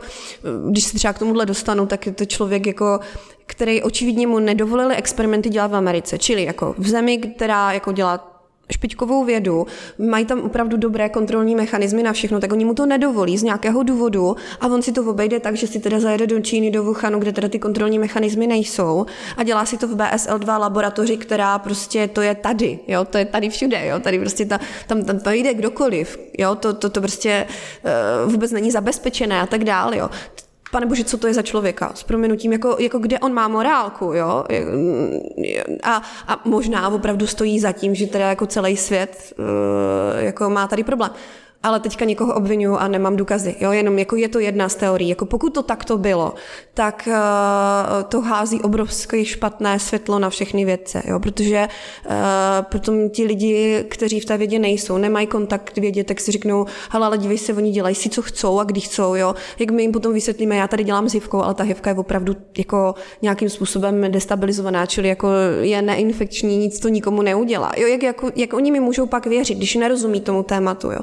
když 0.70 0.84
se 0.84 0.96
třeba 0.96 1.14
k 1.14 1.20
tomuhle 1.20 1.46
dostanu, 1.46 1.86
tak 1.86 2.06
je 2.06 2.12
to 2.12 2.26
člověk 2.26 2.68
jako 2.68 3.00
který 3.46 3.84
očividně 3.84 4.28
mu 4.28 4.40
nedovolili 4.40 4.96
experimenty 4.96 5.50
dělat 5.50 5.72
v 5.72 5.76
Americe, 5.76 6.18
čili 6.18 6.44
jako 6.44 6.76
v 6.78 6.88
zemi, 6.88 7.18
která 7.18 7.72
jako 7.72 7.92
dělá 7.92 8.36
špičkovou 8.72 9.24
vědu, 9.24 9.68
mají 9.98 10.26
tam 10.26 10.42
opravdu 10.42 10.78
dobré 10.78 11.10
kontrolní 11.10 11.56
mechanismy 11.56 12.04
na 12.04 12.14
všechno, 12.14 12.40
tak 12.40 12.52
oni 12.52 12.66
mu 12.66 12.74
to 12.74 12.86
nedovolí 12.86 13.38
z 13.38 13.44
nějakého 13.44 13.84
důvodu 13.84 14.36
a 14.62 14.68
on 14.68 14.82
si 14.82 14.92
to 14.92 15.04
obejde 15.10 15.40
tak, 15.40 15.56
že 15.56 15.68
si 15.68 15.80
teda 15.80 16.00
zajede 16.00 16.28
do 16.28 16.40
Číny, 16.40 16.72
do 16.72 16.84
Wuhanu, 16.84 17.20
kde 17.20 17.32
teda 17.32 17.48
ty 17.48 17.60
kontrolní 17.60 18.00
mechanismy 18.00 18.48
nejsou 18.48 19.06
a 19.38 19.44
dělá 19.44 19.66
si 19.66 19.78
to 19.78 19.88
v 19.88 19.96
BSL-2 19.96 20.60
laboratoři, 20.60 21.18
která 21.18 21.60
prostě 21.60 22.08
to 22.08 22.22
je 22.22 22.36
tady, 22.36 22.80
jo, 22.88 23.06
to 23.06 23.18
je 23.18 23.26
tady 23.26 23.50
všude, 23.50 23.88
jo, 23.88 24.00
tady 24.00 24.20
prostě 24.20 24.46
ta, 24.46 24.60
tam, 24.88 25.04
tam 25.04 25.20
to 25.20 25.32
jde 25.32 25.54
kdokoliv, 25.54 26.20
jo, 26.38 26.56
to, 26.56 26.74
to, 26.74 26.90
to 26.90 27.02
prostě 27.02 27.48
uh, 28.26 28.32
vůbec 28.32 28.52
není 28.52 28.72
zabezpečené 28.72 29.42
a 29.42 29.46
tak 29.46 29.64
dále, 29.64 29.98
jo 29.98 30.10
pane 30.72 30.86
bože, 30.86 31.04
co 31.04 31.18
to 31.18 31.28
je 31.28 31.34
za 31.34 31.42
člověka, 31.42 31.92
s 31.96 32.04
proměnutím, 32.04 32.52
jako, 32.52 32.78
jako 32.80 33.00
kde 33.00 33.20
on 33.20 33.34
má 33.34 33.48
morálku, 33.48 34.06
jo, 34.06 34.44
a, 35.84 36.02
a 36.28 36.42
možná 36.46 36.90
opravdu 36.90 37.28
stojí 37.28 37.60
za 37.60 37.72
tím, 37.72 37.96
že 37.96 38.08
teda 38.08 38.30
jako 38.30 38.46
celý 38.46 38.78
svět 38.78 39.34
uh, 39.40 39.46
jako 40.24 40.50
má 40.50 40.68
tady 40.68 40.84
problém 40.84 41.12
ale 41.66 41.80
teďka 41.80 42.06
někoho 42.06 42.34
obvinuju 42.34 42.76
a 42.76 42.88
nemám 42.88 43.16
důkazy. 43.16 43.56
Jo? 43.60 43.72
Jenom 43.72 44.00
jako 44.00 44.16
je 44.16 44.30
to 44.30 44.40
jedna 44.40 44.70
z 44.70 44.76
teorií. 44.76 45.10
Jako 45.10 45.26
pokud 45.26 45.54
to 45.54 45.64
takto 45.64 45.98
bylo, 45.98 46.34
tak 46.74 47.08
uh, 47.08 48.04
to 48.04 48.22
hází 48.22 48.62
obrovské 48.62 49.26
špatné 49.26 49.80
světlo 49.80 50.20
na 50.20 50.30
všechny 50.30 50.66
vědce, 50.66 51.04
jo? 51.06 51.20
protože 51.20 51.68
uh, 52.06 52.12
potom 52.62 53.10
ti 53.10 53.24
lidi, 53.24 53.86
kteří 53.90 54.20
v 54.20 54.26
té 54.26 54.38
vědě 54.38 54.60
nejsou, 54.60 54.98
nemají 54.98 55.28
kontakt 55.28 55.78
vědě, 55.78 56.04
tak 56.04 56.20
si 56.20 56.32
řeknou, 56.32 56.66
hele, 56.90 57.06
ale 57.06 57.18
dívej 57.18 57.38
se, 57.38 57.54
oni 57.54 57.72
dělají 57.72 57.96
si, 57.96 58.10
co 58.10 58.22
chcou 58.22 58.60
a 58.60 58.64
kdy 58.64 58.82
chcou. 58.82 59.16
Jo? 59.16 59.36
Jak 59.60 59.72
my 59.72 59.82
jim 59.82 59.92
potom 59.92 60.14
vysvětlíme, 60.14 60.56
já 60.56 60.68
tady 60.68 60.84
dělám 60.84 61.10
s 61.10 61.14
hivkou, 61.14 61.42
ale 61.42 61.54
ta 61.54 61.64
hivka 61.64 61.90
je 61.90 61.96
opravdu 61.96 62.36
jako 62.58 62.96
nějakým 63.22 63.50
způsobem 63.50 64.12
destabilizovaná, 64.12 64.86
čili 64.86 65.08
jako 65.08 65.28
je 65.62 65.82
neinfekční, 65.82 66.58
nic 66.58 66.80
to 66.80 66.90
nikomu 66.90 67.22
neudělá. 67.22 67.72
Jo? 67.78 67.88
Jak, 67.88 68.04
jako, 68.04 68.32
jak 68.36 68.54
oni 68.54 68.72
mi 68.72 68.80
můžou 68.80 69.06
pak 69.06 69.26
věřit, 69.26 69.58
když 69.58 69.76
nerozumí 69.76 70.22
tomu 70.22 70.44
tématu. 70.44 70.92
Jo? 70.92 71.00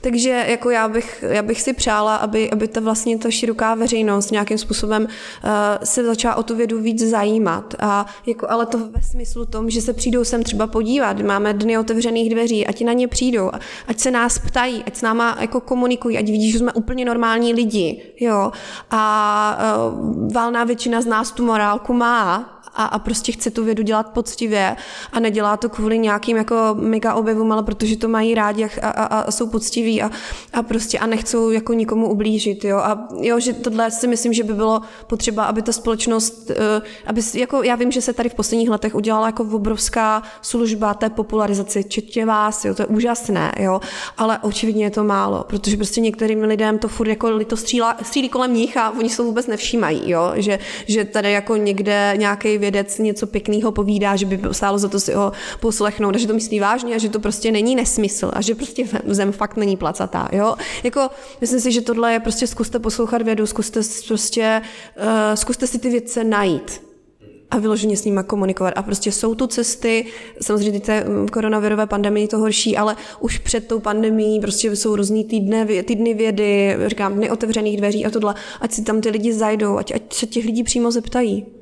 Takže 0.00 0.44
jako 0.48 0.70
já 0.70 0.88
bych, 0.88 1.24
já 1.28 1.42
bych 1.42 1.62
si 1.62 1.72
přála, 1.72 2.16
aby, 2.16 2.50
aby 2.50 2.68
ta 2.68 2.80
vlastně 2.80 3.18
ta 3.18 3.30
široká 3.30 3.74
veřejnost 3.74 4.30
nějakým 4.30 4.58
způsobem 4.58 5.02
uh, 5.02 5.50
se 5.84 6.04
začala 6.04 6.34
o 6.34 6.42
tu 6.42 6.56
vědu 6.56 6.82
víc 6.82 7.02
zajímat. 7.02 7.74
A 7.80 8.06
jako, 8.26 8.50
ale 8.50 8.66
to 8.66 8.78
ve 8.78 9.02
smyslu 9.02 9.46
tom, 9.46 9.70
že 9.70 9.80
se 9.80 9.92
přijdou 9.92 10.24
sem 10.24 10.42
třeba 10.42 10.66
podívat. 10.66 11.20
Máme 11.20 11.54
dny 11.54 11.78
otevřených 11.78 12.34
dveří, 12.34 12.66
ať 12.66 12.84
na 12.84 12.92
ně 12.92 13.08
přijdou, 13.08 13.50
ať 13.86 13.98
se 13.98 14.10
nás 14.10 14.38
ptají, 14.38 14.84
ať 14.86 14.96
s 14.96 15.02
náma 15.02 15.36
jako 15.40 15.60
komunikují, 15.60 16.18
ať 16.18 16.26
vidí, 16.26 16.52
že 16.52 16.58
jsme 16.58 16.72
úplně 16.72 17.04
normální 17.04 17.54
lidi. 17.54 18.02
Jo? 18.20 18.52
A 18.90 19.58
uh, 19.92 20.32
valná 20.32 20.64
většina 20.64 21.00
z 21.00 21.06
nás 21.06 21.32
tu 21.32 21.46
morálku 21.46 21.92
má 21.92 22.61
a, 22.74 22.84
a 22.84 22.98
prostě 22.98 23.32
chce 23.32 23.50
tu 23.50 23.64
vědu 23.64 23.82
dělat 23.82 24.08
poctivě 24.08 24.76
a 25.12 25.20
nedělá 25.20 25.56
to 25.56 25.68
kvůli 25.68 25.98
nějakým 25.98 26.36
jako 26.36 26.56
mega 26.74 27.14
objevům, 27.14 27.52
ale 27.52 27.62
protože 27.62 27.96
to 27.96 28.08
mají 28.08 28.34
rádi 28.34 28.64
a, 28.64 28.88
a, 28.88 29.04
a 29.04 29.30
jsou 29.30 29.46
poctiví 29.46 30.02
a, 30.02 30.10
a 30.52 30.62
prostě 30.62 30.98
a 30.98 31.06
nechcou 31.06 31.50
jako 31.50 31.72
nikomu 31.72 32.08
ublížit, 32.08 32.64
jo. 32.64 32.78
A 32.78 33.08
jo, 33.20 33.40
že 33.40 33.52
tohle 33.52 33.90
si 33.90 34.06
myslím, 34.06 34.32
že 34.32 34.44
by 34.44 34.54
bylo 34.54 34.80
potřeba, 35.06 35.44
aby 35.44 35.62
ta 35.62 35.72
společnost, 35.72 36.50
eh, 36.50 36.82
aby, 37.06 37.20
jako 37.34 37.62
já 37.62 37.74
vím, 37.74 37.92
že 37.92 38.00
se 38.00 38.12
tady 38.12 38.28
v 38.28 38.34
posledních 38.34 38.70
letech 38.70 38.94
udělala 38.94 39.26
jako 39.26 39.42
obrovská 39.42 40.22
služba 40.42 40.94
té 40.94 41.10
popularizaci, 41.10 41.84
četě 41.84 42.26
vás, 42.26 42.64
jo, 42.64 42.74
to 42.74 42.82
je 42.82 42.86
úžasné, 42.86 43.52
jo, 43.58 43.80
ale 44.18 44.38
očividně 44.42 44.84
je 44.84 44.90
to 44.90 45.04
málo, 45.04 45.44
protože 45.48 45.76
prostě 45.76 46.00
některým 46.00 46.40
lidem 46.40 46.78
to 46.78 46.88
furt 46.88 47.08
jako 47.08 47.44
to 47.44 47.56
střílí 47.56 48.28
kolem 48.28 48.54
nich 48.54 48.76
a 48.76 48.90
oni 48.90 49.10
se 49.10 49.22
vůbec 49.22 49.46
nevšímají, 49.46 50.10
jo, 50.10 50.32
že, 50.34 50.58
že 50.86 51.04
tady 51.04 51.32
jako 51.32 51.56
někde 51.56 52.14
nějaký 52.16 52.58
vědec 52.62 52.98
něco 52.98 53.26
pěkného 53.26 53.72
povídá, 53.72 54.16
že 54.16 54.26
by 54.26 54.40
stálo 54.52 54.78
za 54.78 54.88
to 54.88 55.00
si 55.00 55.12
ho 55.14 55.32
poslechnout 55.60 56.14
a 56.14 56.18
že 56.18 56.26
to 56.26 56.34
myslí 56.34 56.60
vážně 56.60 56.94
a 56.94 56.98
že 56.98 57.08
to 57.08 57.20
prostě 57.20 57.52
není 57.52 57.74
nesmysl 57.74 58.30
a 58.32 58.40
že 58.40 58.54
prostě 58.54 58.84
zem 59.06 59.32
fakt 59.32 59.56
není 59.56 59.76
placatá. 59.76 60.28
Jo? 60.32 60.54
Jako, 60.82 61.08
myslím 61.40 61.60
si, 61.60 61.72
že 61.72 61.80
tohle 61.80 62.12
je 62.12 62.20
prostě 62.20 62.46
zkuste 62.46 62.78
poslouchat 62.78 63.22
vědu, 63.22 63.46
zkuste 63.46 63.80
prostě, 64.08 64.62
uh, 64.96 65.34
zkuste 65.34 65.66
si 65.66 65.78
ty 65.78 65.90
vědce 65.90 66.24
najít 66.24 66.82
a 67.52 67.58
vyloženě 67.58 67.96
s 67.96 68.04
nimi 68.04 68.20
komunikovat. 68.26 68.74
A 68.76 68.82
prostě 68.82 69.12
jsou 69.12 69.34
tu 69.34 69.46
cesty, 69.46 70.06
samozřejmě 70.40 70.80
té 70.80 71.04
mm, 71.04 71.28
koronavirové 71.28 71.86
pandemii 71.86 72.28
to 72.28 72.38
horší, 72.38 72.76
ale 72.76 72.96
už 73.20 73.38
před 73.38 73.68
tou 73.68 73.80
pandemí 73.80 74.40
prostě 74.40 74.76
jsou 74.76 74.96
různý 74.96 75.24
týdny, 75.24 75.82
týdny 75.82 76.14
vědy, 76.14 76.76
říkám, 76.86 77.14
dny 77.14 77.30
otevřených 77.30 77.76
dveří 77.76 78.06
a 78.06 78.10
tohle, 78.10 78.34
ať 78.60 78.72
si 78.72 78.82
tam 78.82 79.00
ty 79.00 79.10
lidi 79.10 79.32
zajdou, 79.32 79.78
ať, 79.78 79.92
ať 79.94 80.12
se 80.12 80.26
těch 80.26 80.44
lidí 80.44 80.62
přímo 80.62 80.90
zeptají. 80.90 81.61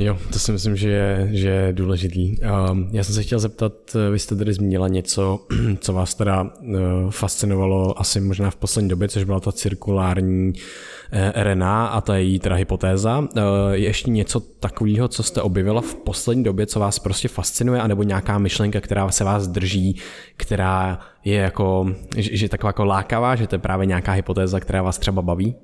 Jo, 0.00 0.16
to 0.32 0.38
si 0.38 0.52
myslím, 0.52 0.76
že 0.76 0.88
je, 0.90 1.28
že 1.32 1.48
je 1.48 1.72
důležitý. 1.72 2.36
Um, 2.70 2.88
já 2.92 3.04
jsem 3.04 3.14
se 3.14 3.22
chtěl 3.22 3.38
zeptat, 3.38 3.72
vy 4.10 4.18
jste 4.18 4.36
tady 4.36 4.52
zmínila 4.52 4.88
něco, 4.88 5.46
co 5.80 5.92
vás 5.92 6.14
teda 6.14 6.42
uh, 6.42 6.78
fascinovalo 7.10 8.00
asi 8.00 8.20
možná 8.20 8.50
v 8.50 8.56
poslední 8.56 8.88
době, 8.88 9.08
což 9.08 9.24
byla 9.24 9.40
ta 9.40 9.52
cirkulární 9.52 10.52
uh, 10.52 11.42
RNA 11.42 11.86
a 11.86 12.00
ta 12.00 12.16
její 12.16 12.38
teda 12.38 12.56
hypotéza. 12.56 13.18
Uh, 13.18 13.26
je 13.72 13.84
ještě 13.84 14.10
něco 14.10 14.40
takového, 14.40 15.08
co 15.08 15.22
jste 15.22 15.42
objevila 15.42 15.80
v 15.80 15.94
poslední 15.94 16.44
době, 16.44 16.66
co 16.66 16.80
vás 16.80 16.98
prostě 16.98 17.28
fascinuje, 17.28 17.80
anebo 17.80 18.02
nějaká 18.02 18.38
myšlenka, 18.38 18.80
která 18.80 19.10
se 19.10 19.24
vás 19.24 19.48
drží, 19.48 19.96
která 20.36 20.98
je 21.24 21.36
jako, 21.36 21.94
že, 22.16 22.36
že 22.36 22.48
taková 22.48 22.68
jako 22.68 22.84
lákavá, 22.84 23.36
že 23.36 23.46
to 23.46 23.54
je 23.54 23.58
právě 23.58 23.86
nějaká 23.86 24.12
hypotéza, 24.12 24.60
která 24.60 24.82
vás 24.82 24.98
třeba 24.98 25.22
baví? 25.22 25.54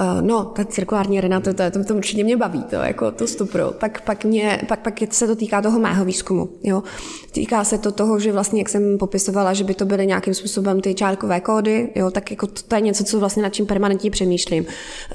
Uh, 0.00 0.26
no, 0.26 0.44
ta 0.44 0.64
cirkulární 0.64 1.18
arena, 1.18 1.40
to, 1.40 1.54
to, 1.54 1.84
to, 1.84 1.94
určitě 1.94 2.24
mě 2.24 2.36
baví, 2.36 2.62
to 2.62 2.76
jako 2.76 3.10
to 3.10 3.26
stupro. 3.26 3.70
Pak, 3.70 4.00
pak, 4.00 4.24
mě, 4.24 4.62
pak, 4.68 4.80
pak 4.80 4.94
se 5.10 5.26
to 5.26 5.36
týká 5.36 5.62
toho 5.62 5.78
mého 5.78 6.04
výzkumu. 6.04 6.48
Jo. 6.62 6.82
Týká 7.32 7.64
se 7.64 7.78
to 7.78 7.92
toho, 7.92 8.18
že 8.18 8.32
vlastně, 8.32 8.60
jak 8.60 8.68
jsem 8.68 8.98
popisovala, 8.98 9.52
že 9.52 9.64
by 9.64 9.74
to 9.74 9.84
byly 9.84 10.06
nějakým 10.06 10.34
způsobem 10.34 10.80
ty 10.80 10.94
čárkové 10.94 11.40
kódy, 11.40 11.92
jo, 11.94 12.10
tak 12.10 12.30
jako 12.30 12.46
to, 12.46 12.62
to 12.68 12.74
je 12.74 12.80
něco, 12.80 13.04
co 13.04 13.20
vlastně 13.20 13.42
nad 13.42 13.48
čím 13.48 13.66
permanentně 13.66 14.10
přemýšlím. 14.10 14.66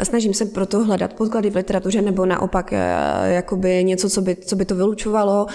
Snažím 0.04 0.34
se 0.34 0.46
proto 0.46 0.84
hledat 0.84 1.14
podklady 1.14 1.50
v 1.50 1.56
literatuře 1.56 2.02
nebo 2.02 2.26
naopak 2.26 2.74
eh, 2.74 2.88
jakoby 3.24 3.84
něco, 3.84 4.10
co 4.10 4.22
by, 4.22 4.36
co 4.36 4.56
by 4.56 4.66
to 4.66 4.76
vylučovalo. 4.76 5.48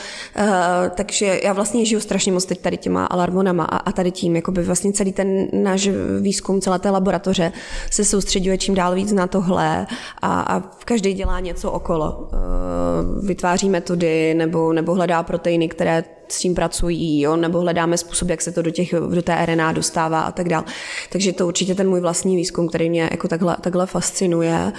Takže 0.94 1.40
já 1.44 1.52
vlastně 1.52 1.84
žiju 1.84 2.00
strašně 2.00 2.32
moc 2.32 2.44
teď 2.44 2.60
tady 2.60 2.76
těma 2.76 3.06
alarmonama 3.06 3.64
a, 3.64 3.76
a 3.76 3.92
tady 3.92 4.10
tím, 4.10 4.36
jakoby 4.36 4.62
vlastně 4.62 4.92
celý 4.92 5.12
ten 5.12 5.48
náš 5.52 5.88
výzkum, 6.20 6.60
celé 6.60 6.78
té 6.78 6.90
laboratoře 6.90 7.52
se 7.90 8.04
soustředuje 8.04 8.58
čím 8.58 8.74
dál 8.74 8.94
víc 8.94 9.15
na 9.16 9.26
tohle 9.26 9.86
a, 10.22 10.40
a 10.40 10.60
každý 10.60 11.12
dělá 11.12 11.40
něco 11.40 11.70
okolo. 11.70 12.28
Uh, 12.32 13.26
vytváří 13.26 13.68
metody 13.68 14.34
nebo, 14.34 14.72
nebo 14.72 14.94
hledá 14.94 15.22
proteiny, 15.22 15.68
které 15.68 16.04
s 16.28 16.38
tím 16.38 16.54
pracují, 16.54 17.20
jo? 17.20 17.36
nebo 17.36 17.60
hledáme 17.60 17.98
způsob, 17.98 18.28
jak 18.28 18.42
se 18.42 18.52
to 18.52 18.62
do, 18.62 18.70
těch, 18.70 18.94
do 19.14 19.22
té 19.22 19.46
RNA 19.46 19.72
dostává 19.72 20.20
a 20.20 20.32
tak 20.32 20.48
dále. 20.48 20.64
Takže 21.12 21.32
to 21.32 21.46
určitě 21.46 21.74
ten 21.74 21.88
můj 21.88 22.00
vlastní 22.00 22.36
výzkum, 22.36 22.68
který 22.68 22.90
mě 22.90 23.08
jako 23.10 23.28
takhle, 23.28 23.56
takhle 23.60 23.86
fascinuje. 23.86 24.72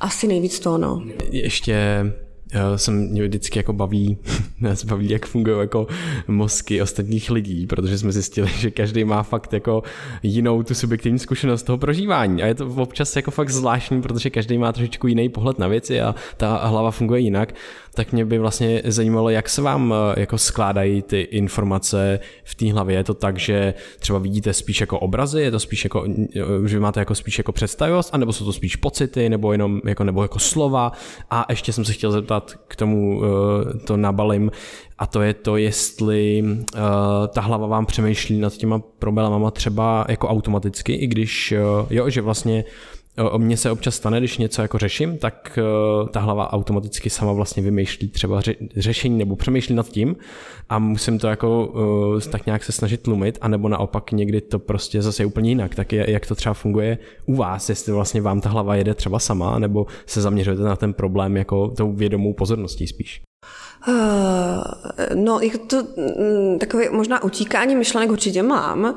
Asi 0.00 0.26
nejvíc 0.26 0.60
to, 0.60 0.78
no. 0.78 1.02
Ještě 1.30 2.06
jsem 2.76 3.08
mě 3.08 3.22
vždycky 3.22 3.58
jako 3.58 3.72
baví, 3.72 4.18
nás 4.60 4.84
baví, 4.84 5.10
jak 5.10 5.26
fungují 5.26 5.58
jako 5.58 5.86
mozky 6.28 6.82
ostatních 6.82 7.30
lidí, 7.30 7.66
protože 7.66 7.98
jsme 7.98 8.12
zjistili, 8.12 8.50
že 8.58 8.70
každý 8.70 9.04
má 9.04 9.22
fakt 9.22 9.52
jako 9.52 9.82
jinou 10.22 10.62
tu 10.62 10.74
subjektivní 10.74 11.18
zkušenost 11.18 11.62
toho 11.62 11.78
prožívání 11.78 12.42
a 12.42 12.46
je 12.46 12.54
to 12.54 12.66
občas 12.66 13.16
jako 13.16 13.30
fakt 13.30 13.50
zvláštní, 13.50 14.02
protože 14.02 14.30
každý 14.30 14.58
má 14.58 14.72
trošičku 14.72 15.06
jiný 15.06 15.28
pohled 15.28 15.58
na 15.58 15.68
věci 15.68 16.00
a 16.00 16.14
ta 16.36 16.66
hlava 16.66 16.90
funguje 16.90 17.20
jinak 17.20 17.54
tak 17.94 18.12
mě 18.12 18.24
by 18.24 18.38
vlastně 18.38 18.82
zajímalo, 18.84 19.30
jak 19.30 19.48
se 19.48 19.62
vám 19.62 19.94
eh, 19.94 20.20
jako 20.20 20.38
skládají 20.38 21.02
ty 21.02 21.20
informace 21.20 22.20
v 22.44 22.54
té 22.54 22.72
hlavě. 22.72 22.96
Je 22.96 23.04
to 23.04 23.14
tak, 23.14 23.38
že 23.38 23.74
třeba 23.98 24.18
vidíte 24.18 24.52
spíš 24.52 24.80
jako 24.80 24.98
obrazy, 24.98 25.42
je 25.42 25.50
to 25.50 25.60
spíš 25.60 25.84
jako, 25.84 26.06
eh, 26.36 26.68
že 26.68 26.80
máte 26.80 27.00
jako 27.00 27.14
spíš 27.14 27.38
jako 27.38 27.52
představivost, 27.52 28.10
anebo 28.14 28.32
jsou 28.32 28.44
to 28.44 28.52
spíš 28.52 28.76
pocity, 28.76 29.28
nebo 29.28 29.52
jenom 29.52 29.80
jako, 29.86 30.04
nebo 30.04 30.22
jako 30.22 30.38
slova. 30.38 30.92
A 31.30 31.46
ještě 31.48 31.72
jsem 31.72 31.84
se 31.84 31.92
chtěl 31.92 32.12
zeptat 32.12 32.41
k 32.68 32.76
tomu, 32.76 33.22
eh, 33.24 33.78
to 33.78 33.96
nabalím, 33.96 34.50
a 34.98 35.06
to 35.06 35.22
je 35.22 35.34
to, 35.34 35.56
jestli 35.56 36.42
uh, 36.44 36.80
ta 37.28 37.40
hlava 37.40 37.66
vám 37.66 37.86
přemýšlí 37.86 38.40
nad 38.40 38.52
těma 38.52 38.78
problémama 38.98 39.50
třeba 39.50 40.04
jako 40.08 40.28
automaticky, 40.28 40.92
i 40.92 41.06
když, 41.06 41.52
uh, 41.52 41.86
jo, 41.90 42.10
že 42.10 42.20
vlastně 42.20 42.64
O 43.18 43.38
mně 43.38 43.56
se 43.56 43.70
občas 43.70 43.94
stane, 43.94 44.18
když 44.18 44.38
něco 44.38 44.62
jako 44.62 44.78
řeším, 44.78 45.18
tak 45.18 45.58
uh, 46.02 46.08
ta 46.08 46.20
hlava 46.20 46.52
automaticky 46.52 47.10
sama 47.10 47.32
vlastně 47.32 47.62
vymýšlí 47.62 48.08
třeba 48.08 48.40
ře- 48.40 48.68
řešení 48.76 49.18
nebo 49.18 49.36
přemýšlí 49.36 49.74
nad 49.74 49.88
tím 49.88 50.16
a 50.68 50.78
musím 50.78 51.18
to 51.18 51.26
jako 51.26 51.66
uh, 51.66 52.20
tak 52.20 52.46
nějak 52.46 52.64
se 52.64 52.72
snažit 52.72 53.02
tlumit, 53.02 53.38
anebo 53.40 53.68
naopak 53.68 54.12
někdy 54.12 54.40
to 54.40 54.58
prostě 54.58 55.02
zase 55.02 55.22
je 55.22 55.26
úplně 55.26 55.50
jinak. 55.50 55.74
Tak 55.74 55.92
jak 55.92 56.26
to 56.26 56.34
třeba 56.34 56.54
funguje 56.54 56.98
u 57.26 57.36
vás, 57.36 57.68
jestli 57.68 57.92
vlastně 57.92 58.20
vám 58.20 58.40
ta 58.40 58.48
hlava 58.48 58.74
jede 58.74 58.94
třeba 58.94 59.18
sama, 59.18 59.58
nebo 59.58 59.86
se 60.06 60.20
zaměřujete 60.20 60.62
na 60.62 60.76
ten 60.76 60.92
problém 60.92 61.36
jako 61.36 61.68
tou 61.68 61.92
vědomou 61.92 62.32
pozorností 62.32 62.86
spíš? 62.86 63.22
Uh, 63.88 63.94
no, 65.14 65.40
jako 65.40 65.58
to 65.58 65.76
mm, 65.76 66.58
takové 66.58 66.90
možná 66.90 67.22
utíkání 67.22 67.76
myšlenek 67.76 68.10
určitě 68.10 68.42
mám. 68.42 68.84
Uh, 68.84 68.94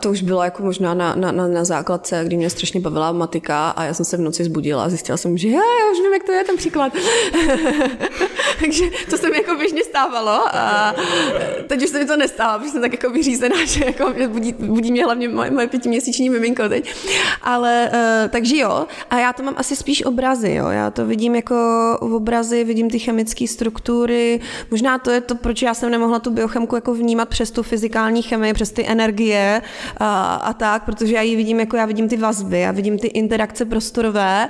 to 0.00 0.10
už 0.10 0.22
bylo 0.22 0.42
jako 0.42 0.62
možná 0.62 0.94
na, 0.94 1.14
na, 1.14 1.32
na, 1.32 1.64
základce, 1.64 2.22
kdy 2.24 2.36
mě 2.36 2.50
strašně 2.50 2.80
bavila 2.80 3.12
matika 3.12 3.70
a 3.70 3.84
já 3.84 3.94
jsem 3.94 4.04
se 4.04 4.16
v 4.16 4.20
noci 4.20 4.44
zbudila 4.44 4.84
a 4.84 4.88
zjistila 4.88 5.16
jsem, 5.16 5.38
že 5.38 5.48
já, 5.48 5.54
já 5.54 5.92
už 5.92 5.98
vím, 5.98 6.12
jak 6.12 6.22
to 6.24 6.32
je 6.32 6.44
ten 6.44 6.56
příklad. 6.56 6.92
Takže 8.60 8.84
to 9.10 9.18
se 9.18 9.30
mi 9.30 9.36
jako 9.36 9.54
běžně 9.54 9.84
stávalo 9.84 10.40
a 10.52 10.94
teď 11.66 11.82
už 11.82 11.90
se 11.90 11.98
mi 11.98 12.04
to 12.04 12.16
nestává, 12.16 12.58
protože 12.58 12.70
jsem 12.70 12.80
tak 12.80 12.92
jako 12.92 13.10
vyřízená, 13.10 13.56
že 13.64 13.84
jako 13.84 14.12
budí, 14.28 14.52
budí 14.52 14.92
mě 14.92 15.04
hlavně 15.04 15.28
moje, 15.28 15.50
moje 15.50 15.66
pětiměsíční 15.66 16.30
miminko 16.30 16.68
teď. 16.68 16.94
Ale 17.42 17.90
uh, 17.92 18.30
takže 18.30 18.56
jo, 18.56 18.86
a 19.10 19.18
já 19.18 19.32
to 19.32 19.42
mám 19.42 19.54
asi 19.56 19.76
spíš 19.76 20.04
obrazy, 20.04 20.54
jo. 20.54 20.68
Já 20.68 20.90
to 20.90 21.06
vidím 21.06 21.34
jako 21.34 21.54
v 22.00 22.14
obrazy, 22.14 22.64
vidím 22.64 22.90
ty 22.90 22.98
chemické 22.98 23.46
struktury, 23.46 23.99
struktury. 24.00 24.40
Možná 24.70 24.98
to 24.98 25.10
je 25.10 25.20
to, 25.20 25.34
proč 25.34 25.62
já 25.62 25.74
jsem 25.74 25.90
nemohla 25.90 26.18
tu 26.18 26.30
biochemku 26.30 26.74
jako 26.74 26.94
vnímat 26.94 27.28
přes 27.28 27.50
tu 27.50 27.62
fyzikální 27.62 28.22
chemii, 28.22 28.52
přes 28.52 28.72
ty 28.72 28.86
energie 28.86 29.62
a, 29.96 30.34
a 30.34 30.52
tak, 30.52 30.84
protože 30.84 31.14
já 31.14 31.22
ji 31.22 31.36
vidím 31.36 31.60
jako 31.60 31.76
já 31.76 31.86
vidím 31.86 32.08
ty 32.08 32.16
vazby, 32.16 32.60
já 32.60 32.72
vidím 32.72 32.98
ty 32.98 33.06
interakce 33.06 33.64
prostorové, 33.64 34.48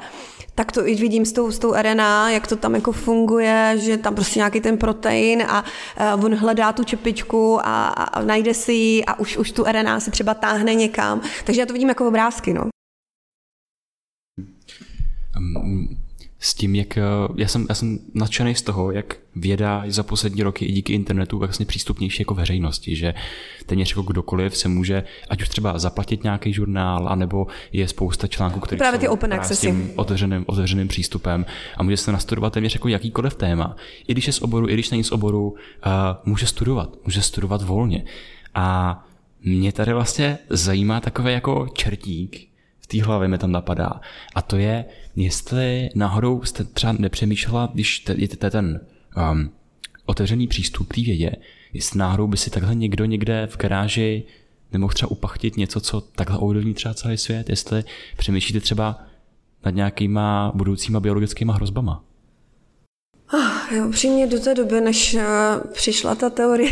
tak 0.55 0.73
to 0.73 0.89
i 0.89 0.95
vidím 0.95 1.25
s 1.25 1.33
tou, 1.33 1.51
s 1.51 1.59
tou 1.59 1.73
RNA, 1.73 2.31
jak 2.31 2.47
to 2.47 2.57
tam 2.57 2.75
jako 2.75 2.93
funguje, 2.93 3.75
že 3.79 3.97
tam 3.97 4.15
prostě 4.15 4.39
nějaký 4.39 4.61
ten 4.61 4.79
protein 4.79 5.43
a, 5.43 5.65
a 5.97 6.15
on 6.15 6.35
hledá 6.35 6.73
tu 6.73 6.85
čepičku 6.85 7.59
a, 7.63 7.89
a, 7.89 8.23
najde 8.23 8.55
si 8.55 8.73
ji 8.73 9.05
a 9.05 9.19
už, 9.19 9.37
už 9.37 9.53
tu 9.53 9.65
RNA 9.65 10.01
se 10.01 10.11
třeba 10.11 10.35
táhne 10.35 10.75
někam. 10.75 11.21
Takže 11.45 11.61
já 11.61 11.67
to 11.67 11.73
vidím 11.73 11.89
jako 11.89 12.09
obrázky, 12.09 12.53
no 12.53 12.63
s 16.41 16.55
tím, 16.55 16.75
jak 16.75 16.99
já 17.37 17.49
jsem, 17.49 17.67
já 17.69 17.75
jsem 17.75 17.99
nadšený 18.15 18.55
z 18.55 18.63
toho, 18.63 18.91
jak 18.91 19.17
věda 19.37 19.85
za 19.87 20.03
poslední 20.03 20.43
roky 20.43 20.65
i 20.65 20.73
díky 20.73 20.93
internetu 20.93 21.39
vlastně 21.39 21.67
přístupnější 21.67 22.23
jako 22.23 22.35
veřejnosti, 22.35 22.97
že 22.97 23.15
téměř 23.67 23.91
jako 23.91 24.03
kdokoliv 24.03 24.57
se 24.57 24.69
může, 24.69 25.05
ať 25.29 25.43
už 25.43 25.49
třeba 25.49 25.79
zaplatit 25.79 26.25
nějaký 26.25 26.53
žurnál, 26.53 27.09
anebo 27.09 27.47
je 27.73 27.89
spousta 27.89 28.27
článků, 28.27 28.61
které 28.61 28.79
právě 28.79 28.99
ty 28.99 29.07
jsou 29.07 29.13
open 29.13 29.39
s 29.43 29.61
tím 29.61 29.91
otevřeným, 29.97 30.45
otevřeným 30.47 30.89
přístupem 30.89 31.47
a 31.77 31.83
může 31.83 31.97
se 31.97 32.13
nastudovat 32.13 32.53
téměř 32.53 32.75
jako 32.75 32.89
jakýkoliv 32.89 33.35
téma. 33.35 33.77
I 34.09 34.13
když 34.13 34.27
je 34.27 34.33
z 34.33 34.43
oboru, 34.43 34.69
i 34.69 34.75
když 34.75 34.91
není 34.91 35.05
z 35.05 35.13
oboru, 35.13 35.51
uh, 35.51 35.57
může 36.25 36.47
studovat, 36.47 36.97
může 37.05 37.23
studovat 37.23 37.63
volně. 37.63 38.05
A 38.55 38.99
mě 39.43 39.73
tady 39.73 39.93
vlastně 39.93 40.39
zajímá 40.51 41.01
takové 41.01 41.33
jako 41.33 41.69
čertík, 41.75 42.50
té 42.91 43.03
hlavě 43.03 43.29
mi 43.29 43.39
tam 43.39 43.53
napadá. 43.53 44.01
A 44.35 44.43
to 44.43 44.57
je, 44.57 44.85
jestli 45.17 45.91
náhodou 45.95 46.43
jste 46.43 46.65
třeba 46.65 46.93
nepřemýšlela, 46.93 47.71
když 47.75 48.05
je 48.17 48.29
ten 48.29 48.81
um, 49.33 49.51
otevřený 50.07 50.47
přístup 50.47 50.93
té 50.93 51.01
vědě, 51.01 51.33
jestli 51.73 51.99
náhodou 51.99 52.27
by 52.27 52.37
si 52.37 52.51
takhle 52.51 52.75
někdo 52.75 53.05
někde 53.05 53.49
v 53.51 53.57
garáži 53.57 54.25
nemohl 54.73 54.93
třeba 54.93 55.11
upachtit 55.11 55.57
něco, 55.57 55.81
co 55.81 56.01
takhle 56.01 56.39
ovlivní 56.39 56.75
třeba 56.75 56.95
celý 56.95 57.17
svět, 57.17 57.49
jestli 57.49 57.85
přemýšlíte 58.17 58.61
třeba 58.61 59.05
nad 59.65 59.75
nějakýma 59.75 60.53
budoucíma 60.55 61.01
biologickýma 61.01 61.55
hrozbama. 61.55 62.05
Jo, 63.77 63.89
upřímně 63.89 64.27
do 64.27 64.41
té 64.41 64.55
doby, 64.55 64.81
než 64.81 65.15
uh, 65.15 65.21
přišla 65.73 66.15
ta 66.15 66.31
teorie 66.31 66.71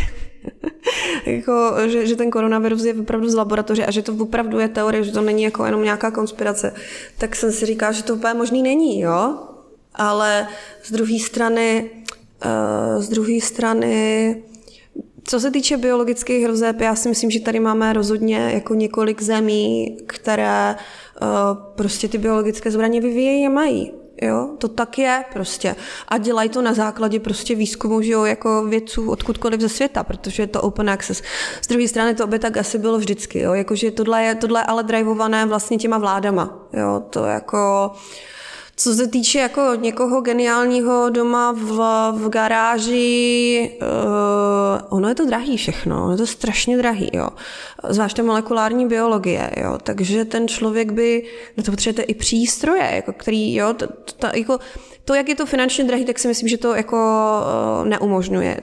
jako, 1.25 1.75
že, 1.87 2.05
že 2.05 2.15
ten 2.15 2.31
koronavirus 2.31 2.83
je 2.83 2.93
opravdu 2.93 3.29
z 3.29 3.35
laboratoře 3.35 3.85
a 3.85 3.91
že 3.91 4.01
to 4.01 4.13
opravdu 4.13 4.59
je 4.59 4.67
teorie, 4.67 5.03
že 5.03 5.11
to 5.11 5.21
není 5.21 5.43
jako 5.43 5.65
jenom 5.65 5.83
nějaká 5.83 6.11
konspirace, 6.11 6.73
tak 7.17 7.35
jsem 7.35 7.51
si 7.51 7.65
říkal, 7.65 7.93
že 7.93 8.03
to 8.03 8.15
úplně 8.15 8.33
možný 8.33 8.63
není, 8.63 8.99
jo? 8.99 9.37
Ale 9.95 10.47
z 10.83 10.91
druhé 10.91 11.19
strany, 11.19 11.91
uh, 12.45 13.01
z 13.01 13.09
druhé 13.09 13.41
strany, 13.41 14.35
co 15.23 15.39
se 15.39 15.51
týče 15.51 15.77
biologických 15.77 16.43
hrozeb, 16.43 16.81
já 16.81 16.95
si 16.95 17.09
myslím, 17.09 17.31
že 17.31 17.39
tady 17.39 17.59
máme 17.59 17.93
rozhodně 17.93 18.51
jako 18.53 18.75
několik 18.75 19.21
zemí, 19.21 19.97
které 20.07 20.75
uh, 21.21 21.27
prostě 21.75 22.07
ty 22.07 22.17
biologické 22.17 22.71
zbraně 22.71 23.01
vyvíjejí 23.01 23.45
a 23.45 23.49
mají. 23.49 23.91
Jo, 24.21 24.49
to 24.57 24.67
tak 24.67 24.97
je 24.97 25.25
prostě. 25.33 25.75
A 26.07 26.17
dělají 26.17 26.49
to 26.49 26.61
na 26.61 26.73
základě 26.73 27.19
prostě 27.19 27.55
výzkumu, 27.55 28.01
že 28.01 28.11
jo, 28.11 28.25
jako 28.25 28.65
vědců 28.65 29.11
odkudkoliv 29.11 29.61
ze 29.61 29.69
světa, 29.69 30.03
protože 30.03 30.43
je 30.43 30.47
to 30.47 30.61
open 30.61 30.89
access. 30.89 31.21
Z 31.61 31.67
druhé 31.67 31.87
strany 31.87 32.15
to 32.15 32.27
by 32.27 32.39
tak 32.39 32.57
asi 32.57 32.77
bylo 32.77 32.97
vždycky, 32.97 33.39
jo, 33.39 33.53
jakože 33.53 33.91
tohle 33.91 34.23
je, 34.23 34.35
tohle 34.35 34.59
je 34.59 34.63
ale 34.63 34.83
drivované 34.83 35.45
vlastně 35.45 35.77
těma 35.77 35.97
vládama, 35.97 36.67
jo, 36.73 37.03
to 37.09 37.25
jako, 37.25 37.91
co 38.75 38.93
se 38.93 39.07
týče 39.07 39.39
jako 39.39 39.75
někoho 39.75 40.21
geniálního 40.21 41.09
doma 41.09 41.51
v, 41.51 41.77
v 42.11 42.29
garáži, 42.29 43.71
uh, 43.81 43.87
ono 44.89 45.09
je 45.09 45.15
to 45.15 45.25
drahý 45.25 45.57
všechno, 45.57 46.03
ono 46.03 46.11
je 46.11 46.17
to 46.17 46.27
strašně 46.27 46.77
drahý, 46.77 47.09
jo. 47.13 47.29
Zvláště 47.89 48.23
molekulární 48.23 48.87
biologie, 48.87 49.51
jo. 49.57 49.77
Takže 49.83 50.25
ten 50.25 50.47
člověk 50.47 50.91
by, 50.91 51.25
no 51.57 51.63
to 51.63 51.71
potřebujete 51.71 52.01
i 52.01 52.13
přístroje, 52.13 52.91
jako 52.95 53.13
který, 53.13 53.55
jo, 53.55 53.73
to, 53.73 53.87
to, 54.17 54.27
jako, 54.33 54.59
to, 55.05 55.13
jak 55.15 55.29
je 55.29 55.35
to 55.35 55.45
finančně 55.45 55.83
drahý, 55.83 56.05
tak 56.05 56.19
si 56.19 56.27
myslím, 56.27 56.47
že 56.49 56.57
to 56.57 56.75
jako 56.75 56.97
uh, 57.81 57.87
neumožňuje 57.87 58.61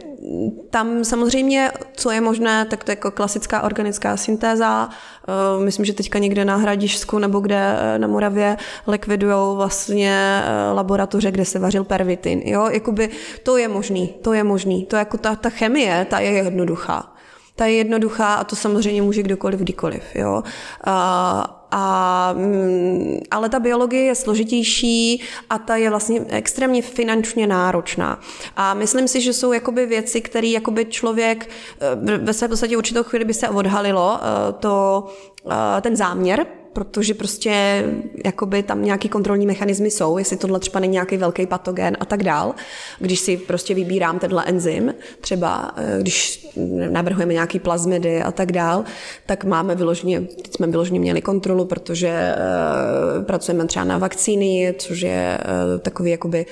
tam 0.70 1.04
samozřejmě, 1.04 1.72
co 1.92 2.10
je 2.10 2.20
možné, 2.20 2.64
tak 2.64 2.84
to 2.84 2.90
je 2.90 2.92
jako 2.92 3.10
klasická 3.10 3.62
organická 3.62 4.16
syntéza. 4.16 4.88
Eh, 5.28 5.64
myslím, 5.64 5.84
že 5.84 5.92
teďka 5.92 6.18
někde 6.18 6.44
na 6.44 6.56
Hradišsku 6.56 7.18
nebo 7.18 7.40
kde 7.40 7.78
eh, 7.78 7.98
na 7.98 8.08
Moravě 8.08 8.56
likvidují 8.86 9.56
vlastně 9.56 10.42
eh, 10.44 10.72
laboratoře, 10.72 11.30
kde 11.30 11.44
se 11.44 11.58
vařil 11.58 11.84
pervitin. 11.84 12.42
Jo? 12.44 12.68
Jakoby 12.70 13.08
to 13.42 13.56
je 13.56 13.68
možný, 13.68 14.14
to 14.22 14.32
je 14.32 14.44
možný. 14.44 14.84
To 14.84 14.96
je 14.96 14.98
jako 14.98 15.18
ta, 15.18 15.36
ta 15.36 15.50
chemie, 15.50 16.06
ta 16.10 16.18
je 16.18 16.30
jednoduchá. 16.30 17.12
Ta 17.54 17.66
je 17.66 17.74
jednoduchá 17.74 18.34
a 18.34 18.44
to 18.44 18.56
samozřejmě 18.56 19.02
může 19.02 19.22
kdokoliv, 19.22 19.60
kdykoliv. 19.60 20.02
Jo? 20.14 20.42
A, 20.84 21.55
a, 21.78 22.32
mm, 22.36 23.20
ale 23.30 23.48
ta 23.48 23.60
biologie 23.60 24.02
je 24.02 24.14
složitější 24.14 25.22
a 25.50 25.58
ta 25.58 25.76
je 25.76 25.90
vlastně 25.90 26.20
extrémně 26.28 26.82
finančně 26.82 27.46
náročná. 27.46 28.20
A 28.56 28.74
myslím 28.74 29.08
si, 29.08 29.20
že 29.20 29.32
jsou 29.32 29.52
jakoby 29.52 29.86
věci, 29.86 30.20
které 30.20 30.46
jakoby 30.46 30.84
člověk 30.84 31.48
eh, 31.48 32.18
ve 32.18 32.32
své 32.32 32.48
podstatě 32.48 32.76
určitou 32.76 33.02
chvíli 33.02 33.24
by 33.24 33.34
se 33.34 33.48
odhalilo, 33.48 34.18
eh, 34.20 34.52
to, 34.52 35.06
eh, 35.50 35.80
ten 35.80 35.96
záměr, 35.96 36.46
protože 36.76 37.14
prostě 37.14 37.84
jakoby 38.24 38.62
tam 38.62 38.84
nějaký 38.84 39.08
kontrolní 39.08 39.46
mechanismy 39.46 39.90
jsou, 39.90 40.18
jestli 40.18 40.36
tohle 40.36 40.60
třeba 40.60 40.80
není 40.80 40.92
nějaký 40.92 41.16
velký 41.16 41.46
patogen 41.46 41.96
a 42.00 42.04
tak 42.04 42.22
dál. 42.22 42.54
Když 42.98 43.20
si 43.20 43.36
prostě 43.36 43.74
vybírám 43.74 44.18
tenhle 44.18 44.44
enzym, 44.44 44.94
třeba 45.20 45.72
eh, 45.76 45.98
když 46.00 46.48
navrhujeme 46.90 47.32
nějaký 47.32 47.58
plazmidy 47.58 48.22
a 48.22 48.32
tak 48.32 48.52
dál, 48.52 48.84
tak 49.26 49.44
máme 49.44 49.74
vyloženě, 49.74 50.20
teď 50.20 50.54
jsme 50.54 50.66
vyloženě 50.66 51.00
měli 51.00 51.22
kontrolu, 51.22 51.64
protože 51.64 52.34
uh, 52.36 53.24
pracujeme 53.24 53.66
třeba 53.66 53.84
na 53.84 53.98
vakcíny, 53.98 54.74
což 54.78 55.00
je 55.00 55.38
uh, 55.38 55.80
takový 55.80 56.10
jakoby 56.10 56.46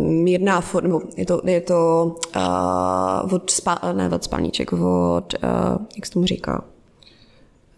mírná 0.00 0.60
forma, 0.60 1.00
je 1.16 1.26
to, 1.26 1.40
je 1.44 1.60
to 1.60 2.12
uh, 2.36 3.34
od, 3.34 3.50
spa, 3.50 3.78
ne 3.92 4.08
od 4.08 4.24
spalníček, 4.24 4.72
od, 4.72 4.78
uh, 4.78 5.86
jak 5.96 6.06
se 6.06 6.12
tomu 6.12 6.26
říká, 6.26 6.64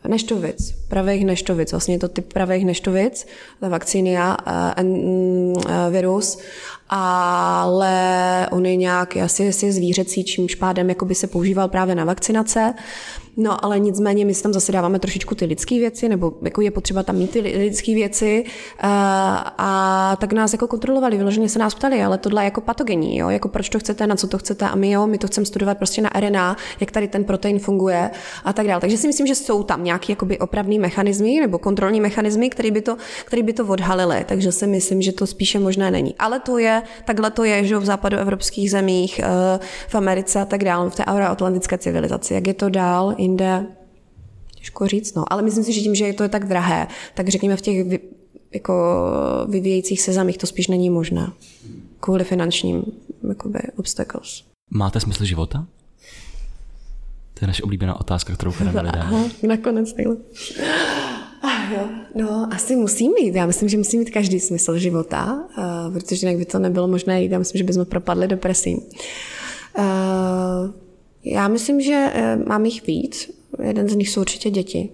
neštovic, 0.08 0.74
pravých 0.88 1.24
neštovic. 1.24 1.72
Vlastně 1.72 1.94
je 1.94 1.98
to 1.98 2.08
typ 2.08 2.32
pravých 2.32 2.64
neštovic, 2.64 3.26
ta 3.60 3.68
vakcínia, 3.68 4.36
uh, 4.46 5.92
virus 5.92 6.38
ale 6.94 8.48
on 8.50 8.66
je 8.66 8.76
nějak 8.76 9.16
asi, 9.16 9.48
asi 9.48 9.72
zvířecí, 9.72 10.24
čímž 10.24 10.54
pádem 10.54 10.90
by 11.04 11.14
se 11.14 11.26
používal 11.26 11.68
právě 11.68 11.94
na 11.94 12.04
vakcinace. 12.04 12.74
No 13.36 13.64
ale 13.64 13.78
nicméně 13.78 14.24
my 14.24 14.34
si 14.34 14.42
tam 14.42 14.52
zase 14.52 14.72
dáváme 14.72 14.98
trošičku 14.98 15.34
ty 15.34 15.44
lidské 15.44 15.74
věci, 15.74 16.08
nebo 16.08 16.32
jako 16.42 16.60
je 16.60 16.70
potřeba 16.70 17.02
tam 17.02 17.16
mít 17.16 17.30
ty 17.30 17.40
lidské 17.40 17.94
věci 17.94 18.44
a, 18.80 19.54
a 19.58 20.16
tak 20.16 20.32
nás 20.32 20.52
jako 20.52 20.66
kontrolovali, 20.66 21.16
vyloženě 21.16 21.48
se 21.48 21.58
nás 21.58 21.74
ptali, 21.74 22.02
ale 22.02 22.18
tohle 22.18 22.42
je 22.42 22.44
jako 22.44 22.60
patogenní, 22.60 23.18
jo? 23.18 23.28
jako 23.30 23.48
proč 23.48 23.68
to 23.68 23.78
chcete, 23.78 24.06
na 24.06 24.16
co 24.16 24.28
to 24.28 24.38
chcete 24.38 24.68
a 24.68 24.74
my 24.74 24.90
jo, 24.90 25.06
my 25.06 25.18
to 25.18 25.26
chceme 25.26 25.46
studovat 25.46 25.78
prostě 25.78 26.02
na 26.02 26.10
RNA, 26.20 26.56
jak 26.80 26.90
tady 26.90 27.08
ten 27.08 27.24
protein 27.24 27.58
funguje 27.58 28.10
a 28.44 28.52
tak 28.52 28.66
dále. 28.66 28.80
Takže 28.80 28.96
si 28.96 29.06
myslím, 29.06 29.26
že 29.26 29.34
jsou 29.34 29.62
tam 29.62 29.84
nějaké 29.84 30.12
jakoby 30.12 30.38
opravný 30.38 30.78
mechanismy 30.78 31.40
nebo 31.40 31.58
kontrolní 31.58 32.00
mechanismy, 32.00 32.50
které 32.50 32.70
by, 32.70 32.82
to, 32.82 32.96
který 33.24 33.42
by 33.42 33.52
to 33.52 33.66
odhalily, 33.66 34.24
takže 34.28 34.52
si 34.52 34.66
myslím, 34.66 35.02
že 35.02 35.12
to 35.12 35.26
spíše 35.26 35.58
možné 35.58 35.90
není. 35.90 36.14
Ale 36.18 36.40
to 36.40 36.58
je, 36.58 36.81
takhle 37.04 37.30
to 37.30 37.44
je, 37.44 37.64
že 37.64 37.78
v 37.78 37.84
západoevropských 37.84 38.70
zemích, 38.70 39.20
eh, 39.24 39.58
v 39.88 39.94
Americe 39.94 40.40
a 40.40 40.44
tak 40.44 40.64
dále, 40.64 40.90
v 40.90 40.94
té 40.94 41.04
euroatlantické 41.06 41.78
civilizaci. 41.78 42.34
Jak 42.34 42.46
je 42.46 42.54
to 42.54 42.68
dál, 42.68 43.14
jinde, 43.18 43.66
těžko 44.54 44.86
říct, 44.86 45.14
no. 45.14 45.24
Ale 45.32 45.42
myslím 45.42 45.64
si, 45.64 45.72
že 45.72 45.80
tím, 45.80 45.94
že 45.94 46.12
to 46.12 46.22
je 46.22 46.28
tak 46.28 46.48
drahé, 46.48 46.86
tak 47.14 47.28
řekněme 47.28 47.56
v 47.56 47.60
těch 47.60 47.84
vy, 47.84 48.00
jako 48.54 48.74
vyvíjejících 49.48 50.00
se 50.00 50.12
zemích 50.12 50.38
to 50.38 50.46
spíš 50.46 50.68
není 50.68 50.90
možné. 50.90 51.32
Kvůli 52.00 52.24
finančním 52.24 52.84
jakoby, 53.28 53.58
obstacles. 53.76 54.44
Máte 54.70 55.00
smysl 55.00 55.24
života? 55.24 55.66
To 57.34 57.44
je 57.44 57.46
naše 57.46 57.62
oblíbená 57.62 58.00
otázka, 58.00 58.34
kterou 58.34 58.52
klademe 58.58 58.80
lidem. 58.80 59.30
Nakonec 59.48 59.92
takhle. 59.92 60.16
Ah, 61.42 61.72
jo. 61.72 61.88
No, 62.14 62.48
asi 62.50 62.76
musí 62.76 63.08
mít. 63.08 63.34
Já 63.34 63.46
myslím, 63.46 63.68
že 63.68 63.78
musí 63.78 63.98
mít 63.98 64.10
každý 64.10 64.40
smysl 64.40 64.78
života, 64.78 65.48
uh, 65.58 65.94
protože 65.94 66.26
jinak 66.26 66.38
by 66.38 66.44
to 66.44 66.58
nebylo 66.58 66.88
možné 66.88 67.22
jít. 67.22 67.32
Já 67.32 67.38
myslím, 67.38 67.58
že 67.58 67.64
bychom 67.64 67.84
propadli 67.84 68.28
depresím. 68.28 68.78
Uh, 69.78 69.84
já 71.24 71.48
myslím, 71.48 71.80
že 71.80 72.12
uh, 72.14 72.48
mám 72.48 72.64
jich 72.64 72.86
víc. 72.86 73.30
Jeden 73.62 73.88
z 73.88 73.94
nich 73.94 74.08
jsou 74.08 74.20
určitě 74.20 74.50
děti. 74.50 74.88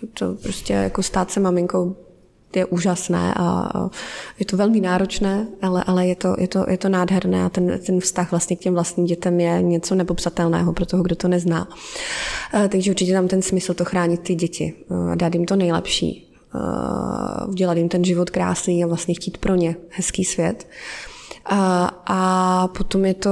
To, 0.00 0.06
to 0.06 0.42
prostě 0.42 0.72
jako 0.72 1.02
stát 1.02 1.30
se 1.30 1.40
maminkou 1.40 1.96
je 2.56 2.64
úžasné 2.64 3.34
a 3.36 3.70
je 4.38 4.46
to 4.46 4.56
velmi 4.56 4.80
náročné, 4.80 5.46
ale, 5.62 5.84
ale 5.86 6.06
je, 6.06 6.16
to, 6.16 6.36
je, 6.38 6.48
to, 6.48 6.64
je 6.68 6.78
to 6.78 6.88
nádherné 6.88 7.44
a 7.44 7.48
ten, 7.48 7.80
ten 7.86 8.00
vztah 8.00 8.30
vlastně 8.30 8.56
k 8.56 8.60
těm 8.60 8.74
vlastním 8.74 9.06
dětem 9.06 9.40
je 9.40 9.62
něco 9.62 9.94
nepopsatelného 9.94 10.72
pro 10.72 10.86
toho, 10.86 11.02
kdo 11.02 11.16
to 11.16 11.28
nezná. 11.28 11.68
Takže 12.68 12.90
určitě 12.90 13.12
tam 13.12 13.28
ten 13.28 13.42
smysl 13.42 13.74
to 13.74 13.84
chránit 13.84 14.20
ty 14.20 14.34
děti 14.34 14.74
a 15.12 15.14
dát 15.14 15.34
jim 15.34 15.44
to 15.44 15.56
nejlepší. 15.56 16.34
Udělat 17.48 17.76
jim 17.76 17.88
ten 17.88 18.04
život 18.04 18.30
krásný 18.30 18.84
a 18.84 18.86
vlastně 18.86 19.14
chtít 19.14 19.38
pro 19.38 19.54
ně 19.54 19.76
hezký 19.88 20.24
svět. 20.24 20.66
A, 21.46 21.90
a 22.06 22.68
potom 22.68 23.04
je 23.04 23.14
to, 23.14 23.30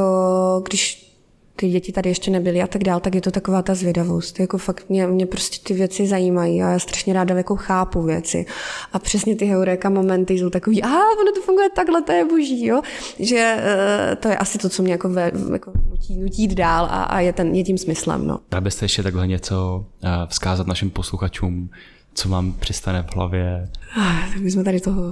když 0.68 1.11
ty 1.56 1.68
děti 1.68 1.92
tady 1.92 2.10
ještě 2.10 2.30
nebyly 2.30 2.62
a 2.62 2.66
tak 2.66 2.84
dál, 2.84 3.00
tak 3.00 3.14
je 3.14 3.20
to 3.20 3.30
taková 3.30 3.62
ta 3.62 3.74
zvědavost. 3.74 4.40
Jako 4.40 4.58
fakt 4.58 4.88
mě, 4.88 5.06
mě 5.06 5.26
prostě 5.26 5.58
ty 5.68 5.74
věci 5.74 6.06
zajímají 6.06 6.62
a 6.62 6.68
já 6.68 6.78
strašně 6.78 7.12
ráda 7.12 7.34
jako 7.34 7.56
chápu 7.56 8.02
věci. 8.02 8.46
A 8.92 8.98
přesně 8.98 9.36
ty 9.36 9.46
heureka 9.46 9.90
momenty 9.90 10.34
jsou 10.34 10.50
takový, 10.50 10.82
a 10.82 10.88
ono 10.88 11.32
to 11.34 11.42
funguje 11.42 11.70
takhle, 11.70 12.02
to 12.02 12.12
je 12.12 12.24
boží, 12.24 12.66
jo. 12.66 12.82
Že 13.18 13.56
uh, 13.56 14.14
to 14.14 14.28
je 14.28 14.36
asi 14.36 14.58
to, 14.58 14.68
co 14.68 14.82
mě 14.82 14.92
jako, 14.92 15.08
ve, 15.08 15.32
jako 15.52 15.72
nutí, 15.90 16.18
nutí 16.18 16.48
dál 16.48 16.84
a, 16.84 17.02
a 17.02 17.20
je, 17.20 17.32
ten, 17.32 17.54
je 17.54 17.64
tím 17.64 17.78
smyslem, 17.78 18.26
no. 18.26 18.38
Dá 18.50 18.60
byste 18.60 18.84
ještě 18.84 19.02
takhle 19.02 19.26
něco 19.26 19.86
uh, 20.04 20.10
vzkázat 20.28 20.66
našim 20.66 20.90
posluchačům, 20.90 21.70
co 22.14 22.28
vám 22.28 22.52
přistane 22.52 23.02
v 23.02 23.16
hlavě? 23.16 23.68
Ah, 23.96 24.32
tak 24.32 24.42
my 24.42 24.50
jsme 24.50 24.64
tady 24.64 24.80
toho 24.80 25.02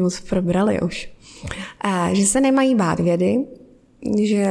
moc 0.00 0.20
probrali 0.20 0.80
už. 0.80 1.10
A, 1.80 2.14
že 2.14 2.26
se 2.26 2.40
nemají 2.40 2.74
bát 2.74 3.00
vědy, 3.00 3.38
že 4.22 4.46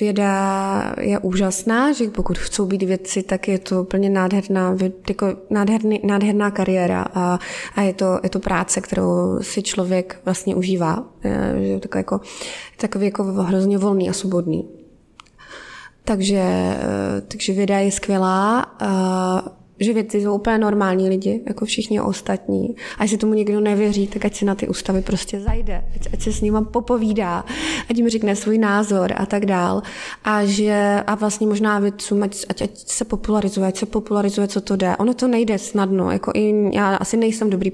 věda 0.00 0.94
je 1.00 1.18
úžasná, 1.18 1.92
že 1.92 2.10
pokud 2.10 2.38
chcou 2.38 2.66
být 2.66 2.82
vědci, 2.82 3.22
tak 3.22 3.48
je 3.48 3.58
to 3.58 3.82
úplně 3.82 4.10
nádherná, 4.10 4.76
jako 5.08 5.26
nádherný, 5.50 6.00
nádherná 6.04 6.50
kariéra 6.50 7.06
a, 7.14 7.38
a 7.74 7.82
je, 7.82 7.94
to, 7.94 8.20
je 8.22 8.30
to 8.30 8.38
práce, 8.38 8.80
kterou 8.80 9.38
si 9.40 9.62
člověk 9.62 10.20
vlastně 10.24 10.54
užívá. 10.54 11.04
Že 11.58 11.66
je 11.66 11.80
takový 11.80 12.00
jako, 12.00 12.20
takový 12.76 13.04
jako 13.04 13.22
hrozně 13.24 13.78
volný 13.78 14.10
a 14.10 14.12
svobodný. 14.12 14.68
Takže, 16.04 16.76
takže 17.28 17.52
věda 17.52 17.78
je 17.78 17.92
skvělá 17.92 18.66
že 19.80 19.92
věci 19.92 20.20
jsou 20.20 20.34
úplně 20.34 20.58
normální 20.58 21.08
lidi, 21.08 21.42
jako 21.48 21.64
všichni 21.64 22.00
ostatní. 22.00 22.76
A 22.98 23.02
jestli 23.02 23.18
tomu 23.18 23.34
někdo 23.34 23.60
nevěří, 23.60 24.06
tak 24.06 24.24
ať 24.24 24.34
si 24.34 24.44
na 24.44 24.54
ty 24.54 24.68
ústavy 24.68 25.02
prostě 25.02 25.40
zajde, 25.40 25.84
ať, 25.94 26.08
ať 26.12 26.22
se 26.22 26.32
s 26.32 26.40
ním 26.40 26.66
popovídá, 26.72 27.44
ať 27.90 27.96
jim 27.96 28.08
řekne 28.08 28.36
svůj 28.36 28.58
názor 28.58 29.12
a 29.16 29.26
tak 29.26 29.46
dál. 29.46 29.82
A 30.24 30.44
že 30.44 31.02
a 31.06 31.14
vlastně 31.14 31.46
možná 31.46 31.78
vědcům, 31.78 32.22
ať, 32.22 32.36
ať, 32.48 32.62
ať 32.62 32.70
se 32.74 33.04
popularizuje, 33.04 33.66
ať 33.66 33.76
se 33.76 33.86
popularizuje, 33.86 34.48
co 34.48 34.60
to 34.60 34.76
jde. 34.76 34.96
Ono 34.96 35.14
to 35.14 35.28
nejde 35.28 35.58
snadno, 35.58 36.10
jako 36.10 36.32
i 36.34 36.70
já 36.76 36.96
asi 36.96 37.16
nejsem 37.16 37.50
dobrý 37.50 37.70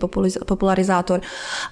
popularizátor, 0.47 1.21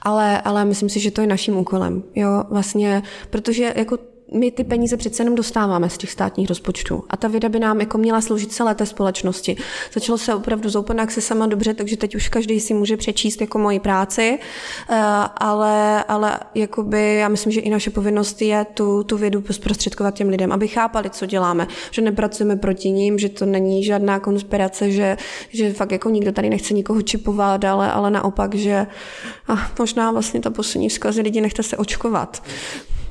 ale, 0.03 0.41
ale 0.41 0.65
myslím 0.65 0.89
si, 0.89 1.01
že 1.01 1.11
to 1.11 1.21
je 1.21 1.27
naším 1.27 1.57
úkolem. 1.57 2.03
Jo, 2.15 2.45
vlastně, 2.51 3.03
protože 3.31 3.73
jako 3.77 3.99
my 4.33 4.51
ty 4.51 4.65
peníze 4.65 4.97
přece 4.97 5.23
jenom 5.23 5.35
dostáváme 5.35 5.91
z 5.91 5.99
těch 5.99 6.11
státních 6.11 6.49
rozpočtů. 6.49 7.05
A 7.11 7.17
ta 7.17 7.29
věda 7.29 7.49
by 7.49 7.59
nám 7.59 7.81
jako 7.81 7.99
měla 7.99 8.21
sloužit 8.21 8.53
celé 8.53 8.75
té 8.75 8.87
společnosti. 8.87 9.57
Začalo 9.93 10.19
se 10.19 10.35
opravdu 10.35 10.69
z 10.69 10.77
Open 10.77 11.01
Access 11.01 11.27
sama 11.27 11.47
dobře, 11.47 11.75
takže 11.75 11.97
teď 11.97 12.15
už 12.15 12.29
každý 12.29 12.61
si 12.61 12.75
může 12.75 12.97
přečíst 12.97 13.41
jako 13.41 13.59
moji 13.59 13.81
práci, 13.81 14.39
eh, 14.91 14.97
ale, 15.37 16.05
ale 16.05 16.41
jakoby, 16.55 17.15
já 17.15 17.29
myslím, 17.29 17.53
že 17.53 17.61
i 17.61 17.71
naše 17.71 17.91
povinnost 17.91 18.43
je 18.43 18.67
tu, 18.75 19.05
tu 19.05 19.17
vědu 19.17 19.45
zprostředkovat 19.51 20.15
těm 20.15 20.29
lidem, 20.29 20.53
aby 20.53 20.69
chápali, 20.69 21.11
co 21.11 21.27
děláme, 21.27 21.67
že 21.91 22.03
nepracujeme 22.03 22.57
proti 22.57 22.91
ním, 22.91 23.19
že 23.19 23.29
to 23.29 23.47
není 23.47 23.85
žádná 23.85 24.21
konspirace, 24.21 24.91
že, 24.91 25.17
že 25.49 25.73
fakt 25.73 25.93
jako 25.93 26.11
nikdo 26.11 26.33
tady 26.33 26.51
nechce 26.51 26.75
nikoho 26.75 27.03
čipovat, 27.03 27.65
ale, 27.65 27.93
ale 27.93 28.11
naopak, 28.11 28.55
že 28.55 28.87
a 29.49 29.71
možná 29.79 30.13
vlastně 30.13 30.41
ta 30.41 30.51
poslední 30.51 30.89
vzkaz 30.89 31.17
lidi 31.17 31.41
nechte 31.41 31.63
se 31.63 31.77
očkovat. 31.77 32.43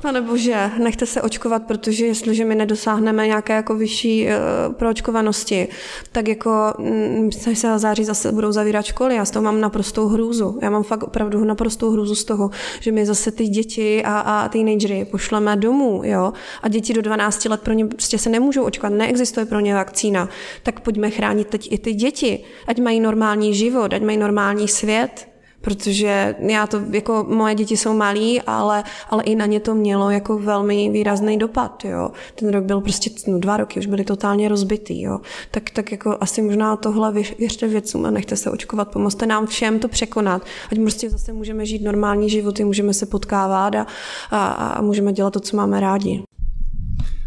Pane 0.02 0.20
bože, 0.20 0.70
nechte 0.78 1.06
se 1.06 1.22
očkovat, 1.22 1.62
protože 1.62 2.06
jestliže 2.06 2.44
my 2.44 2.54
nedosáhneme 2.54 3.26
nějaké 3.26 3.52
jako 3.52 3.74
vyšší 3.74 4.26
uh, 4.26 4.74
proočkovanosti, 4.74 5.68
tak 6.12 6.28
jako 6.28 6.74
mm, 6.78 7.32
se 7.32 7.78
září 7.78 8.04
zase 8.04 8.32
budou 8.32 8.52
zavírat 8.52 8.84
školy. 8.84 9.14
Já 9.14 9.24
z 9.24 9.30
toho 9.30 9.42
mám 9.42 9.60
naprostou 9.60 10.08
hrůzu. 10.08 10.58
Já 10.62 10.70
mám 10.70 10.82
fakt 10.82 11.02
opravdu 11.02 11.44
naprostou 11.44 11.90
hrůzu 11.90 12.14
z 12.14 12.24
toho, 12.24 12.50
že 12.80 12.92
my 12.92 13.06
zase 13.06 13.30
ty 13.30 13.48
děti 13.48 14.02
a, 14.04 14.18
a 14.18 14.48
teenagery 14.48 15.04
pošleme 15.04 15.56
domů, 15.56 16.02
jo, 16.04 16.32
a 16.62 16.68
děti 16.68 16.92
do 16.92 17.02
12 17.02 17.44
let 17.44 17.60
pro 17.60 17.72
ně 17.72 17.86
prostě 17.86 18.18
se 18.18 18.30
nemůžou 18.30 18.64
očkovat, 18.64 18.92
neexistuje 18.92 19.46
pro 19.46 19.60
ně 19.60 19.74
vakcína. 19.74 20.28
Tak 20.62 20.80
pojďme 20.80 21.10
chránit 21.10 21.48
teď 21.48 21.72
i 21.72 21.78
ty 21.78 21.92
děti, 21.92 22.44
ať 22.66 22.78
mají 22.78 23.00
normální 23.00 23.54
život, 23.54 23.92
ať 23.92 24.02
mají 24.02 24.18
normální 24.18 24.68
svět, 24.68 25.29
protože 25.60 26.34
já 26.38 26.66
to, 26.66 26.80
jako 26.92 27.26
moje 27.28 27.54
děti 27.54 27.76
jsou 27.76 27.94
malí, 27.94 28.40
ale, 28.42 28.84
ale 29.10 29.22
i 29.22 29.34
na 29.34 29.46
ně 29.46 29.60
to 29.60 29.74
mělo 29.74 30.10
jako 30.10 30.38
velmi 30.38 30.90
výrazný 30.90 31.38
dopad, 31.38 31.84
jo. 31.84 32.10
Ten 32.34 32.48
rok 32.48 32.64
byl 32.64 32.80
prostě, 32.80 33.10
no 33.26 33.38
dva 33.38 33.56
roky 33.56 33.80
už 33.80 33.86
byly 33.86 34.04
totálně 34.04 34.48
rozbitý, 34.48 35.02
jo. 35.02 35.18
Tak, 35.50 35.70
tak 35.70 35.92
jako 35.92 36.16
asi 36.20 36.42
možná 36.42 36.76
tohle 36.76 37.12
věřte 37.38 37.68
věcům 37.68 38.06
a 38.06 38.10
nechte 38.10 38.36
se 38.36 38.50
očkovat, 38.50 38.92
pomozte 38.92 39.26
nám 39.26 39.46
všem 39.46 39.78
to 39.78 39.88
překonat, 39.88 40.42
ať 40.72 40.78
prostě 40.78 41.10
zase 41.10 41.32
můžeme 41.32 41.66
žít 41.66 41.82
normální 41.82 42.30
životy, 42.30 42.64
můžeme 42.64 42.94
se 42.94 43.06
potkávat 43.06 43.74
a, 43.74 43.86
a, 44.30 44.46
a 44.46 44.82
můžeme 44.82 45.12
dělat 45.12 45.32
to, 45.32 45.40
co 45.40 45.56
máme 45.56 45.80
rádi. 45.80 46.22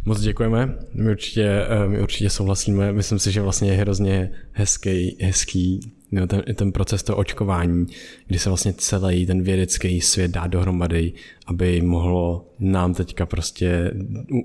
Moc 0.06 0.20
děkujeme, 0.20 0.78
my 0.94 1.12
určitě, 1.12 1.44
eh, 1.44 1.88
my 1.88 2.02
určitě 2.02 2.30
souhlasíme, 2.30 2.94
myslím 2.94 3.20
si, 3.20 3.32
že 3.32 3.42
vlastně 3.42 3.72
je 3.72 3.78
hrozně 3.78 4.32
hezký, 4.52 5.18
hezký 5.22 5.94
no, 6.14 6.28
ten, 6.28 6.44
ten 6.56 6.72
proces 6.72 7.04
toho 7.04 7.18
očkování, 7.18 7.86
kdy 8.28 8.40
se 8.40 8.50
vlastně 8.50 8.74
celý 8.74 9.26
ten 9.26 9.42
vědecký 9.42 10.02
svět 10.02 10.32
dá 10.32 10.48
dohromady 10.48 11.14
aby 11.48 11.82
mohlo 11.82 12.50
nám 12.60 12.94
teďka 12.94 13.26
prostě 13.26 13.92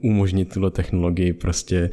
umožnit 0.03 0.55
tuhle 0.55 0.71
technologii, 0.71 1.33
prostě 1.33 1.91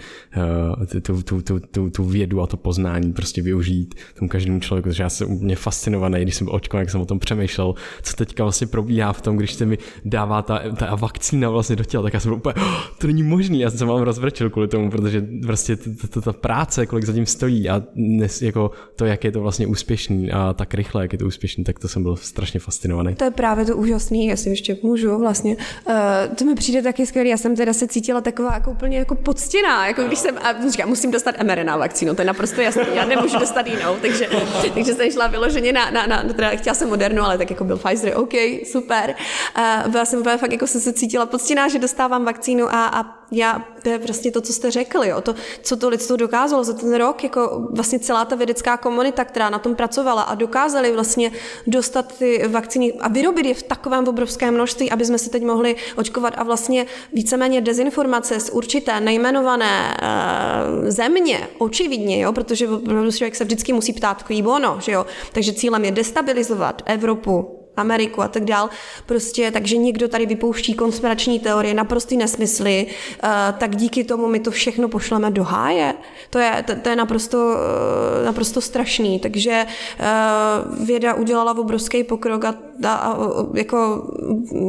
uh, 0.78 0.86
tu, 1.02 1.24
tu, 1.24 1.42
tu, 1.42 1.60
tu, 1.60 1.90
tu 1.90 2.04
vědu 2.04 2.42
a 2.42 2.48
to 2.48 2.58
poznání 2.58 3.14
prostě 3.14 3.42
využít 3.42 3.96
tomu 4.20 4.30
každému 4.30 4.60
člověku, 4.60 4.90
protože 4.90 5.04
já 5.04 5.10
jsem 5.10 5.32
úplně 5.32 5.56
fascinovaný, 5.56 6.22
když 6.22 6.36
jsem 6.36 6.48
očko, 6.52 6.78
jak 6.78 6.90
jsem 6.90 7.02
o 7.02 7.06
tom 7.06 7.20
přemýšlel, 7.20 7.76
co 8.02 8.16
teďka 8.16 8.44
vlastně 8.44 8.68
probíhá 8.68 9.14
v 9.14 9.22
tom, 9.22 9.38
když 9.38 9.54
se 9.54 9.66
mi 9.66 9.78
dává 10.06 10.42
ta, 10.42 10.62
ta 10.76 10.96
vakcína 10.96 11.50
vlastně 11.50 11.76
do 11.76 11.84
těla, 11.84 12.04
tak 12.04 12.14
já 12.14 12.20
jsem 12.20 12.30
byl 12.30 12.38
úplně, 12.38 12.56
oh, 12.56 12.82
to 13.00 13.08
není 13.08 13.24
možný, 13.24 13.60
já 13.60 13.70
jsem 13.70 13.80
se 13.80 13.86
vám 13.86 14.02
rozvrčil 14.02 14.50
kvůli 14.50 14.68
tomu, 14.68 14.92
protože 14.92 15.28
prostě 15.46 15.78
ta 16.24 16.34
práce, 16.34 16.86
kolik 16.86 17.06
zatím 17.06 17.26
stojí 17.26 17.70
a 17.70 17.84
dnes, 17.96 18.42
jako 18.42 18.72
to, 18.96 19.06
jak 19.06 19.24
je 19.24 19.32
to 19.32 19.42
vlastně 19.42 19.68
úspěšný 19.68 20.32
a 20.32 20.54
tak 20.54 20.74
rychle, 20.74 21.02
jak 21.02 21.14
je 21.14 21.20
to 21.20 21.26
úspěšný, 21.26 21.64
tak 21.64 21.80
to 21.80 21.88
jsem 21.88 22.04
byl 22.04 22.16
strašně 22.16 22.60
fascinovaný. 22.60 23.16
To 23.16 23.24
je 23.24 23.32
právě 23.32 23.66
to 23.66 23.78
úžasný, 23.78 24.26
jestli 24.26 24.50
ještě 24.50 24.78
můžu 24.84 24.95
vlastně. 25.20 25.58
Uh, 25.90 26.36
to 26.36 26.46
mi 26.46 26.56
přijde 26.56 26.82
taky 26.82 27.06
skvělé. 27.06 27.30
Já 27.30 27.38
jsem 27.38 27.56
teda 27.56 27.74
se 27.74 27.88
cítila 27.88 28.22
taková 28.22 28.54
jako 28.54 28.72
úplně 28.72 28.98
jako 28.98 29.16
poctěná, 29.16 29.88
jako 29.88 30.04
když 30.04 30.20
jsem, 30.20 30.38
a 30.38 30.70
říkám, 30.70 30.90
musím 30.90 31.12
dostat 31.12 31.44
mRNA 31.44 31.78
vakcínu, 31.78 32.16
to 32.16 32.22
je 32.22 32.26
naprosto 32.26 32.62
jasné, 32.62 32.84
já 32.94 33.06
nemůžu 33.06 33.40
dostat 33.40 33.68
jinou, 33.68 33.96
takže, 34.02 34.30
takže 34.74 34.94
jsem 34.94 35.12
šla 35.12 35.28
vyloženě 35.28 35.74
na, 35.74 35.92
na, 35.92 36.06
na 36.08 36.24
teda 36.24 36.50
chtěla 36.50 36.74
jsem 36.74 36.90
Modernu, 36.90 37.24
ale 37.24 37.38
tak 37.38 37.50
jako 37.50 37.64
byl 37.64 37.78
Pfizer, 37.78 38.14
OK, 38.18 38.34
super. 38.72 39.16
Uh, 39.58 39.92
byla 39.92 40.06
jsem 40.06 40.24
fakt 40.24 40.52
jako 40.52 40.68
jsem 40.68 40.82
se 40.82 40.94
cítila 40.94 41.26
poctěná, 41.26 41.68
že 41.68 41.80
dostávám 41.80 42.26
vakcínu 42.26 42.74
a, 42.74 42.86
a 42.86 43.25
já, 43.32 43.66
to 43.84 43.90
je 43.90 43.98
vlastně 43.98 44.32
to, 44.32 44.42
co 44.42 44.54
jste 44.54 44.72
řekli, 44.72 45.08
jo, 45.08 45.22
to, 45.22 45.36
co 45.62 45.76
to 45.76 45.90
lidstvo 45.90 46.16
dokázalo 46.16 46.64
za 46.64 46.74
ten 46.74 46.96
rok, 46.96 47.24
jako 47.24 47.68
vlastně 47.72 48.00
celá 48.00 48.26
ta 48.26 48.36
vědecká 48.36 48.78
komunita, 48.78 49.26
která 49.26 49.50
na 49.50 49.60
tom 49.60 49.76
pracovala 49.76 50.22
a 50.22 50.36
dokázali 50.36 50.92
vlastně 50.92 51.32
dostat 51.68 52.18
ty 52.18 52.48
vakcíny 52.48 52.94
a 52.94 53.08
vyrobit 53.10 53.46
je 53.46 53.54
v 53.54 53.64
takovém 53.64 54.08
obrovském 54.08 54.54
množství, 54.54 54.92
aby 54.92 55.06
jsme 55.06 55.18
se 55.18 55.30
teď 55.30 55.44
mohli 55.44 55.76
očkovat 55.96 56.34
a 56.38 56.44
vlastně 56.44 56.86
víceméně 57.14 57.62
dezinformace 57.62 58.40
z 58.40 58.50
určité 58.50 59.00
nejmenované 59.00 59.98
uh, 60.02 60.90
země, 60.90 61.48
očividně, 61.58 62.22
jo, 62.22 62.34
protože 62.34 62.68
člověk 63.12 63.36
se 63.36 63.44
vždycky 63.44 63.74
musí 63.74 63.94
ptát, 63.94 64.24
kví 64.24 64.42
bono, 64.42 64.78
že 64.82 64.92
jo, 64.92 65.06
takže 65.34 65.54
cílem 65.54 65.86
je 65.86 65.92
destabilizovat 65.92 66.82
Evropu, 66.86 67.65
Ameriku 67.78 68.22
a 68.22 68.28
tak 68.28 68.46
dál. 68.46 68.70
Prostě, 69.06 69.52
takže 69.52 69.78
někdo 69.78 70.08
tady 70.08 70.26
vypouští 70.26 70.74
konspirační 70.74 71.40
teorie, 71.40 71.74
naprostý 71.74 72.18
nesmysly, 72.18 72.88
uh, 73.24 73.30
tak 73.58 73.76
díky 73.76 74.04
tomu 74.04 74.28
my 74.28 74.40
to 74.40 74.52
všechno 74.52 74.90
pošleme 74.90 75.32
do 75.32 75.44
háje. 75.44 75.94
To 76.30 76.40
je, 76.40 76.64
to, 76.68 76.76
to 76.76 76.90
je 76.90 76.96
naprosto, 76.96 77.38
uh, 77.38 78.26
naprosto 78.26 78.62
strašný. 78.62 79.20
Takže 79.20 79.66
uh, 79.66 80.86
věda 80.86 81.14
udělala 81.14 81.58
obrovský 81.58 82.04
pokrok 82.04 82.46
a, 82.46 82.56
a, 82.84 82.94
a 82.96 83.18
jako, 83.54 84.08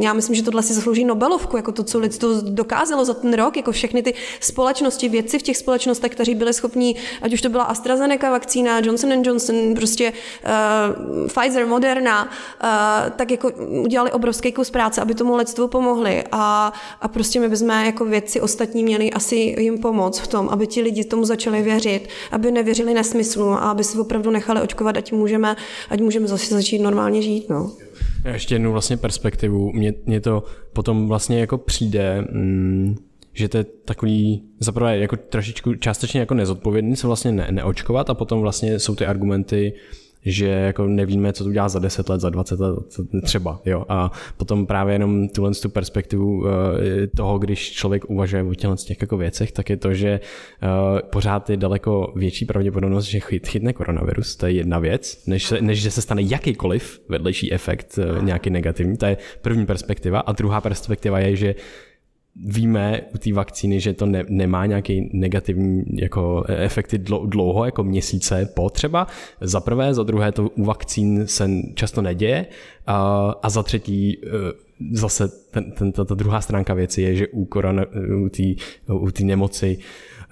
já 0.00 0.12
myslím, 0.12 0.34
že 0.34 0.42
tohle 0.42 0.62
si 0.62 0.74
zaslouží 0.74 1.04
Nobelovku, 1.04 1.56
jako 1.56 1.72
to, 1.72 1.82
co 1.82 1.98
lidstvo 1.98 2.28
dokázalo 2.42 3.04
za 3.04 3.14
ten 3.14 3.34
rok, 3.34 3.56
jako 3.56 3.72
všechny 3.72 4.02
ty 4.02 4.14
společnosti, 4.40 5.08
vědci 5.08 5.38
v 5.38 5.42
těch 5.42 5.56
společnostech, 5.56 6.12
kteří 6.12 6.34
byli 6.34 6.52
schopní, 6.52 6.96
ať 7.22 7.32
už 7.32 7.40
to 7.40 7.48
byla 7.48 7.64
AstraZeneca 7.64 8.30
vakcína, 8.30 8.78
Johnson 8.78 9.12
Johnson, 9.12 9.74
prostě 9.74 10.12
uh, 10.12 11.28
Pfizer, 11.28 11.66
Moderna, 11.66 12.24
uh, 12.24 13.10
tak 13.16 13.30
jako 13.30 13.50
udělali 13.82 14.12
obrovský 14.12 14.52
kus 14.52 14.70
práce, 14.70 15.00
aby 15.00 15.14
tomu 15.14 15.36
lidstvu 15.36 15.68
pomohli 15.68 16.24
a, 16.32 16.72
a 17.00 17.08
prostě 17.08 17.40
my 17.40 17.48
bychom 17.48 17.70
jako 17.70 18.04
vědci 18.04 18.40
ostatní 18.40 18.84
měli 18.84 19.10
asi 19.10 19.36
jim 19.36 19.78
pomoct 19.78 20.18
v 20.18 20.26
tom, 20.26 20.48
aby 20.48 20.66
ti 20.66 20.82
lidi 20.82 21.04
tomu 21.04 21.24
začali 21.24 21.62
věřit, 21.62 22.08
aby 22.32 22.50
nevěřili 22.50 22.94
nesmyslu 22.94 23.48
a 23.52 23.58
aby 23.58 23.84
se 23.84 24.00
opravdu 24.00 24.30
nechali 24.30 24.60
očkovat, 24.60 24.96
ať 24.96 25.12
můžeme, 25.12 25.56
ať 25.90 26.00
můžeme 26.00 26.28
zase 26.28 26.54
začít 26.54 26.78
normálně 26.78 27.22
žít. 27.22 27.48
No. 27.48 27.72
Ještě 28.32 28.54
jednu 28.54 28.72
vlastně 28.72 28.96
perspektivu. 28.96 29.72
Mně, 29.72 29.94
mně 30.06 30.20
to 30.20 30.44
potom 30.72 31.08
vlastně 31.08 31.40
jako 31.40 31.58
přijde, 31.58 32.24
mm, 32.32 32.96
že 33.32 33.48
to 33.48 33.56
je 33.56 33.64
takový, 33.64 34.42
zaprvé 34.60 34.98
jako 34.98 35.16
trošičku 35.16 35.74
částečně 35.74 36.20
jako 36.20 36.34
nezodpovědný 36.34 36.96
se 36.96 37.06
vlastně 37.06 37.32
ne, 37.32 37.48
neočkovat 37.50 38.10
a 38.10 38.14
potom 38.14 38.40
vlastně 38.40 38.78
jsou 38.78 38.94
ty 38.94 39.06
argumenty, 39.06 39.72
že 40.26 40.46
jako 40.46 40.86
nevíme, 40.86 41.32
co 41.32 41.44
to 41.44 41.50
udělá 41.50 41.68
za 41.68 41.78
10 41.78 42.08
let, 42.08 42.20
za 42.20 42.30
20 42.30 42.60
let, 42.60 42.74
třeba, 43.22 43.60
jo. 43.64 43.84
A 43.88 44.10
potom 44.36 44.66
právě 44.66 44.94
jenom 44.94 45.28
tuhle 45.28 45.50
tu 45.54 45.68
perspektivu 45.68 46.44
eh, 46.46 47.06
toho, 47.06 47.38
když 47.38 47.72
člověk 47.72 48.10
uvažuje 48.10 48.42
o 48.42 48.54
těchto 48.54 48.76
těch 48.76 49.00
jako 49.00 49.16
věcech, 49.16 49.52
tak 49.52 49.70
je 49.70 49.76
to, 49.76 49.94
že 49.94 50.08
eh, 50.08 51.02
pořád 51.10 51.50
je 51.50 51.56
daleko 51.56 52.12
větší 52.16 52.44
pravděpodobnost, 52.44 53.04
že 53.04 53.20
chyt, 53.20 53.46
chytne 53.46 53.72
koronavirus, 53.72 54.36
to 54.36 54.46
je 54.46 54.52
jedna 54.52 54.78
věc, 54.78 55.26
než, 55.26 55.46
se, 55.46 55.60
než 55.60 55.82
že 55.82 55.90
se 55.90 56.02
stane 56.02 56.22
jakýkoliv 56.22 57.00
vedlejší 57.08 57.52
efekt 57.52 57.98
eh, 57.98 58.24
nějaký 58.24 58.50
negativní, 58.50 58.96
to 58.96 59.06
je 59.06 59.16
první 59.42 59.66
perspektiva. 59.66 60.20
A 60.20 60.32
druhá 60.32 60.60
perspektiva 60.60 61.18
je, 61.18 61.36
že 61.36 61.54
víme 62.44 63.00
u 63.14 63.18
té 63.18 63.32
vakcíny, 63.32 63.80
že 63.80 63.92
to 63.92 64.06
ne, 64.06 64.24
nemá 64.28 64.66
nějaký 64.66 65.10
negativní 65.12 65.84
jako 65.94 66.44
efekty 66.48 66.98
dlouho, 67.26 67.64
jako 67.64 67.84
měsíce 67.84 68.48
po 68.54 68.70
třeba. 68.70 69.06
Za 69.40 69.60
prvé, 69.60 69.94
za 69.94 70.02
druhé 70.02 70.32
to 70.32 70.48
u 70.48 70.64
vakcín 70.64 71.26
se 71.26 71.50
často 71.74 72.02
neděje 72.02 72.46
a, 72.86 73.30
a 73.42 73.50
za 73.50 73.62
třetí 73.62 74.18
e, 74.18 74.28
zase 74.92 75.28
ten, 75.50 75.72
ten, 75.72 75.92
ta, 75.92 76.04
ta 76.04 76.14
druhá 76.14 76.40
stránka 76.40 76.74
věci 76.74 77.02
je, 77.02 77.16
že 77.16 77.28
u, 77.28 77.44
korona, 77.44 77.84
u 78.92 79.10
té 79.10 79.24
nemoci 79.24 79.78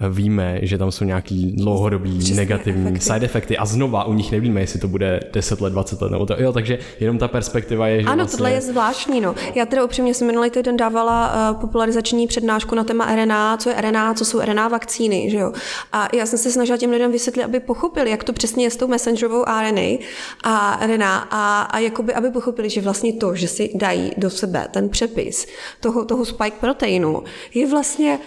víme, 0.09 0.59
že 0.61 0.77
tam 0.77 0.91
jsou 0.91 1.05
nějaký 1.05 1.51
dlouhodobý 1.57 2.19
Přesně 2.19 2.35
negativní 2.35 2.87
efekty. 2.87 2.99
side 3.05 3.25
efekty 3.25 3.57
a 3.57 3.65
znova 3.65 4.03
u 4.03 4.13
nich 4.13 4.31
nevíme, 4.31 4.61
jestli 4.61 4.79
to 4.79 4.87
bude 4.87 5.19
10 5.33 5.61
let, 5.61 5.69
20 5.73 6.01
let 6.01 6.11
nebo 6.11 6.25
to, 6.25 6.35
jo, 6.41 6.53
takže 6.53 6.79
jenom 6.99 7.17
ta 7.17 7.27
perspektiva 7.27 7.87
je, 7.87 8.01
že 8.01 8.07
Ano, 8.07 8.15
vlastně... 8.17 8.37
tohle 8.37 8.51
je 8.51 8.61
zvláštní, 8.61 9.21
no. 9.21 9.35
Já 9.55 9.65
teda 9.65 9.83
upřímně 9.83 10.13
jsem 10.13 10.27
minulý 10.27 10.49
týden 10.49 10.77
dávala 10.77 11.33
uh, 11.51 11.61
popularizační 11.61 12.27
přednášku 12.27 12.75
na 12.75 12.83
téma 12.83 13.15
RNA, 13.15 13.57
co 13.57 13.69
je 13.69 13.75
RNA, 13.81 14.13
co 14.13 14.25
jsou 14.25 14.39
RNA 14.41 14.67
vakcíny, 14.67 15.29
že 15.29 15.37
jo. 15.37 15.51
A 15.93 16.07
já 16.15 16.25
jsem 16.25 16.39
se 16.39 16.51
snažila 16.51 16.77
těm 16.77 16.91
lidem 16.91 17.11
vysvětlit, 17.11 17.43
aby 17.43 17.59
pochopili, 17.59 18.09
jak 18.11 18.23
to 18.23 18.33
přesně 18.33 18.65
je 18.65 18.69
s 18.71 18.77
tou 18.77 18.87
messengerovou 18.87 19.43
RNA 19.43 19.97
a 20.43 20.79
RNA 20.87 21.17
a, 21.31 21.61
a 21.61 21.79
jakoby, 21.79 22.13
aby 22.13 22.29
pochopili, 22.29 22.69
že 22.69 22.81
vlastně 22.81 23.13
to, 23.13 23.35
že 23.35 23.47
si 23.47 23.71
dají 23.75 24.11
do 24.17 24.29
sebe 24.29 24.67
ten 24.71 24.89
přepis 24.89 25.47
toho, 25.79 26.05
toho 26.05 26.25
spike 26.25 26.57
proteinu, 26.59 27.23
je 27.53 27.67
vlastně 27.67 28.19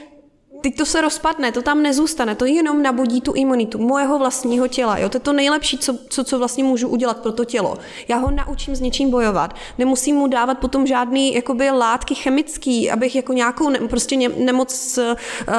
Teď 0.61 0.77
to 0.77 0.87
se 0.87 1.01
rozpadne, 1.01 1.53
to 1.53 1.63
tam 1.63 1.83
nezůstane, 1.83 2.35
to 2.35 2.45
jenom 2.45 2.83
nabudí 2.83 3.21
tu 3.21 3.33
imunitu 3.33 3.79
mojeho 3.79 4.19
vlastního 4.19 4.69
těla. 4.69 4.99
Jo? 4.99 5.09
To 5.09 5.17
je 5.17 5.21
to 5.21 5.33
nejlepší, 5.33 5.79
co, 5.79 5.99
co, 6.09 6.25
co 6.25 6.39
vlastně 6.39 6.65
můžu 6.65 6.89
udělat 6.89 7.17
pro 7.17 7.33
to 7.33 7.45
tělo. 7.45 7.79
Já 8.09 8.17
ho 8.17 8.31
naučím 8.31 8.77
s 8.77 8.81
něčím 8.81 9.11
bojovat. 9.11 9.55
Nemusím 9.79 10.17
mu 10.17 10.27
dávat 10.27 10.59
potom 10.59 10.87
žádný 10.87 11.35
jakoby, 11.35 11.71
látky 11.71 12.15
chemický, 12.15 12.91
abych 12.91 13.17
jako 13.17 13.33
nějakou 13.33 13.69
ne, 13.69 13.79
prostě 13.79 14.17
ně, 14.17 14.29
nemoc 14.29 14.99
uh, 14.99 15.15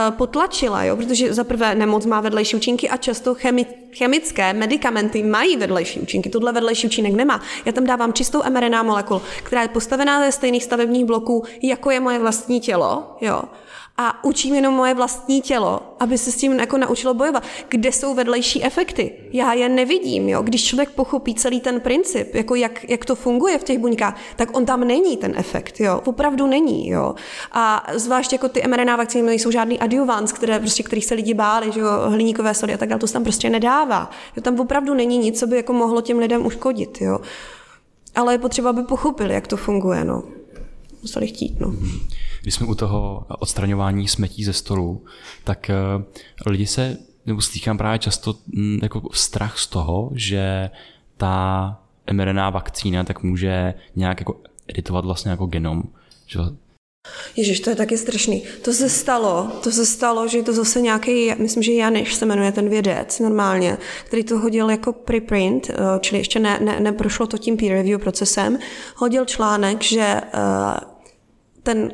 potlačila, 0.10 0.84
jo? 0.84 0.96
protože 0.96 1.34
za 1.34 1.44
prvé 1.44 1.76
nemoc 1.76 2.06
má 2.06 2.22
vedlejší 2.22 2.56
účinky 2.56 2.90
a 2.90 2.98
často 2.98 3.36
chemi, 3.36 3.66
chemické 3.98 4.54
medicamenty 4.54 5.24
mají 5.24 5.58
vedlejší 5.58 6.00
účinky. 6.00 6.30
Tohle 6.30 6.52
vedlejší 6.52 6.88
účinek 6.88 7.14
nemá. 7.14 7.42
Já 7.66 7.72
tam 7.72 7.84
dávám 7.84 8.14
čistou 8.14 8.42
mRNA 8.50 8.84
molekulu, 8.84 9.22
která 9.44 9.62
je 9.62 9.68
postavená 9.68 10.26
ze 10.26 10.32
stejných 10.32 10.64
stavebních 10.64 11.06
bloků, 11.06 11.44
jako 11.64 11.92
je 11.92 12.00
moje 12.00 12.20
vlastní 12.20 12.60
tělo. 12.60 13.18
Jo? 13.22 13.42
A 14.02 14.24
učím 14.24 14.56
jenom 14.56 14.74
moje 14.74 14.94
vlastní 14.94 15.42
tělo, 15.42 15.82
aby 16.00 16.18
se 16.18 16.32
s 16.32 16.36
tím 16.36 16.60
jako 16.60 16.78
naučilo 16.78 17.14
bojovat. 17.14 17.44
Kde 17.70 17.92
jsou 17.92 18.16
vedlejší 18.16 18.64
efekty? 18.64 19.12
Já 19.32 19.54
je 19.54 19.70
nevidím. 19.70 20.30
Jo? 20.30 20.42
Když 20.42 20.66
člověk 20.66 20.90
pochopí 20.90 21.36
celý 21.36 21.62
ten 21.62 21.80
princip, 21.80 22.36
jako 22.36 22.56
jak, 22.56 22.90
jak 22.90 23.06
to 23.06 23.16
funguje 23.16 23.58
v 23.58 23.64
těch 23.64 23.80
buňkách, 23.80 24.18
tak 24.36 24.58
on 24.58 24.66
tam 24.66 24.88
není 24.88 25.18
ten 25.18 25.34
efekt. 25.38 25.80
Jo? 25.80 26.02
Opravdu 26.06 26.48
není. 26.48 26.90
Jo? 26.90 27.16
A 27.52 27.88
zvlášť 27.94 28.34
jako 28.34 28.50
ty 28.50 28.64
mRNA 28.68 28.96
vakcíny 28.96 29.24
nejsou 29.28 29.52
žádný 29.52 29.80
adjuvans, 29.80 30.32
které, 30.32 30.60
prostě, 30.60 30.84
kterých 30.84 31.06
se 31.06 31.16
lidi 31.16 31.34
báli, 31.34 31.72
že 31.72 31.80
jo? 31.80 31.90
hliníkové 32.08 32.54
sody 32.54 32.74
a 32.74 32.78
tak 32.78 32.90
dále, 32.90 33.00
to 33.00 33.08
se 33.08 33.14
tam 33.14 33.24
prostě 33.24 33.50
nedává. 33.50 34.10
Jo? 34.36 34.42
Tam 34.42 34.60
opravdu 34.60 34.94
není 34.94 35.18
nic, 35.18 35.40
co 35.40 35.48
by 35.48 35.56
jako 35.56 35.74
mohlo 35.74 36.02
těm 36.02 36.20
lidem 36.20 36.46
uškodit. 36.46 37.02
Jo? 37.02 37.20
Ale 38.16 38.34
je 38.34 38.38
potřeba, 38.38 38.70
aby 38.70 38.84
pochopili, 38.84 39.34
jak 39.34 39.48
to 39.48 39.58
funguje. 39.58 40.04
No. 40.06 40.24
Museli 41.02 41.28
chtít. 41.28 41.60
No. 41.60 41.74
Když 42.42 42.54
jsme 42.54 42.68
u 42.68 42.76
toho 42.76 43.26
odstraňování 43.40 44.08
smetí 44.08 44.44
ze 44.44 44.54
stolu, 44.54 45.06
tak 45.44 45.70
eh, 45.70 45.76
lidi 46.46 46.66
se, 46.66 46.98
nebo 47.26 47.42
slýchám 47.42 47.78
právě 47.78 48.00
často 48.00 48.36
mm, 48.48 48.80
jako 48.84 49.02
strach 49.14 49.60
z 49.60 49.68
toho, 49.68 50.12
že 50.14 50.70
ta 51.18 51.78
mRNA 52.12 52.50
vakcína 52.50 53.04
tak 53.04 53.24
může 53.24 53.74
nějak 53.96 54.20
jako 54.20 54.42
editovat 54.68 55.06
vlastně 55.06 55.32
jako 55.32 55.46
genom. 55.46 55.84
Že 56.28 56.40
Ježiš, 57.36 57.60
to 57.60 57.70
je 57.70 57.76
taky 57.76 57.98
strašný. 57.98 58.44
To 58.62 58.74
se 58.74 58.90
stalo, 58.90 59.52
to 59.64 59.72
se 59.72 59.86
stalo, 59.86 60.28
že 60.28 60.44
to 60.44 60.54
zase 60.54 60.82
nějaký, 60.82 61.34
myslím, 61.38 61.64
že 61.64 61.74
Janiš 61.74 62.16
se 62.16 62.26
jmenuje 62.26 62.52
ten 62.52 62.70
vědec 62.70 63.20
normálně, 63.20 63.78
který 64.04 64.24
to 64.24 64.40
hodil 64.40 64.70
jako 64.70 64.94
preprint, 64.94 65.70
eh, 65.70 65.76
čili 66.00 66.22
ještě 66.22 66.40
ne, 66.40 66.60
ne, 66.62 66.80
neprošlo 66.80 67.28
to 67.28 67.38
tím 67.38 67.58
peer 67.58 67.72
review 67.72 68.02
procesem, 68.02 68.60
hodil 68.96 69.26
článek, 69.26 69.82
že 69.82 70.22
uh, 70.34 70.78
ten 71.64 71.92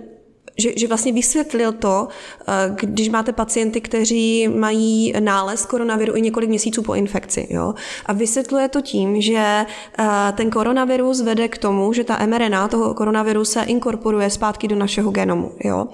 že, 0.57 0.69
že 0.75 0.87
vlastně 0.87 1.13
vysvětlil 1.13 1.71
to, 1.71 2.07
eh, 2.47 2.75
když 2.81 3.09
máte 3.09 3.33
pacienty, 3.33 3.81
kteří 3.81 4.47
mají 4.47 5.13
nález 5.19 5.65
koronaviru 5.65 6.15
i 6.15 6.21
několik 6.21 6.49
měsíců 6.49 6.81
po 6.81 6.93
infekci. 6.93 7.47
Jo? 7.49 7.73
A 8.05 8.13
vysvětluje 8.13 8.69
to 8.69 8.81
tím, 8.81 9.21
že 9.21 9.65
eh, 9.99 10.33
ten 10.37 10.49
koronavirus 10.49 11.21
vede 11.21 11.47
k 11.47 11.57
tomu, 11.57 11.93
že 11.93 12.03
ta 12.03 12.25
mRNA 12.25 12.67
toho 12.67 12.93
koronaviru 12.93 13.45
se 13.45 13.63
inkorporuje 13.63 14.29
zpátky 14.29 14.67
do 14.67 14.75
našeho 14.75 15.11
genomu. 15.11 15.51
Jo? 15.63 15.87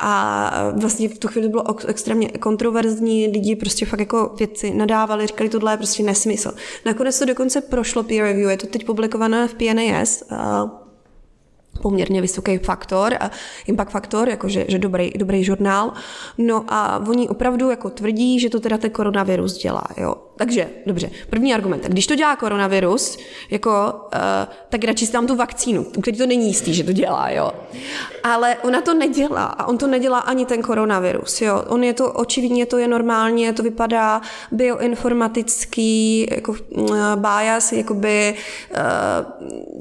A 0.00 0.50
vlastně 0.76 1.08
v 1.08 1.18
tu 1.18 1.28
chvíli 1.28 1.48
bylo 1.48 1.64
extrémně 1.86 2.28
kontroverzní, 2.28 3.26
lidi 3.26 3.56
prostě 3.56 3.86
fakt 3.86 4.00
jako 4.00 4.34
věci 4.38 4.74
nadávali, 4.74 5.26
říkali, 5.26 5.50
tohle 5.50 5.72
je 5.72 5.76
prostě 5.76 6.02
nesmysl. 6.02 6.52
Nakonec 6.86 7.18
to 7.18 7.24
dokonce 7.24 7.60
prošlo 7.60 8.02
peer 8.02 8.22
review, 8.22 8.50
je 8.50 8.56
to 8.56 8.66
teď 8.66 8.86
publikované 8.86 9.48
v 9.48 9.54
PNAS, 9.54 10.24
poměrně 11.82 12.20
vysoký 12.20 12.58
faktor, 12.58 13.14
impact 13.66 13.90
faktor, 13.90 14.28
jakože 14.28 14.64
že 14.68 14.78
dobrý, 14.78 15.10
dobrý 15.10 15.44
žurnál. 15.44 15.92
No 16.38 16.64
a 16.68 17.04
oni 17.08 17.28
opravdu 17.28 17.70
jako 17.70 17.90
tvrdí, 17.90 18.40
že 18.40 18.50
to 18.50 18.60
teda 18.60 18.78
ten 18.78 18.90
koronavirus 18.90 19.58
dělá. 19.58 19.84
Jo. 19.96 20.14
Takže, 20.36 20.68
dobře, 20.86 21.10
první 21.30 21.54
argument. 21.54 21.86
Když 21.86 22.06
to 22.06 22.14
dělá 22.14 22.36
koronavirus, 22.36 23.18
jako, 23.50 23.70
uh, 24.14 24.20
tak 24.68 24.84
radši 24.84 25.06
si 25.06 25.12
tam 25.12 25.26
tu 25.26 25.36
vakcínu, 25.36 25.86
u 25.96 26.00
který 26.00 26.18
to 26.18 26.26
není 26.26 26.46
jistý, 26.46 26.74
že 26.74 26.84
to 26.84 26.92
dělá, 26.92 27.30
jo. 27.30 27.52
Ale 28.22 28.56
ona 28.62 28.80
to 28.80 28.94
nedělá 28.94 29.44
a 29.44 29.66
on 29.66 29.78
to 29.78 29.86
nedělá 29.86 30.18
ani 30.18 30.46
ten 30.46 30.62
koronavirus, 30.62 31.40
jo. 31.40 31.62
On 31.68 31.84
je 31.84 31.92
to, 31.92 32.12
očividně 32.12 32.66
to 32.66 32.78
je 32.78 32.88
normálně, 32.88 33.52
to 33.52 33.62
vypadá 33.62 34.20
bioinformatický 34.52 36.26
jako, 36.30 36.54
uh, 36.70 36.96
bias, 37.16 37.72
jakoby, 37.72 38.34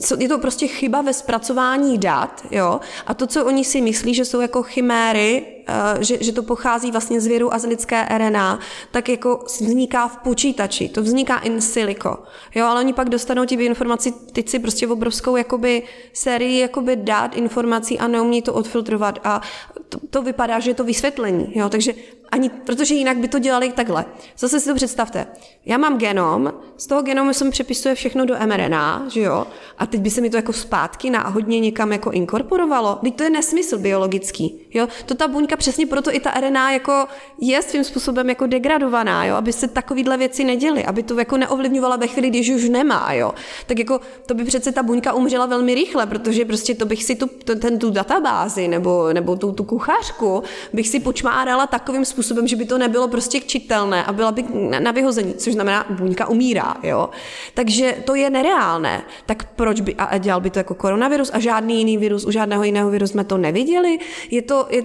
uh, 0.09 0.21
je 0.21 0.29
to 0.29 0.37
prostě 0.37 0.67
chyba 0.67 1.01
ve 1.01 1.13
zpracování 1.13 1.82
dat, 1.97 2.45
jo. 2.51 2.79
A 3.07 3.13
to, 3.13 3.27
co 3.27 3.45
oni 3.45 3.63
si 3.63 3.81
myslí, 3.81 4.13
že 4.13 4.25
jsou 4.25 4.41
jako 4.41 4.63
chiméry, 4.63 5.53
Eh, 5.67 6.03
že, 6.03 6.23
že 6.23 6.31
to 6.31 6.43
pochází 6.43 6.91
vlastně 6.91 7.21
z 7.21 7.27
viru 7.27 7.53
a 7.53 7.59
z 7.59 7.65
lidské 7.65 8.07
RNA, 8.17 8.59
tak 8.91 9.09
jako 9.09 9.45
vzniká 9.47 10.07
v 10.07 10.17
počítači, 10.17 10.89
to 10.89 11.01
vzniká 11.01 11.37
in 11.37 11.61
silico. 11.61 12.23
Jo, 12.55 12.65
ale 12.65 12.79
oni 12.79 12.93
pak 12.93 13.09
dostanou 13.09 13.45
ti 13.45 13.55
informaci, 13.55 14.11
teď 14.11 14.49
si 14.49 14.59
prostě 14.59 14.87
obrovskou 14.87 15.35
jakoby 15.35 15.83
sérii 16.13 16.59
jakoby 16.59 16.95
dát 16.95 17.37
informací 17.37 17.99
a 17.99 18.07
neumí 18.07 18.41
to 18.41 18.53
odfiltrovat 18.53 19.19
a 19.23 19.41
to, 19.89 19.99
to 20.09 20.21
vypadá, 20.21 20.59
že 20.59 20.69
je 20.69 20.75
to 20.75 20.83
vysvětlení. 20.83 21.51
Jo, 21.55 21.69
takže 21.69 21.93
ani, 22.33 22.49
protože 22.49 22.95
jinak 22.95 23.17
by 23.17 23.27
to 23.27 23.39
dělali 23.39 23.71
takhle. 23.71 24.05
Zase 24.37 24.59
si 24.59 24.69
to 24.69 24.75
představte. 24.75 25.27
Já 25.65 25.77
mám 25.77 25.97
genom, 25.97 26.53
z 26.77 26.87
toho 26.87 27.01
genomu 27.01 27.33
jsem 27.33 27.51
přepisuje 27.51 27.95
všechno 27.95 28.25
do 28.25 28.35
mRNA, 28.45 29.05
že 29.09 29.21
jo? 29.21 29.47
A 29.77 29.85
teď 29.85 30.01
by 30.01 30.09
se 30.09 30.21
mi 30.21 30.29
to 30.29 30.35
jako 30.35 30.53
zpátky 30.53 31.09
náhodně 31.09 31.59
někam 31.59 31.91
jako 31.91 32.11
inkorporovalo. 32.11 32.99
Teď 33.03 33.15
to 33.15 33.23
je 33.23 33.29
nesmysl 33.29 33.77
biologický, 33.77 34.67
jo? 34.73 34.87
To 35.05 35.13
ta 35.15 35.27
buňka 35.27 35.55
přesně 35.55 35.85
proto 35.85 36.15
i 36.15 36.19
ta 36.19 36.31
RNA 36.31 36.71
jako 36.71 37.05
je 37.41 37.61
svým 37.61 37.83
způsobem 37.83 38.29
jako 38.29 38.47
degradovaná, 38.47 39.25
jo? 39.25 39.35
Aby 39.35 39.53
se 39.53 39.67
takovýhle 39.67 40.17
věci 40.17 40.43
neděly, 40.43 40.85
aby 40.85 41.03
to 41.03 41.19
jako 41.19 41.37
neovlivňovala 41.37 41.95
ve 41.95 42.07
chvíli, 42.07 42.29
když 42.29 42.49
už 42.49 42.69
nemá, 42.69 43.13
jo? 43.13 43.33
Tak 43.67 43.79
jako 43.79 44.01
to 44.25 44.33
by 44.33 44.43
přece 44.43 44.71
ta 44.71 44.83
buňka 44.83 45.13
umřela 45.13 45.45
velmi 45.45 45.75
rychle, 45.75 46.05
protože 46.07 46.45
prostě 46.45 46.75
to 46.75 46.85
bych 46.85 47.03
si 47.03 47.15
tu, 47.15 47.27
ten, 47.59 47.79
tu 47.79 47.89
databázi 47.89 48.67
nebo, 48.67 49.13
nebo 49.13 49.35
tu, 49.35 49.51
tu 49.51 49.63
kuchařku 49.63 50.43
bych 50.73 50.87
si 50.87 50.99
počmárala 50.99 51.67
takovým 51.67 52.05
způsobem, 52.05 52.22
způsobem, 52.23 52.47
že 52.47 52.55
by 52.55 52.65
to 52.65 52.77
nebylo 52.77 53.07
prostě 53.07 53.39
čitelné 53.39 54.03
a 54.03 54.13
byla 54.13 54.31
by 54.31 54.43
na 54.79 54.91
vyhození, 54.91 55.33
což 55.33 55.53
znamená, 55.53 55.85
buňka 55.89 56.29
umírá, 56.29 56.75
jo. 56.83 57.09
Takže 57.53 57.95
to 58.05 58.15
je 58.15 58.29
nereálné. 58.29 59.03
Tak 59.25 59.53
proč 59.55 59.81
by, 59.81 59.95
a 59.95 60.17
dělal 60.17 60.41
by 60.41 60.49
to 60.49 60.59
jako 60.59 60.73
koronavirus 60.73 61.31
a 61.33 61.39
žádný 61.39 61.77
jiný 61.77 61.97
virus, 61.97 62.25
u 62.25 62.31
žádného 62.31 62.63
jiného 62.63 62.89
viru 62.89 63.07
jsme 63.07 63.23
to 63.23 63.37
neviděli? 63.37 63.99
Je 64.31 64.41
to, 64.41 64.67
je, 64.69 64.83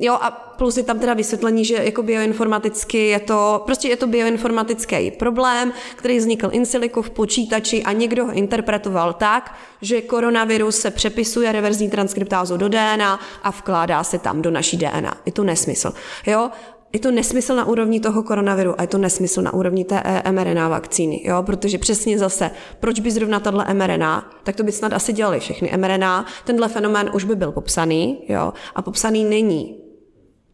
jo, 0.00 0.14
a 0.20 0.30
plus 0.30 0.76
je 0.76 0.82
tam 0.82 0.98
teda 0.98 1.14
vysvětlení, 1.14 1.64
že 1.64 1.74
jako 1.74 2.02
bioinformaticky 2.02 3.06
je 3.06 3.20
to, 3.20 3.62
prostě 3.66 3.88
je 3.88 3.96
to 3.96 4.06
bioinformatický 4.06 5.10
problém, 5.10 5.72
který 5.96 6.18
vznikl 6.18 6.48
in 6.52 6.66
silico 6.66 7.02
v 7.02 7.10
počítači 7.10 7.82
a 7.82 7.92
někdo 7.92 8.26
ho 8.26 8.32
interpretoval 8.32 9.12
tak, 9.12 9.54
že 9.82 10.02
koronavirus 10.02 10.76
se 10.76 10.90
přepisuje 10.90 11.52
reverzní 11.52 11.90
transkriptázou 11.90 12.56
do 12.56 12.68
DNA 12.68 13.20
a 13.42 13.50
vkládá 13.50 14.04
se 14.04 14.18
tam 14.18 14.42
do 14.42 14.50
naší 14.50 14.76
DNA. 14.76 15.14
Je 15.26 15.32
to 15.32 15.44
nesmysl. 15.44 15.92
Jo? 16.26 16.50
Je 16.92 17.00
to 17.00 17.10
nesmysl 17.10 17.54
na 17.54 17.64
úrovni 17.64 18.00
toho 18.00 18.22
koronaviru 18.22 18.74
a 18.78 18.82
je 18.82 18.88
to 18.88 18.98
nesmysl 18.98 19.42
na 19.42 19.54
úrovni 19.54 19.84
té 19.84 20.22
mRNA 20.30 20.68
vakcíny, 20.68 21.22
jo? 21.24 21.42
protože 21.42 21.78
přesně 21.78 22.18
zase, 22.18 22.50
proč 22.80 23.00
by 23.00 23.10
zrovna 23.10 23.40
tahle 23.40 23.74
mRNA, 23.74 24.30
tak 24.44 24.56
to 24.56 24.62
by 24.62 24.72
snad 24.72 24.92
asi 24.92 25.12
dělali 25.12 25.40
všechny 25.40 25.72
mRNA, 25.76 26.26
tenhle 26.44 26.68
fenomén 26.68 27.10
už 27.14 27.24
by 27.24 27.36
byl 27.36 27.52
popsaný 27.52 28.18
jo? 28.28 28.52
a 28.74 28.82
popsaný 28.82 29.24
není. 29.24 29.79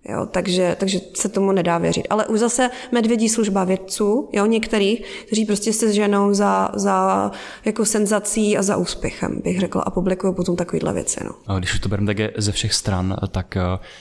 Jo, 0.09 0.27
takže, 0.31 0.77
takže 0.81 1.01
se 1.15 1.29
tomu 1.29 1.53
nedá 1.53 1.79
věřit. 1.79 2.07
Ale 2.11 2.27
už 2.27 2.41
zase 2.41 2.71
medvědí 2.93 3.29
služba 3.29 3.65
vědců, 3.65 4.29
jo, 4.33 4.47
některých, 4.47 5.03
kteří 5.27 5.45
prostě 5.45 5.73
se 5.73 5.93
ženou 5.93 6.35
za, 6.35 6.71
za 6.75 7.31
jako 7.65 7.85
senzací 7.85 8.59
a 8.59 8.63
za 8.63 8.77
úspěchem, 8.77 9.41
bych 9.45 9.61
řekla, 9.61 9.83
a 9.83 9.91
publikují 9.91 10.35
potom 10.35 10.57
takovýhle 10.57 10.93
věci. 10.93 11.21
No. 11.25 11.59
Když 11.59 11.75
už 11.75 11.81
to 11.81 11.89
bereme 11.89 12.07
také 12.07 12.31
ze 12.37 12.53
všech 12.53 12.75
stran, 12.75 13.17
tak 13.31 13.57
eh, 13.57 13.61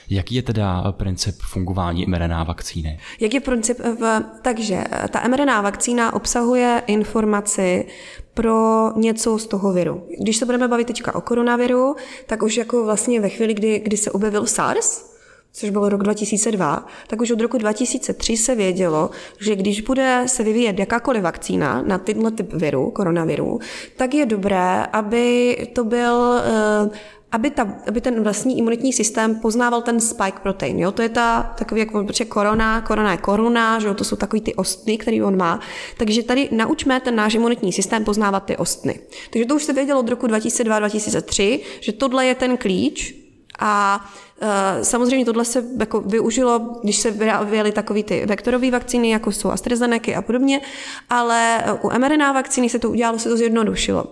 jaký 0.10 0.36
je 0.36 0.42
teda 0.42 0.92
princip 0.92 1.36
fungování 1.42 2.06
mRNA 2.06 2.44
vakcíny? 2.44 3.00
Jak 3.20 3.34
je 3.34 3.40
princip? 3.40 3.80
V, 4.00 4.22
takže 4.42 4.84
ta 5.10 5.28
mRNA 5.28 5.62
vakcína 5.62 6.14
obsahuje 6.14 6.84
informaci 6.88 7.86
pro 8.34 8.92
něco 8.96 9.40
z 9.40 9.46
toho 9.48 9.74
viru. 9.74 10.08
Když 10.22 10.38
se 10.38 10.46
budeme 10.46 10.68
bavit 10.68 10.88
teďka 10.88 11.16
o 11.16 11.22
koronaviru, 11.22 11.96
tak 12.26 12.44
už 12.44 12.58
jako 12.58 12.86
vlastně 12.86 13.22
ve 13.22 13.30
chvíli, 13.30 13.54
kdy, 13.54 13.80
kdy 13.80 13.98
se 13.98 14.12
objevil 14.12 14.46
SARS, 14.46 15.15
což 15.56 15.70
byl 15.70 15.90
rok 15.90 16.04
2002, 16.04 16.86
tak 17.08 17.22
už 17.22 17.32
od 17.32 17.42
roku 17.42 17.58
2003 17.58 18.38
se 18.38 18.56
vědělo, 18.56 19.10
že 19.40 19.56
když 19.56 19.82
bude 19.82 20.24
se 20.26 20.44
vyvíjet 20.44 20.80
jakákoliv 20.80 21.24
vakcína 21.24 21.82
na 21.82 21.98
tyhle 21.98 22.32
typ 22.32 22.54
viru, 22.54 22.92
koronaviru, 22.92 23.60
tak 23.98 24.14
je 24.14 24.26
dobré, 24.26 24.86
aby 24.86 25.58
to 25.74 25.84
byl 25.84 26.42
eh, 26.46 26.90
aby, 27.32 27.50
ta, 27.50 27.76
aby 27.88 28.02
ten 28.02 28.24
vlastní 28.24 28.58
imunitní 28.58 28.94
systém 28.94 29.36
poznával 29.36 29.82
ten 29.82 30.00
spike 30.00 30.40
protein. 30.44 30.80
Jo? 30.80 30.92
To 30.92 31.02
je 31.02 31.10
ta 31.10 31.54
takový, 31.58 31.80
jako, 31.80 32.04
protože 32.04 32.26
korona, 32.26 32.82
korona 32.82 33.12
je 33.12 33.18
koruna, 33.18 33.80
že 33.80 33.88
jo? 33.88 33.94
to 33.94 34.04
jsou 34.04 34.16
takový 34.16 34.42
ty 34.42 34.56
ostny, 34.56 34.98
který 34.98 35.24
on 35.24 35.38
má. 35.38 35.60
Takže 35.98 36.24
tady 36.24 36.50
naučme 36.52 37.00
ten 37.00 37.16
náš 37.16 37.36
imunitní 37.36 37.74
systém 37.74 38.04
poznávat 38.04 38.46
ty 38.46 38.58
ostny. 38.58 39.00
Takže 39.30 39.46
to 39.46 39.56
už 39.56 39.64
se 39.64 39.74
vědělo 39.74 40.00
od 40.00 40.10
roku 40.10 40.28
2002-2003, 40.28 41.60
že 41.80 41.92
tohle 41.92 42.26
je 42.26 42.36
ten 42.36 42.58
klíč 42.58 43.25
a 43.60 44.06
Eh, 44.42 44.84
samozřejmě 44.84 45.26
tohle 45.26 45.46
se 45.46 45.64
jako 45.80 46.02
využilo, 46.02 46.80
když 46.84 46.98
se 46.98 47.12
vyráběly 47.12 47.72
takové 47.72 48.04
ty 48.04 48.26
vektorové 48.26 48.72
vakcíny, 48.72 49.10
jako 49.10 49.32
jsou 49.32 49.50
AstraZeneca 49.50 50.18
a 50.18 50.22
podobně, 50.22 50.62
ale 51.10 51.64
u 51.82 51.90
mRNA 52.00 52.32
vakcíny 52.32 52.70
se 52.70 52.80
to 52.80 52.90
udělalo, 52.90 53.20
se 53.20 53.30
to 53.30 53.38
zjednodušilo. 53.38 54.06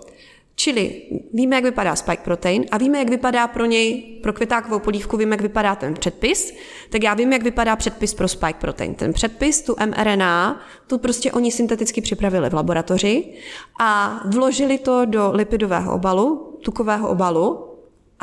Čili 0.56 1.02
víme, 1.34 1.56
jak 1.56 1.64
vypadá 1.64 1.96
spike 1.96 2.24
protein 2.24 2.66
a 2.72 2.78
víme, 2.78 3.00
jak 3.00 3.10
vypadá 3.10 3.48
pro 3.48 3.66
něj, 3.66 4.02
pro 4.24 4.34
květákovou 4.34 4.80
polívku, 4.80 5.18
víme, 5.18 5.34
jak 5.34 5.42
vypadá 5.42 5.76
ten 5.76 5.94
předpis, 5.94 6.54
tak 6.90 7.04
já 7.04 7.14
vím, 7.14 7.34
jak 7.34 7.44
vypadá 7.44 7.76
předpis 7.76 8.14
pro 8.14 8.28
spike 8.28 8.60
protein. 8.60 8.96
Ten 8.96 9.14
předpis, 9.14 9.62
tu 9.62 9.76
mRNA, 9.86 10.62
tu 10.88 10.98
prostě 10.98 11.32
oni 11.32 11.52
synteticky 11.52 12.02
připravili 12.02 12.50
v 12.50 12.54
laboratoři 12.54 13.34
a 13.82 14.22
vložili 14.26 14.78
to 14.78 15.06
do 15.06 15.32
lipidového 15.34 15.96
obalu, 15.96 16.58
tukového 16.64 17.10
obalu, 17.10 17.73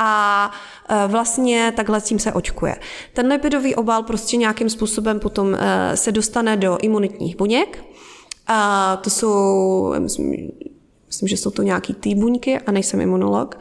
a 0.01 0.51
e, 0.89 1.07
vlastně 1.07 1.73
takhle 1.75 2.01
tím 2.01 2.19
se 2.19 2.33
očkuje. 2.33 2.75
Ten 3.13 3.27
lipidový 3.27 3.75
obal 3.75 4.03
prostě 4.03 4.37
nějakým 4.37 4.69
způsobem 4.69 5.19
potom 5.19 5.55
e, 5.55 5.97
se 5.97 6.11
dostane 6.11 6.57
do 6.57 6.77
imunitních 6.81 7.35
buněk. 7.35 7.83
A 8.47 8.97
to 9.03 9.09
jsou, 9.09 9.93
myslím, 9.99 10.51
myslím, 11.07 11.27
že 11.27 11.37
jsou 11.37 11.51
to 11.51 11.61
nějaký 11.61 11.93
ty 11.93 12.15
buňky 12.15 12.59
a 12.59 12.71
nejsem 12.71 13.01
imunolog, 13.01 13.59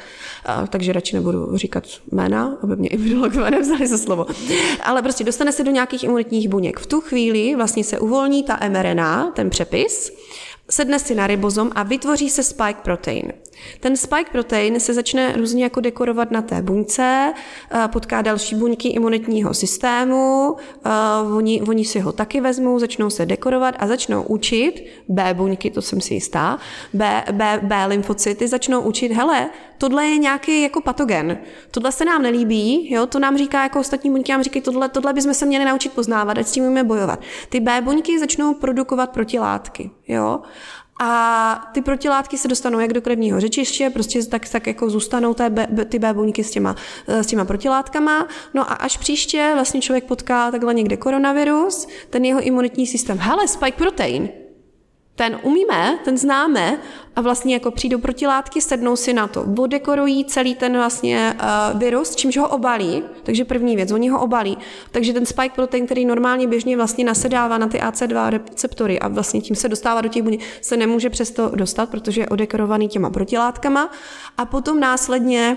takže 0.69 0.93
radši 0.93 1.17
nebudu 1.17 1.57
říkat 1.57 1.85
jména, 2.12 2.59
aby 2.62 2.77
mě 2.77 2.89
imunologové 2.97 3.51
nevzali 3.51 3.87
za 3.87 3.99
slovo. 3.99 4.27
Ale 4.83 5.03
prostě 5.03 5.25
dostane 5.25 5.53
se 5.53 5.65
do 5.65 5.71
nějakých 5.71 6.05
imunitních 6.05 6.49
buněk. 6.49 6.81
V 6.81 6.87
tu 6.87 7.01
chvíli 7.01 7.57
vlastně 7.57 7.85
se 7.85 7.99
uvolní 7.99 8.43
ta 8.43 8.59
mRNA, 8.69 9.33
ten 9.35 9.51
přepis, 9.51 10.12
sedne 10.71 10.99
si 10.99 11.15
na 11.15 11.27
ribozom 11.27 11.71
a 11.75 11.83
vytvoří 11.83 12.31
se 12.31 12.43
spike 12.43 12.81
protein. 12.83 13.33
Ten 13.81 13.97
spike 13.97 14.31
protein 14.32 14.81
se 14.81 14.95
začne 14.95 15.32
různě 15.32 15.65
jako 15.65 15.81
dekorovat 15.81 16.31
na 16.31 16.43
té 16.43 16.62
buňce, 16.62 17.32
eh, 17.70 17.89
potká 17.89 18.23
další 18.23 18.55
buňky 18.55 18.89
imunitního 18.89 19.55
systému, 19.55 20.57
eh, 20.85 20.91
oni, 21.37 21.62
oni 21.62 21.85
si 21.85 22.01
ho 22.01 22.12
taky 22.12 22.41
vezmou, 22.41 22.78
začnou 22.78 23.11
se 23.11 23.27
dekorovat 23.27 23.74
a 23.78 23.87
začnou 23.87 24.23
učit, 24.23 24.85
B 25.09 25.35
buňky, 25.35 25.70
to 25.70 25.82
jsem 25.82 26.01
si 26.01 26.15
jistá, 26.15 26.59
B, 26.95 27.24
B, 27.32 27.61
B 27.62 27.87
lymfocyty 27.87 28.49
začnou 28.49 28.81
učit, 28.81 29.12
hele, 29.12 29.51
tohle 29.78 30.07
je 30.07 30.19
nějaký 30.19 30.62
jako 30.62 30.81
patogen, 30.81 31.39
tohle 31.70 31.93
se 31.93 32.05
nám 32.05 32.23
nelíbí, 32.23 32.93
jo, 32.93 33.07
to 33.07 33.19
nám 33.19 33.39
říká 33.39 33.62
jako 33.62 33.81
ostatní 33.81 34.11
buňky, 34.11 34.32
nám 34.32 34.43
říkají, 34.43 34.62
tohle, 34.62 34.89
tohle 34.89 35.12
bychom 35.12 35.35
se 35.35 35.47
měli 35.47 35.65
naučit 35.65 35.93
poznávat, 35.93 36.39
ať 36.39 36.47
s 36.47 36.53
tím 36.53 36.65
můžeme 36.65 36.85
bojovat. 36.85 37.20
Ty 37.49 37.61
B 37.61 37.81
buňky 37.81 38.19
začnou 38.19 38.55
produkovat 38.55 39.11
protilátky, 39.11 39.91
jo, 40.09 40.41
A 41.02 41.70
ty 41.72 41.82
protilátky 41.82 42.39
se 42.39 42.48
dostanou 42.48 42.78
jak 42.78 42.93
do 42.93 43.02
krevního 43.02 43.40
řečiště, 43.40 43.90
prostě 43.90 44.27
tak, 44.27 44.48
tak 44.48 44.66
jako 44.66 44.90
zůstanou 44.90 45.35
té 45.35 45.51
ty 45.89 45.98
B 45.98 46.14
buňky 46.14 46.44
s 46.44 46.51
těma, 46.51 46.77
s 47.06 47.27
těma 47.27 47.44
protilátkama. 47.44 48.28
No 48.55 48.70
a 48.70 48.74
až 48.74 48.97
příště 48.97 49.51
vlastně 49.55 49.81
člověk 49.81 50.05
potká 50.05 50.51
takhle 50.51 50.74
někde 50.74 50.97
koronavirus, 50.97 51.89
ten 52.10 52.24
jeho 52.24 52.40
imunitní 52.40 52.86
systém, 52.86 53.18
hele, 53.18 53.48
spike 53.48 53.78
protein, 53.78 54.28
ten 55.21 55.39
umíme, 55.43 55.99
ten 56.05 56.19
známe 56.19 56.79
a 57.17 57.21
vlastně 57.21 57.55
jako 57.55 57.71
přijdou 57.71 57.99
protilátky, 57.99 58.61
sednou 58.61 58.97
si 58.97 59.13
na 59.13 59.27
to, 59.27 59.45
odekorují 59.59 60.25
celý 60.25 60.55
ten 60.55 60.73
vlastně 60.73 61.35
uh, 61.35 61.81
virus, 61.81 62.17
čímž 62.17 62.37
ho 62.37 62.49
obalí, 62.49 63.03
takže 63.23 63.45
první 63.45 63.77
věc, 63.77 63.93
oni 63.93 64.09
ho 64.09 64.21
obalí, 64.21 64.59
takže 64.91 65.13
ten 65.13 65.27
spike 65.27 65.55
protein, 65.55 65.87
který 65.87 66.05
normálně 66.05 66.47
běžně 66.47 66.77
vlastně 66.77 67.05
nasedává 67.05 67.59
na 67.59 67.67
ty 67.67 67.79
AC2 67.79 68.31
receptory 68.31 69.01
a 69.01 69.09
vlastně 69.09 69.41
tím 69.41 69.57
se 69.57 69.69
dostává 69.69 70.01
do 70.01 70.09
těch 70.09 70.23
buněk, 70.23 70.41
se 70.61 70.77
nemůže 70.77 71.11
přesto 71.11 71.51
dostat, 71.55 71.91
protože 71.91 72.21
je 72.21 72.29
odekorovaný 72.29 72.89
těma 72.89 73.11
protilátkama. 73.11 73.91
A 74.39 74.45
potom 74.45 74.81
následně 74.81 75.57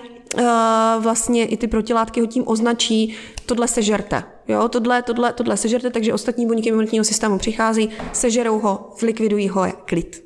vlastně 1.00 1.46
i 1.46 1.58
ty 1.58 1.68
protilátky 1.68 2.22
ho 2.22 2.28
tím 2.28 2.44
označí, 2.46 3.16
tohle 3.46 3.68
se 3.68 3.82
žerte. 3.82 4.24
Jo, 4.48 4.70
tohle, 4.70 5.02
tohle, 5.02 5.34
tohle 5.34 5.58
sežerte, 5.58 5.90
takže 5.90 6.14
ostatní 6.14 6.46
buňky 6.46 6.70
imunitního 6.70 7.06
systému 7.06 7.38
přichází, 7.38 7.90
sežerou 8.14 8.60
ho, 8.60 8.94
zlikvidují 8.98 9.50
ho, 9.50 9.66
je 9.66 9.74
klid. 9.86 10.24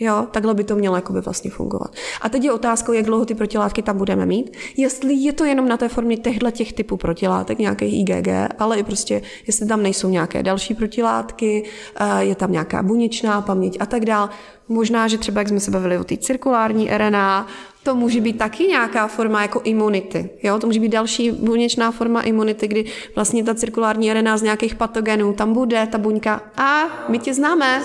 Jo, 0.00 0.26
takhle 0.30 0.54
by 0.54 0.64
to 0.64 0.76
mělo 0.76 0.96
jakoby 0.96 1.20
vlastně 1.20 1.50
fungovat. 1.50 1.94
A 2.20 2.28
teď 2.28 2.44
je 2.44 2.52
otázkou, 2.52 2.92
jak 2.92 3.04
dlouho 3.04 3.24
ty 3.24 3.34
protilátky 3.34 3.82
tam 3.82 3.98
budeme 3.98 4.26
mít. 4.26 4.56
Jestli 4.76 5.14
je 5.14 5.32
to 5.32 5.44
jenom 5.44 5.68
na 5.68 5.76
té 5.76 5.88
formě 5.88 6.16
těchto 6.16 6.50
těch 6.50 6.72
typů 6.72 6.96
protilátek, 6.96 7.58
nějakých 7.58 7.94
IgG, 8.00 8.28
ale 8.58 8.78
i 8.78 8.82
prostě, 8.82 9.22
jestli 9.46 9.66
tam 9.66 9.82
nejsou 9.82 10.08
nějaké 10.08 10.42
další 10.42 10.74
protilátky, 10.74 11.64
eh, 11.96 12.24
je 12.24 12.34
tam 12.34 12.52
nějaká 12.52 12.82
buněčná 12.82 13.40
paměť 13.40 13.76
a 13.80 13.86
tak 13.86 14.04
dále. 14.04 14.28
Možná, 14.68 15.08
že 15.08 15.18
třeba, 15.18 15.40
jak 15.40 15.48
jsme 15.48 15.60
se 15.60 15.70
bavili 15.70 15.98
o 15.98 16.04
té 16.04 16.16
cirkulární 16.16 16.90
RNA, 16.90 17.46
to 17.84 17.94
může 17.94 18.20
být 18.20 18.38
taky 18.38 18.64
nějaká 18.64 19.08
forma 19.08 19.42
jako 19.42 19.60
imunity. 19.64 20.30
Jo? 20.42 20.58
To 20.58 20.66
může 20.66 20.80
být 20.80 20.88
další 20.88 21.30
buněčná 21.30 21.90
forma 21.90 22.20
imunity, 22.20 22.68
kdy 22.68 22.84
vlastně 23.14 23.44
ta 23.44 23.54
cirkulární 23.54 24.12
RNA 24.12 24.36
z 24.36 24.42
nějakých 24.42 24.74
patogenů 24.74 25.32
tam 25.32 25.52
bude, 25.52 25.86
ta 25.86 25.98
buňka. 25.98 26.42
A 26.56 26.84
my 27.08 27.18
tě 27.18 27.34
známe. 27.34 27.82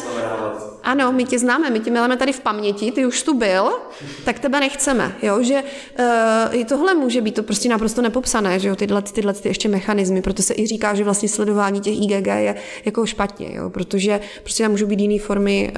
Ano, 0.84 1.12
my 1.12 1.26
tě 1.26 1.40
známe, 1.40 1.70
my 1.70 1.80
tě 1.80 1.92
máme 1.92 2.18
tady 2.18 2.34
v 2.34 2.40
paměti, 2.40 2.92
ty 2.92 3.06
už 3.06 3.24
tu 3.24 3.34
byl, 3.34 3.72
tak 4.26 4.40
tebe 4.40 4.60
nechceme. 4.60 5.12
Jo? 5.22 5.44
Že 5.44 5.64
i 6.52 6.66
tohle 6.66 6.94
může 6.94 7.22
být 7.22 7.36
to 7.36 7.44
prostě 7.44 7.70
naprosto 7.70 8.02
nepopsané, 8.02 8.60
že 8.60 8.68
jo? 8.68 8.76
Tyhle, 8.76 9.02
tyhle 9.02 9.34
ty 9.34 9.50
ještě 9.50 9.70
mechanismy, 9.70 10.22
proto 10.22 10.42
se 10.42 10.54
i 10.58 10.68
říká, 10.68 10.96
že 10.96 11.04
vlastně 11.04 11.30
sledování 11.30 11.82
těch 11.82 12.02
IgG 12.02 12.28
je 12.28 12.56
jako 12.86 13.06
špatně, 13.06 13.56
jo? 13.56 13.70
protože 13.70 14.20
prostě 14.44 14.64
tam 14.64 14.72
můžou 14.72 14.86
být 14.86 15.00
jiné 15.00 15.20
formy 15.20 15.72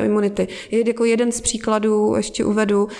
uh, 0.00 0.06
imunity. 0.06 0.25
Je 0.70 0.88
jako 0.88 1.04
jeden 1.04 1.32
z 1.32 1.40
příkladů, 1.40 2.14
ještě 2.16 2.44
uvedu, 2.44 2.84
uh, 2.84 2.90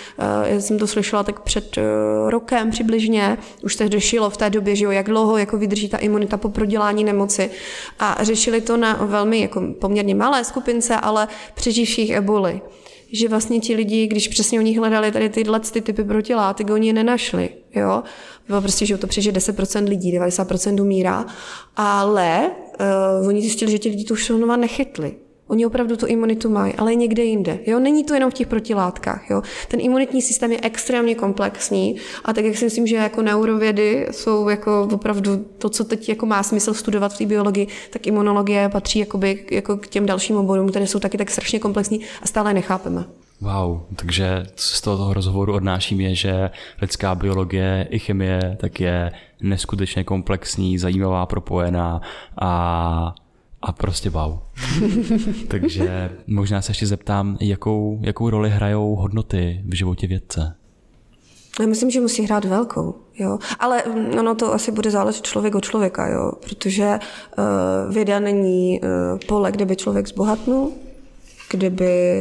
já 0.44 0.60
jsem 0.60 0.78
to 0.78 0.86
slyšela 0.86 1.22
tak 1.22 1.40
před 1.40 1.76
uh, 1.76 2.30
rokem 2.30 2.70
přibližně, 2.70 3.38
už 3.62 3.74
se 3.74 3.88
řešilo 3.88 4.30
v 4.30 4.36
té 4.36 4.50
době, 4.50 4.76
že 4.76 4.84
jo, 4.84 4.90
jak 4.90 5.06
dlouho 5.06 5.38
jako 5.38 5.58
vydrží 5.58 5.88
ta 5.88 5.98
imunita 5.98 6.36
po 6.36 6.48
prodělání 6.48 7.04
nemoci 7.04 7.50
a 7.98 8.24
řešili 8.24 8.60
to 8.60 8.76
na 8.76 8.94
velmi 8.94 9.40
jako 9.40 9.62
poměrně 9.80 10.14
malé 10.14 10.44
skupince, 10.44 10.96
ale 10.96 11.28
přeživších 11.54 12.10
eboli 12.10 12.60
že 13.12 13.28
vlastně 13.28 13.60
ti 13.60 13.74
lidi, 13.74 14.06
když 14.06 14.28
přesně 14.28 14.58
oni 14.58 14.78
hledali 14.78 15.12
tady 15.12 15.28
tyhle 15.28 15.60
ty 15.60 15.80
typy 15.80 16.04
protilátek, 16.04 16.70
oni 16.70 16.86
je 16.86 16.92
nenašli. 16.92 17.48
Jo? 17.74 18.02
Bylo 18.48 18.60
prostě, 18.60 18.86
že 18.86 18.98
to 18.98 19.06
přežije 19.06 19.32
10% 19.32 19.88
lidí, 19.88 20.18
90% 20.18 20.82
umírá, 20.82 21.26
ale 21.76 22.50
uh, 23.20 23.28
oni 23.28 23.40
zjistili, 23.40 23.70
že 23.70 23.78
ti 23.78 23.88
lidi 23.88 24.04
tu 24.04 24.16
šunova 24.16 24.56
nechytli. 24.56 25.14
Oni 25.48 25.66
opravdu 25.66 25.96
tu 25.96 26.06
imunitu 26.06 26.50
mají, 26.50 26.74
ale 26.74 26.94
někde 26.94 27.24
jinde. 27.24 27.58
Jo? 27.66 27.78
Není 27.78 28.04
to 28.04 28.14
jenom 28.14 28.30
v 28.30 28.34
těch 28.34 28.46
protilátkách. 28.46 29.30
Jo? 29.30 29.42
Ten 29.68 29.80
imunitní 29.80 30.22
systém 30.22 30.52
je 30.52 30.58
extrémně 30.62 31.14
komplexní 31.14 31.96
a 32.24 32.32
tak, 32.32 32.44
jak 32.44 32.56
si 32.56 32.64
myslím, 32.64 32.86
že 32.86 32.96
jako 32.96 33.22
neurovědy 33.22 34.06
jsou 34.10 34.48
jako 34.48 34.88
opravdu 34.92 35.44
to, 35.58 35.68
co 35.68 35.84
teď 35.84 36.08
jako 36.08 36.26
má 36.26 36.42
smysl 36.42 36.74
studovat 36.74 37.14
v 37.14 37.18
té 37.18 37.26
biologii, 37.26 37.66
tak 37.90 38.06
imunologie 38.06 38.68
patří 38.68 38.98
jakoby, 38.98 39.46
jako 39.50 39.76
k 39.76 39.86
těm 39.86 40.06
dalším 40.06 40.36
oborům, 40.36 40.68
které 40.68 40.86
jsou 40.86 40.98
taky 40.98 41.18
tak 41.18 41.30
strašně 41.30 41.58
komplexní 41.58 42.00
a 42.22 42.26
stále 42.26 42.54
nechápeme. 42.54 43.04
Wow, 43.40 43.80
takže 43.96 44.46
z 44.56 44.80
toho 44.80 45.14
rozhovoru 45.14 45.54
odnáším 45.54 46.00
je, 46.00 46.14
že 46.14 46.50
lidská 46.82 47.14
biologie 47.14 47.88
i 47.90 47.98
chemie 47.98 48.56
tak 48.60 48.80
je 48.80 49.12
neskutečně 49.42 50.04
komplexní, 50.04 50.78
zajímavá, 50.78 51.26
propojená 51.26 52.00
a 52.40 53.14
a 53.66 53.72
prostě 53.72 54.10
wow. 54.10 54.38
Takže 55.48 56.10
možná 56.26 56.62
se 56.62 56.70
ještě 56.70 56.86
zeptám, 56.86 57.36
jakou, 57.40 57.98
jakou 58.02 58.30
roli 58.30 58.50
hrajou 58.50 58.94
hodnoty 58.94 59.60
v 59.68 59.74
životě 59.74 60.06
vědce? 60.06 60.54
Já 61.60 61.66
myslím, 61.66 61.90
že 61.90 62.00
musí 62.00 62.22
hrát 62.22 62.44
velkou, 62.44 62.94
jo. 63.18 63.38
Ale 63.58 63.82
mm, 63.86 64.18
ono 64.18 64.34
to 64.34 64.54
asi 64.54 64.72
bude 64.72 64.90
záležet 64.90 65.24
člověk 65.24 65.54
od 65.54 65.64
člověka, 65.64 66.08
jo. 66.08 66.32
Protože 66.48 66.98
uh, 67.38 67.94
věda 67.94 68.20
není 68.20 68.80
uh, 68.80 68.88
pole, 69.28 69.52
kde 69.52 69.64
by 69.64 69.76
člověk 69.76 70.08
zbohatnul, 70.08 70.72
kdyby, 71.50 72.20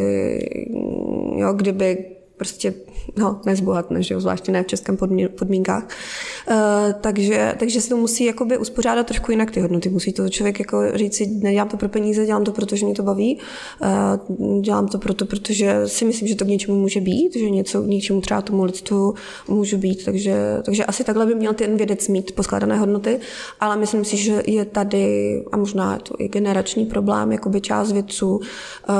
jo, 1.35 1.53
kdyby 1.53 2.14
prostě 2.37 2.73
no, 3.17 3.41
nezbohatne, 3.45 4.03
že 4.03 4.13
jo, 4.13 4.19
zvláště 4.19 4.51
ne 4.51 4.63
v 4.63 4.67
českém 4.67 4.97
podmínkách. 5.37 5.83
Uh, 5.83 6.55
takže, 7.01 7.55
takže 7.59 7.81
se 7.81 7.89
to 7.89 7.97
musí 7.97 8.25
jakoby 8.25 8.57
uspořádat 8.57 9.07
trošku 9.07 9.31
jinak 9.31 9.51
ty 9.51 9.59
hodnoty. 9.59 9.89
Musí 9.89 10.13
to 10.13 10.29
člověk 10.29 10.59
jako 10.59 10.97
říct 10.97 11.15
si, 11.15 11.27
nedělám 11.27 11.69
to 11.69 11.77
pro 11.77 11.89
peníze, 11.89 12.25
dělám 12.25 12.43
to, 12.43 12.51
protože 12.51 12.85
mě 12.85 12.95
to 12.95 13.03
baví, 13.03 13.39
uh, 13.81 14.61
dělám 14.61 14.87
to 14.87 14.97
proto, 14.97 15.25
protože 15.25 15.81
si 15.85 16.05
myslím, 16.05 16.27
že 16.27 16.35
to 16.35 16.45
k 16.45 16.47
něčemu 16.47 16.79
může 16.79 17.01
být, 17.01 17.35
že 17.35 17.49
něco 17.49 17.81
k 17.81 17.87
něčemu 17.87 18.21
třeba 18.21 18.41
tomu 18.41 18.63
lidstvu 18.63 19.13
můžu 19.47 19.77
být. 19.77 20.05
Takže, 20.05 20.61
takže 20.65 20.85
asi 20.85 21.03
takhle 21.03 21.25
by 21.25 21.35
měl 21.35 21.53
ten 21.53 21.77
vědec 21.77 22.07
mít 22.07 22.31
poskládané 22.31 22.77
hodnoty, 22.77 23.19
ale 23.59 23.77
myslím 23.77 24.05
si, 24.05 24.17
že 24.17 24.43
je 24.47 24.65
tady, 24.65 25.43
a 25.51 25.57
možná 25.57 25.93
je 25.93 25.99
to 25.99 26.15
i 26.19 26.27
generační 26.27 26.85
problém, 26.85 27.31
jakoby 27.31 27.61
část 27.61 27.91
vědců, 27.91 28.35
uh, 28.35 28.41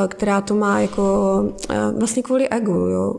která 0.08 0.42
to 0.42 0.56
má 0.56 0.80
jako 0.80 1.04
vlastně 1.98 2.24
kvůli 2.24 2.50
egu, 2.50 2.72
jo 2.72 3.16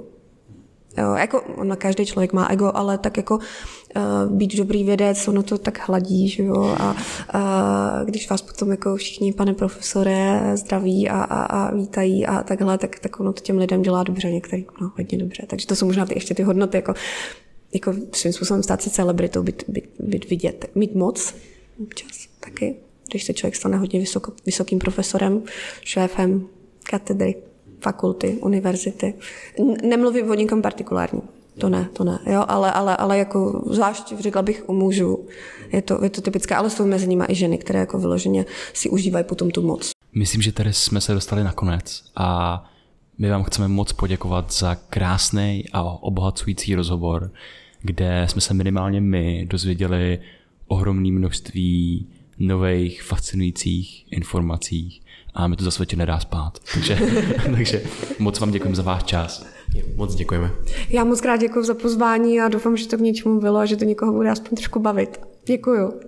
Jo, 0.98 1.14
jako 1.14 1.43
on, 1.43 1.77
každý 1.77 2.06
člověk 2.06 2.32
má 2.32 2.48
ego, 2.48 2.73
ale 2.74 2.98
tak 2.98 3.16
jako 3.16 3.36
uh, 3.36 4.32
být 4.36 4.56
dobrý 4.56 4.85
vědec, 4.85 5.28
ono 5.28 5.43
to 5.43 5.59
tak 5.59 5.89
hladí, 5.89 6.28
že 6.28 6.43
jo, 6.43 6.77
a 6.78 6.97
uh, 7.35 8.09
když 8.09 8.31
vás 8.31 8.43
potom 8.43 8.70
jako 8.70 8.97
všichni, 8.97 9.32
pane 9.32 9.55
profesore, 9.55 10.40
zdraví 10.55 11.09
a, 11.09 11.23
a, 11.23 11.43
a 11.43 11.74
vítají 11.74 12.27
a 12.27 12.43
takhle, 12.43 12.78
tak, 12.78 12.98
tak 12.98 13.20
ono 13.20 13.32
to 13.32 13.40
těm 13.40 13.59
lidem 13.59 13.82
dělá 13.82 14.02
dobře, 14.02 14.31
některý, 14.31 14.66
no, 14.81 14.93
hodně 14.97 15.18
dobře. 15.18 15.44
Takže 15.47 15.66
to 15.66 15.77
jsou 15.77 15.86
možná 15.86 16.06
ty, 16.06 16.14
ještě 16.14 16.35
ty 16.35 16.43
hodnoty, 16.43 16.77
jako, 16.77 16.94
jako 17.74 17.94
svým 18.12 18.32
způsobem 18.32 18.62
stát 18.62 18.82
se 18.82 18.90
celebritou, 18.90 19.43
být, 19.43 19.64
být, 19.68 19.85
být 19.98 20.31
vidět, 20.31 20.70
mít 20.74 20.94
moc 20.94 21.35
občas 21.82 22.10
taky, 22.40 22.77
když 23.10 23.24
se 23.24 23.35
člověk 23.35 23.56
stane 23.56 23.77
hodně 23.77 24.01
vysoko, 24.01 24.32
vysokým 24.47 24.78
profesorem, 24.78 25.43
šéfem 25.85 26.47
katedry 26.90 27.35
fakulty, 27.81 28.39
univerzity. 28.40 29.15
Nemluvím 29.82 30.31
o 30.31 30.35
nikom 30.35 30.62
partikulárním. 30.62 31.23
To 31.59 31.69
ne, 31.69 31.89
to 31.93 32.05
ne, 32.05 32.19
jo, 32.27 32.44
ale, 32.48 32.73
ale, 32.73 32.97
ale 32.97 33.19
jako 33.19 33.65
zvlášť 33.70 34.15
řekla 34.20 34.43
bych 34.43 34.69
u 34.69 34.73
mužů, 34.73 35.27
je 35.73 35.82
to, 35.82 36.05
je 36.05 36.11
to 36.11 36.20
typické, 36.20 36.55
ale 36.55 36.70
jsou 36.70 36.86
mezi 36.86 37.09
nimi 37.09 37.24
i 37.28 37.35
ženy, 37.35 37.59
které 37.59 37.78
jako 37.78 37.98
vyloženě 37.98 38.44
si 38.73 38.90
užívají 38.90 39.24
potom 39.24 39.51
tu 39.51 39.62
moc. 39.62 39.90
Myslím, 40.15 40.43
že 40.43 40.53
tady 40.53 40.73
jsme 40.73 41.01
se 41.01 41.15
dostali 41.15 41.44
na 41.44 41.53
konec 41.53 42.05
a 42.16 42.65
my 43.19 43.31
vám 43.31 43.44
chceme 43.44 43.69
moc 43.69 43.93
poděkovat 43.93 44.53
za 44.53 44.74
krásný 44.74 45.65
a 45.73 45.82
obohacující 45.82 46.74
rozhovor, 46.74 47.31
kde 47.82 48.27
jsme 48.31 48.40
se 48.40 48.55
minimálně 48.55 49.01
my 49.01 49.47
dozvěděli 49.51 50.19
ohromné 50.66 51.12
množství 51.12 52.07
nových 52.39 53.03
fascinujících 53.03 54.12
informací 54.12 55.01
a 55.37 55.47
mi 55.47 55.57
to 55.57 55.65
zase 55.65 55.79
večer 55.79 55.99
nedá 55.99 56.21
spát. 56.21 56.59
Takže, 56.75 56.99
takže 57.57 57.83
moc 58.19 58.41
vám 58.41 58.51
děkujeme 58.51 58.77
za 58.77 58.83
váš 58.83 59.03
čas. 59.05 59.47
Moc 59.97 60.15
děkujeme. 60.15 60.51
Já 60.89 61.05
moc 61.05 61.21
krát 61.21 61.37
děkuji 61.37 61.63
za 61.63 61.75
pozvání 61.75 62.41
a 62.41 62.49
doufám, 62.49 62.77
že 62.77 62.89
to 62.89 62.97
k 62.97 63.01
něčemu 63.01 63.41
bylo 63.41 63.59
a 63.59 63.67
že 63.67 63.77
to 63.77 63.85
někoho 63.85 64.13
bude 64.13 64.31
aspoň 64.31 64.57
trošku 64.57 64.81
bavit. 64.81 65.21
Děkuju. 65.47 66.01